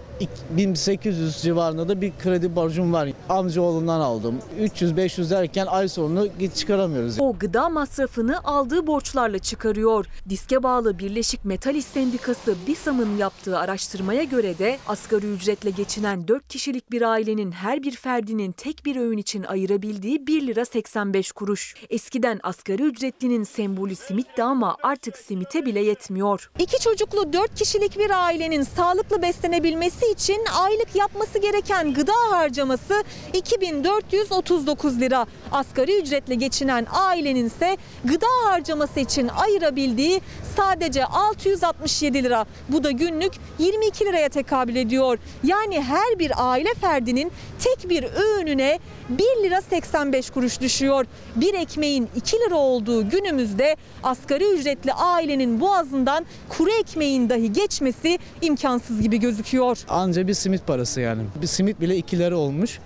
1800 0.49 1.41
civarında 1.41 1.87
da 1.87 2.01
bir 2.01 2.11
kredi 2.19 2.55
borcum 2.55 2.93
var. 2.93 3.09
Amcaoğlundan 3.29 3.99
aldım. 3.99 4.35
300-500 4.61 5.29
derken 5.29 5.65
ay 5.65 5.87
sonunu 5.87 6.27
git 6.39 6.55
çıkaramıyoruz. 6.55 7.19
O 7.19 7.35
gıda 7.39 7.69
masrafını 7.69 8.43
aldığı 8.43 8.87
borçlarla 8.87 9.39
çıkarıyor. 9.39 10.05
Diske 10.29 10.63
bağlı 10.63 10.99
Birleşik 10.99 11.45
Metal 11.45 11.75
İş 11.75 11.85
Sendikası 11.85 12.55
BİSAM'ın 12.67 13.17
yaptığı 13.17 13.57
araştırmaya 13.59 14.23
göre 14.23 14.57
de 14.57 14.77
asgari 14.87 15.25
ücretle 15.25 15.69
geçinen 15.69 16.27
4 16.27 16.47
kişilik 16.47 16.91
bir 16.91 17.01
ailenin 17.01 17.51
her 17.51 17.83
bir 17.83 17.95
ferdinin 17.95 18.51
tek 18.51 18.85
bir 18.85 18.95
öğün 18.95 19.17
için 19.17 19.43
ayırabildiği 19.43 20.27
1 20.27 20.47
lira 20.47 20.65
85 20.65 21.31
kuruş. 21.31 21.75
Eskiden 21.89 22.39
asgari 22.43 22.83
ücretlinin 22.83 23.43
sembolü 23.43 23.95
simitti 23.95 24.43
ama 24.43 24.77
artık 24.83 25.17
simite 25.17 25.65
bile 25.65 25.79
yetmiyor. 25.79 26.51
İki 26.59 26.79
çocuklu 26.79 27.33
4 27.33 27.55
kişilik 27.55 27.97
bir 27.97 28.25
ailenin 28.25 28.63
sağlıklı 28.63 29.21
beslenebilmesi 29.21 30.08
için 30.11 30.45
aylık 30.53 30.95
yapması 30.95 31.39
gereken 31.39 31.93
gıda 31.93 32.13
harcaması 32.29 33.03
2439 33.33 34.99
lira. 34.99 35.25
Asgari 35.51 36.01
ücretle 36.01 36.35
geçinen 36.35 36.87
ailenin 36.91 37.45
ise 37.45 37.77
gıda 38.05 38.27
harcaması 38.45 38.99
için 38.99 39.27
ayırabildiği 39.27 40.21
sadece 40.55 41.05
667 41.05 42.23
lira. 42.23 42.45
Bu 42.69 42.83
da 42.83 42.91
günlük 42.91 43.33
22 43.59 44.05
liraya 44.05 44.29
tekabül 44.29 44.75
ediyor. 44.75 45.17
Yani 45.43 45.81
her 45.81 46.19
bir 46.19 46.31
aile 46.37 46.73
ferdinin 46.73 47.31
tek 47.59 47.89
bir 47.89 48.03
öğününe 48.03 48.79
1 49.09 49.23
lira 49.43 49.61
85 49.61 50.29
kuruş 50.29 50.61
düşüyor. 50.61 51.05
Bir 51.35 51.53
ekmeğin 51.53 52.09
2 52.15 52.37
lira 52.39 52.55
olduğu 52.55 53.09
günümüzde 53.09 53.75
asgari 54.03 54.53
ücretli 54.53 54.93
ailenin 54.93 55.61
boğazından 55.61 56.25
kuru 56.49 56.71
ekmeğin 56.71 57.29
dahi 57.29 57.53
geçmesi 57.53 58.19
imkansız 58.41 59.01
gibi 59.01 59.19
gözüküyor. 59.19 59.77
Anca 59.99 60.27
bir 60.27 60.33
simit 60.33 60.67
parası 60.67 61.01
yani. 61.01 61.21
Bir 61.41 61.47
simit 61.47 61.81
bile 61.81 61.97
2 61.97 62.19
lira 62.19 62.37
olmuş. 62.37 62.79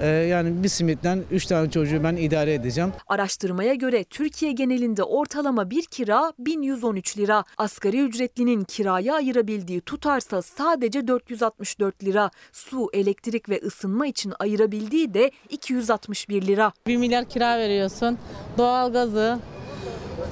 Ee, 0.00 0.06
yani 0.06 0.62
bir 0.62 0.68
simitten 0.68 1.22
3 1.30 1.46
tane 1.46 1.70
çocuğu 1.70 2.04
ben 2.04 2.16
idare 2.16 2.54
edeceğim. 2.54 2.92
Araştırmaya 3.06 3.74
göre 3.74 4.04
Türkiye 4.04 4.52
genelinde 4.52 5.02
ortalama 5.02 5.70
bir 5.70 5.84
kira 5.84 6.32
1113 6.38 7.18
lira. 7.18 7.44
Asgari 7.58 8.00
ücretlinin 8.00 8.64
kiraya 8.64 9.14
ayırabildiği 9.14 9.80
tutarsa 9.80 10.42
sadece 10.42 11.08
464 11.08 12.04
lira. 12.04 12.30
Su, 12.52 12.90
elektrik 12.92 13.48
ve 13.48 13.60
ısınma 13.66 14.06
için 14.06 14.32
ayırabildiği 14.38 15.14
de 15.14 15.30
261 15.50 16.42
lira. 16.42 16.72
1 16.86 16.96
milyar 16.96 17.24
kira 17.24 17.58
veriyorsun. 17.58 18.18
Doğalgazı, 18.58 19.38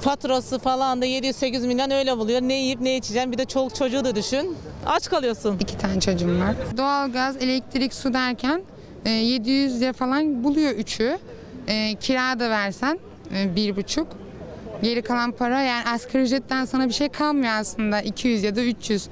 faturası 0.01 0.59
falan 0.59 1.01
da 1.01 1.05
700-800 1.05 1.67
milyon 1.67 1.91
öyle 1.91 2.17
buluyor. 2.17 2.41
Ne 2.41 2.53
yiyip 2.53 2.81
ne 2.81 2.97
içeceğim 2.97 3.31
bir 3.31 3.37
de 3.37 3.45
çoluk 3.45 3.75
çocuğu 3.75 4.05
da 4.05 4.15
düşün. 4.15 4.57
Aç 4.85 5.09
kalıyorsun. 5.09 5.57
İki 5.59 5.77
tane 5.77 5.99
çocuğum 5.99 6.39
var. 6.39 6.55
Doğalgaz, 6.77 7.37
elektrik, 7.37 7.93
su 7.93 8.13
derken 8.13 8.61
e, 9.05 9.09
700 9.09 9.81
lira 9.81 9.93
falan 9.93 10.43
buluyor 10.43 10.71
üçü. 10.71 11.17
E, 11.67 11.95
kira 11.95 12.39
da 12.39 12.49
versen 12.49 12.99
e, 13.35 13.55
bir 13.55 13.75
buçuk. 13.75 14.07
Geri 14.83 15.01
kalan 15.01 15.31
para 15.31 15.61
yani 15.61 15.89
asgari 15.89 16.23
ücretten 16.23 16.65
sana 16.65 16.87
bir 16.87 16.93
şey 16.93 17.09
kalmıyor 17.09 17.53
aslında 17.53 18.01
200 18.01 18.43
ya 18.43 18.55
da 18.55 18.61
300. 18.61 19.07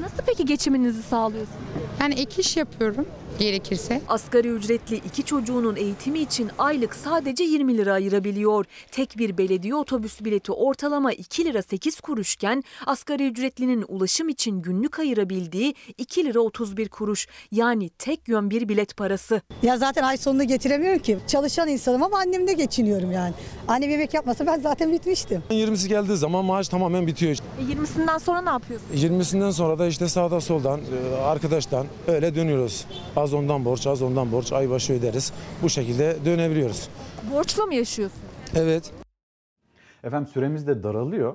Nasıl 0.00 0.16
peki 0.26 0.44
geçiminizi 0.44 1.02
sağlıyorsunuz? 1.02 1.58
Yani 2.00 2.14
ek 2.14 2.40
iş 2.40 2.56
yapıyorum. 2.56 3.06
Gerekirse. 3.42 4.00
Asgari 4.08 4.48
ücretli 4.48 4.96
iki 4.96 5.22
çocuğunun 5.22 5.76
eğitimi 5.76 6.18
için 6.18 6.50
aylık 6.58 6.94
sadece 6.94 7.44
20 7.44 7.78
lira 7.78 7.92
ayırabiliyor. 7.92 8.64
Tek 8.90 9.18
bir 9.18 9.38
belediye 9.38 9.74
otobüs 9.74 10.24
bileti 10.24 10.52
ortalama 10.52 11.12
2 11.12 11.44
lira 11.44 11.62
8 11.62 12.00
kuruşken 12.00 12.62
asgari 12.86 13.26
ücretlinin 13.26 13.84
ulaşım 13.88 14.28
için 14.28 14.62
günlük 14.62 14.98
ayırabildiği 14.98 15.74
2 15.98 16.24
lira 16.24 16.40
31 16.40 16.88
kuruş. 16.88 17.26
Yani 17.52 17.88
tek 17.88 18.28
yön 18.28 18.50
bir 18.50 18.68
bilet 18.68 18.96
parası. 18.96 19.42
Ya 19.62 19.78
zaten 19.78 20.02
ay 20.02 20.16
sonunu 20.16 20.44
getiremiyorum 20.44 20.98
ki. 20.98 21.18
Çalışan 21.26 21.68
insanım 21.68 22.02
ama 22.02 22.18
annemle 22.18 22.52
geçiniyorum 22.52 23.12
yani. 23.12 23.34
Annem 23.68 23.90
yemek 23.90 24.14
yapmasa 24.14 24.46
ben 24.46 24.60
zaten 24.60 24.92
bitmiştim. 24.92 25.42
20'si 25.50 25.88
geldiği 25.88 26.16
zaman 26.16 26.44
maaş 26.44 26.68
tamamen 26.68 27.06
bitiyor. 27.06 27.32
E 27.32 27.62
20'sinden 27.62 28.18
sonra 28.18 28.42
ne 28.42 28.50
yapıyorsun? 28.50 28.86
20'sinden 28.96 29.50
sonra 29.50 29.78
da 29.78 29.86
işte 29.86 30.08
sağda 30.08 30.40
soldan 30.40 30.80
e, 30.80 31.16
arkadaştan 31.16 31.86
öyle 32.06 32.34
dönüyoruz. 32.34 32.84
Az 33.16 33.31
ondan 33.34 33.64
borç, 33.64 33.86
az 33.86 34.02
ondan 34.02 34.32
borç, 34.32 34.52
ay 34.52 34.70
başı 34.70 34.92
öderiz. 34.92 35.32
Bu 35.62 35.70
şekilde 35.70 36.16
dönebiliyoruz. 36.24 36.88
Borçla 37.32 37.66
mı 37.66 37.74
yaşıyorsun? 37.74 38.20
Evet. 38.56 38.92
Efendim 40.04 40.30
süremiz 40.32 40.66
de 40.66 40.82
daralıyor. 40.82 41.34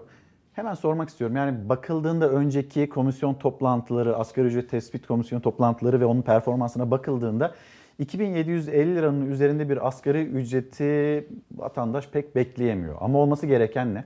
Hemen 0.54 0.74
sormak 0.74 1.10
istiyorum. 1.10 1.36
Yani 1.36 1.70
bakıldığında 1.70 2.30
önceki 2.30 2.90
komisyon 2.90 3.34
toplantıları, 3.34 4.18
asgari 4.18 4.48
ücret 4.48 4.70
tespit 4.70 5.08
komisyon 5.08 5.40
toplantıları 5.40 6.00
ve 6.00 6.06
onun 6.06 6.22
performansına 6.22 6.92
bakıldığında 6.92 7.56
2750 8.00 8.96
liranın 8.96 9.32
üzerinde 9.32 9.70
bir 9.70 9.88
asgari 9.88 10.24
ücreti 10.24 11.28
vatandaş 11.56 12.08
pek 12.08 12.36
bekleyemiyor. 12.36 12.98
Ama 13.02 13.20
olması 13.20 13.48
gereken 13.48 13.94
ne? 13.94 14.04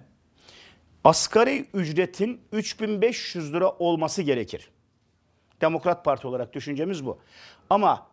Asgari 1.04 1.66
ücretin 1.74 2.42
3500 2.52 3.54
lira 3.54 3.70
olması 3.70 4.22
gerekir. 4.22 4.70
Demokrat 5.62 6.06
Parti 6.06 6.28
olarak 6.28 6.54
düşüncemiz 6.54 7.06
bu. 7.06 7.18
Ama 7.72 8.08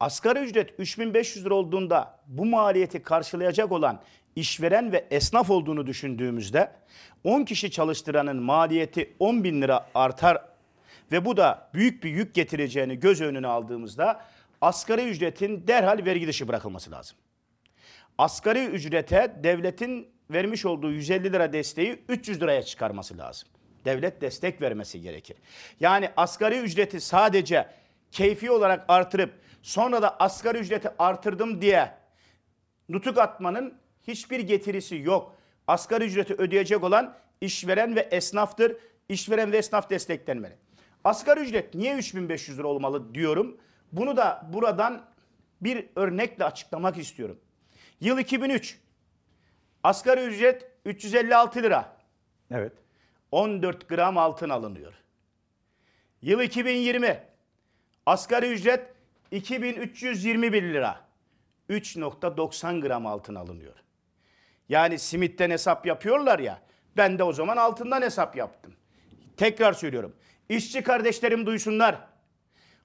asgari 0.00 0.38
ücret 0.38 0.70
3500 0.78 1.44
lira 1.44 1.54
olduğunda 1.54 2.18
bu 2.26 2.46
maliyeti 2.46 3.02
karşılayacak 3.02 3.72
olan 3.72 4.02
işveren 4.36 4.92
ve 4.92 5.06
esnaf 5.10 5.50
olduğunu 5.50 5.86
düşündüğümüzde 5.86 6.72
10 7.24 7.44
kişi 7.44 7.70
çalıştıranın 7.70 8.42
maliyeti 8.42 9.16
10 9.18 9.44
bin 9.44 9.62
lira 9.62 9.86
artar 9.94 10.44
ve 11.12 11.24
bu 11.24 11.36
da 11.36 11.70
büyük 11.74 12.04
bir 12.04 12.10
yük 12.10 12.34
getireceğini 12.34 13.00
göz 13.00 13.20
önüne 13.20 13.46
aldığımızda 13.46 14.24
asgari 14.60 15.08
ücretin 15.08 15.66
derhal 15.66 16.04
vergi 16.04 16.26
dışı 16.26 16.48
bırakılması 16.48 16.90
lazım. 16.90 17.16
Asgari 18.18 18.64
ücrete 18.64 19.36
devletin 19.42 20.08
vermiş 20.30 20.66
olduğu 20.66 20.92
150 20.92 21.32
lira 21.32 21.52
desteği 21.52 22.02
300 22.08 22.40
liraya 22.40 22.62
çıkarması 22.62 23.18
lazım. 23.18 23.48
Devlet 23.84 24.20
destek 24.20 24.62
vermesi 24.62 25.00
gerekir. 25.00 25.36
Yani 25.80 26.10
asgari 26.16 26.58
ücreti 26.58 27.00
sadece 27.00 27.81
keyfi 28.12 28.50
olarak 28.50 28.84
artırıp 28.88 29.34
sonra 29.62 30.02
da 30.02 30.16
asgari 30.20 30.58
ücreti 30.58 30.90
artırdım 30.98 31.62
diye 31.62 31.94
nutuk 32.88 33.18
atmanın 33.18 33.74
hiçbir 34.08 34.40
getirisi 34.40 34.96
yok. 34.96 35.36
Asgari 35.66 36.04
ücreti 36.04 36.34
ödeyecek 36.34 36.84
olan 36.84 37.14
işveren 37.40 37.96
ve 37.96 38.00
esnaftır. 38.00 38.76
İşveren 39.08 39.52
ve 39.52 39.56
esnaf 39.56 39.90
desteklenmeli. 39.90 40.56
Asgari 41.04 41.40
ücret 41.40 41.74
niye 41.74 41.96
3500 41.96 42.58
lira 42.58 42.66
olmalı 42.66 43.14
diyorum. 43.14 43.56
Bunu 43.92 44.16
da 44.16 44.46
buradan 44.52 45.04
bir 45.60 45.86
örnekle 45.96 46.44
açıklamak 46.44 46.98
istiyorum. 46.98 47.38
Yıl 48.00 48.18
2003. 48.18 48.78
Asgari 49.84 50.20
ücret 50.20 50.70
356 50.84 51.62
lira. 51.62 51.96
Evet. 52.50 52.72
14 53.32 53.88
gram 53.88 54.18
altın 54.18 54.48
alınıyor. 54.48 54.92
Yıl 56.22 56.40
2020. 56.40 57.31
Asgari 58.06 58.46
ücret 58.46 58.80
2321 59.30 60.62
lira. 60.62 61.00
3.90 61.70 62.80
gram 62.80 63.06
altın 63.06 63.34
alınıyor. 63.34 63.74
Yani 64.68 64.98
simitten 64.98 65.50
hesap 65.50 65.86
yapıyorlar 65.86 66.38
ya. 66.38 66.62
Ben 66.96 67.18
de 67.18 67.22
o 67.22 67.32
zaman 67.32 67.56
altından 67.56 68.02
hesap 68.02 68.36
yaptım. 68.36 68.74
Tekrar 69.36 69.72
söylüyorum. 69.72 70.16
İşçi 70.48 70.82
kardeşlerim 70.82 71.46
duysunlar. 71.46 71.98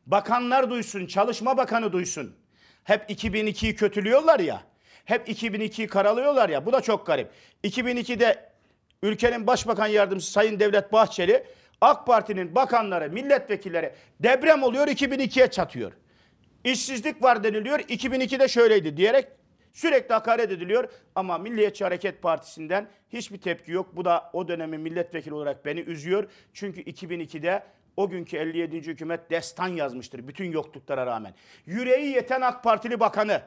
Bakanlar 0.06 0.70
duysun, 0.70 1.06
Çalışma 1.06 1.58
Bakanı 1.58 1.94
duysun. 1.94 2.36
Hep 2.84 3.10
2002'yi 3.10 3.76
kötülüyorlar 3.76 4.40
ya. 4.40 4.62
Hep 5.06 5.30
2002'yi 5.30 5.88
karalıyorlar 5.88 6.50
ya. 6.50 6.66
Bu 6.66 6.74
da 6.74 6.82
çok 6.82 7.08
garip. 7.08 7.32
2002'de 7.64 8.50
ülkenin 9.04 9.48
başbakan 9.48 9.88
yardımcısı 9.88 10.32
Sayın 10.32 10.60
Devlet 10.60 10.94
Bahçeli 10.94 11.46
AK 11.82 12.08
Parti'nin 12.08 12.56
bakanları, 12.56 13.10
milletvekilleri 13.10 13.94
deprem 14.20 14.64
oluyor 14.64 14.88
2002'ye 14.88 15.48
çatıyor. 15.48 15.92
İşsizlik 16.64 17.24
var 17.24 17.44
deniliyor 17.44 17.80
2002'de 17.80 18.48
şöyleydi 18.48 18.98
diyerek 18.98 19.28
sürekli 19.74 20.14
hakaret 20.14 20.52
ediliyor 20.52 20.90
ama 21.16 21.38
Milliyetçi 21.38 21.84
Hareket 21.84 22.22
Partisi'nden 22.22 22.88
hiçbir 23.10 23.38
tepki 23.38 23.72
yok. 23.72 23.96
Bu 23.96 24.06
da 24.06 24.30
o 24.34 24.48
dönemin 24.48 24.82
milletvekili 24.82 25.34
olarak 25.34 25.66
beni 25.66 25.80
üzüyor. 25.80 26.30
Çünkü 26.54 26.82
2002'de 26.82 27.64
o 27.98 28.10
günkü 28.10 28.38
57. 28.38 28.78
hükümet 28.78 29.32
destan 29.32 29.68
yazmıştır 29.68 30.28
bütün 30.28 30.52
yokluklara 30.52 31.06
rağmen. 31.06 31.34
Yüreği 31.66 32.08
yeten 32.08 32.42
AK 32.42 32.64
Partili 32.64 33.00
bakanı, 33.00 33.42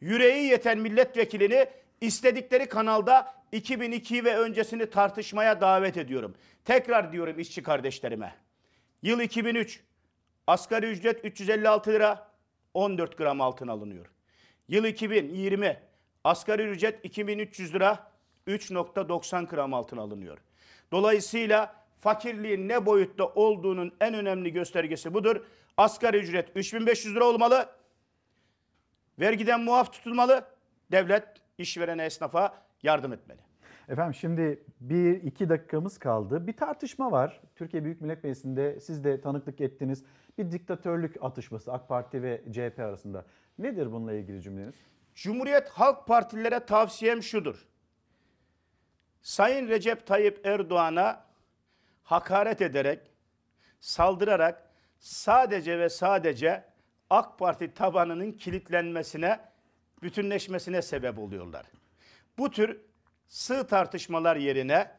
yüreği 0.00 0.44
yeten 0.44 0.78
milletvekilini 0.78 1.66
istedikleri 2.00 2.68
kanalda 2.68 3.34
2002 3.52 4.24
ve 4.24 4.38
öncesini 4.38 4.90
tartışmaya 4.90 5.60
davet 5.60 5.96
ediyorum. 5.96 6.34
Tekrar 6.64 7.12
diyorum 7.12 7.38
işçi 7.38 7.62
kardeşlerime. 7.62 8.34
Yıl 9.02 9.20
2003. 9.20 9.80
Asgari 10.46 10.86
ücret 10.86 11.24
356 11.24 11.90
lira 11.92 12.30
14 12.74 13.18
gram 13.18 13.40
altın 13.40 13.68
alınıyor. 13.68 14.06
Yıl 14.68 14.84
2020. 14.84 15.80
Asgari 16.24 16.62
ücret 16.62 17.04
2300 17.04 17.74
lira 17.74 18.10
3.90 18.46 19.46
gram 19.46 19.74
altın 19.74 19.96
alınıyor. 19.96 20.38
Dolayısıyla 20.92 21.74
fakirliğin 21.98 22.68
ne 22.68 22.86
boyutta 22.86 23.26
olduğunun 23.26 23.94
en 24.00 24.14
önemli 24.14 24.52
göstergesi 24.52 25.14
budur. 25.14 25.44
Asgari 25.76 26.16
ücret 26.16 26.48
3500 26.56 27.14
lira 27.14 27.24
olmalı. 27.24 27.68
Vergiden 29.18 29.60
muaf 29.60 29.92
tutulmalı. 29.92 30.44
Devlet 30.92 31.39
işverene, 31.60 32.04
esnafa 32.04 32.54
yardım 32.82 33.12
etmeli. 33.12 33.40
Efendim 33.88 34.14
şimdi 34.14 34.62
bir 34.80 35.22
iki 35.22 35.48
dakikamız 35.48 35.98
kaldı. 35.98 36.46
Bir 36.46 36.56
tartışma 36.56 37.12
var. 37.12 37.40
Türkiye 37.56 37.84
Büyük 37.84 38.00
Millet 38.00 38.24
Meclisi'nde 38.24 38.80
siz 38.80 39.04
de 39.04 39.20
tanıklık 39.20 39.60
ettiniz. 39.60 40.04
Bir 40.38 40.52
diktatörlük 40.52 41.24
atışması 41.24 41.72
AK 41.72 41.88
Parti 41.88 42.22
ve 42.22 42.42
CHP 42.52 42.78
arasında. 42.78 43.24
Nedir 43.58 43.92
bununla 43.92 44.12
ilgili 44.12 44.42
cümleniz? 44.42 44.74
Cumhuriyet 45.14 45.68
Halk 45.68 46.06
Partililere 46.06 46.60
tavsiyem 46.60 47.22
şudur. 47.22 47.66
Sayın 49.22 49.68
Recep 49.68 50.06
Tayyip 50.06 50.46
Erdoğan'a 50.46 51.24
hakaret 52.02 52.62
ederek, 52.62 53.00
saldırarak 53.80 54.70
sadece 54.98 55.78
ve 55.78 55.88
sadece 55.88 56.64
AK 57.10 57.38
Parti 57.38 57.74
tabanının 57.74 58.32
kilitlenmesine, 58.32 59.40
bütünleşmesine 60.02 60.82
sebep 60.82 61.18
oluyorlar. 61.18 61.66
Bu 62.38 62.50
tür 62.50 62.80
sığ 63.28 63.66
tartışmalar 63.66 64.36
yerine 64.36 64.90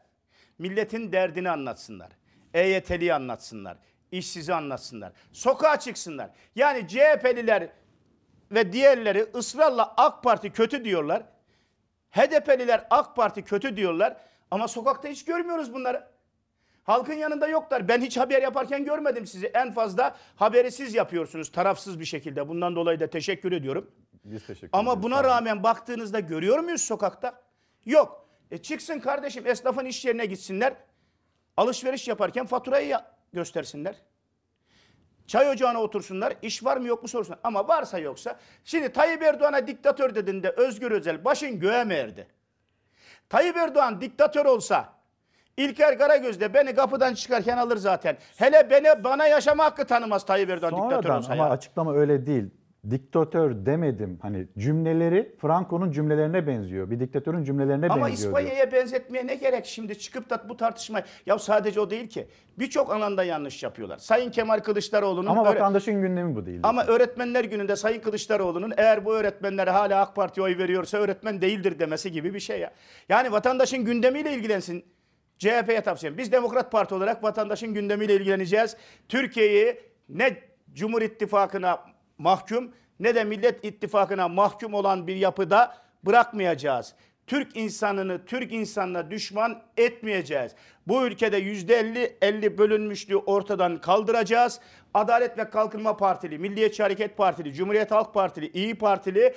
milletin 0.58 1.12
derdini 1.12 1.50
anlatsınlar. 1.50 2.12
EYT'liyi 2.54 3.14
anlatsınlar. 3.14 3.76
işsizi 4.12 4.54
anlatsınlar. 4.54 5.12
Sokağa 5.32 5.80
çıksınlar. 5.80 6.30
Yani 6.54 6.88
CHP'liler 6.88 7.68
ve 8.50 8.72
diğerleri 8.72 9.26
ısrarla 9.34 9.94
AK 9.96 10.22
Parti 10.22 10.50
kötü 10.50 10.84
diyorlar. 10.84 11.22
HDP'liler 12.10 12.86
AK 12.90 13.16
Parti 13.16 13.42
kötü 13.42 13.76
diyorlar. 13.76 14.16
Ama 14.50 14.68
sokakta 14.68 15.08
hiç 15.08 15.24
görmüyoruz 15.24 15.74
bunları. 15.74 16.08
Halkın 16.84 17.14
yanında 17.14 17.48
yoklar. 17.48 17.88
Ben 17.88 18.00
hiç 18.00 18.16
haber 18.16 18.42
yaparken 18.42 18.84
görmedim 18.84 19.26
sizi. 19.26 19.46
En 19.46 19.72
fazla 19.72 20.16
haberi 20.36 20.72
siz 20.72 20.94
yapıyorsunuz 20.94 21.52
tarafsız 21.52 22.00
bir 22.00 22.04
şekilde. 22.04 22.48
Bundan 22.48 22.76
dolayı 22.76 23.00
da 23.00 23.06
teşekkür 23.06 23.52
ediyorum. 23.52 23.90
Biz 24.24 24.46
teşekkür 24.46 24.68
Ama 24.72 25.02
buna 25.02 25.24
rağmen 25.24 25.62
baktığınızda 25.62 26.20
görüyor 26.20 26.58
muyuz 26.58 26.82
sokakta? 26.82 27.42
Yok. 27.84 28.28
E 28.50 28.58
çıksın 28.58 28.98
kardeşim 29.00 29.46
esnafın 29.46 29.84
iş 29.84 30.04
yerine 30.04 30.26
gitsinler. 30.26 30.74
Alışveriş 31.56 32.08
yaparken 32.08 32.46
faturayı 32.46 32.96
göstersinler. 33.32 33.96
Çay 35.26 35.50
ocağına 35.50 35.78
otursunlar. 35.82 36.34
iş 36.42 36.64
var 36.64 36.76
mı 36.76 36.88
yok 36.88 37.02
mu 37.02 37.08
sorsunlar. 37.08 37.40
Ama 37.44 37.68
varsa 37.68 37.98
yoksa. 37.98 38.38
Şimdi 38.64 38.92
Tayyip 38.92 39.22
Erdoğan'a 39.22 39.66
diktatör 39.66 40.14
dediğinde 40.14 40.50
Özgür 40.50 40.90
Özel 40.90 41.24
başın 41.24 41.60
göğe 41.60 41.84
mi 41.84 41.94
erdi? 41.94 42.26
Tayyip 43.28 43.56
Erdoğan 43.56 44.00
diktatör 44.00 44.44
olsa 44.44 44.92
İlker 45.56 45.98
Karagöz 45.98 46.40
de 46.40 46.54
beni 46.54 46.74
kapıdan 46.74 47.14
çıkarken 47.14 47.56
alır 47.56 47.76
zaten. 47.76 48.16
Hele 48.36 48.70
beni 48.70 49.04
bana 49.04 49.26
yaşama 49.26 49.64
hakkı 49.64 49.86
tanımaz 49.86 50.26
Tayyip 50.26 50.50
Erdoğan 50.50 50.72
diktatör 50.72 50.96
Sonradan 51.02 51.18
olsa 51.18 51.32
ama 51.32 51.44
ya. 51.44 51.50
açıklama 51.50 51.94
öyle 51.94 52.26
değil. 52.26 52.50
Diktatör 52.90 53.66
demedim. 53.66 54.18
Hani 54.22 54.46
cümleleri 54.58 55.34
Franco'nun 55.40 55.90
cümlelerine 55.92 56.46
benziyor. 56.46 56.90
Bir 56.90 57.00
diktatörün 57.00 57.44
cümlelerine 57.44 57.86
Ama 57.86 58.06
benziyor. 58.06 58.18
diyor. 58.36 58.42
İspanya'ya 58.42 58.72
benzetmeye 58.72 59.26
ne 59.26 59.34
gerek 59.34 59.66
şimdi 59.66 59.98
çıkıp 59.98 60.30
da 60.30 60.48
bu 60.48 60.56
tartışma 60.56 61.02
ya 61.26 61.38
sadece 61.38 61.80
o 61.80 61.90
değil 61.90 62.08
ki 62.08 62.26
birçok 62.58 62.90
alanda 62.92 63.24
yanlış 63.24 63.62
yapıyorlar. 63.62 63.98
Sayın 63.98 64.30
Kemal 64.30 64.58
Kılıçdaroğlu'nun 64.58 65.26
Ama 65.30 65.44
vatandaşın 65.44 66.02
gündemi 66.02 66.34
bu 66.36 66.46
değil. 66.46 66.60
ama 66.62 66.84
öğretmenler 66.84 67.44
gününde 67.44 67.76
Sayın 67.76 68.00
Kılıçdaroğlu'nun 68.00 68.72
eğer 68.76 69.04
bu 69.04 69.14
öğretmenlere 69.14 69.70
hala 69.70 70.00
AK 70.00 70.16
Parti 70.16 70.42
oy 70.42 70.58
veriyorsa 70.58 70.98
öğretmen 70.98 71.42
değildir 71.42 71.78
demesi 71.78 72.12
gibi 72.12 72.34
bir 72.34 72.40
şey 72.40 72.60
ya. 72.60 72.72
Yani 73.08 73.32
vatandaşın 73.32 73.84
gündemiyle 73.84 74.34
ilgilensin. 74.34 74.84
CHP'ye 75.38 75.80
tavsiyem. 75.80 76.18
Biz 76.18 76.32
Demokrat 76.32 76.72
Parti 76.72 76.94
olarak 76.94 77.22
vatandaşın 77.24 77.74
gündemiyle 77.74 78.14
ilgileneceğiz. 78.14 78.76
Türkiye'yi 79.08 79.80
ne 80.08 80.36
Cumhur 80.72 81.02
İttifakı'na 81.02 81.91
mahkum 82.18 82.72
ne 83.00 83.14
de 83.14 83.24
Millet 83.24 83.64
İttifakı'na 83.64 84.28
mahkum 84.28 84.74
olan 84.74 85.06
bir 85.06 85.16
yapıda 85.16 85.74
bırakmayacağız. 86.06 86.94
Türk 87.26 87.56
insanını 87.56 88.24
Türk 88.24 88.52
insanına 88.52 89.10
düşman 89.10 89.62
etmeyeceğiz. 89.76 90.52
Bu 90.86 91.06
ülkede 91.06 91.36
yüzde 91.36 91.76
50 91.76 92.16
50 92.22 92.58
bölünmüşlüğü 92.58 93.16
ortadan 93.16 93.80
kaldıracağız. 93.80 94.60
Adalet 94.94 95.38
ve 95.38 95.50
Kalkınma 95.50 95.96
Partili, 95.96 96.38
Milliyetçi 96.38 96.82
Hareket 96.82 97.16
Partili, 97.16 97.54
Cumhuriyet 97.54 97.90
Halk 97.90 98.14
Partili, 98.14 98.50
İyi 98.52 98.74
Partili 98.74 99.34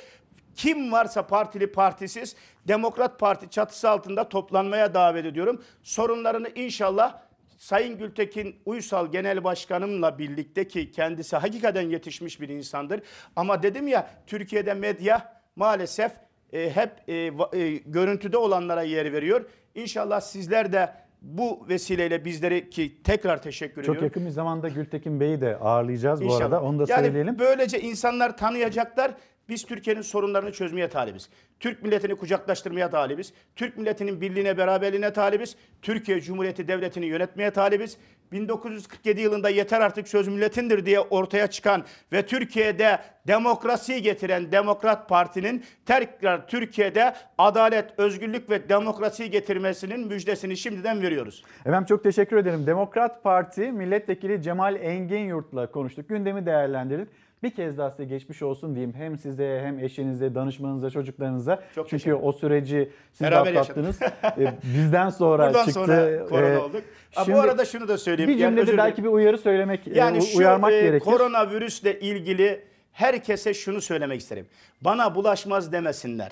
kim 0.55 0.91
varsa 0.91 1.27
partili 1.27 1.71
partisiz 1.71 2.35
Demokrat 2.67 3.19
Parti 3.19 3.49
çatısı 3.49 3.89
altında 3.89 4.29
toplanmaya 4.29 4.93
davet 4.93 5.25
ediyorum. 5.25 5.63
Sorunlarını 5.83 6.49
inşallah 6.55 7.17
Sayın 7.57 7.97
Gültekin 7.97 8.55
Uysal 8.65 9.11
Genel 9.11 9.43
Başkanımla 9.43 10.19
birlikte 10.19 10.67
ki 10.67 10.91
kendisi 10.91 11.35
hakikaten 11.35 11.81
yetişmiş 11.89 12.41
bir 12.41 12.49
insandır. 12.49 13.01
Ama 13.35 13.63
dedim 13.63 13.87
ya 13.87 14.09
Türkiye'de 14.27 14.73
medya 14.73 15.41
maalesef 15.55 16.11
e, 16.53 16.69
hep 16.75 16.91
e, 17.07 17.13
e, 17.13 17.75
görüntüde 17.85 18.37
olanlara 18.37 18.81
yer 18.83 19.13
veriyor. 19.13 19.45
İnşallah 19.75 20.21
sizler 20.21 20.73
de 20.73 20.89
bu 21.21 21.65
vesileyle 21.69 22.25
bizleri 22.25 22.69
ki 22.69 23.03
tekrar 23.03 23.41
teşekkür 23.41 23.75
Çok 23.75 23.83
ediyorum. 23.83 24.03
yakın 24.03 24.25
bir 24.25 24.29
zamanda 24.31 24.69
Gültekin 24.69 25.19
Bey'i 25.19 25.41
de 25.41 25.57
ağırlayacağız 25.57 26.21
bu 26.21 26.25
İnşallah. 26.25 26.41
arada. 26.41 26.61
Onu 26.61 26.79
da 26.79 26.85
yani 26.89 27.05
söyleyelim. 27.05 27.39
böylece 27.39 27.81
insanlar 27.81 28.37
tanıyacaklar. 28.37 29.11
Biz 29.49 29.65
Türkiye'nin 29.65 30.01
sorunlarını 30.01 30.51
çözmeye 30.51 30.89
talibiz. 30.89 31.29
Türk 31.59 31.83
milletini 31.83 32.15
kucaklaştırmaya 32.15 32.89
talibiz. 32.89 33.33
Türk 33.55 33.77
milletinin 33.77 34.21
birliğine, 34.21 34.57
beraberliğine 34.57 35.13
talibiz. 35.13 35.55
Türkiye 35.81 36.21
Cumhuriyeti 36.21 36.67
Devleti'ni 36.67 37.05
yönetmeye 37.05 37.51
talibiz. 37.51 37.97
1947 38.31 39.21
yılında 39.21 39.49
yeter 39.49 39.81
artık 39.81 40.07
söz 40.07 40.27
milletindir 40.27 40.85
diye 40.85 40.99
ortaya 40.99 41.47
çıkan 41.47 41.83
ve 42.11 42.25
Türkiye'de 42.25 42.99
demokrasiyi 43.27 44.01
getiren 44.01 44.51
Demokrat 44.51 45.09
Parti'nin 45.09 45.63
tekrar 45.85 46.47
Türkiye'de 46.47 47.13
adalet, 47.37 47.99
özgürlük 47.99 48.49
ve 48.49 48.69
demokrasiyi 48.69 49.31
getirmesinin 49.31 50.07
müjdesini 50.07 50.57
şimdiden 50.57 51.01
veriyoruz. 51.01 51.43
Efendim 51.65 51.85
çok 51.85 52.03
teşekkür 52.03 52.37
ederim. 52.37 52.67
Demokrat 52.67 53.23
Parti 53.23 53.71
Milletvekili 53.71 54.41
Cemal 54.41 54.75
Engenyurt'la 54.75 55.71
konuştuk. 55.71 56.09
Gündemi 56.09 56.45
değerlendirdik. 56.45 57.07
Bir 57.43 57.49
kez 57.49 57.77
daha 57.77 57.91
size 57.91 58.05
geçmiş 58.05 58.41
olsun 58.41 58.75
diyeyim. 58.75 58.93
Hem 58.93 59.17
size 59.17 59.61
hem 59.63 59.79
eşinize, 59.79 60.35
danışmanınıza, 60.35 60.89
çocuklarınıza. 60.89 61.63
Çok 61.75 61.89
Çünkü 61.89 62.13
o 62.13 62.31
süreci 62.31 62.91
siz 63.13 63.21
Beraber 63.27 63.55
atlattınız. 63.55 63.99
Ee, 64.01 64.53
Bizden 64.63 65.09
sonra 65.19 65.47
Buradan 65.47 65.65
çıktı. 65.65 65.73
sonra 65.73 66.25
korona 66.25 66.47
Ee, 66.53 66.57
olduk. 66.57 66.81
Şimdi 67.11 67.33
bu 67.37 67.41
arada 67.41 67.65
şunu 67.65 67.87
da 67.87 67.97
söyleyeyim. 67.97 68.29
Bir 68.31 68.35
Yani 68.37 68.49
cümlede 68.49 68.63
dilerim. 68.63 68.77
belki 68.77 69.03
bir 69.03 69.09
uyarı 69.09 69.37
söylemek, 69.37 69.87
Yani 69.87 70.17
e, 70.17 70.21
şu 70.21 70.37
uyarmak 70.37 70.71
e, 70.71 70.81
gerekir. 70.81 71.05
koronavirüsle 71.05 71.99
ilgili 71.99 72.65
herkese 72.91 73.53
şunu 73.53 73.81
söylemek 73.81 74.21
isterim. 74.21 74.47
Bana 74.81 75.15
bulaşmaz 75.15 75.71
demesinler. 75.71 76.31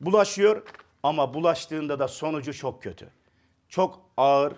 Bulaşıyor 0.00 0.62
ama 1.02 1.34
bulaştığında 1.34 1.98
da 1.98 2.08
sonucu 2.08 2.52
çok 2.54 2.82
kötü. 2.82 3.06
Çok 3.68 4.00
ağır 4.16 4.52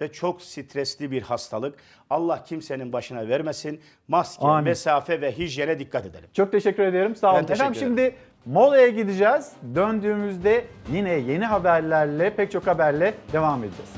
ve 0.00 0.12
çok 0.12 0.42
stresli 0.42 1.10
bir 1.10 1.22
hastalık. 1.22 1.74
Allah 2.10 2.44
kimsenin 2.44 2.92
başına 2.92 3.28
vermesin. 3.28 3.80
Maske, 4.08 4.46
Amin. 4.46 4.64
mesafe 4.64 5.20
ve 5.20 5.32
hijyene 5.38 5.78
dikkat 5.78 6.06
edelim. 6.06 6.28
Çok 6.32 6.52
teşekkür 6.52 6.82
ederim. 6.82 7.16
Sağ 7.16 7.28
Ben 7.32 7.38
olun. 7.38 7.46
teşekkür 7.46 7.54
Efendim 7.54 7.80
şimdi 7.80 8.14
molaya 8.46 8.88
gideceğiz. 8.88 9.52
Döndüğümüzde 9.74 10.64
yine 10.92 11.12
yeni 11.12 11.44
haberlerle, 11.44 12.30
pek 12.34 12.50
çok 12.50 12.66
haberle 12.66 13.14
devam 13.32 13.64
edeceğiz. 13.64 13.90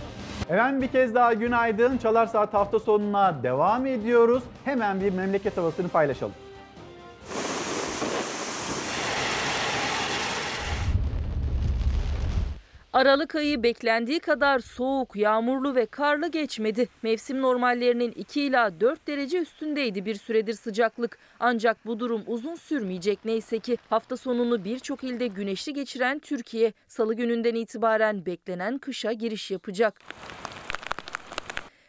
Efendim 0.51 0.83
bir 0.83 0.89
kez 0.89 1.15
daha 1.15 1.33
günaydın. 1.33 1.99
Çalar 1.99 2.27
Saat 2.27 2.55
hafta 2.55 2.79
sonuna 2.81 3.43
devam 3.43 3.87
ediyoruz. 3.87 4.43
Hemen 4.65 5.01
bir 5.01 5.13
memleket 5.13 5.57
havasını 5.57 5.89
paylaşalım. 5.89 6.35
Aralık 12.99 13.35
ayı 13.35 13.63
beklendiği 13.63 14.21
kadar 14.21 14.59
soğuk, 14.59 15.17
yağmurlu 15.17 15.75
ve 15.75 15.87
karlı 15.87 16.29
geçmedi. 16.29 16.89
Mevsim 17.03 17.43
normallerinin 17.43 18.13
2 18.13 18.43
ila 18.43 18.81
4 18.81 19.07
derece 19.07 19.39
üstündeydi 19.39 20.05
bir 20.05 20.15
süredir 20.15 20.55
sıcaklık. 20.55 21.19
Ancak 21.41 21.87
bu 21.87 22.01
durum 22.01 22.23
uzun 22.27 22.55
sürmeyecek 22.55 23.25
neyse 23.25 23.59
ki. 23.59 23.77
Hafta 23.91 24.17
sonunu 24.17 24.65
birçok 24.65 25.05
ilde 25.05 25.27
güneşli 25.27 25.73
geçiren 25.75 26.19
Türkiye, 26.19 26.73
salı 26.89 27.15
gününden 27.15 27.55
itibaren 27.55 28.27
beklenen 28.27 28.79
kışa 28.79 29.13
giriş 29.13 29.51
yapacak. 29.51 30.01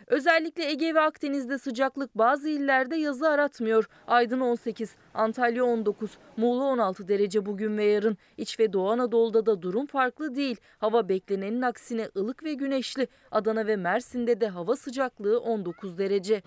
Özellikle 0.09 0.69
Ege 0.69 0.95
ve 0.95 1.01
Akdeniz'de 1.01 1.57
sıcaklık 1.57 2.17
bazı 2.17 2.49
illerde 2.49 2.95
yazı 2.95 3.29
aratmıyor. 3.29 3.89
Aydın 4.07 4.39
18, 4.39 4.95
Antalya 5.13 5.63
19, 5.65 6.17
Muğla 6.37 6.63
16 6.63 7.07
derece 7.07 7.45
bugün 7.45 7.77
ve 7.77 7.83
yarın. 7.83 8.17
İç 8.37 8.59
ve 8.59 8.73
Doğu 8.73 8.89
Anadolu'da 8.91 9.45
da 9.45 9.61
durum 9.61 9.85
farklı 9.85 10.35
değil. 10.35 10.57
Hava 10.77 11.09
beklenenin 11.09 11.61
aksine 11.61 12.09
ılık 12.17 12.43
ve 12.43 12.53
güneşli. 12.53 13.07
Adana 13.31 13.67
ve 13.67 13.75
Mersin'de 13.75 14.41
de 14.41 14.47
hava 14.47 14.75
sıcaklığı 14.75 15.39
19 15.39 15.97
derece. 15.97 16.41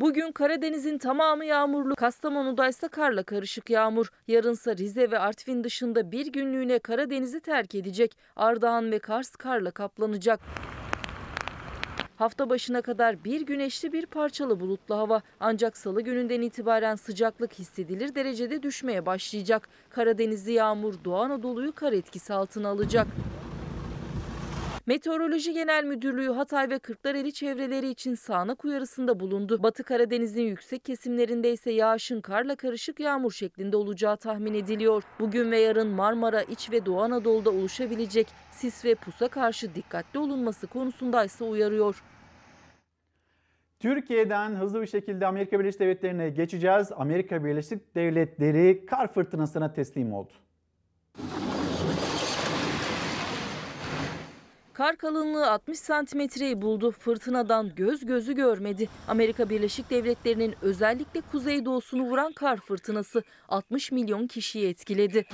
Bugün 0.00 0.32
Karadeniz'in 0.32 0.98
tamamı 0.98 1.44
yağmurlu. 1.44 1.94
Kastamonu'da 1.94 2.68
ise 2.68 2.88
karla 2.88 3.22
karışık 3.22 3.70
yağmur. 3.70 4.10
Yarınsa 4.28 4.76
Rize 4.76 5.10
ve 5.10 5.18
Artvin 5.18 5.64
dışında 5.64 6.12
bir 6.12 6.26
günlüğüne 6.26 6.78
Karadeniz'i 6.78 7.40
terk 7.40 7.74
edecek. 7.74 8.16
Ardahan 8.36 8.90
ve 8.90 8.98
Kars 8.98 9.30
karla 9.36 9.70
kaplanacak. 9.70 10.40
Hafta 12.16 12.50
başına 12.50 12.82
kadar 12.82 13.24
bir 13.24 13.40
güneşli 13.40 13.92
bir 13.92 14.06
parçalı 14.06 14.60
bulutlu 14.60 14.96
hava 14.96 15.22
ancak 15.40 15.76
salı 15.76 16.00
gününden 16.02 16.42
itibaren 16.42 16.94
sıcaklık 16.94 17.52
hissedilir 17.52 18.14
derecede 18.14 18.62
düşmeye 18.62 19.06
başlayacak. 19.06 19.68
Karadenizli 19.90 20.52
yağmur 20.52 20.94
Doğu 21.04 21.16
Anadolu'yu 21.16 21.72
kar 21.72 21.92
etkisi 21.92 22.34
altına 22.34 22.68
alacak. 22.68 23.06
Meteoroloji 24.86 25.52
Genel 25.52 25.84
Müdürlüğü 25.84 26.32
Hatay 26.32 26.70
ve 26.70 26.78
Kırklareli 26.78 27.32
çevreleri 27.32 27.88
için 27.88 28.14
sağanak 28.14 28.64
uyarısında 28.64 29.20
bulundu. 29.20 29.62
Batı 29.62 29.84
Karadeniz'in 29.84 30.42
yüksek 30.42 30.84
kesimlerinde 30.84 31.52
ise 31.52 31.70
yağışın 31.70 32.20
karla 32.20 32.56
karışık 32.56 33.00
yağmur 33.00 33.32
şeklinde 33.32 33.76
olacağı 33.76 34.16
tahmin 34.16 34.54
ediliyor. 34.54 35.02
Bugün 35.20 35.50
ve 35.50 35.58
yarın 35.58 35.88
Marmara, 35.88 36.42
İç 36.42 36.70
ve 36.72 36.86
Doğu 36.86 37.00
Anadolu'da 37.00 37.50
oluşabilecek 37.50 38.26
sis 38.52 38.84
ve 38.84 38.94
pusa 38.94 39.28
karşı 39.28 39.74
dikkatli 39.74 40.18
olunması 40.18 40.66
konusunda 40.66 41.24
ise 41.24 41.44
uyarıyor. 41.44 42.02
Türkiye'den 43.80 44.50
hızlı 44.50 44.82
bir 44.82 44.86
şekilde 44.86 45.26
Amerika 45.26 45.60
Birleşik 45.60 45.80
Devletleri'ne 45.80 46.30
geçeceğiz. 46.30 46.92
Amerika 46.96 47.44
Birleşik 47.44 47.94
Devletleri 47.94 48.86
kar 48.86 49.12
fırtınasına 49.12 49.72
teslim 49.72 50.12
oldu. 50.12 50.32
Kar 54.74 54.96
kalınlığı 54.96 55.50
60 55.50 55.78
santimetreyi 55.78 56.62
buldu. 56.62 56.90
Fırtınadan 56.90 57.74
göz 57.76 58.06
gözü 58.06 58.34
görmedi. 58.34 58.88
Amerika 59.08 59.50
Birleşik 59.50 59.90
Devletleri'nin 59.90 60.54
özellikle 60.62 61.20
kuzeydoğusunu 61.20 62.02
vuran 62.02 62.32
kar 62.32 62.56
fırtınası 62.56 63.22
60 63.48 63.92
milyon 63.92 64.26
kişiyi 64.26 64.68
etkiledi. 64.68 65.24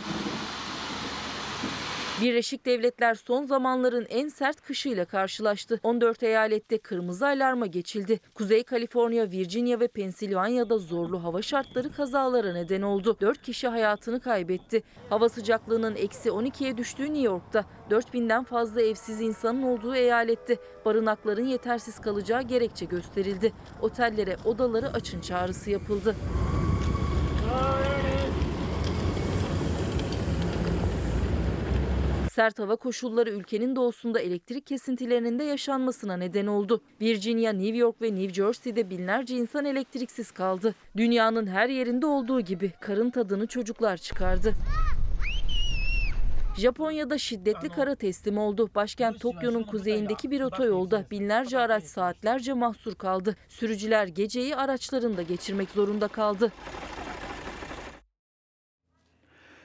Birleşik 2.20 2.66
Devletler 2.66 3.14
son 3.14 3.44
zamanların 3.44 4.06
en 4.08 4.28
sert 4.28 4.60
kışıyla 4.60 5.04
karşılaştı. 5.04 5.80
14 5.82 6.22
eyalette 6.22 6.78
kırmızı 6.78 7.26
alarma 7.26 7.66
geçildi. 7.66 8.20
Kuzey 8.34 8.64
Kaliforniya, 8.64 9.30
Virginia 9.30 9.80
ve 9.80 9.88
Pensilvanya'da 9.88 10.78
zorlu 10.78 11.24
hava 11.24 11.42
şartları 11.42 11.92
kazalara 11.92 12.52
neden 12.52 12.82
oldu. 12.82 13.16
4 13.20 13.42
kişi 13.42 13.68
hayatını 13.68 14.20
kaybetti. 14.20 14.82
Hava 15.10 15.28
sıcaklığının 15.28 15.96
eksi 15.96 16.28
12'ye 16.28 16.76
düştüğü 16.76 17.04
New 17.04 17.22
York'ta 17.22 17.64
4000'den 17.90 18.44
fazla 18.44 18.82
evsiz 18.82 19.20
insanın 19.20 19.62
olduğu 19.62 19.94
eyalette 19.94 20.56
barınakların 20.84 21.46
yetersiz 21.46 21.98
kalacağı 21.98 22.42
gerekçe 22.42 22.84
gösterildi. 22.84 23.52
Otellere 23.82 24.36
odaları 24.44 24.88
açın 24.92 25.20
çağrısı 25.20 25.70
yapıldı. 25.70 26.16
Sert 32.30 32.58
hava 32.58 32.76
koşulları 32.76 33.30
ülkenin 33.30 33.76
doğusunda 33.76 34.20
elektrik 34.20 34.66
kesintilerinin 34.66 35.38
de 35.38 35.44
yaşanmasına 35.44 36.16
neden 36.16 36.46
oldu. 36.46 36.80
Virginia, 37.00 37.52
New 37.52 37.76
York 37.76 38.02
ve 38.02 38.14
New 38.14 38.34
Jersey'de 38.34 38.90
binlerce 38.90 39.36
insan 39.36 39.64
elektriksiz 39.64 40.30
kaldı. 40.30 40.74
Dünyanın 40.96 41.46
her 41.46 41.68
yerinde 41.68 42.06
olduğu 42.06 42.40
gibi 42.40 42.72
karın 42.80 43.10
tadını 43.10 43.46
çocuklar 43.46 43.96
çıkardı. 43.96 44.54
Japonya'da 46.58 47.18
şiddetli 47.18 47.68
kara 47.68 47.94
teslim 47.94 48.38
oldu. 48.38 48.70
Başkent 48.74 49.20
Tokyo'nun 49.20 49.62
kuzeyindeki 49.62 50.30
bir 50.30 50.40
otoyolda 50.40 51.04
binlerce 51.10 51.58
araç 51.58 51.84
saatlerce 51.84 52.52
mahsur 52.52 52.94
kaldı. 52.94 53.36
Sürücüler 53.48 54.06
geceyi 54.06 54.56
araçlarında 54.56 55.22
geçirmek 55.22 55.70
zorunda 55.70 56.08
kaldı. 56.08 56.52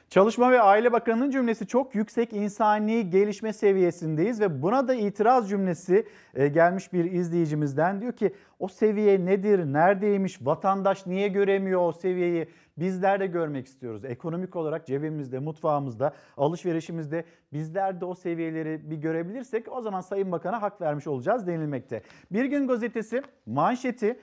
Çalışma 0.09 0.51
ve 0.51 0.61
Aile 0.61 0.91
Bakanı'nın 0.91 1.31
cümlesi 1.31 1.67
çok 1.67 1.95
yüksek 1.95 2.33
insani 2.33 3.09
gelişme 3.09 3.53
seviyesindeyiz 3.53 4.41
ve 4.41 4.61
buna 4.61 4.87
da 4.87 4.93
itiraz 4.93 5.49
cümlesi 5.49 6.07
e, 6.35 6.47
gelmiş 6.47 6.93
bir 6.93 7.11
izleyicimizden. 7.11 8.01
Diyor 8.01 8.13
ki 8.13 8.35
o 8.59 8.67
seviye 8.67 9.25
nedir, 9.25 9.73
neredeymiş, 9.73 10.45
vatandaş 10.45 11.05
niye 11.05 11.27
göremiyor 11.27 11.81
o 11.81 11.91
seviyeyi? 11.91 12.47
Bizler 12.77 13.19
de 13.19 13.27
görmek 13.27 13.65
istiyoruz. 13.65 14.05
Ekonomik 14.05 14.55
olarak 14.55 14.87
cebimizde, 14.87 15.39
mutfağımızda, 15.39 16.13
alışverişimizde 16.37 17.25
bizler 17.53 18.01
de 18.01 18.05
o 18.05 18.15
seviyeleri 18.15 18.91
bir 18.91 18.97
görebilirsek 18.97 19.71
o 19.71 19.81
zaman 19.81 20.01
Sayın 20.01 20.31
Bakan'a 20.31 20.61
hak 20.61 20.81
vermiş 20.81 21.07
olacağız 21.07 21.47
denilmekte. 21.47 22.01
Bir 22.31 22.45
gün 22.45 22.67
gazetesi 22.67 23.21
manşeti 23.45 24.19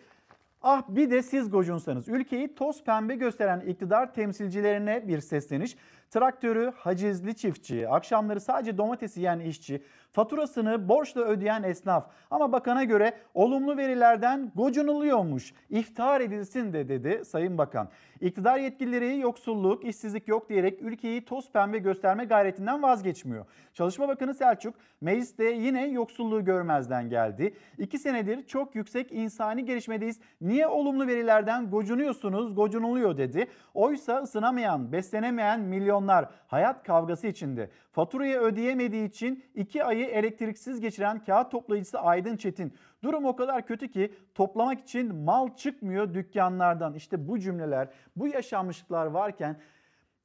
Ah 0.63 0.83
bir 0.89 1.11
de 1.11 1.23
siz 1.23 1.51
gocunsanız 1.51 2.09
ülkeyi 2.09 2.55
toz 2.55 2.85
pembe 2.85 3.15
gösteren 3.15 3.61
iktidar 3.61 4.15
temsilcilerine 4.15 5.09
bir 5.09 5.21
sesleniş. 5.21 5.77
Traktörü 6.13 6.73
hacizli 6.77 7.37
çiftçi, 7.37 7.89
akşamları 7.89 8.41
sadece 8.41 8.79
domatesi 8.79 9.21
yiyen 9.21 9.41
işçi, 9.41 9.83
faturasını 10.11 10.89
borçla 10.89 11.21
ödeyen 11.21 11.63
esnaf. 11.63 12.11
Ama 12.31 12.53
bakana 12.53 12.85
göre 12.85 13.15
olumlu 13.35 13.77
verilerden 13.77 14.53
gocunuluyormuş. 14.55 15.55
İftihar 15.71 16.21
edilsin 16.21 16.73
de 16.73 16.89
dedi 16.89 17.25
Sayın 17.25 17.59
Bakan. 17.59 17.89
İktidar 18.21 18.59
yetkilileri 18.59 19.19
yoksulluk, 19.19 19.85
işsizlik 19.85 20.29
yok 20.29 20.49
diyerek 20.49 20.83
ülkeyi 20.83 21.25
toz 21.25 21.53
pembe 21.53 21.79
gösterme 21.79 22.25
gayretinden 22.25 22.83
vazgeçmiyor. 22.83 23.47
Çalışma 23.75 24.09
Bakanı 24.09 24.35
Selçuk 24.35 24.75
mecliste 25.01 25.45
yine 25.45 25.87
yoksulluğu 25.87 26.45
görmezden 26.45 27.09
geldi. 27.09 27.55
İki 27.79 27.99
senedir 27.99 28.47
çok 28.47 28.75
yüksek 28.75 29.13
insani 29.13 29.65
gelişmedeyiz. 29.65 30.21
Niye 30.41 30.67
olumlu 30.67 31.07
verilerden 31.07 31.71
gocunuyorsunuz, 31.71 32.55
gocunuluyor 32.55 33.17
dedi. 33.17 33.47
Oysa 33.75 34.23
ısınamayan, 34.23 34.93
beslenemeyen 34.93 35.61
milyonlar 36.03 36.29
hayat 36.47 36.85
kavgası 36.85 37.27
içinde. 37.27 37.71
Faturayı 37.93 38.39
ödeyemediği 38.39 39.09
için 39.09 39.45
iki 39.55 39.85
ayı 39.85 40.07
elektriksiz 40.07 40.81
geçiren 40.81 41.25
kağıt 41.25 41.51
toplayıcısı 41.51 41.99
Aydın 41.99 42.37
Çetin. 42.37 42.75
Durum 43.03 43.25
o 43.25 43.37
kadar 43.37 43.67
kötü 43.67 43.91
ki 43.91 44.13
toplamak 44.35 44.81
için 44.81 45.15
mal 45.15 45.57
çıkmıyor 45.57 46.15
dükkanlardan. 46.15 46.95
İşte 46.95 47.29
bu 47.29 47.39
cümleler, 47.39 47.89
bu 48.17 48.27
yaşanmışlıklar 48.27 49.07
varken 49.07 49.57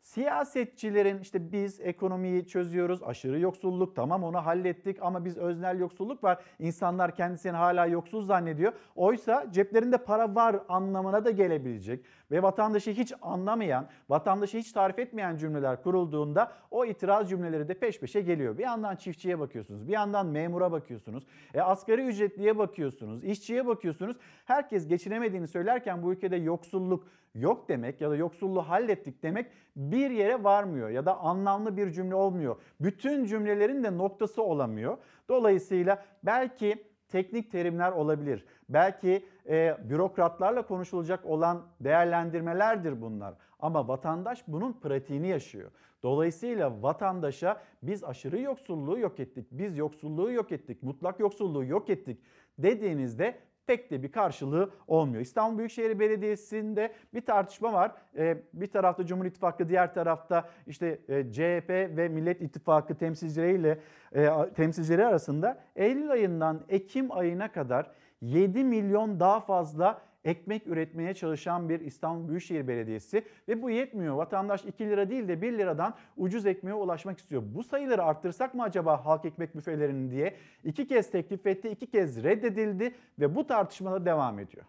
siyasetçilerin 0.07 1.19
işte 1.19 1.51
biz 1.51 1.79
ekonomiyi 1.81 2.47
çözüyoruz, 2.47 3.03
aşırı 3.03 3.39
yoksulluk 3.39 3.95
tamam 3.95 4.23
onu 4.23 4.45
hallettik 4.45 4.97
ama 5.01 5.25
biz 5.25 5.37
öznel 5.37 5.79
yoksulluk 5.79 6.23
var. 6.23 6.43
İnsanlar 6.59 7.15
kendisini 7.15 7.51
hala 7.51 7.85
yoksuz 7.85 8.27
zannediyor. 8.27 8.73
Oysa 8.95 9.51
ceplerinde 9.51 9.97
para 9.97 10.35
var 10.35 10.55
anlamına 10.69 11.25
da 11.25 11.31
gelebilecek 11.31 12.05
ve 12.31 12.43
vatandaşı 12.43 12.91
hiç 12.91 13.13
anlamayan, 13.21 13.87
vatandaşı 14.09 14.57
hiç 14.57 14.71
tarif 14.71 14.99
etmeyen 14.99 15.37
cümleler 15.37 15.83
kurulduğunda 15.83 16.51
o 16.71 16.85
itiraz 16.85 17.29
cümleleri 17.29 17.67
de 17.67 17.73
peş 17.73 17.99
peşe 17.99 18.21
geliyor. 18.21 18.57
Bir 18.57 18.63
yandan 18.63 18.95
çiftçiye 18.95 19.39
bakıyorsunuz, 19.39 19.87
bir 19.87 19.93
yandan 19.93 20.27
memura 20.27 20.71
bakıyorsunuz, 20.71 21.23
e, 21.53 21.61
asgari 21.61 22.01
ücretliye 22.05 22.57
bakıyorsunuz, 22.57 23.23
işçiye 23.23 23.67
bakıyorsunuz. 23.67 24.17
Herkes 24.45 24.87
geçinemediğini 24.87 25.47
söylerken 25.47 26.03
bu 26.03 26.13
ülkede 26.13 26.35
yoksulluk 26.35 27.07
yok 27.37 27.69
demek 27.69 28.01
ya 28.01 28.09
da 28.09 28.15
yoksulluğu 28.15 28.61
hallettik 28.61 29.23
demek 29.23 29.51
bir 29.75 30.09
yere 30.09 30.43
varmıyor 30.43 30.89
ya 30.89 31.05
da 31.05 31.19
anlamlı 31.19 31.77
bir 31.77 31.91
cümle 31.91 32.15
olmuyor. 32.15 32.55
Bütün 32.79 33.25
cümlelerin 33.25 33.83
de 33.83 33.97
noktası 33.97 34.43
olamıyor. 34.43 34.97
Dolayısıyla 35.29 36.05
belki 36.23 36.87
teknik 37.09 37.51
terimler 37.51 37.91
olabilir. 37.91 38.45
Belki 38.69 39.25
e, 39.49 39.77
bürokratlarla 39.89 40.61
konuşulacak 40.61 41.25
olan 41.25 41.65
değerlendirmelerdir 41.81 43.01
bunlar. 43.01 43.33
Ama 43.59 43.87
vatandaş 43.87 44.43
bunun 44.47 44.73
pratiğini 44.73 45.27
yaşıyor. 45.27 45.71
Dolayısıyla 46.03 46.81
vatandaşa 46.81 47.61
biz 47.83 48.03
aşırı 48.03 48.39
yoksulluğu 48.39 48.99
yok 48.99 49.19
ettik, 49.19 49.47
biz 49.51 49.77
yoksulluğu 49.77 50.31
yok 50.31 50.51
ettik, 50.51 50.83
mutlak 50.83 51.19
yoksulluğu 51.19 51.65
yok 51.65 51.89
ettik 51.89 52.21
dediğinizde 52.57 53.39
pek 53.67 53.91
de 53.91 54.03
bir 54.03 54.11
karşılığı 54.11 54.69
olmuyor. 54.87 55.21
İstanbul 55.21 55.57
Büyükşehir 55.57 55.99
Belediyesi'nde 55.99 56.93
bir 57.13 57.21
tartışma 57.21 57.73
var. 57.73 57.91
Ee, 58.17 58.37
bir 58.53 58.67
tarafta 58.67 59.05
Cumhur 59.05 59.25
İttifakı, 59.25 59.69
diğer 59.69 59.93
tarafta 59.93 60.49
işte 60.67 60.99
e, 61.07 61.31
CHP 61.31 61.69
ve 61.69 62.09
Millet 62.09 62.41
İttifakı 62.41 62.95
temsilcileriyle 62.95 63.79
e, 64.15 64.29
temsilcileri 64.55 65.05
arasında 65.05 65.63
Eylül 65.75 66.11
ayından 66.11 66.61
Ekim 66.69 67.11
ayına 67.11 67.51
kadar 67.51 67.91
7 68.21 68.63
milyon 68.63 69.19
daha 69.19 69.39
fazla 69.39 70.01
ekmek 70.25 70.67
üretmeye 70.67 71.13
çalışan 71.13 71.69
bir 71.69 71.79
İstanbul 71.79 72.29
Büyükşehir 72.29 72.67
Belediyesi 72.67 73.23
ve 73.47 73.61
bu 73.61 73.69
yetmiyor. 73.69 74.15
Vatandaş 74.15 74.65
2 74.65 74.89
lira 74.89 75.09
değil 75.09 75.27
de 75.27 75.41
1 75.41 75.57
liradan 75.57 75.95
ucuz 76.17 76.45
ekmeğe 76.45 76.73
ulaşmak 76.73 77.19
istiyor. 77.19 77.43
Bu 77.45 77.63
sayıları 77.63 78.03
arttırsak 78.03 78.53
mı 78.53 78.63
acaba 78.63 79.05
halk 79.05 79.25
ekmek 79.25 79.55
büfelerini 79.55 80.11
diye 80.11 80.35
iki 80.63 80.87
kez 80.87 81.11
teklif 81.11 81.47
etti, 81.47 81.69
iki 81.69 81.87
kez 81.87 82.23
reddedildi 82.23 82.95
ve 83.19 83.35
bu 83.35 83.47
tartışmalar 83.47 84.05
devam 84.05 84.39
ediyor. 84.39 84.65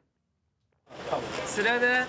Sırada 1.46 2.06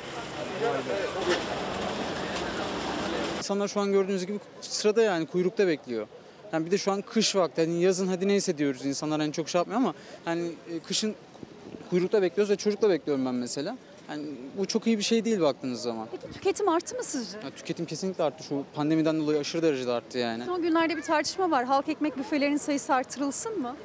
İnsanlar 3.38 3.68
şu 3.68 3.80
an 3.80 3.92
gördüğünüz 3.92 4.26
gibi 4.26 4.40
sırada 4.62 5.02
yani 5.02 5.26
kuyrukta 5.26 5.68
bekliyor. 5.68 6.08
Yani 6.54 6.66
bir 6.66 6.72
de 6.72 6.78
şu 6.78 6.92
an 6.92 7.02
kış 7.02 7.36
vakti. 7.36 7.62
Hani 7.62 7.82
yazın 7.82 8.08
hadi 8.08 8.28
neyse 8.28 8.58
diyoruz 8.58 8.86
insanlar 8.86 9.22
hani 9.22 9.34
çok 9.34 9.50
şey 9.50 9.60
yapmıyor 9.60 9.82
ama 9.82 9.94
hani 10.26 10.52
e, 10.72 10.80
kışın 10.80 11.16
kuyrukta 11.90 12.22
bekliyoruz 12.22 12.52
ve 12.52 12.56
çocukla 12.56 12.90
bekliyorum 12.90 13.26
ben 13.26 13.36
mesela. 13.36 13.78
Yani 14.10 14.26
bu 14.58 14.66
çok 14.66 14.88
iyi 14.88 14.98
bir 14.98 15.04
şey 15.04 15.26
değil 15.26 15.42
baktığınız 15.42 15.82
zaman. 15.82 16.08
Peki 16.12 16.34
tüketim 16.34 16.70
arttı 16.70 16.96
mı 16.96 17.04
sizce? 17.04 17.38
Ya 17.38 17.50
tüketim 17.52 17.86
kesinlikle 17.86 18.24
arttı. 18.24 18.44
Şu 18.44 18.64
pandemiden 18.76 19.20
dolayı 19.20 19.40
aşırı 19.40 19.62
derecede 19.62 19.92
arttı 19.92 20.18
yani. 20.18 20.46
Son 20.46 20.62
günlerde 20.62 20.98
bir 20.98 21.02
tartışma 21.02 21.52
var. 21.52 21.66
Halk 21.66 21.90
ekmek 21.90 22.18
büfelerinin 22.18 22.58
sayısı 22.58 22.94
artırılsın 22.94 23.60
mı? 23.62 23.76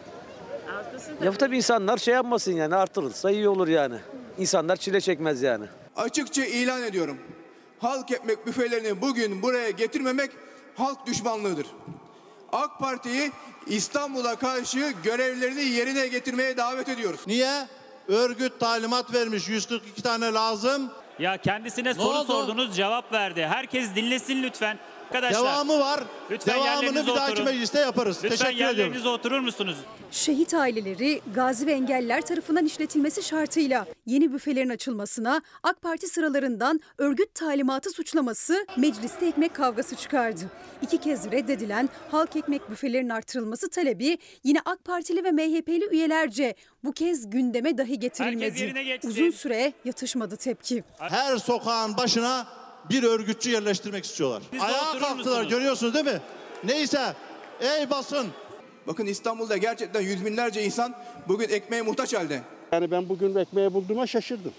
ya 1.24 1.32
tabii 1.32 1.56
insanlar 1.56 1.98
şey 1.98 2.14
yapmasın 2.14 2.52
yani 2.52 2.74
artırılsa 2.74 3.30
iyi 3.30 3.48
olur 3.48 3.68
yani. 3.68 3.96
İnsanlar 4.38 4.76
çile 4.76 5.00
çekmez 5.00 5.42
yani. 5.42 5.64
Açıkça 5.96 6.44
ilan 6.44 6.82
ediyorum. 6.82 7.18
Halk 7.78 8.10
ekmek 8.10 8.46
büfelerini 8.46 9.00
bugün 9.00 9.42
buraya 9.42 9.70
getirmemek 9.70 10.30
halk 10.74 11.06
düşmanlığıdır. 11.06 11.66
AK 12.52 12.78
Parti'yi 12.78 13.30
İstanbul'a 13.66 14.36
karşı 14.36 14.92
görevlerini 15.04 15.64
yerine 15.64 16.06
getirmeye 16.06 16.56
davet 16.56 16.88
ediyoruz. 16.88 17.20
Niye? 17.26 17.66
Örgüt 18.08 18.60
talimat 18.60 19.14
vermiş 19.14 19.48
142 19.48 20.02
tane 20.02 20.32
lazım. 20.32 20.90
Ya 21.18 21.36
kendisine 21.36 21.88
Ne 21.88 21.94
soru 21.94 22.18
oldu? 22.18 22.32
sordunuz 22.32 22.76
cevap 22.76 23.12
verdi. 23.12 23.46
Herkes 23.46 23.94
dinlesin 23.94 24.42
lütfen. 24.42 24.78
Arkadaşlar. 25.14 25.40
Devamı 25.40 25.80
var. 25.80 26.00
Lütfen 26.30 26.54
Devamını 26.54 27.02
bir 27.02 27.14
dahaki 27.14 27.32
oturun. 27.32 27.44
mecliste 27.44 27.78
yaparız. 27.78 28.16
Lütfen 28.16 28.30
Teşekkür 28.30 28.54
ediyorum. 28.54 28.78
yerlerinize 28.78 29.08
oturur 29.08 29.38
musunuz? 29.40 29.76
Şehit 30.10 30.54
aileleri 30.54 31.20
gazi 31.34 31.66
ve 31.66 31.72
engelliler 31.72 32.20
tarafından 32.20 32.66
işletilmesi 32.66 33.22
şartıyla 33.22 33.86
yeni 34.06 34.32
büfelerin 34.32 34.68
açılmasına 34.68 35.42
AK 35.62 35.82
Parti 35.82 36.06
sıralarından 36.08 36.80
örgüt 36.98 37.34
talimatı 37.34 37.90
suçlaması 37.90 38.66
mecliste 38.76 39.26
ekmek 39.26 39.54
kavgası 39.54 39.96
çıkardı. 39.96 40.40
İki 40.82 40.98
kez 40.98 41.30
reddedilen 41.32 41.88
halk 42.10 42.36
ekmek 42.36 42.70
büfelerinin 42.70 43.08
artırılması 43.10 43.70
talebi 43.70 44.18
yine 44.44 44.58
AK 44.64 44.84
Partili 44.84 45.24
ve 45.24 45.32
MHP'li 45.32 45.88
üyelerce 45.90 46.54
bu 46.84 46.92
kez 46.92 47.30
gündeme 47.30 47.78
dahi 47.78 47.98
getirilmedi. 47.98 48.74
Uzun 49.06 49.30
süre 49.30 49.72
yatışmadı 49.84 50.36
tepki. 50.36 50.84
Her 50.98 51.36
sokağın 51.36 51.96
başına 51.96 52.46
bir 52.90 53.02
örgütçü 53.02 53.50
yerleştirmek 53.50 54.04
istiyorlar. 54.04 54.42
De 54.52 54.60
Ayağa 54.62 54.98
kalktılar 54.98 55.14
musunuz? 55.16 55.48
görüyorsunuz 55.48 55.94
değil 55.94 56.04
mi? 56.04 56.20
Neyse 56.64 57.14
ey 57.60 57.90
basın. 57.90 58.26
Bakın 58.86 59.06
İstanbul'da 59.06 59.56
gerçekten 59.56 60.00
yüz 60.00 60.24
binlerce 60.24 60.62
insan 60.64 60.94
bugün 61.28 61.48
ekmeğe 61.48 61.82
muhtaç 61.82 62.14
halde. 62.14 62.42
Yani 62.72 62.90
ben 62.90 63.08
bugün 63.08 63.34
ekmeği 63.34 63.74
bulduğuma 63.74 64.06
şaşırdım. 64.06 64.52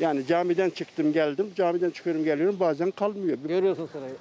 Yani 0.00 0.26
camiden 0.26 0.70
çıktım 0.70 1.12
geldim, 1.12 1.52
camiden 1.56 1.90
çıkıyorum 1.90 2.24
geliyorum 2.24 2.60
bazen 2.60 2.90
kalmıyor. 2.90 3.38
Görüyorsun 3.48 3.88
sırayı. 3.92 4.14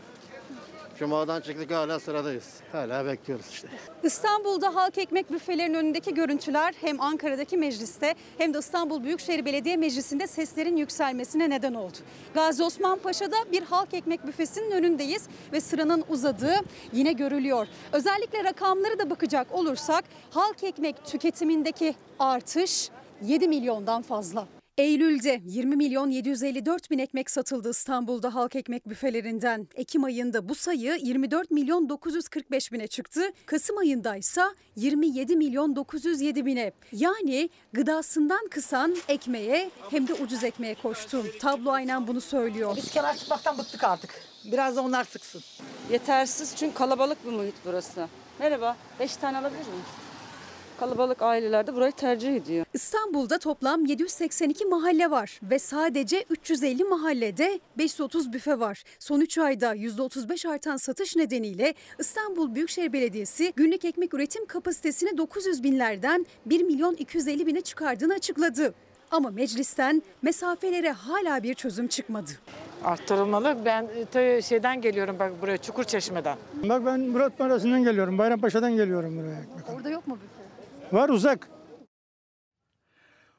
Cuma'dan 0.99 1.41
çıktık 1.41 1.71
hala 1.71 1.99
sıradayız. 1.99 2.53
Hala 2.71 3.05
bekliyoruz 3.05 3.45
işte. 3.51 3.67
İstanbul'da 4.03 4.75
halk 4.75 4.97
ekmek 4.97 5.31
büfelerinin 5.31 5.73
önündeki 5.73 6.13
görüntüler 6.13 6.75
hem 6.81 7.01
Ankara'daki 7.01 7.57
mecliste 7.57 8.15
hem 8.37 8.53
de 8.53 8.59
İstanbul 8.59 9.03
Büyükşehir 9.03 9.45
Belediye 9.45 9.77
Meclisi'nde 9.77 10.27
seslerin 10.27 10.77
yükselmesine 10.77 11.49
neden 11.49 11.73
oldu. 11.73 11.97
Gazi 12.33 12.63
Osman 12.63 12.99
Paşa'da 12.99 13.37
bir 13.51 13.63
halk 13.63 13.93
ekmek 13.93 14.27
büfesinin 14.27 14.71
önündeyiz 14.71 15.27
ve 15.53 15.61
sıranın 15.61 16.03
uzadığı 16.09 16.55
yine 16.93 17.11
görülüyor. 17.11 17.67
Özellikle 17.93 18.43
rakamları 18.43 18.99
da 18.99 19.09
bakacak 19.09 19.47
olursak 19.51 20.05
halk 20.31 20.63
ekmek 20.63 21.05
tüketimindeki 21.05 21.95
artış 22.19 22.89
7 23.21 23.47
milyondan 23.47 24.01
fazla. 24.01 24.47
Eylül'de 24.77 25.41
20 25.45 25.75
milyon 25.75 26.09
754 26.09 26.91
bin 26.91 26.99
ekmek 26.99 27.29
satıldı 27.29 27.69
İstanbul'da 27.69 28.35
halk 28.35 28.55
ekmek 28.55 28.89
büfelerinden. 28.89 29.67
Ekim 29.75 30.03
ayında 30.03 30.49
bu 30.49 30.55
sayı 30.55 30.97
24 31.01 31.51
milyon 31.51 31.89
945 31.89 32.71
bine 32.71 32.87
çıktı. 32.87 33.21
Kasım 33.45 33.77
ayında 33.77 34.15
ise 34.15 34.41
27 34.75 35.35
milyon 35.35 35.75
907 35.75 36.45
bine. 36.45 36.71
Yani 36.91 37.49
gıdasından 37.73 38.47
kısan 38.47 38.95
ekmeğe 39.07 39.69
hem 39.89 40.07
de 40.07 40.13
ucuz 40.13 40.43
ekmeğe 40.43 40.75
koştu. 40.75 41.25
Tablo 41.39 41.71
aynen 41.71 42.07
bunu 42.07 42.21
söylüyor. 42.21 42.73
Biz 42.77 42.91
kenar 42.91 43.13
sıkmaktan 43.13 43.57
bıktık 43.57 43.83
artık. 43.83 44.21
Biraz 44.51 44.75
da 44.75 44.81
onlar 44.81 45.03
sıksın. 45.03 45.41
Yetersiz 45.91 46.55
çünkü 46.55 46.73
kalabalık 46.73 47.25
bir 47.25 47.31
muhit 47.31 47.55
burası. 47.65 48.07
Merhaba, 48.39 48.77
5 48.99 49.15
tane 49.15 49.37
alabilir 49.37 49.67
miyim? 49.67 50.04
Kalabalık 50.79 51.21
aileler 51.21 51.67
de 51.67 51.75
burayı 51.75 51.91
tercih 51.91 52.35
ediyor. 52.35 52.65
İstanbul'da 52.73 53.37
toplam 53.37 53.85
782 53.85 54.65
mahalle 54.65 55.11
var 55.11 55.39
ve 55.43 55.59
sadece 55.59 56.25
350 56.29 56.83
mahallede 56.83 57.59
530 57.77 58.33
büfe 58.33 58.59
var. 58.59 58.83
Son 58.99 59.21
3 59.21 59.37
ayda 59.37 59.75
%35 59.75 60.49
artan 60.49 60.77
satış 60.77 61.15
nedeniyle 61.15 61.73
İstanbul 61.99 62.55
Büyükşehir 62.55 62.93
Belediyesi 62.93 63.53
günlük 63.55 63.85
ekmek 63.85 64.13
üretim 64.13 64.45
kapasitesini 64.45 65.17
900 65.17 65.63
binlerden 65.63 66.25
1 66.45 66.63
milyon 66.63 66.93
250 66.95 67.47
bine 67.47 67.61
çıkardığını 67.61 68.13
açıkladı. 68.13 68.73
Ama 69.11 69.29
meclisten 69.29 70.03
mesafelere 70.21 70.91
hala 70.91 71.43
bir 71.43 71.53
çözüm 71.53 71.87
çıkmadı. 71.87 72.31
Arttırılmalı. 72.83 73.57
Ben 73.65 73.87
e, 74.15 74.41
şeyden 74.41 74.81
geliyorum 74.81 75.15
bak 75.19 75.41
buraya 75.41 75.57
Çukurçeşme'den. 75.57 76.37
Bak 76.63 76.85
ben 76.85 76.99
Murat 76.99 77.39
Mahallesi'nden 77.39 77.83
geliyorum. 77.83 78.17
Bayrampaşa'dan 78.17 78.75
geliyorum 78.75 79.17
buraya. 79.17 79.75
Orada 79.75 79.89
yok 79.89 80.07
mu 80.07 80.15
büfe? 80.15 80.44
Var 80.91 81.09
uzak. 81.09 81.47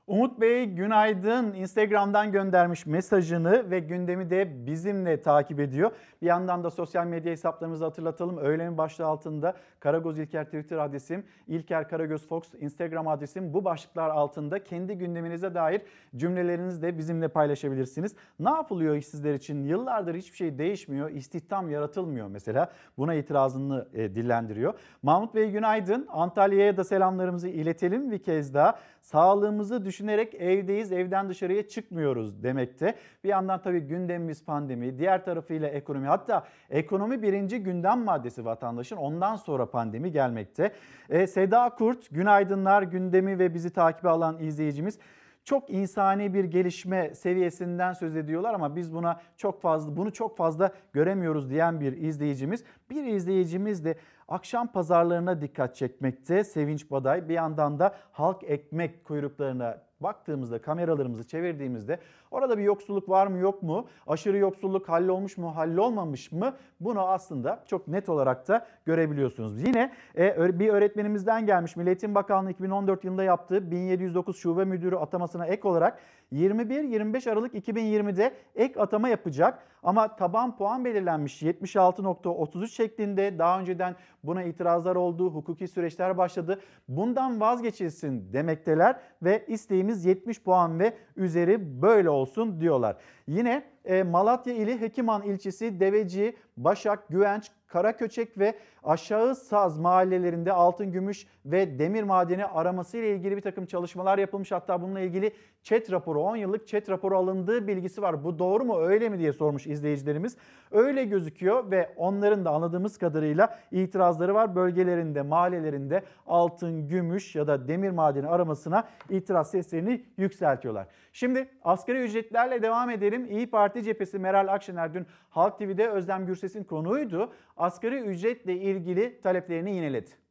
Umut 0.07 0.41
Bey 0.41 0.67
günaydın. 0.67 1.55
Instagram'dan 1.55 2.33
göndermiş 2.33 2.87
mesajını 2.87 3.71
ve 3.71 3.81
gündemi 3.81 4.31
de 4.31 4.67
bizimle 4.67 5.23
takip 5.23 5.61
ediyor. 5.61 5.91
Bir 6.23 6.27
yandan 6.27 6.65
da 6.65 6.71
sosyal 6.71 7.07
medya 7.07 7.33
hesaplarımızı 7.33 7.85
hatırlatalım. 7.85 8.37
Öğlenin 8.39 8.79
başlığı 8.79 9.07
altında 9.07 9.55
Karagöz 9.81 10.19
İlker 10.19 10.45
Twitter 10.45 10.79
adresim, 10.79 11.25
İlker 11.49 11.89
Karagöz 11.89 12.29
Fox 12.29 12.55
Instagram 12.61 13.09
adresim. 13.09 13.55
Bu 13.55 13.65
başlıklar 13.65 14.11
altında 14.11 14.65
kendi 14.65 14.99
gündeminize 14.99 15.55
dair 15.55 15.83
cümlelerinizi 16.17 16.83
de 16.83 16.99
bizimle 16.99 17.29
paylaşabilirsiniz. 17.29 18.17
Ne 18.41 18.51
yapılıyor 18.51 18.97
işsizler 18.97 19.35
için? 19.35 19.65
Yıllardır 19.65 20.15
hiçbir 20.15 20.37
şey 20.37 20.59
değişmiyor. 20.59 21.11
İstihdam 21.11 21.71
yaratılmıyor 21.71 22.29
mesela. 22.29 22.73
Buna 22.99 23.15
itirazını 23.15 23.89
e, 23.95 24.15
dillendiriyor. 24.15 24.75
Mahmut 25.03 25.35
Bey 25.35 25.51
günaydın. 25.51 26.07
Antalya'ya 26.09 26.77
da 26.77 26.85
selamlarımızı 26.85 27.49
iletelim 27.49 28.11
bir 28.11 28.19
kez 28.19 28.55
daha. 28.55 28.79
Sağlığımızı 29.07 29.85
düşünerek 29.85 30.35
evdeyiz, 30.35 30.93
evden 30.93 31.29
dışarıya 31.29 31.69
çıkmıyoruz 31.69 32.43
demekte. 32.43 32.95
Bir 33.25 33.29
yandan 33.29 33.63
tabii 33.63 33.81
gündemimiz 33.81 34.45
pandemi, 34.45 34.99
diğer 34.99 35.25
tarafıyla 35.25 35.69
ekonomi. 35.69 36.07
Hatta 36.07 36.47
ekonomi 36.71 37.23
birinci 37.23 37.63
gündem 37.63 38.05
maddesi 38.05 38.45
vatandaşın 38.45 38.97
ondan 38.97 39.37
sonra 39.37 39.71
pandemi 39.71 40.13
gelmekte. 40.13 40.73
E, 41.09 41.27
Seda 41.27 41.75
Kurt, 41.79 42.11
günaydınlar 42.11 42.83
gündemi 42.83 43.39
ve 43.39 43.55
bizi 43.55 43.71
takibe 43.71 44.09
alan 44.09 44.39
izleyicimiz 44.39 44.99
çok 45.45 45.71
insani 45.71 46.35
bir 46.35 46.45
gelişme 46.45 47.15
seviyesinden 47.15 47.93
söz 47.93 48.17
ediyorlar 48.17 48.55
ama 48.55 48.77
biz 48.77 48.95
buna 48.95 49.21
çok 49.37 49.63
fazla 49.63 49.97
bunu 49.97 50.13
çok 50.13 50.37
fazla 50.37 50.71
göremiyoruz 50.93 51.51
diyen 51.51 51.81
bir 51.81 51.93
izleyicimiz. 51.93 52.65
Bir 52.91 53.05
izleyicimiz 53.05 53.85
de 53.85 53.95
akşam 54.29 54.73
pazarlarına 54.73 55.41
dikkat 55.41 55.77
çekmekte 55.77 56.45
Sevinç 56.45 56.91
Baday. 56.91 57.29
Bir 57.29 57.35
yandan 57.35 57.79
da 57.79 57.97
halk 58.13 58.45
ekmek 58.45 59.05
kuyruklarına 59.05 59.79
baktığımızda 60.01 60.63
kameralarımızı 60.63 61.27
çevirdiğimizde 61.27 61.99
orada 62.31 62.59
bir 62.59 62.63
yoksulluk 62.63 63.09
var 63.09 63.27
mı 63.27 63.39
yok 63.39 63.63
mu? 63.63 63.87
Aşırı 64.07 64.37
yoksulluk 64.37 64.89
hallolmuş 64.89 65.37
mu 65.37 65.57
hallolmamış 65.57 66.33
mı? 66.33 66.55
Bunu 66.81 67.01
aslında 67.01 67.65
çok 67.67 67.89
net 67.89 68.09
olarak 68.09 68.49
da 68.49 68.67
görebiliyorsunuz. 68.85 69.63
Yine 69.63 69.93
e, 70.19 70.59
bir 70.59 70.69
öğretmenimizden 70.69 71.47
gelmiş 71.47 71.77
Milli 71.77 71.89
Eğitim 71.89 72.15
Bakanlığı 72.15 72.51
2014 72.51 73.05
yılında 73.05 73.25
yaptığı 73.25 73.71
1709 73.71 74.37
şube 74.37 74.65
müdürü 74.65 74.97
atamasına 74.97 75.47
ek 75.47 75.69
olarak 75.69 75.99
21-25 76.33 77.31
Aralık 77.31 77.55
2020'de 77.55 78.35
ek 78.55 78.81
atama 78.81 79.09
yapacak. 79.09 79.63
Ama 79.83 80.17
taban 80.17 80.57
puan 80.57 80.85
belirlenmiş 80.85 81.43
76.33 81.43 82.69
şeklinde 82.69 83.39
daha 83.39 83.61
önceden 83.61 83.97
buna 84.25 84.43
itirazlar 84.43 84.97
oldu, 84.97 85.31
hukuki 85.31 85.69
süreçler 85.69 86.19
başladı. 86.19 86.61
Bundan 86.89 87.41
vazgeçilsin 87.41 88.33
demekteler 88.33 88.97
ve 89.23 89.45
isteğimiz 89.47 90.05
70 90.05 90.43
puan 90.43 90.79
ve 90.79 90.97
üzeri 91.17 91.83
böyle 91.83 92.11
olsun 92.17 92.61
diyorlar. 92.61 92.97
Yine 93.27 93.63
e, 93.85 94.03
Malatya 94.03 94.55
ili 94.55 94.81
Hekiman 94.81 95.23
ilçesi 95.23 95.81
Deveci, 95.81 96.37
Başak, 96.57 97.09
Güvenç, 97.09 97.51
Karaköçek 97.67 98.39
ve 98.39 98.55
Aşağı 98.85 99.35
Saz 99.35 99.79
mahallelerinde 99.79 100.53
altın, 100.53 100.93
gümüş 100.93 101.27
ve 101.45 101.79
demir 101.79 102.03
madeni 102.03 102.47
araması 102.47 102.97
ile 102.97 103.15
ilgili 103.15 103.37
bir 103.37 103.43
takım 103.43 103.67
çalışmalar 103.67 104.19
yapılmış. 104.19 104.53
Hatta 104.53 104.83
bununla 104.83 105.01
ilgili 105.01 105.33
chat 105.67 105.93
raporu, 105.93 106.21
10 106.21 106.37
yıllık 106.37 106.69
chat 106.69 106.91
raporu 106.91 107.19
alındığı 107.19 107.67
bilgisi 107.67 108.03
var. 108.03 108.25
Bu 108.25 108.39
doğru 108.39 108.65
mu 108.65 108.81
öyle 108.81 109.09
mi 109.09 109.19
diye 109.19 109.33
sormuş 109.33 109.67
izleyicilerimiz. 109.67 110.37
Öyle 110.71 111.05
gözüküyor 111.05 111.71
ve 111.71 111.95
onların 111.97 112.45
da 112.45 112.51
anladığımız 112.51 112.99
kadarıyla 112.99 113.59
itirazları 113.73 114.35
var. 114.35 114.57
Bölgelerinde, 114.57 115.23
mahallelerinde 115.23 116.03
altın, 116.27 116.89
gümüş 116.89 117.35
ya 117.35 117.47
da 117.47 117.69
demir 117.69 117.91
madeni 117.91 118.29
aramasına 118.29 118.89
itiraz 119.11 119.51
seslerini 119.51 120.05
yükseltiyorlar. 120.17 120.87
Şimdi 121.13 121.49
asgari 121.65 121.99
ücretlerle 122.05 122.63
devam 122.63 122.91
edelim. 122.91 123.27
İyi 123.31 123.51
Parti 123.51 123.83
cephesi 123.83 124.19
Meral 124.19 124.49
Akşener 124.49 124.95
dün 124.95 125.07
Halk 125.31 125.59
TV'de 125.59 125.89
Özlem 125.89 126.27
Gürses'in 126.27 126.65
konuğuydu. 126.65 127.33
Asgari 127.57 127.99
ücretle 127.99 128.57
ilgili 128.57 129.21
taleplerini 129.21 129.75
yineledi. 129.75 130.26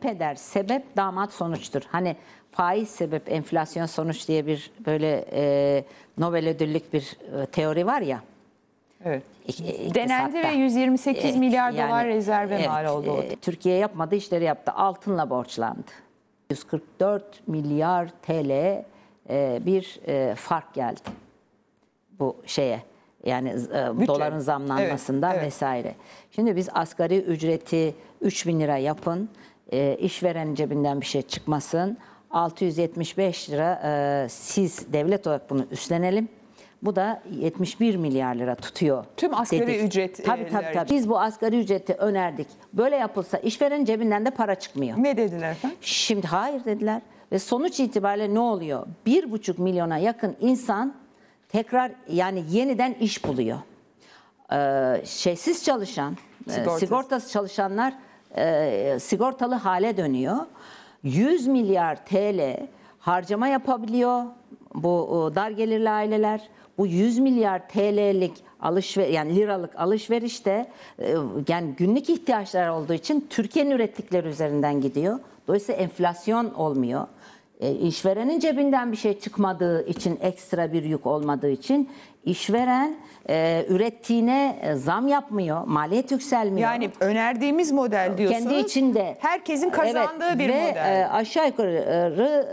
Peder 0.00 0.34
sebep 0.34 0.96
damat 0.96 1.32
sonuçtur. 1.32 1.82
Hani 1.88 2.16
faiz 2.50 2.88
sebep 2.88 3.32
enflasyon 3.32 3.86
sonuç 3.86 4.28
diye 4.28 4.46
bir 4.46 4.70
böyle 4.86 5.24
e, 5.32 5.84
Nobel 6.18 6.48
ödüllük 6.48 6.92
bir 6.92 7.16
e, 7.42 7.46
teori 7.46 7.86
var 7.86 8.00
ya. 8.00 8.20
Evet. 9.04 9.22
İk- 9.46 9.94
Denendi 9.94 10.42
ve 10.42 10.48
128 10.52 11.24
Evet, 11.24 11.36
milyar 11.36 11.70
yani, 11.70 11.88
dolar 11.90 12.06
rezerve 12.06 12.54
evet, 12.54 12.68
mal 12.68 12.84
oldu. 12.86 13.22
e, 13.22 13.36
Türkiye 13.36 13.76
yapmadığı 13.78 14.14
işleri 14.14 14.44
yaptı. 14.44 14.72
Altınla 14.72 15.30
borçlandı. 15.30 15.90
144 16.50 17.48
milyar 17.48 18.08
TL 18.22 18.50
e, 18.50 18.84
bir 19.66 20.00
e, 20.06 20.34
fark 20.34 20.74
geldi 20.74 21.00
bu 22.18 22.36
şeye. 22.46 22.82
Yani 23.24 23.48
e, 23.48 23.54
Bütçe. 23.98 24.06
doların 24.06 24.38
zamlanmasında 24.38 25.26
Evet, 25.26 25.36
evet. 25.38 25.46
vesaire. 25.46 25.94
Şimdi 26.30 26.56
biz 26.56 26.68
asgari 26.74 27.18
ücreti 27.18 27.94
3 28.20 28.46
bin 28.46 28.60
lira 28.60 28.76
yapın. 28.76 29.28
E, 29.72 29.96
işverenin 30.00 30.54
cebinden 30.54 31.00
bir 31.00 31.06
şey 31.06 31.22
çıkmasın. 31.22 31.98
675 32.30 33.50
lira 33.50 33.80
e, 33.84 34.28
siz 34.28 34.92
devlet 34.92 35.26
olarak 35.26 35.50
bunu 35.50 35.66
üstlenelim. 35.70 36.28
Bu 36.82 36.96
da 36.96 37.22
71 37.30 37.96
milyar 37.96 38.34
lira 38.34 38.54
tutuyor. 38.54 39.04
Tüm 39.16 39.34
asgari 39.34 39.66
dedik. 39.66 39.84
ücretler 39.84 40.24
Tabii 40.26 40.50
tabii 40.50 40.64
için. 40.64 40.74
tabii. 40.74 40.90
Biz 40.90 41.08
bu 41.08 41.20
asgari 41.20 41.60
ücreti 41.60 41.94
önerdik. 41.94 42.46
Böyle 42.72 42.96
yapılsa 42.96 43.38
işverenin 43.38 43.84
cebinden 43.84 44.26
de 44.26 44.30
para 44.30 44.54
çıkmıyor. 44.54 44.96
Ne 44.98 45.16
dediler 45.16 45.50
efendim? 45.50 45.78
Şimdi 45.80 46.26
hayır 46.26 46.64
dediler. 46.64 47.02
Ve 47.32 47.38
sonuç 47.38 47.80
itibariyle 47.80 48.34
ne 48.34 48.38
oluyor? 48.38 48.86
Bir 49.06 49.30
buçuk 49.30 49.58
milyona 49.58 49.98
yakın 49.98 50.36
insan 50.40 50.94
tekrar 51.48 51.92
yani 52.08 52.44
yeniden 52.50 52.92
iş 53.00 53.24
buluyor. 53.24 53.58
Ee, 54.52 55.02
şeysiz 55.06 55.64
çalışan, 55.64 56.16
e, 56.48 56.50
Sigortası. 56.50 56.80
sigortası 56.80 57.32
çalışanlar 57.32 57.94
e, 58.36 58.96
sigortalı 59.00 59.54
hale 59.54 59.96
dönüyor. 59.96 60.36
100 61.02 61.46
milyar 61.46 62.06
TL 62.06 62.66
harcama 62.98 63.48
yapabiliyor 63.48 64.24
bu 64.74 65.32
dar 65.34 65.50
gelirli 65.50 65.90
aileler. 65.90 66.48
Bu 66.78 66.86
100 66.86 67.18
milyar 67.18 67.68
TL'lik 67.68 68.32
alışver 68.60 69.08
yani 69.08 69.36
liralık 69.36 69.80
alışverişte 69.80 70.66
e, 70.98 71.14
yani 71.48 71.74
günlük 71.76 72.10
ihtiyaçlar 72.10 72.68
olduğu 72.68 72.92
için 72.92 73.26
Türkiye'nin 73.30 73.70
ürettikleri 73.70 74.28
üzerinden 74.28 74.80
gidiyor. 74.80 75.18
Dolayısıyla 75.48 75.82
enflasyon 75.82 76.54
olmuyor. 76.54 77.06
E, 77.60 77.70
cebinden 78.40 78.92
bir 78.92 78.96
şey 78.96 79.18
çıkmadığı 79.18 79.86
için 79.86 80.18
ekstra 80.22 80.72
bir 80.72 80.84
yük 80.84 81.06
olmadığı 81.06 81.50
için 81.50 81.90
işveren 82.24 82.94
e, 83.28 83.66
ürettiğine 83.68 84.58
e, 84.62 84.74
zam 84.74 85.08
yapmıyor, 85.08 85.64
maliyet 85.66 86.10
yükselmiyor. 86.10 86.70
Yani 86.70 86.90
önerdiğimiz 87.00 87.72
model 87.72 88.12
diyorsunuz. 88.18 88.44
Kendi 88.44 88.60
içinde. 88.66 89.16
Herkesin 89.20 89.70
kazandığı 89.70 90.24
Evet, 90.24 90.38
bir 90.38 90.48
ve, 90.48 90.68
model. 90.68 91.00
e, 91.00 91.08
aşağı 91.08 91.46
yukarı 91.46 91.72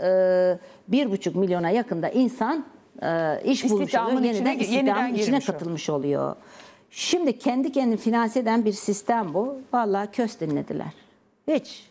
e, 0.04 0.92
bir 0.92 1.10
buçuk 1.10 1.36
milyona 1.36 1.70
yakında 1.70 2.08
insan 2.08 2.64
e, 3.02 3.40
iş 3.44 3.70
bulmuş 3.70 3.94
oluyor. 3.94 4.20
içine- 4.20 4.26
Yeniden 4.26 4.50
yeniden 4.50 4.60
istihdamın 4.60 5.14
içine 5.14 5.24
girmiş 5.26 5.46
katılmış 5.46 5.90
oluyor. 5.90 6.36
Şimdi 6.90 7.38
kendi 7.38 7.72
kendini 7.72 7.96
finanse 7.96 8.40
eden 8.40 8.64
bir 8.64 8.72
sistem 8.72 9.34
bu. 9.34 9.58
Vallahi 9.72 10.10
köz 10.10 10.40
dinlediler. 10.40 10.86
Hiç. 11.48 11.89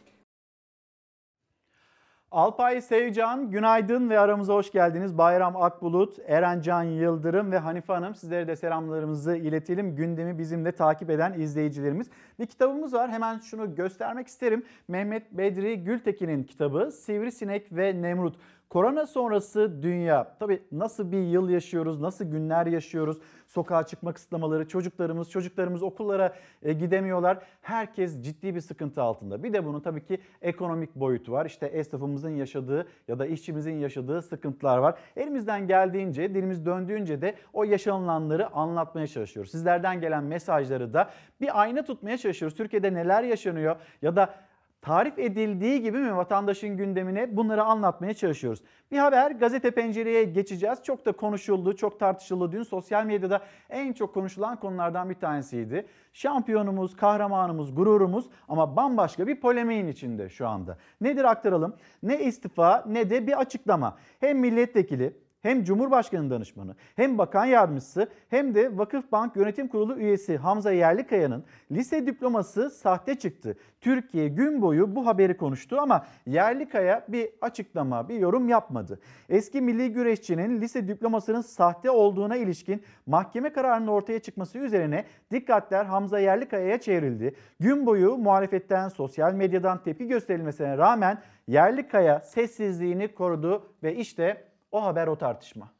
Alpay 2.31 2.81
Sevcan, 2.81 3.51
günaydın 3.51 4.10
ve 4.10 4.19
aramıza 4.19 4.53
hoş 4.53 4.72
geldiniz. 4.72 5.18
Bayram 5.18 5.61
Akbulut, 5.61 6.18
Erencan 6.27 6.84
Yıldırım 6.84 7.51
ve 7.51 7.57
Hanife 7.57 7.93
Hanım 7.93 8.15
sizlere 8.15 8.47
de 8.47 8.56
selamlarımızı 8.56 9.35
iletelim. 9.35 9.95
Gündemi 9.95 10.38
bizimle 10.38 10.72
takip 10.72 11.10
eden 11.10 11.34
izleyicilerimiz. 11.34 12.10
Bir 12.39 12.45
kitabımız 12.45 12.93
var 12.93 13.11
hemen 13.11 13.39
şunu 13.39 13.76
göstermek 13.76 14.27
isterim. 14.27 14.65
Mehmet 14.88 15.31
Bedri 15.31 15.84
Gültekin'in 15.84 16.43
kitabı 16.43 16.91
Sivrisinek 16.91 17.68
ve 17.72 18.01
Nemrut. 18.01 18.35
Korona 18.69 19.07
sonrası 19.07 19.83
dünya. 19.83 20.35
Tabii 20.39 20.63
nasıl 20.71 21.11
bir 21.11 21.21
yıl 21.21 21.49
yaşıyoruz, 21.49 22.01
nasıl 22.01 22.25
günler 22.25 22.65
yaşıyoruz? 22.65 23.17
Sokağa 23.47 23.85
çıkma 23.85 24.13
kısıtlamaları, 24.13 24.67
çocuklarımız, 24.67 25.29
çocuklarımız 25.29 25.83
okullara 25.83 26.35
e, 26.63 26.73
gidemiyorlar. 26.73 27.37
Herkes 27.61 28.21
ciddi 28.21 28.55
bir 28.55 28.61
sıkıntı 28.61 29.01
altında. 29.01 29.43
Bir 29.43 29.53
de 29.53 29.65
bunun 29.65 29.79
tabii 29.79 30.05
ki 30.05 30.19
ekonomik 30.41 30.95
boyutu 30.95 31.31
var. 31.31 31.45
İşte 31.45 31.65
esnafımızın 31.65 32.29
yaşadığı 32.29 32.87
ya 33.07 33.19
da 33.19 33.25
işçimizin 33.25 33.73
yaşadığı 33.73 34.21
sıkıntılar 34.21 34.77
var. 34.77 34.99
Elimizden 35.15 35.67
geldiğince, 35.67 36.35
dilimiz 36.35 36.65
döndüğünce 36.65 37.21
de 37.21 37.35
o 37.53 37.63
yaşanılanları 37.63 38.53
anlatmaya 38.53 39.07
çalışıyoruz. 39.07 39.51
Sizlerden 39.51 40.01
gelen 40.01 40.23
mesajları 40.23 40.93
da 40.93 41.09
bir 41.41 41.61
ayna 41.61 41.83
tutmaya 41.83 42.17
çalışıyoruz. 42.17 42.57
Türkiye'de 42.57 42.93
neler 42.93 43.23
yaşanıyor 43.23 43.75
ya 44.01 44.15
da 44.15 44.33
tarif 44.81 45.19
edildiği 45.19 45.81
gibi 45.81 45.97
mi 45.97 46.15
vatandaşın 46.15 46.77
gündemine 46.77 47.38
bunları 47.38 47.64
anlatmaya 47.64 48.14
çalışıyoruz. 48.14 48.61
Bir 48.91 48.97
haber 48.97 49.31
gazete 49.31 49.72
pencereye 49.72 50.23
geçeceğiz. 50.23 50.84
Çok 50.84 51.06
da 51.06 51.11
konuşuldu, 51.11 51.76
çok 51.76 51.99
tartışıldı. 51.99 52.51
Dün 52.51 52.64
sosyal 52.64 53.06
medyada 53.06 53.41
en 53.69 53.93
çok 53.93 54.14
konuşulan 54.14 54.60
konulardan 54.60 55.10
bir 55.10 55.15
tanesiydi. 55.15 55.85
Şampiyonumuz, 56.14 56.95
kahramanımız, 56.95 57.76
gururumuz 57.76 58.26
ama 58.47 58.76
bambaşka 58.76 59.27
bir 59.27 59.39
polemiğin 59.41 59.88
içinde 59.88 60.30
şu 60.30 60.47
anda. 60.47 60.77
Nedir 61.01 61.23
aktaralım? 61.23 61.76
Ne 62.03 62.19
istifa 62.23 62.84
ne 62.88 63.10
de 63.10 63.27
bir 63.27 63.39
açıklama. 63.39 63.97
Hem 64.19 64.39
milletvekili 64.39 65.14
hem 65.41 65.63
Cumhurbaşkanı 65.63 66.29
danışmanı 66.29 66.75
hem 66.95 67.17
bakan 67.17 67.45
yardımcısı 67.45 68.09
hem 68.29 68.55
de 68.55 68.77
Vakıfbank 68.77 69.35
Yönetim 69.35 69.67
Kurulu 69.67 69.95
üyesi 69.95 70.37
Hamza 70.37 70.71
Yerlikaya'nın 70.71 71.43
lise 71.71 72.07
diploması 72.07 72.69
sahte 72.69 73.15
çıktı. 73.15 73.57
Türkiye 73.81 74.27
gün 74.27 74.61
boyu 74.61 74.95
bu 74.95 75.05
haberi 75.05 75.37
konuştu 75.37 75.77
ama 75.79 76.05
Yerlikaya 76.25 77.05
bir 77.07 77.29
açıklama, 77.41 78.09
bir 78.09 78.19
yorum 78.19 78.49
yapmadı. 78.49 78.99
Eski 79.29 79.61
milli 79.61 79.93
güreşçinin 79.93 80.61
lise 80.61 80.87
diplomasının 80.87 81.41
sahte 81.41 81.91
olduğuna 81.91 82.35
ilişkin 82.35 82.83
mahkeme 83.05 83.53
kararının 83.53 83.87
ortaya 83.87 84.19
çıkması 84.19 84.57
üzerine 84.57 85.05
dikkatler 85.31 85.85
Hamza 85.85 86.19
Yerlikaya'ya 86.19 86.81
çevrildi. 86.81 87.35
Gün 87.59 87.85
boyu 87.85 88.17
muhalefetten, 88.17 88.87
sosyal 88.87 89.33
medyadan 89.33 89.83
tepki 89.83 90.07
gösterilmesine 90.07 90.77
rağmen 90.77 91.21
Yerlikaya 91.47 92.19
sessizliğini 92.19 93.07
korudu 93.07 93.63
ve 93.83 93.95
işte 93.95 94.48
o 94.71 94.83
haber 94.83 95.07
o 95.07 95.17
tartışma. 95.17 95.73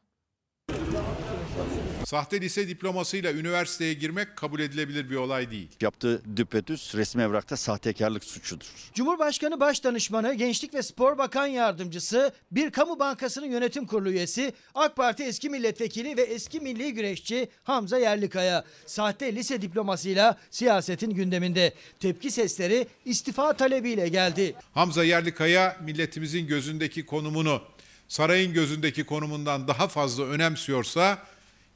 Sahte 2.04 2.40
lise 2.40 2.68
diplomasıyla 2.68 3.32
üniversiteye 3.32 3.94
girmek 3.94 4.36
kabul 4.36 4.60
edilebilir 4.60 5.10
bir 5.10 5.16
olay 5.16 5.50
değil. 5.50 5.68
Yaptığı 5.80 6.36
düpedüz 6.36 6.92
resmi 6.94 7.22
evrakta 7.22 7.56
sahtekarlık 7.56 8.24
suçudur. 8.24 8.66
Cumhurbaşkanı 8.94 9.60
Başdanışmanı, 9.60 10.34
Gençlik 10.34 10.74
ve 10.74 10.82
Spor 10.82 11.18
Bakan 11.18 11.46
Yardımcısı, 11.46 12.32
bir 12.50 12.70
kamu 12.70 12.98
bankasının 12.98 13.46
yönetim 13.46 13.86
kurulu 13.86 14.10
üyesi, 14.10 14.52
AK 14.74 14.96
Parti 14.96 15.22
eski 15.22 15.50
milletvekili 15.50 16.16
ve 16.16 16.22
eski 16.22 16.60
milli 16.60 16.94
güreşçi 16.94 17.48
Hamza 17.64 17.98
Yerlikaya. 17.98 18.64
Sahte 18.86 19.34
lise 19.34 19.62
diplomasıyla 19.62 20.36
siyasetin 20.50 21.10
gündeminde. 21.10 21.74
Tepki 22.00 22.30
sesleri 22.30 22.86
istifa 23.04 23.52
talebiyle 23.52 24.08
geldi. 24.08 24.54
Hamza 24.74 25.04
Yerlikaya 25.04 25.76
milletimizin 25.84 26.46
gözündeki 26.46 27.06
konumunu 27.06 27.62
sarayın 28.10 28.52
gözündeki 28.52 29.04
konumundan 29.04 29.68
daha 29.68 29.88
fazla 29.88 30.24
önemsiyorsa 30.24 31.18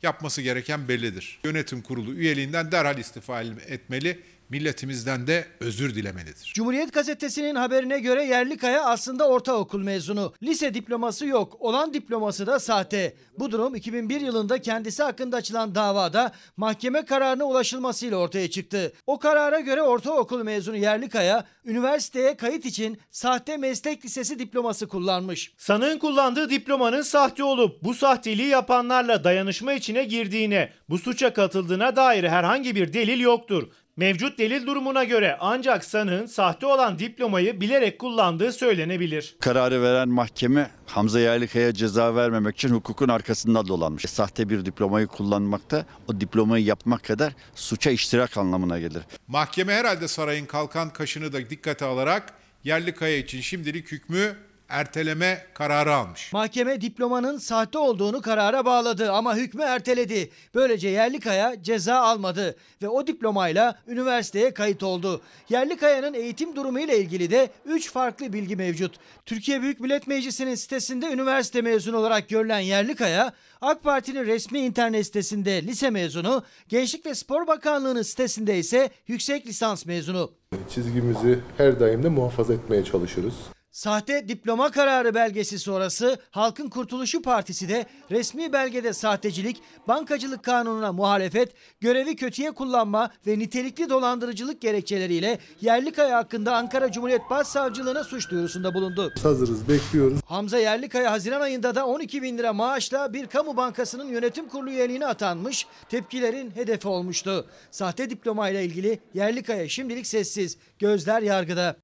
yapması 0.02 0.42
gereken 0.42 0.88
bellidir. 0.88 1.40
Yönetim 1.44 1.82
kurulu 1.82 2.12
üyeliğinden 2.14 2.72
derhal 2.72 2.98
istifa 2.98 3.42
etmeli, 3.42 4.20
milletimizden 4.54 5.26
de 5.26 5.44
özür 5.60 5.94
dilemelidir. 5.94 6.52
Cumhuriyet 6.54 6.92
Gazetesi'nin 6.92 7.54
haberine 7.54 8.00
göre 8.00 8.24
Yerlikaya 8.24 8.84
aslında 8.84 9.28
ortaokul 9.28 9.82
mezunu. 9.82 10.34
Lise 10.42 10.74
diploması 10.74 11.26
yok. 11.26 11.56
Olan 11.60 11.94
diploması 11.94 12.46
da 12.46 12.60
sahte. 12.60 13.16
Bu 13.38 13.52
durum 13.52 13.74
2001 13.74 14.20
yılında 14.20 14.60
kendisi 14.60 15.02
hakkında 15.02 15.36
açılan 15.36 15.74
davada 15.74 16.32
mahkeme 16.56 17.04
kararına 17.04 17.44
ulaşılmasıyla 17.44 18.16
ortaya 18.16 18.50
çıktı. 18.50 18.92
O 19.06 19.18
karara 19.18 19.60
göre 19.60 19.82
ortaokul 19.82 20.42
mezunu 20.42 20.76
Yerlikaya 20.76 21.44
üniversiteye 21.64 22.36
kayıt 22.36 22.66
için 22.66 22.98
sahte 23.10 23.56
meslek 23.56 24.04
lisesi 24.04 24.38
diploması 24.38 24.88
kullanmış. 24.88 25.52
Sanığın 25.58 25.98
kullandığı 25.98 26.50
diplomanın 26.50 27.02
sahte 27.02 27.44
olup 27.44 27.82
bu 27.82 27.94
sahteliği 27.94 28.48
yapanlarla 28.48 29.24
dayanışma 29.24 29.72
içine 29.72 30.04
girdiğine, 30.04 30.72
bu 30.88 30.98
suça 30.98 31.32
katıldığına 31.32 31.96
dair 31.96 32.24
herhangi 32.24 32.76
bir 32.76 32.92
delil 32.92 33.20
yoktur. 33.20 33.68
Mevcut 33.96 34.38
delil 34.38 34.66
durumuna 34.66 35.04
göre 35.04 35.36
ancak 35.40 35.84
sanığın 35.84 36.26
sahte 36.26 36.66
olan 36.66 36.98
diplomayı 36.98 37.60
bilerek 37.60 37.98
kullandığı 37.98 38.52
söylenebilir. 38.52 39.36
Kararı 39.40 39.82
veren 39.82 40.08
mahkeme 40.08 40.70
Hamza 40.86 41.20
Yerlikaya 41.20 41.74
ceza 41.74 42.14
vermemek 42.14 42.56
için 42.56 42.68
hukukun 42.68 43.08
arkasında 43.08 43.68
dolanmış. 43.68 44.04
Sahte 44.04 44.48
bir 44.48 44.64
diplomayı 44.64 45.06
kullanmakta 45.06 45.86
o 46.08 46.20
diplomayı 46.20 46.64
yapmak 46.64 47.04
kadar 47.04 47.32
suça 47.54 47.90
iştirak 47.90 48.36
anlamına 48.36 48.78
gelir. 48.78 49.02
Mahkeme 49.28 49.74
herhalde 49.74 50.08
sarayın 50.08 50.46
kalkan 50.46 50.90
kaşını 50.90 51.32
da 51.32 51.50
dikkate 51.50 51.84
alarak 51.84 52.34
Yerlikaya 52.64 53.16
için 53.16 53.40
şimdilik 53.40 53.92
hükmü 53.92 54.36
erteleme 54.74 55.46
kararı 55.54 55.94
almış. 55.94 56.32
Mahkeme 56.32 56.80
diplomanın 56.80 57.38
sahte 57.38 57.78
olduğunu 57.78 58.22
karara 58.22 58.64
bağladı 58.64 59.12
ama 59.12 59.36
hükmü 59.36 59.62
erteledi. 59.62 60.30
Böylece 60.54 60.88
Yerlikaya 60.88 61.62
ceza 61.62 61.96
almadı 61.96 62.56
ve 62.82 62.88
o 62.88 63.06
diplomayla 63.06 63.78
üniversiteye 63.86 64.54
kayıt 64.54 64.82
oldu. 64.82 65.20
Yerlikaya'nın 65.48 66.14
eğitim 66.14 66.56
durumu 66.56 66.80
ile 66.80 66.98
ilgili 66.98 67.30
de 67.30 67.50
3 67.66 67.90
farklı 67.90 68.32
bilgi 68.32 68.56
mevcut. 68.56 68.94
Türkiye 69.26 69.62
Büyük 69.62 69.80
Millet 69.80 70.06
Meclisi'nin 70.06 70.54
sitesinde 70.54 71.06
üniversite 71.06 71.62
mezunu 71.62 71.96
olarak 71.96 72.28
görülen 72.28 72.60
Yerlikaya, 72.60 73.32
AK 73.60 73.82
Parti'nin 73.82 74.26
resmi 74.26 74.58
internet 74.58 75.06
sitesinde 75.06 75.62
lise 75.62 75.90
mezunu, 75.90 76.44
Gençlik 76.68 77.06
ve 77.06 77.14
Spor 77.14 77.46
Bakanlığı'nın 77.46 78.02
sitesinde 78.02 78.58
ise 78.58 78.90
yüksek 79.08 79.46
lisans 79.46 79.86
mezunu. 79.86 80.32
Çizgimizi 80.70 81.38
her 81.56 81.80
daim 81.80 82.02
de 82.02 82.08
muhafaza 82.08 82.54
etmeye 82.54 82.84
çalışırız. 82.84 83.34
Sahte 83.74 84.28
diploma 84.28 84.70
kararı 84.70 85.14
belgesi 85.14 85.58
sonrası 85.58 86.18
Halkın 86.30 86.68
Kurtuluşu 86.68 87.22
Partisi 87.22 87.68
de 87.68 87.86
resmi 88.10 88.52
belgede 88.52 88.92
sahtecilik, 88.92 89.62
bankacılık 89.88 90.42
kanununa 90.42 90.92
muhalefet, 90.92 91.54
görevi 91.80 92.16
kötüye 92.16 92.50
kullanma 92.50 93.10
ve 93.26 93.38
nitelikli 93.38 93.90
dolandırıcılık 93.90 94.60
gerekçeleriyle 94.60 95.38
Yerlikaya 95.60 96.16
hakkında 96.16 96.56
Ankara 96.56 96.92
Cumhuriyet 96.92 97.30
Başsavcılığına 97.30 98.04
suç 98.04 98.30
duyurusunda 98.30 98.74
bulundu. 98.74 99.12
Hazırız, 99.22 99.68
bekliyoruz. 99.68 100.20
Hamza 100.26 100.58
Yerlikaya 100.58 101.12
Haziran 101.12 101.40
ayında 101.40 101.74
da 101.74 101.86
12 101.86 102.22
bin 102.22 102.38
lira 102.38 102.52
maaşla 102.52 103.12
bir 103.12 103.26
kamu 103.26 103.56
bankasının 103.56 104.08
yönetim 104.08 104.48
kurulu 104.48 104.70
üyeliğine 104.70 105.06
atanmış, 105.06 105.66
tepkilerin 105.88 106.50
hedefi 106.50 106.88
olmuştu. 106.88 107.46
Sahte 107.70 108.10
diplomayla 108.10 108.60
ilgili 108.60 108.98
Yerlikaya 109.14 109.68
şimdilik 109.68 110.06
sessiz, 110.06 110.58
gözler 110.78 111.22
yargıda. 111.22 111.76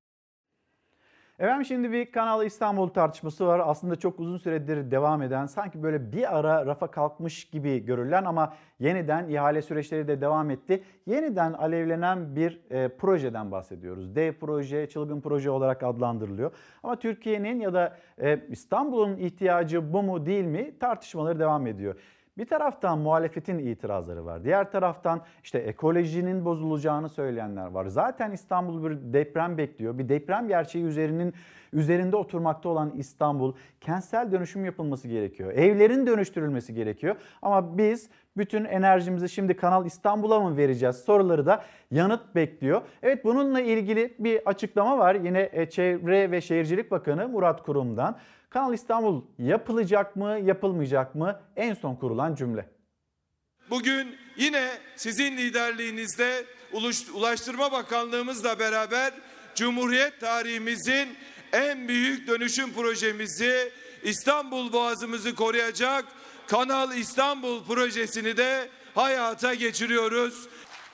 Efendim 1.41 1.65
şimdi 1.65 1.93
bir 1.93 2.12
Kanal 2.12 2.47
İstanbul 2.47 2.89
tartışması 2.89 3.47
var. 3.47 3.62
Aslında 3.65 3.97
çok 3.97 4.21
uzun 4.21 4.37
süredir 4.37 4.91
devam 4.91 5.23
eden, 5.23 5.47
sanki 5.47 5.83
böyle 5.83 6.12
bir 6.12 6.39
ara 6.39 6.67
rafa 6.67 6.87
kalkmış 6.87 7.45
gibi 7.45 7.85
görülen 7.85 8.25
ama 8.25 8.55
yeniden 8.81 9.29
ihale 9.29 9.62
süreçleri 9.62 10.09
de 10.09 10.21
devam 10.21 10.51
etti. 10.51 10.83
Yeniden 11.07 11.53
alevlenen 11.53 12.37
bir 12.37 12.61
e, 12.71 12.89
projeden 12.89 13.51
bahsediyoruz. 13.51 14.17
Dev 14.17 14.33
proje, 14.33 14.89
çılgın 14.89 15.21
proje 15.21 15.51
olarak 15.51 15.83
adlandırılıyor. 15.83 16.53
Ama 16.83 16.97
Türkiye'nin 16.97 17.61
ya 17.61 17.75
da 17.75 17.97
e, 18.23 18.41
İstanbul'un 18.49 19.17
ihtiyacı 19.17 19.93
bu 19.93 20.03
mu 20.03 20.27
değil 20.27 20.45
mi 20.45 20.79
tartışmaları 20.81 21.39
devam 21.39 21.67
ediyor. 21.67 21.95
Bir 22.39 22.47
taraftan 22.47 22.98
muhalefetin 22.98 23.59
itirazları 23.59 24.24
var. 24.24 24.44
Diğer 24.44 24.70
taraftan 24.70 25.20
işte 25.44 25.59
ekolojinin 25.59 26.44
bozulacağını 26.44 27.09
söyleyenler 27.09 27.66
var. 27.66 27.86
Zaten 27.86 28.32
İstanbul 28.32 28.85
bir 28.85 29.12
deprem 29.12 29.59
bekliyor. 29.59 29.98
Bir 29.98 30.09
deprem 30.09 30.48
gerçeği 30.48 30.85
üzerinin 30.85 31.35
üzerinde 31.73 32.16
oturmakta 32.16 32.69
olan 32.69 32.93
İstanbul 32.97 33.55
kentsel 33.81 34.32
dönüşüm 34.32 34.65
yapılması 34.65 35.09
gerekiyor. 35.09 35.52
Evlerin 35.52 36.07
dönüştürülmesi 36.07 36.74
gerekiyor. 36.74 37.16
Ama 37.43 37.78
biz 37.78 38.11
bütün 38.36 38.65
enerjimizi 38.65 39.28
şimdi 39.28 39.57
Kanal 39.57 39.86
İstanbul'a 39.86 40.40
mı 40.40 40.57
vereceğiz 40.57 40.97
soruları 40.97 41.47
da 41.47 41.65
yanıt 41.90 42.35
bekliyor. 42.35 42.82
Evet 43.02 43.24
bununla 43.24 43.61
ilgili 43.61 44.15
bir 44.19 44.40
açıklama 44.48 44.98
var. 44.98 45.15
Yine 45.15 45.51
e, 45.52 45.70
Çevre 45.70 46.31
ve 46.31 46.40
Şehircilik 46.40 46.90
Bakanı 46.90 47.28
Murat 47.28 47.62
Kurum'dan. 47.62 48.16
Kanal 48.51 48.74
İstanbul 48.74 49.22
yapılacak 49.39 50.16
mı, 50.16 50.39
yapılmayacak 50.44 51.14
mı? 51.14 51.40
En 51.56 51.74
son 51.74 51.94
kurulan 51.94 52.35
cümle. 52.35 52.68
Bugün 53.70 54.16
yine 54.36 54.68
sizin 54.97 55.36
liderliğinizde 55.36 56.44
Ulaştırma 57.14 57.72
Bakanlığımızla 57.72 58.59
beraber 58.59 59.12
Cumhuriyet 59.55 60.20
tarihimizin 60.20 61.09
en 61.52 61.89
büyük 61.89 62.28
dönüşüm 62.28 62.72
projemizi 62.72 63.72
İstanbul 64.02 64.72
Boğazımızı 64.72 65.35
koruyacak 65.35 66.05
Kanal 66.47 66.97
İstanbul 66.97 67.64
projesini 67.64 68.36
de 68.36 68.68
hayata 68.94 69.55
geçiriyoruz. 69.55 70.48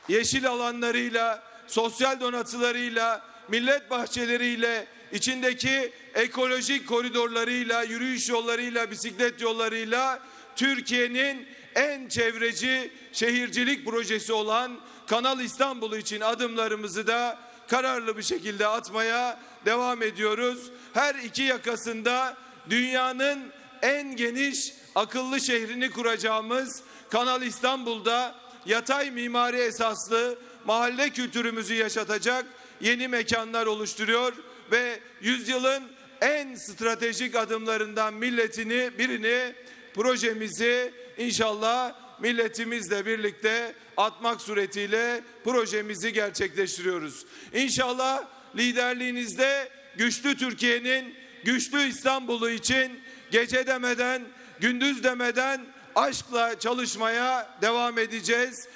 Yeşil 0.09 0.49
alanlarıyla, 0.49 1.43
sosyal 1.67 2.21
donatılarıyla, 2.21 3.23
millet 3.49 3.91
bahçeleriyle, 3.91 4.87
içindeki 5.13 5.93
ekolojik 6.15 6.89
koridorlarıyla, 6.89 7.83
yürüyüş 7.83 8.29
yollarıyla, 8.29 8.91
bisiklet 8.91 9.41
yollarıyla 9.41 10.21
Türkiye'nin 10.57 11.47
en 11.75 12.09
çevreci 12.09 12.91
şehircilik 13.13 13.87
projesi 13.87 14.33
olan 14.33 14.81
Kanal 15.07 15.41
İstanbul 15.41 15.97
için 15.97 16.21
adımlarımızı 16.21 17.07
da 17.07 17.39
kararlı 17.69 18.17
bir 18.17 18.23
şekilde 18.23 18.67
atmaya 18.67 19.41
devam 19.65 20.03
ediyoruz. 20.03 20.71
Her 20.95 21.15
iki 21.15 21.43
yakasında 21.43 22.37
dünyanın 22.71 23.39
en 23.83 24.17
geniş 24.17 24.73
akıllı 24.95 25.41
şehrini 25.41 25.91
kuracağımız 25.91 26.83
Kanal 27.11 27.43
İstanbul'da 27.43 28.35
yatay 28.67 29.11
mimari 29.11 29.57
esaslı 29.57 30.39
mahalle 30.65 31.11
kültürümüzü 31.11 31.75
yaşatacak 31.75 32.47
yeni 32.81 33.09
mekanlar 33.09 33.67
oluşturuyor 33.67 34.33
ve 34.71 35.01
yüzyılın 35.21 35.83
en 36.21 36.55
stratejik 36.55 37.35
adımlarından 37.35 38.15
milletini 38.15 38.91
birini 38.99 39.55
projemizi 39.95 40.93
inşallah 41.19 41.95
milletimizle 42.21 43.07
birlikte 43.07 43.75
atmak 43.97 44.41
suretiyle 44.41 45.21
projemizi 45.45 46.13
gerçekleştiriyoruz. 46.13 47.27
İnşallah 47.55 48.25
liderliğinizde 48.57 49.69
güçlü 49.97 50.37
Türkiye'nin 50.37 51.15
güçlü 51.45 51.83
İstanbul'u 51.83 52.51
için 52.51 53.01
gece 53.31 53.67
demeden 53.67 54.23
gündüz 54.61 55.05
demeden 55.05 55.67
aşkla 55.95 56.59
çalışmaya 56.59 57.59
devam 57.63 57.99
edeceğiz. 57.99 58.69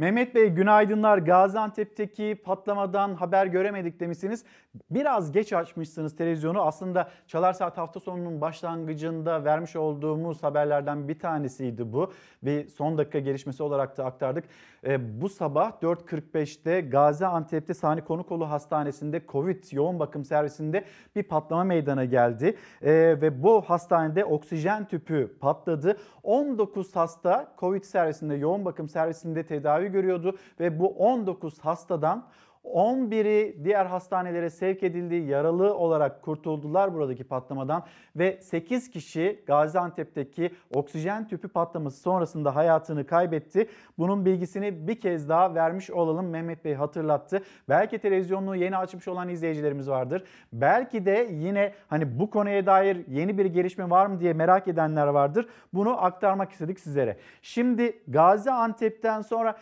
Mehmet 0.00 0.34
Bey 0.34 0.48
günaydınlar. 0.48 1.18
Gaziantep'teki 1.18 2.40
patlamadan 2.44 3.14
haber 3.14 3.46
göremedik 3.46 4.00
demişsiniz. 4.00 4.44
Biraz 4.90 5.32
geç 5.32 5.52
açmışsınız 5.52 6.16
televizyonu. 6.16 6.62
Aslında 6.62 7.10
Çalar 7.26 7.52
Saat 7.52 7.78
hafta 7.78 8.00
sonunun 8.00 8.40
başlangıcında 8.40 9.44
vermiş 9.44 9.76
olduğumuz 9.76 10.42
haberlerden 10.42 11.08
bir 11.08 11.18
tanesiydi 11.18 11.92
bu. 11.92 12.12
Bir 12.42 12.68
son 12.68 12.98
dakika 12.98 13.18
gelişmesi 13.18 13.62
olarak 13.62 13.96
da 13.98 14.04
aktardık. 14.04 14.44
E, 14.86 15.20
bu 15.20 15.28
sabah 15.28 15.72
4.45'te 15.82 16.80
Gaziantep'te 16.80 17.74
Sani 17.74 18.04
Konukolu 18.04 18.50
Hastanesi'nde 18.50 19.22
Covid 19.28 19.64
yoğun 19.72 19.98
bakım 19.98 20.24
servisinde 20.24 20.84
bir 21.16 21.22
patlama 21.22 21.64
meydana 21.64 22.04
geldi. 22.04 22.56
E, 22.82 22.92
ve 22.92 23.42
bu 23.42 23.60
hastanede 23.60 24.24
oksijen 24.24 24.88
tüpü 24.88 25.38
patladı. 25.40 25.96
19 26.22 26.96
hasta 26.96 27.52
Covid 27.58 27.84
servisinde 27.84 28.34
yoğun 28.34 28.64
bakım 28.64 28.88
servisinde 28.88 29.46
tedavi 29.46 29.88
görüyordu 29.88 30.36
ve 30.60 30.78
bu 30.78 30.88
19 30.88 31.58
hastadan 31.58 32.26
11'i 32.64 33.64
diğer 33.64 33.86
hastanelere 33.86 34.50
sevk 34.50 34.82
edildi. 34.82 35.14
Yaralı 35.14 35.74
olarak 35.74 36.22
kurtuldular 36.22 36.94
buradaki 36.94 37.24
patlamadan 37.24 37.84
ve 38.16 38.38
8 38.42 38.90
kişi 38.90 39.42
Gaziantep'teki 39.46 40.50
oksijen 40.74 41.28
tüpü 41.28 41.48
patlaması 41.48 42.00
sonrasında 42.00 42.56
hayatını 42.56 43.06
kaybetti. 43.06 43.68
Bunun 43.98 44.24
bilgisini 44.24 44.88
bir 44.88 45.00
kez 45.00 45.28
daha 45.28 45.54
vermiş 45.54 45.90
olalım. 45.90 46.28
Mehmet 46.28 46.64
Bey 46.64 46.74
hatırlattı. 46.74 47.42
Belki 47.68 47.98
televizyonunu 47.98 48.56
yeni 48.56 48.76
açmış 48.76 49.08
olan 49.08 49.28
izleyicilerimiz 49.28 49.90
vardır. 49.90 50.24
Belki 50.52 51.06
de 51.06 51.28
yine 51.32 51.72
hani 51.88 52.18
bu 52.18 52.30
konuya 52.30 52.66
dair 52.66 53.06
yeni 53.08 53.38
bir 53.38 53.44
gelişme 53.44 53.90
var 53.90 54.06
mı 54.06 54.20
diye 54.20 54.32
merak 54.32 54.68
edenler 54.68 55.06
vardır. 55.06 55.48
Bunu 55.74 56.04
aktarmak 56.04 56.52
istedik 56.52 56.80
sizlere. 56.80 57.16
Şimdi 57.42 58.02
Gaziantep'ten 58.08 59.22
sonra 59.22 59.56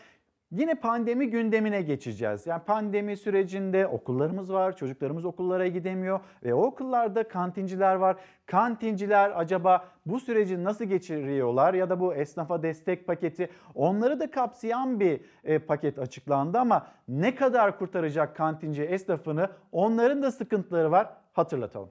Yine 0.50 0.74
pandemi 0.74 1.30
gündemine 1.30 1.82
geçeceğiz. 1.82 2.46
Yani 2.46 2.64
pandemi 2.64 3.16
sürecinde 3.16 3.86
okullarımız 3.86 4.52
var, 4.52 4.76
çocuklarımız 4.76 5.24
okullara 5.24 5.66
gidemiyor 5.66 6.20
ve 6.44 6.54
o 6.54 6.62
okullarda 6.62 7.28
kantinciler 7.28 7.94
var. 7.94 8.16
Kantinciler 8.46 9.32
acaba 9.40 9.88
bu 10.06 10.20
süreci 10.20 10.64
nasıl 10.64 10.84
geçiriyorlar 10.84 11.74
ya 11.74 11.90
da 11.90 12.00
bu 12.00 12.14
esnafa 12.14 12.62
destek 12.62 13.06
paketi 13.06 13.50
onları 13.74 14.20
da 14.20 14.30
kapsayan 14.30 15.00
bir 15.00 15.20
e, 15.44 15.58
paket 15.58 15.98
açıklandı 15.98 16.58
ama 16.58 16.86
ne 17.08 17.34
kadar 17.34 17.78
kurtaracak 17.78 18.36
kantinci 18.36 18.82
esnafını 18.82 19.50
onların 19.72 20.22
da 20.22 20.32
sıkıntıları 20.32 20.90
var 20.90 21.08
hatırlatalım. 21.32 21.90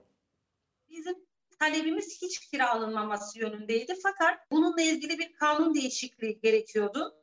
Bizim 0.90 1.16
talebimiz 1.60 2.22
hiç 2.22 2.40
kira 2.40 2.70
alınmaması 2.70 3.40
yönündeydi 3.40 3.94
fakat 4.04 4.52
bununla 4.52 4.82
ilgili 4.82 5.20
bir 5.20 5.34
kanun 5.34 5.74
değişikliği 5.76 6.40
gerekiyordu 6.40 7.14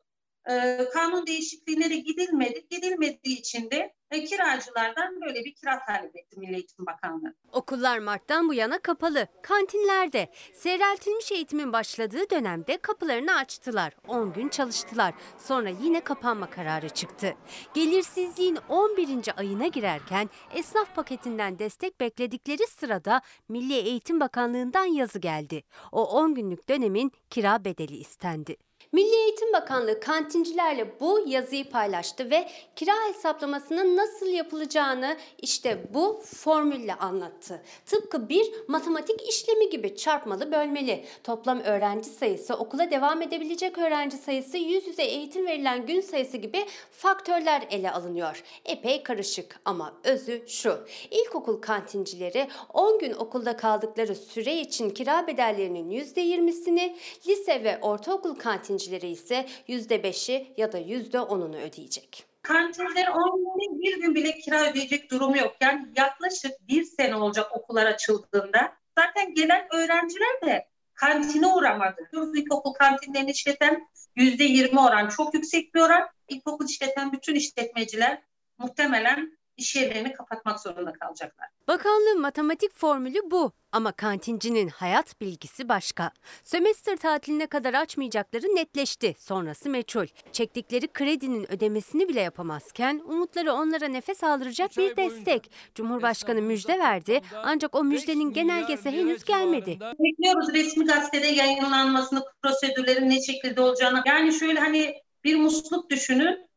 e, 0.50 0.78
kanun 0.92 1.26
değişikliğine 1.26 1.90
de 1.90 1.96
gidilmedi. 1.96 2.66
Gidilmediği 2.70 3.38
için 3.38 3.70
de 3.70 3.94
e, 4.10 4.24
kiracılardan 4.24 5.20
böyle 5.20 5.44
bir 5.44 5.54
kira 5.54 5.84
talep 5.86 6.16
etti 6.16 6.40
Milli 6.40 6.54
Eğitim 6.54 6.86
Bakanlığı. 6.86 7.34
Okullar 7.52 7.98
Mart'tan 7.98 8.48
bu 8.48 8.54
yana 8.54 8.78
kapalı. 8.78 9.26
Kantinlerde 9.42 10.28
seyreltilmiş 10.54 11.32
eğitimin 11.32 11.72
başladığı 11.72 12.30
dönemde 12.30 12.76
kapılarını 12.76 13.36
açtılar. 13.36 13.96
10 14.08 14.32
gün 14.32 14.48
çalıştılar. 14.48 15.14
Sonra 15.38 15.68
yine 15.82 16.00
kapanma 16.00 16.50
kararı 16.50 16.88
çıktı. 16.88 17.34
Gelirsizliğin 17.74 18.58
11. 18.68 19.08
ayına 19.36 19.66
girerken 19.66 20.30
esnaf 20.54 20.94
paketinden 20.94 21.58
destek 21.58 22.00
bekledikleri 22.00 22.66
sırada 22.66 23.20
Milli 23.48 23.74
Eğitim 23.74 24.20
Bakanlığı'ndan 24.20 24.84
yazı 24.84 25.18
geldi. 25.18 25.62
O 25.92 26.04
10 26.04 26.34
günlük 26.34 26.68
dönemin 26.68 27.12
kira 27.30 27.64
bedeli 27.64 27.96
istendi. 27.96 28.56
Milli 28.94 29.14
Eğitim 29.14 29.52
Bakanlığı 29.52 30.00
kantincilerle 30.00 31.00
bu 31.00 31.24
yazıyı 31.26 31.70
paylaştı 31.70 32.30
ve 32.30 32.48
kira 32.76 32.92
hesaplamasının 33.08 33.96
nasıl 33.96 34.26
yapılacağını 34.26 35.16
işte 35.38 35.84
bu 35.94 36.22
formülle 36.24 36.94
anlattı. 36.94 37.62
Tıpkı 37.86 38.28
bir 38.28 38.52
matematik 38.68 39.28
işlemi 39.28 39.70
gibi 39.70 39.96
çarpmalı 39.96 40.52
bölmeli. 40.52 41.04
Toplam 41.24 41.60
öğrenci 41.60 42.08
sayısı, 42.08 42.54
okula 42.54 42.90
devam 42.90 43.22
edebilecek 43.22 43.78
öğrenci 43.78 44.16
sayısı, 44.16 44.56
yüz 44.58 44.86
yüze 44.86 45.02
eğitim 45.02 45.46
verilen 45.46 45.86
gün 45.86 46.00
sayısı 46.00 46.36
gibi 46.36 46.66
faktörler 46.90 47.66
ele 47.70 47.90
alınıyor. 47.90 48.42
Epey 48.64 49.02
karışık 49.02 49.60
ama 49.64 49.94
özü 50.04 50.44
şu. 50.46 50.78
İlkokul 51.10 51.60
kantincileri 51.60 52.48
10 52.72 52.98
gün 52.98 53.12
okulda 53.12 53.56
kaldıkları 53.56 54.14
süre 54.14 54.60
için 54.60 54.90
kira 54.90 55.26
bedellerinin 55.26 55.90
%20'sini, 55.90 56.96
lise 57.28 57.64
ve 57.64 57.78
ortaokul 57.82 58.34
kantincileri 58.34 58.83
öğrencileri 58.84 59.10
ise 59.10 59.46
%5'i 59.68 60.54
ya 60.56 60.72
da 60.72 60.78
%10'unu 60.78 61.56
ödeyecek. 61.56 62.26
Kantinlerin 62.42 63.10
10 63.10 63.38
günde 63.38 63.82
bir 63.82 64.00
gün 64.00 64.14
bile 64.14 64.38
kira 64.38 64.70
ödeyecek 64.70 65.10
durumu 65.10 65.38
yok. 65.38 65.56
Yani 65.60 65.86
yaklaşık 65.96 66.68
bir 66.68 66.84
sene 66.84 67.16
olacak 67.16 67.56
okullar 67.56 67.86
açıldığında. 67.86 68.76
Zaten 68.98 69.34
gelen 69.34 69.66
öğrenciler 69.72 70.40
de 70.46 70.68
kantine 70.94 71.46
uğramadı. 71.46 72.10
İlkokul 72.34 72.72
kantinlerini 72.72 73.30
işleten 73.30 73.88
%20 74.16 74.88
oran 74.88 75.08
çok 75.08 75.34
yüksek 75.34 75.74
bir 75.74 75.80
oran. 75.80 76.08
İlkokul 76.28 76.68
işleten 76.68 77.12
bütün 77.12 77.34
işletmeciler 77.34 78.22
muhtemelen 78.58 79.38
iş 79.56 79.76
yerlerini 79.76 80.12
kapatmak 80.12 80.60
zorunda 80.60 80.92
kalacaklar. 80.92 81.48
Bakanlığın 81.68 82.20
matematik 82.20 82.74
formülü 82.74 83.18
bu 83.30 83.52
ama 83.72 83.92
kantincinin 83.92 84.68
hayat 84.68 85.20
bilgisi 85.20 85.68
başka. 85.68 86.10
Sömestr 86.44 86.96
tatiline 86.96 87.46
kadar 87.46 87.74
açmayacakları 87.74 88.46
netleşti. 88.46 89.14
Sonrası 89.18 89.70
meçhul. 89.70 90.06
Çektikleri 90.32 90.88
kredinin 90.88 91.52
ödemesini 91.52 92.08
bile 92.08 92.20
yapamazken 92.20 93.02
umutları 93.04 93.52
onlara 93.52 93.88
nefes 93.88 94.24
aldıracak 94.24 94.76
bir 94.76 94.96
destek. 94.96 95.50
Cumhurbaşkanı 95.74 96.42
müjde 96.42 96.78
verdi 96.78 97.20
ancak 97.42 97.74
o 97.74 97.84
müjdenin 97.84 98.32
genelgesi 98.32 98.90
henüz 98.90 99.24
gelmedi. 99.24 99.78
Bekliyoruz 99.80 100.54
resmi 100.54 100.84
gazetede 100.84 101.26
yayınlanmasını, 101.26 102.22
prosedürlerin 102.42 103.10
ne 103.10 103.22
şekilde 103.22 103.60
olacağını. 103.60 104.02
Yani 104.06 104.32
şöyle 104.32 104.60
hani 104.60 104.94
bir 105.24 105.36
musluk 105.36 105.90
düşünün. 105.90 106.53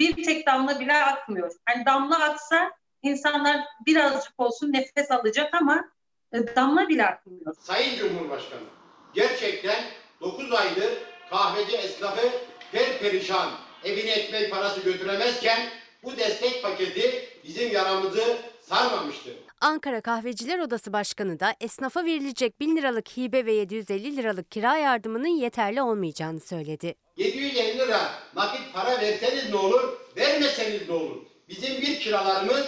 Bir 0.00 0.24
tek 0.24 0.46
damla 0.46 0.80
bile 0.80 1.04
akmıyor. 1.04 1.52
Hani 1.66 1.86
damla 1.86 2.24
aksa 2.24 2.70
insanlar 3.02 3.60
birazcık 3.86 4.32
olsun 4.40 4.72
nefes 4.72 5.10
alacak 5.10 5.54
ama 5.54 5.84
e, 6.32 6.56
damla 6.56 6.88
bile 6.88 7.06
akmıyor. 7.06 7.54
Sayın 7.60 7.98
Cumhurbaşkanı, 7.98 8.60
gerçekten 9.14 9.84
9 10.20 10.52
aydır 10.52 10.92
kahveci 11.30 11.76
esnafı 11.76 12.28
perperişan, 12.72 13.50
evine 13.84 14.10
ekmek 14.10 14.50
parası 14.50 14.80
götüremezken 14.80 15.68
bu 16.02 16.16
destek 16.16 16.62
paketi 16.62 17.28
bizim 17.44 17.72
yaramızı 17.72 18.38
sarmamıştır. 18.62 19.34
Ankara 19.62 20.00
Kahveciler 20.00 20.58
Odası 20.58 20.92
Başkanı 20.92 21.40
da 21.40 21.54
esnafa 21.60 22.04
verilecek 22.04 22.60
1000 22.60 22.76
liralık 22.76 23.08
hibe 23.08 23.46
ve 23.46 23.52
750 23.52 24.16
liralık 24.16 24.50
kira 24.50 24.76
yardımının 24.76 25.28
yeterli 25.28 25.82
olmayacağını 25.82 26.40
söyledi. 26.40 26.94
750 27.16 27.78
lira 27.78 28.00
nakit 28.36 28.74
para 28.74 29.00
verseniz 29.00 29.50
ne 29.50 29.56
olur, 29.56 29.98
vermeseniz 30.16 30.88
ne 30.88 30.94
olur? 30.94 31.16
Bizim 31.48 31.80
bir 31.82 32.00
kiralarımız 32.00 32.66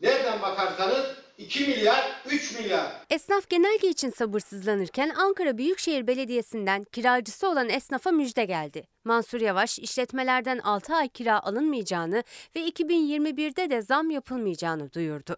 nereden 0.00 0.42
bakarsanız 0.42 1.06
2 1.38 1.66
milyar, 1.66 2.22
3 2.26 2.58
milyar. 2.58 2.86
Esnaf 3.10 3.50
genelge 3.50 3.88
için 3.88 4.10
sabırsızlanırken 4.10 5.10
Ankara 5.16 5.58
Büyükşehir 5.58 6.06
Belediyesi'nden 6.06 6.84
kiracısı 6.84 7.48
olan 7.48 7.68
esnafa 7.68 8.10
müjde 8.10 8.44
geldi. 8.44 8.84
Mansur 9.04 9.40
Yavaş 9.40 9.78
işletmelerden 9.78 10.58
6 10.58 10.94
ay 10.94 11.08
kira 11.08 11.42
alınmayacağını 11.42 12.22
ve 12.56 12.60
2021'de 12.60 13.70
de 13.70 13.82
zam 13.82 14.10
yapılmayacağını 14.10 14.92
duyurdu. 14.92 15.36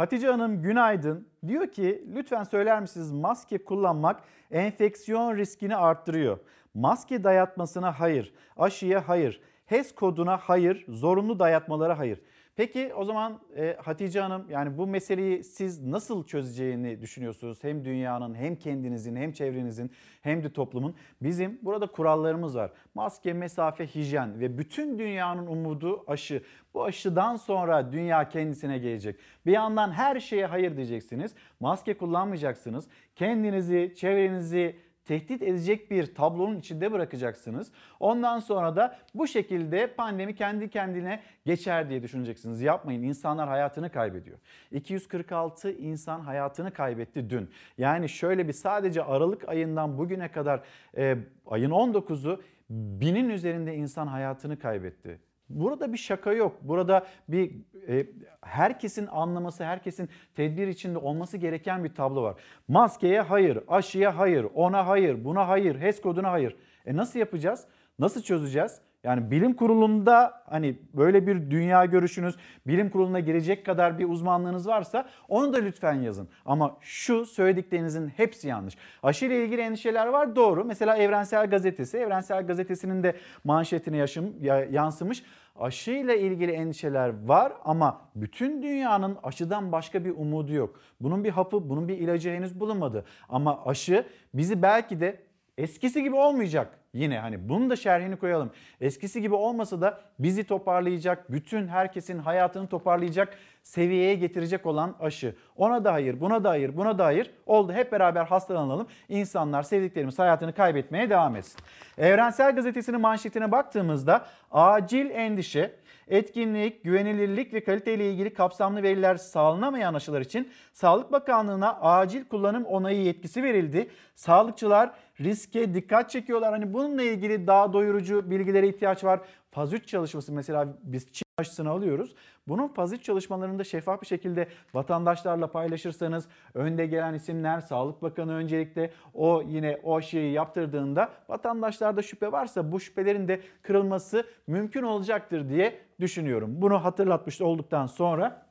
Hatice 0.00 0.26
Hanım 0.26 0.62
günaydın. 0.62 1.28
Diyor 1.46 1.66
ki 1.66 2.04
lütfen 2.14 2.44
söyler 2.44 2.80
misiniz 2.80 3.12
maske 3.12 3.64
kullanmak 3.64 4.20
enfeksiyon 4.50 5.36
riskini 5.36 5.76
arttırıyor. 5.76 6.38
Maske 6.74 7.24
dayatmasına 7.24 8.00
hayır, 8.00 8.32
aşıya 8.56 9.08
hayır, 9.08 9.40
HES 9.66 9.94
koduna 9.94 10.36
hayır, 10.36 10.84
zorunlu 10.88 11.38
dayatmalara 11.38 11.98
hayır. 11.98 12.20
Peki 12.60 12.94
o 12.94 13.04
zaman 13.04 13.40
e, 13.56 13.76
Hatice 13.82 14.20
Hanım 14.20 14.46
yani 14.50 14.78
bu 14.78 14.86
meseleyi 14.86 15.44
siz 15.44 15.86
nasıl 15.86 16.26
çözeceğini 16.26 17.00
düşünüyorsunuz? 17.00 17.64
Hem 17.64 17.84
dünyanın 17.84 18.34
hem 18.34 18.56
kendinizin 18.56 19.16
hem 19.16 19.32
çevrenizin 19.32 19.90
hem 20.22 20.44
de 20.44 20.52
toplumun. 20.52 20.94
Bizim 21.22 21.58
burada 21.62 21.86
kurallarımız 21.86 22.56
var. 22.56 22.72
Maske, 22.94 23.32
mesafe, 23.32 23.86
hijyen 23.86 24.40
ve 24.40 24.58
bütün 24.58 24.98
dünyanın 24.98 25.46
umudu 25.46 26.04
aşı. 26.06 26.42
Bu 26.74 26.84
aşıdan 26.84 27.36
sonra 27.36 27.92
dünya 27.92 28.28
kendisine 28.28 28.78
gelecek. 28.78 29.16
Bir 29.46 29.52
yandan 29.52 29.90
her 29.90 30.20
şeye 30.20 30.46
hayır 30.46 30.76
diyeceksiniz. 30.76 31.34
Maske 31.60 31.96
kullanmayacaksınız. 31.96 32.88
Kendinizi, 33.16 33.94
çevrenizi 33.96 34.76
tehdit 35.10 35.42
edecek 35.42 35.90
bir 35.90 36.14
tablonun 36.14 36.56
içinde 36.56 36.92
bırakacaksınız. 36.92 37.72
Ondan 38.00 38.38
sonra 38.38 38.76
da 38.76 38.98
bu 39.14 39.26
şekilde 39.26 39.86
pandemi 39.86 40.34
kendi 40.34 40.70
kendine 40.70 41.22
geçer 41.46 41.88
diye 41.88 42.02
düşüneceksiniz. 42.02 42.60
Yapmayın 42.60 43.02
insanlar 43.02 43.48
hayatını 43.48 43.90
kaybediyor. 43.90 44.38
246 44.70 45.70
insan 45.72 46.20
hayatını 46.20 46.72
kaybetti 46.72 47.30
dün. 47.30 47.50
Yani 47.78 48.08
şöyle 48.08 48.48
bir 48.48 48.52
sadece 48.52 49.02
Aralık 49.02 49.48
ayından 49.48 49.98
bugüne 49.98 50.28
kadar 50.32 50.62
e, 50.96 51.16
ayın 51.46 51.70
19'u 51.70 52.42
binin 52.70 53.28
üzerinde 53.28 53.74
insan 53.74 54.06
hayatını 54.06 54.58
kaybetti. 54.58 55.29
Burada 55.50 55.92
bir 55.92 55.98
şaka 55.98 56.32
yok. 56.32 56.56
Burada 56.62 57.06
bir 57.28 57.52
e, 57.88 58.06
herkesin 58.42 59.06
anlaması, 59.06 59.64
herkesin 59.64 60.08
tedbir 60.34 60.68
içinde 60.68 60.98
olması 60.98 61.36
gereken 61.36 61.84
bir 61.84 61.94
tablo 61.94 62.22
var. 62.22 62.40
Maskeye 62.68 63.20
hayır, 63.20 63.58
aşıya 63.68 64.18
hayır, 64.18 64.46
ona 64.54 64.86
hayır, 64.86 65.24
buna 65.24 65.48
hayır, 65.48 65.80
HES 65.80 66.00
koduna 66.00 66.30
hayır. 66.30 66.56
E 66.86 66.96
nasıl 66.96 67.18
yapacağız? 67.18 67.66
Nasıl 67.98 68.22
çözeceğiz? 68.22 68.80
Yani 69.04 69.30
bilim 69.30 69.54
kurulunda 69.54 70.42
hani 70.46 70.78
böyle 70.94 71.26
bir 71.26 71.50
dünya 71.50 71.84
görüşünüz, 71.84 72.36
bilim 72.66 72.90
kuruluna 72.90 73.20
girecek 73.20 73.66
kadar 73.66 73.98
bir 73.98 74.08
uzmanlığınız 74.08 74.66
varsa 74.66 75.08
onu 75.28 75.52
da 75.52 75.58
lütfen 75.58 75.94
yazın. 75.94 76.28
Ama 76.44 76.76
şu 76.80 77.26
söylediklerinizin 77.26 78.08
hepsi 78.08 78.48
yanlış. 78.48 78.76
Aşı 79.02 79.24
ile 79.24 79.44
ilgili 79.44 79.60
endişeler 79.60 80.06
var 80.06 80.36
doğru. 80.36 80.64
Mesela 80.64 80.96
Evrensel 80.96 81.50
Gazetesi, 81.50 81.98
Evrensel 81.98 82.46
Gazetesi'nin 82.46 83.02
de 83.02 83.16
manşetine 83.44 83.96
yaşım, 83.96 84.34
yansımış. 84.70 85.24
Aşı 85.56 85.90
ile 85.90 86.20
ilgili 86.20 86.52
endişeler 86.52 87.26
var 87.26 87.52
ama 87.64 88.00
bütün 88.14 88.62
dünyanın 88.62 89.16
aşıdan 89.22 89.72
başka 89.72 90.04
bir 90.04 90.10
umudu 90.10 90.52
yok. 90.52 90.80
Bunun 91.00 91.24
bir 91.24 91.30
hapı, 91.30 91.68
bunun 91.68 91.88
bir 91.88 91.98
ilacı 91.98 92.30
henüz 92.30 92.60
bulunmadı. 92.60 93.04
Ama 93.28 93.64
aşı 93.64 94.06
bizi 94.34 94.62
belki 94.62 95.00
de 95.00 95.29
eskisi 95.62 96.02
gibi 96.02 96.16
olmayacak. 96.16 96.78
Yine 96.94 97.18
hani 97.18 97.48
bunun 97.48 97.70
da 97.70 97.76
şerhini 97.76 98.16
koyalım. 98.16 98.50
Eskisi 98.80 99.22
gibi 99.22 99.34
olmasa 99.34 99.80
da 99.80 100.00
bizi 100.18 100.44
toparlayacak, 100.44 101.32
bütün 101.32 101.68
herkesin 101.68 102.18
hayatını 102.18 102.66
toparlayacak 102.66 103.36
seviyeye 103.62 104.14
getirecek 104.14 104.66
olan 104.66 104.96
aşı. 105.00 105.34
Ona 105.56 105.84
da 105.84 105.92
hayır, 105.92 106.20
buna 106.20 106.44
da 106.44 106.50
hayır, 106.50 106.76
buna 106.76 106.98
da 106.98 107.04
hayır. 107.04 107.30
Oldu 107.46 107.72
hep 107.72 107.92
beraber 107.92 108.24
hastalanalım. 108.24 108.86
İnsanlar, 109.08 109.62
sevdiklerimiz 109.62 110.18
hayatını 110.18 110.52
kaybetmeye 110.52 111.10
devam 111.10 111.36
etsin. 111.36 111.60
Evrensel 111.98 112.54
Gazetesi'nin 112.54 113.00
manşetine 113.00 113.52
baktığımızda 113.52 114.26
acil 114.50 115.10
endişe, 115.10 115.74
etkinlik, 116.08 116.84
güvenilirlik 116.84 117.54
ve 117.54 117.64
kalite 117.64 117.94
ile 117.94 118.10
ilgili 118.10 118.34
kapsamlı 118.34 118.82
veriler 118.82 119.16
sağlanamayan 119.16 119.94
aşılar 119.94 120.20
için 120.20 120.50
Sağlık 120.72 121.12
Bakanlığı'na 121.12 121.80
acil 121.80 122.24
kullanım 122.24 122.64
onayı 122.64 123.02
yetkisi 123.02 123.42
verildi. 123.42 123.90
Sağlıkçılar 124.14 124.90
riske 125.20 125.74
dikkat 125.74 126.10
çekiyorlar. 126.10 126.52
Hani 126.52 126.72
bununla 126.72 127.02
ilgili 127.02 127.46
daha 127.46 127.72
doyurucu 127.72 128.30
bilgilere 128.30 128.68
ihtiyaç 128.68 129.04
var. 129.04 129.20
Faz 129.50 129.72
3 129.72 129.88
çalışması 129.88 130.32
mesela 130.32 130.68
biz 130.82 131.12
Çin 131.12 131.24
aşısını 131.38 131.70
alıyoruz. 131.70 132.14
Bunun 132.48 132.68
faz 132.68 132.92
3 132.92 133.04
çalışmalarında 133.04 133.64
şeffaf 133.64 134.02
bir 134.02 134.06
şekilde 134.06 134.48
vatandaşlarla 134.74 135.46
paylaşırsanız 135.46 136.28
önde 136.54 136.86
gelen 136.86 137.14
isimler 137.14 137.60
Sağlık 137.60 138.02
Bakanı 138.02 138.34
öncelikle 138.34 138.90
o 139.14 139.42
yine 139.42 139.80
o 139.82 139.96
aşıyı 139.96 140.32
yaptırdığında 140.32 141.10
vatandaşlarda 141.28 142.02
şüphe 142.02 142.32
varsa 142.32 142.72
bu 142.72 142.80
şüphelerin 142.80 143.28
de 143.28 143.40
kırılması 143.62 144.24
mümkün 144.46 144.82
olacaktır 144.82 145.48
diye 145.48 145.78
düşünüyorum. 146.00 146.50
Bunu 146.54 146.84
hatırlatmış 146.84 147.40
olduktan 147.40 147.86
sonra 147.86 148.46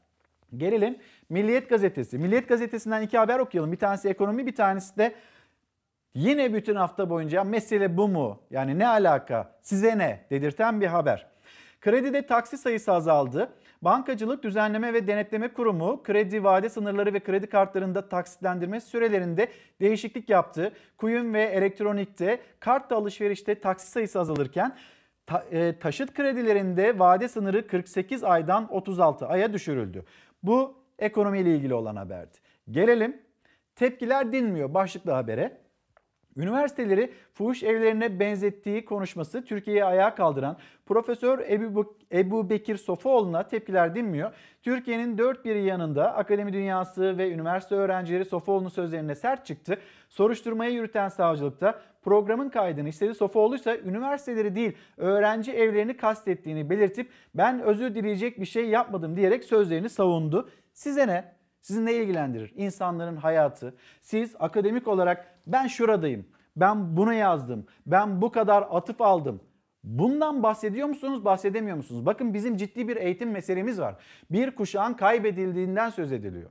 gelelim 0.58 0.98
Milliyet 1.30 1.70
Gazetesi. 1.70 2.18
Milliyet 2.18 2.50
Gazetesi'nden 2.50 3.02
iki 3.02 3.18
haber 3.18 3.40
okuyalım. 3.40 3.72
Bir 3.72 3.78
tanesi 3.78 4.10
ekonomi 4.10 4.46
bir 4.46 4.56
tanesi 4.56 4.98
de 4.98 5.16
Yine 6.14 6.54
bütün 6.54 6.76
hafta 6.76 7.10
boyunca 7.10 7.44
mesele 7.44 7.98
bu 7.98 8.08
mu? 8.08 8.42
Yani 8.52 8.80
ne 8.80 8.88
alaka? 8.88 9.56
Size 9.62 9.98
ne? 9.98 10.26
dedirten 10.30 10.82
bir 10.82 10.88
haber. 10.88 11.28
Kredide 11.82 12.26
taksi 12.26 12.58
sayısı 12.58 12.92
azaldı. 12.92 13.50
Bankacılık 13.82 14.44
Düzenleme 14.44 14.94
ve 14.94 15.08
Denetleme 15.08 15.54
Kurumu 15.54 16.04
kredi 16.04 16.44
vade 16.44 16.70
sınırları 16.70 17.14
ve 17.14 17.20
kredi 17.20 17.48
kartlarında 17.48 18.10
taksitlendirme 18.10 18.82
sürelerinde 18.82 19.48
değişiklik 19.82 20.30
yaptı. 20.30 20.74
Kuyum 20.98 21.34
ve 21.34 21.44
elektronikte 21.44 22.40
kart 22.60 22.92
alışverişte 22.92 23.60
taksi 23.60 23.92
sayısı 23.92 24.20
azalırken 24.20 24.76
ta, 25.26 25.46
e, 25.52 25.80
taşıt 25.80 26.14
kredilerinde 26.14 27.00
vade 27.00 27.28
sınırı 27.28 27.68
48 27.68 28.24
aydan 28.24 28.74
36 28.74 29.28
aya 29.28 29.54
düşürüldü. 29.54 30.06
Bu 30.44 30.76
ekonomiyle 31.00 31.56
ilgili 31.56 31.74
olan 31.74 31.96
haberdi. 31.96 32.38
Gelelim 32.72 33.22
tepkiler 33.76 34.32
dinmiyor 34.32 34.74
başlıklı 34.74 35.12
habere. 35.12 35.69
Üniversiteleri 36.40 37.14
fuhuş 37.34 37.64
evlerine 37.64 38.20
benzettiği 38.20 38.86
konuşması 38.86 39.46
Türkiye'yi 39.46 39.86
ayağa 39.86 40.16
kaldıran 40.16 40.58
Profesör 40.86 41.40
Ebu, 42.12 42.50
Bekir 42.50 42.78
Sofuoğlu'na 42.78 43.48
tepkiler 43.48 43.96
dinmiyor. 43.96 44.32
Türkiye'nin 44.62 45.18
dört 45.18 45.46
bir 45.46 45.56
yanında 45.56 46.16
akademi 46.16 46.54
dünyası 46.54 47.18
ve 47.18 47.32
üniversite 47.32 47.76
öğrencileri 47.76 48.26
Sofuoğlu'nun 48.26 48.70
sözlerine 48.70 49.16
sert 49.16 49.46
çıktı. 49.46 49.78
Soruşturmayı 50.10 50.74
yürüten 50.74 51.08
savcılıkta 51.10 51.80
programın 52.02 52.50
kaydını 52.50 52.90
istedi. 52.90 53.16
Sofuoğlu 53.16 53.56
ise 53.56 53.82
üniversiteleri 53.86 54.56
değil 54.56 54.78
öğrenci 54.98 55.52
evlerini 55.52 55.98
kastettiğini 55.98 56.70
belirtip 56.70 57.10
ben 57.36 57.62
özür 57.62 57.96
dileyecek 57.96 58.40
bir 58.40 58.46
şey 58.46 58.70
yapmadım 58.70 59.16
diyerek 59.16 59.44
sözlerini 59.44 59.90
savundu. 59.90 60.50
Size 60.74 61.08
ne? 61.08 61.39
Sizi 61.62 61.86
ne 61.86 61.94
ilgilendirir? 61.94 62.54
İnsanların 62.56 63.16
hayatı. 63.16 63.76
Siz 64.02 64.36
akademik 64.40 64.88
olarak 64.88 65.40
ben 65.48 65.68
şuradayım, 65.68 66.26
ben 66.56 66.98
bunu 66.98 67.14
yazdım, 67.14 67.66
ben 67.86 68.22
bu 68.22 68.32
kadar 68.32 68.68
atıf 68.72 69.02
aldım. 69.02 69.42
Bundan 69.84 70.44
bahsediyor 70.44 70.88
musunuz, 70.88 71.26
bahsedemiyor 71.26 71.78
musunuz? 71.78 72.06
Bakın 72.06 72.34
bizim 72.34 72.58
ciddi 72.58 72.88
bir 72.88 72.96
eğitim 72.96 73.32
meselemiz 73.32 73.80
var. 73.80 73.96
Bir 74.32 74.52
kuşağın 74.52 74.94
kaybedildiğinden 74.94 75.90
söz 75.90 76.12
ediliyor. 76.12 76.50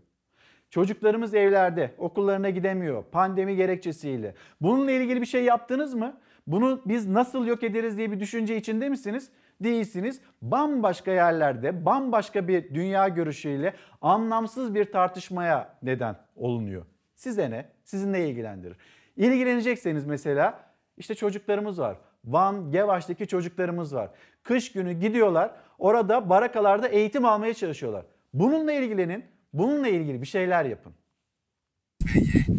Çocuklarımız 0.71 1.35
evlerde, 1.35 1.95
okullarına 1.99 2.51
gidemiyor 2.51 3.05
pandemi 3.05 3.57
gerekçesiyle. 3.57 4.35
Bununla 4.61 4.91
ilgili 4.91 5.21
bir 5.21 5.27
şey 5.27 5.45
yaptınız 5.45 5.95
mı? 5.95 6.21
Bunu 6.47 6.83
biz 6.87 7.09
nasıl 7.09 7.47
yok 7.47 7.63
ederiz 7.63 7.99
diye 7.99 8.13
bir 8.13 8.21
düşünce 8.21 8.57
içinde 8.57 8.89
misiniz? 8.89 9.31
Değilsiniz. 9.61 10.21
Bambaşka 10.43 11.11
yerlerde, 11.11 11.85
bambaşka 11.85 12.49
bir 12.49 12.75
dünya 12.75 13.09
görüşüyle 13.09 13.75
anlamsız 14.03 14.75
bir 14.75 14.93
tartışmaya 14.93 15.79
neden 15.83 16.17
olunuyor. 16.37 16.87
Size 17.15 17.51
ne? 17.51 17.69
Sizi 17.85 18.13
ne 18.13 18.29
ilgilendirir? 18.29 18.77
İlgilenecekseniz 19.17 20.07
mesela 20.07 20.65
işte 20.97 21.15
çocuklarımız 21.15 21.79
var. 21.79 21.97
Van, 22.25 22.71
Gevaş'taki 22.71 23.27
çocuklarımız 23.27 23.95
var. 23.95 24.11
Kış 24.43 24.73
günü 24.73 24.93
gidiyorlar. 24.93 25.51
Orada 25.79 26.31
barakalarda 26.31 26.89
eğitim 26.89 27.25
almaya 27.25 27.55
çalışıyorlar. 27.55 28.05
Bununla 28.35 28.73
ilgilenin. 28.73 29.25
Bununla 29.53 29.89
ilgili 29.89 30.23
bir 30.23 30.27
şeyler 30.27 30.65
yapın. 30.65 30.95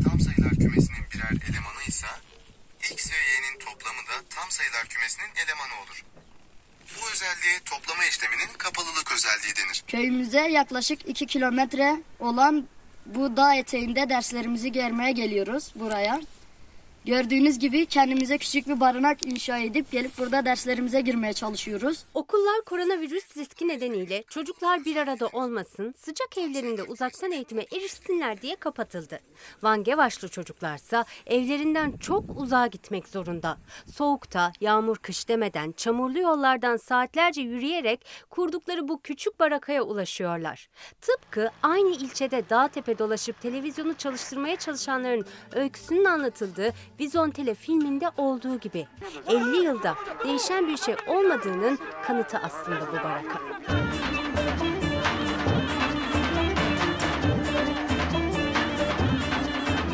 tam 0.04 0.20
sayılar 0.20 0.52
kümesinin 0.52 1.06
birer 1.14 1.32
elemanı 1.50 1.84
ise 1.88 2.08
X 2.80 3.12
ve 3.12 3.16
Y'nin 3.16 3.60
toplamı 3.60 4.02
da 4.10 4.16
tam 4.30 4.50
sayılar 4.50 4.86
kümesinin 4.90 5.30
elemanı 5.46 5.84
olur. 5.84 6.04
Bu 6.98 7.12
özelliğe 7.12 7.60
toplama 7.66 8.06
işleminin 8.06 8.54
kapalılık 8.58 9.12
özelliği 9.12 9.56
denir. 9.56 9.84
Köyümüze 9.88 10.42
yaklaşık 10.42 11.10
2 11.10 11.26
kilometre 11.26 12.04
olan 12.20 12.68
bu 13.06 13.38
dağ 13.38 13.56
eteğinde 13.56 14.10
derslerimizi 14.10 14.72
görmeye 14.72 15.12
geliyoruz 15.12 15.72
buraya. 15.76 16.22
Gördüğünüz 17.06 17.60
gibi 17.60 17.86
kendimize 17.86 18.38
küçük 18.38 18.68
bir 18.68 18.80
barınak 18.80 19.26
inşa 19.26 19.58
edip 19.58 19.92
gelip 19.92 20.18
burada 20.18 20.46
derslerimize 20.46 21.02
girmeye 21.02 21.34
çalışıyoruz. 21.34 22.04
Okullar 22.14 22.62
koronavirüs 22.66 23.38
riski 23.38 23.68
nedeniyle 23.68 24.24
çocuklar 24.30 24.86
bir 24.86 24.96
arada 24.96 25.28
olmasın, 25.28 25.96
sıcak 25.98 26.38
evlerinde 26.38 26.84
uzaktan 26.84 27.32
eğitime 27.32 27.66
erişsinler 27.76 28.42
diye 28.42 28.56
kapatıldı. 28.56 29.20
Van 29.64 29.84
Gevaşlı 29.84 30.28
çocuklarsa 30.28 31.06
evlerinden 31.28 31.98
çok 31.98 32.24
uzağa 32.38 32.68
gitmek 32.68 33.08
zorunda. 33.08 33.58
Soğukta, 33.94 34.52
yağmur 34.62 34.98
kış 34.98 35.28
demeden 35.28 35.72
çamurlu 35.72 36.20
yollardan 36.20 36.78
saatlerce 36.78 37.42
yürüyerek 37.42 38.06
kurdukları 38.30 38.88
bu 38.88 39.02
küçük 39.02 39.40
barakaya 39.40 39.84
ulaşıyorlar. 39.84 40.70
Tıpkı 41.02 41.50
aynı 41.64 41.90
ilçede 41.90 42.50
dağ 42.50 42.68
tepe 42.68 42.98
dolaşıp 43.00 43.42
televizyonu 43.42 43.94
çalıştırmaya 43.94 44.56
çalışanların 44.56 45.26
öyküsünün 45.54 46.06
anlatıldığı 46.06 46.74
Vizontele 47.00 47.56
filminde 47.56 48.12
olduğu 48.18 48.60
gibi 48.60 48.88
50 49.28 49.66
yılda 49.66 49.96
değişen 50.24 50.68
bir 50.68 50.78
şey 50.78 50.96
olmadığının 51.08 51.80
kanıtı 52.08 52.38
aslında 52.38 52.88
bu 52.92 52.96
baraka. 52.96 53.40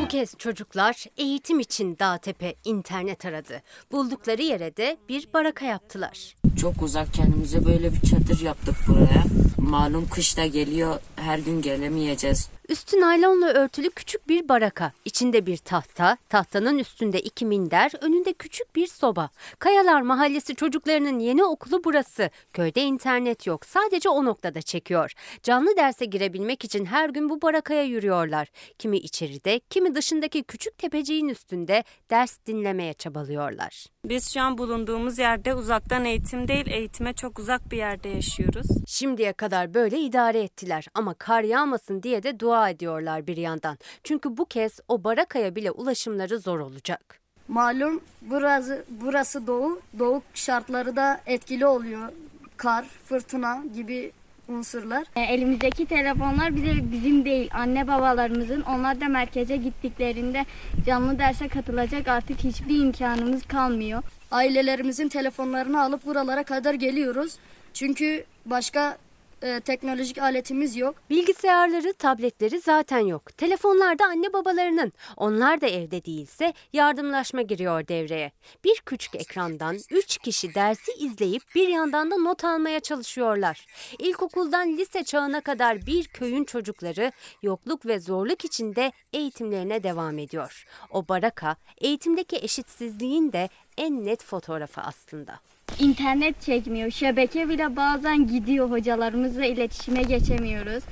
Bu 0.02 0.08
kez 0.08 0.36
çocuklar 0.38 1.04
eğitim 1.16 1.60
için 1.60 1.98
Dağtepe 1.98 2.54
internet 2.64 3.24
aradı. 3.24 3.62
Buldukları 3.92 4.42
yere 4.42 4.76
de 4.76 4.96
bir 5.08 5.28
baraka 5.34 5.64
yaptılar. 5.66 6.34
Çok 6.60 6.82
uzak 6.82 7.14
kendimize 7.14 7.64
böyle 7.64 7.92
bir 7.92 8.00
çadır 8.00 8.40
yaptık 8.40 8.74
buraya. 8.88 9.24
Malum 9.58 10.08
kış 10.08 10.36
da 10.36 10.46
geliyor 10.46 11.00
her 11.16 11.38
gün 11.38 11.62
gelemeyeceğiz. 11.62 12.50
Üstü 12.68 13.00
naylonla 13.00 13.46
örtülü 13.46 13.90
küçük 13.90 14.28
bir 14.28 14.48
baraka. 14.48 14.92
İçinde 15.04 15.46
bir 15.46 15.56
tahta, 15.56 16.16
tahtanın 16.28 16.78
üstünde 16.78 17.20
iki 17.20 17.46
minder, 17.46 17.92
önünde 18.00 18.32
küçük 18.32 18.76
bir 18.76 18.86
soba. 18.86 19.30
Kayalar 19.58 20.00
Mahallesi 20.00 20.54
çocuklarının 20.54 21.18
yeni 21.18 21.44
okulu 21.44 21.84
burası. 21.84 22.30
Köyde 22.52 22.82
internet 22.82 23.46
yok. 23.46 23.66
Sadece 23.66 24.08
o 24.08 24.24
noktada 24.24 24.62
çekiyor. 24.62 25.12
Canlı 25.42 25.76
derse 25.76 26.04
girebilmek 26.04 26.64
için 26.64 26.84
her 26.84 27.08
gün 27.08 27.28
bu 27.28 27.42
barakaya 27.42 27.82
yürüyorlar. 27.82 28.48
Kimi 28.78 28.96
içeride, 28.96 29.60
kimi 29.70 29.94
dışındaki 29.94 30.42
küçük 30.42 30.78
tepeciğin 30.78 31.28
üstünde 31.28 31.84
ders 32.10 32.38
dinlemeye 32.46 32.94
çabalıyorlar. 32.94 33.86
Biz 34.08 34.34
şu 34.34 34.40
an 34.40 34.58
bulunduğumuz 34.58 35.18
yerde 35.18 35.54
uzaktan 35.54 36.04
eğitim 36.04 36.48
değil, 36.48 36.66
eğitime 36.66 37.12
çok 37.12 37.38
uzak 37.38 37.70
bir 37.70 37.76
yerde 37.76 38.08
yaşıyoruz. 38.08 38.66
Şimdiye 38.86 39.32
kadar 39.32 39.74
böyle 39.74 39.98
idare 40.00 40.42
ettiler 40.42 40.86
ama 40.94 41.14
kar 41.14 41.42
yağmasın 41.42 42.02
diye 42.02 42.22
de 42.22 42.40
dua 42.40 42.70
ediyorlar 42.70 43.26
bir 43.26 43.36
yandan. 43.36 43.78
Çünkü 44.04 44.36
bu 44.36 44.44
kez 44.44 44.80
o 44.88 45.04
barakaya 45.04 45.54
bile 45.54 45.70
ulaşımları 45.70 46.38
zor 46.38 46.58
olacak. 46.58 47.20
Malum 47.48 48.00
burası 48.20 48.84
burası 48.88 49.46
doğu, 49.46 49.80
doğu 49.98 50.22
şartları 50.34 50.96
da 50.96 51.20
etkili 51.26 51.66
oluyor. 51.66 52.08
Kar, 52.56 52.84
fırtına 53.04 53.64
gibi 53.74 54.12
unsurlar. 54.48 55.04
E, 55.16 55.20
Elimizdeki 55.20 55.86
telefonlar 55.86 56.56
bize 56.56 56.72
bizim 56.92 57.24
değil 57.24 57.50
anne 57.54 57.88
babalarımızın 57.88 58.60
onlar 58.60 59.00
da 59.00 59.08
merkeze 59.08 59.56
gittiklerinde 59.56 60.44
canlı 60.86 61.18
derse 61.18 61.48
katılacak 61.48 62.08
artık 62.08 62.38
hiçbir 62.44 62.80
imkanımız 62.80 63.46
kalmıyor. 63.46 64.02
Ailelerimizin 64.30 65.08
telefonlarını 65.08 65.82
alıp 65.82 66.06
buralara 66.06 66.42
kadar 66.44 66.74
geliyoruz. 66.74 67.36
Çünkü 67.74 68.24
başka 68.46 68.96
e, 69.42 69.60
teknolojik 69.60 70.18
aletimiz 70.18 70.76
yok. 70.76 70.96
Bilgisayarları, 71.10 71.92
tabletleri 71.92 72.60
zaten 72.60 72.98
yok. 72.98 73.38
Telefonlar 73.38 73.98
da 73.98 74.04
anne 74.04 74.32
babalarının. 74.32 74.92
Onlar 75.16 75.60
da 75.60 75.66
evde 75.66 76.04
değilse 76.04 76.52
yardımlaşma 76.72 77.42
giriyor 77.42 77.88
devreye. 77.88 78.32
Bir 78.64 78.82
küçük 78.86 79.14
ekrandan 79.14 79.78
üç 79.90 80.18
kişi 80.18 80.54
dersi 80.54 80.92
izleyip 80.92 81.42
bir 81.54 81.68
yandan 81.68 82.10
da 82.10 82.16
not 82.16 82.44
almaya 82.44 82.80
çalışıyorlar. 82.80 83.66
İlkokuldan 83.98 84.76
lise 84.76 85.04
çağına 85.04 85.40
kadar 85.40 85.86
bir 85.86 86.04
köyün 86.04 86.44
çocukları 86.44 87.12
yokluk 87.42 87.86
ve 87.86 88.00
zorluk 88.00 88.44
içinde 88.44 88.92
eğitimlerine 89.12 89.82
devam 89.82 90.18
ediyor. 90.18 90.66
O 90.90 91.08
baraka 91.08 91.56
eğitimdeki 91.78 92.36
eşitsizliğin 92.36 93.32
de 93.32 93.48
en 93.78 94.04
net 94.04 94.24
fotoğrafı 94.24 94.80
aslında. 94.80 95.40
İnternet 95.80 96.42
çekmiyor. 96.42 96.90
Şebeke 96.90 97.48
bile 97.48 97.76
bazen 97.76 98.26
gidiyor. 98.26 98.70
Hocalarımızla 98.70 99.44
iletişime 99.44 100.02
geçemiyoruz. 100.02 100.84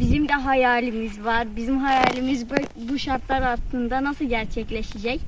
Bizim 0.00 0.28
de 0.28 0.32
hayalimiz 0.32 1.24
var. 1.24 1.56
Bizim 1.56 1.78
hayalimiz 1.78 2.46
bu- 2.50 2.98
şartlar 2.98 3.42
altında 3.42 4.04
nasıl 4.04 4.24
gerçekleşecek? 4.24 5.20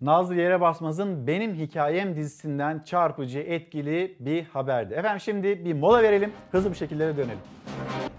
Nazlı 0.00 0.34
Yere 0.34 0.60
Basmaz'ın 0.60 1.26
Benim 1.26 1.54
Hikayem 1.54 2.16
dizisinden 2.16 2.78
çarpıcı, 2.78 3.38
etkili 3.38 4.16
bir 4.20 4.44
haberdi. 4.44 4.94
Efendim 4.94 5.20
şimdi 5.20 5.64
bir 5.64 5.74
mola 5.74 6.02
verelim, 6.02 6.32
hızlı 6.52 6.70
bir 6.70 6.76
şekilde 6.76 7.16
dönelim. 7.16 7.38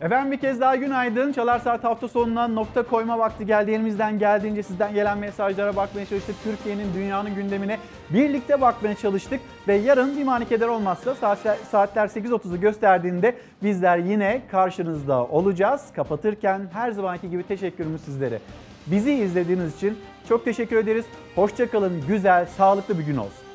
Efendim 0.01 0.31
bir 0.31 0.37
kez 0.37 0.61
daha 0.61 0.75
günaydın. 0.75 1.31
Çalar 1.31 1.59
Saat 1.59 1.83
hafta 1.83 2.07
sonuna 2.07 2.47
nokta 2.47 2.83
koyma 2.83 3.19
vakti 3.19 3.45
geldi. 3.45 3.71
Elimizden 3.71 4.19
geldiğince 4.19 4.63
sizden 4.63 4.93
gelen 4.93 5.17
mesajlara 5.17 5.75
bakmaya 5.75 6.05
çalıştık. 6.05 6.35
Türkiye'nin, 6.43 6.93
dünyanın 6.93 7.35
gündemine 7.35 7.77
birlikte 8.09 8.61
bakmaya 8.61 8.95
çalıştık. 8.95 9.39
Ve 9.67 9.75
yarın 9.75 10.17
bir 10.17 10.23
manikeder 10.23 10.67
olmazsa 10.67 11.15
saat- 11.15 11.57
saatler 11.71 12.07
8.30'u 12.07 12.59
gösterdiğinde 12.61 13.35
bizler 13.63 13.97
yine 13.97 14.41
karşınızda 14.51 15.25
olacağız. 15.25 15.85
Kapatırken 15.95 16.61
her 16.73 16.91
zamanki 16.91 17.29
gibi 17.29 17.43
teşekkürümüz 17.43 18.01
sizlere. 18.01 18.39
Bizi 18.87 19.13
izlediğiniz 19.13 19.75
için 19.75 19.97
çok 20.29 20.45
teşekkür 20.45 20.77
ederiz. 20.77 21.05
Hoşçakalın, 21.35 22.03
güzel, 22.07 22.45
sağlıklı 22.45 22.99
bir 22.99 23.03
gün 23.03 23.17
olsun. 23.17 23.48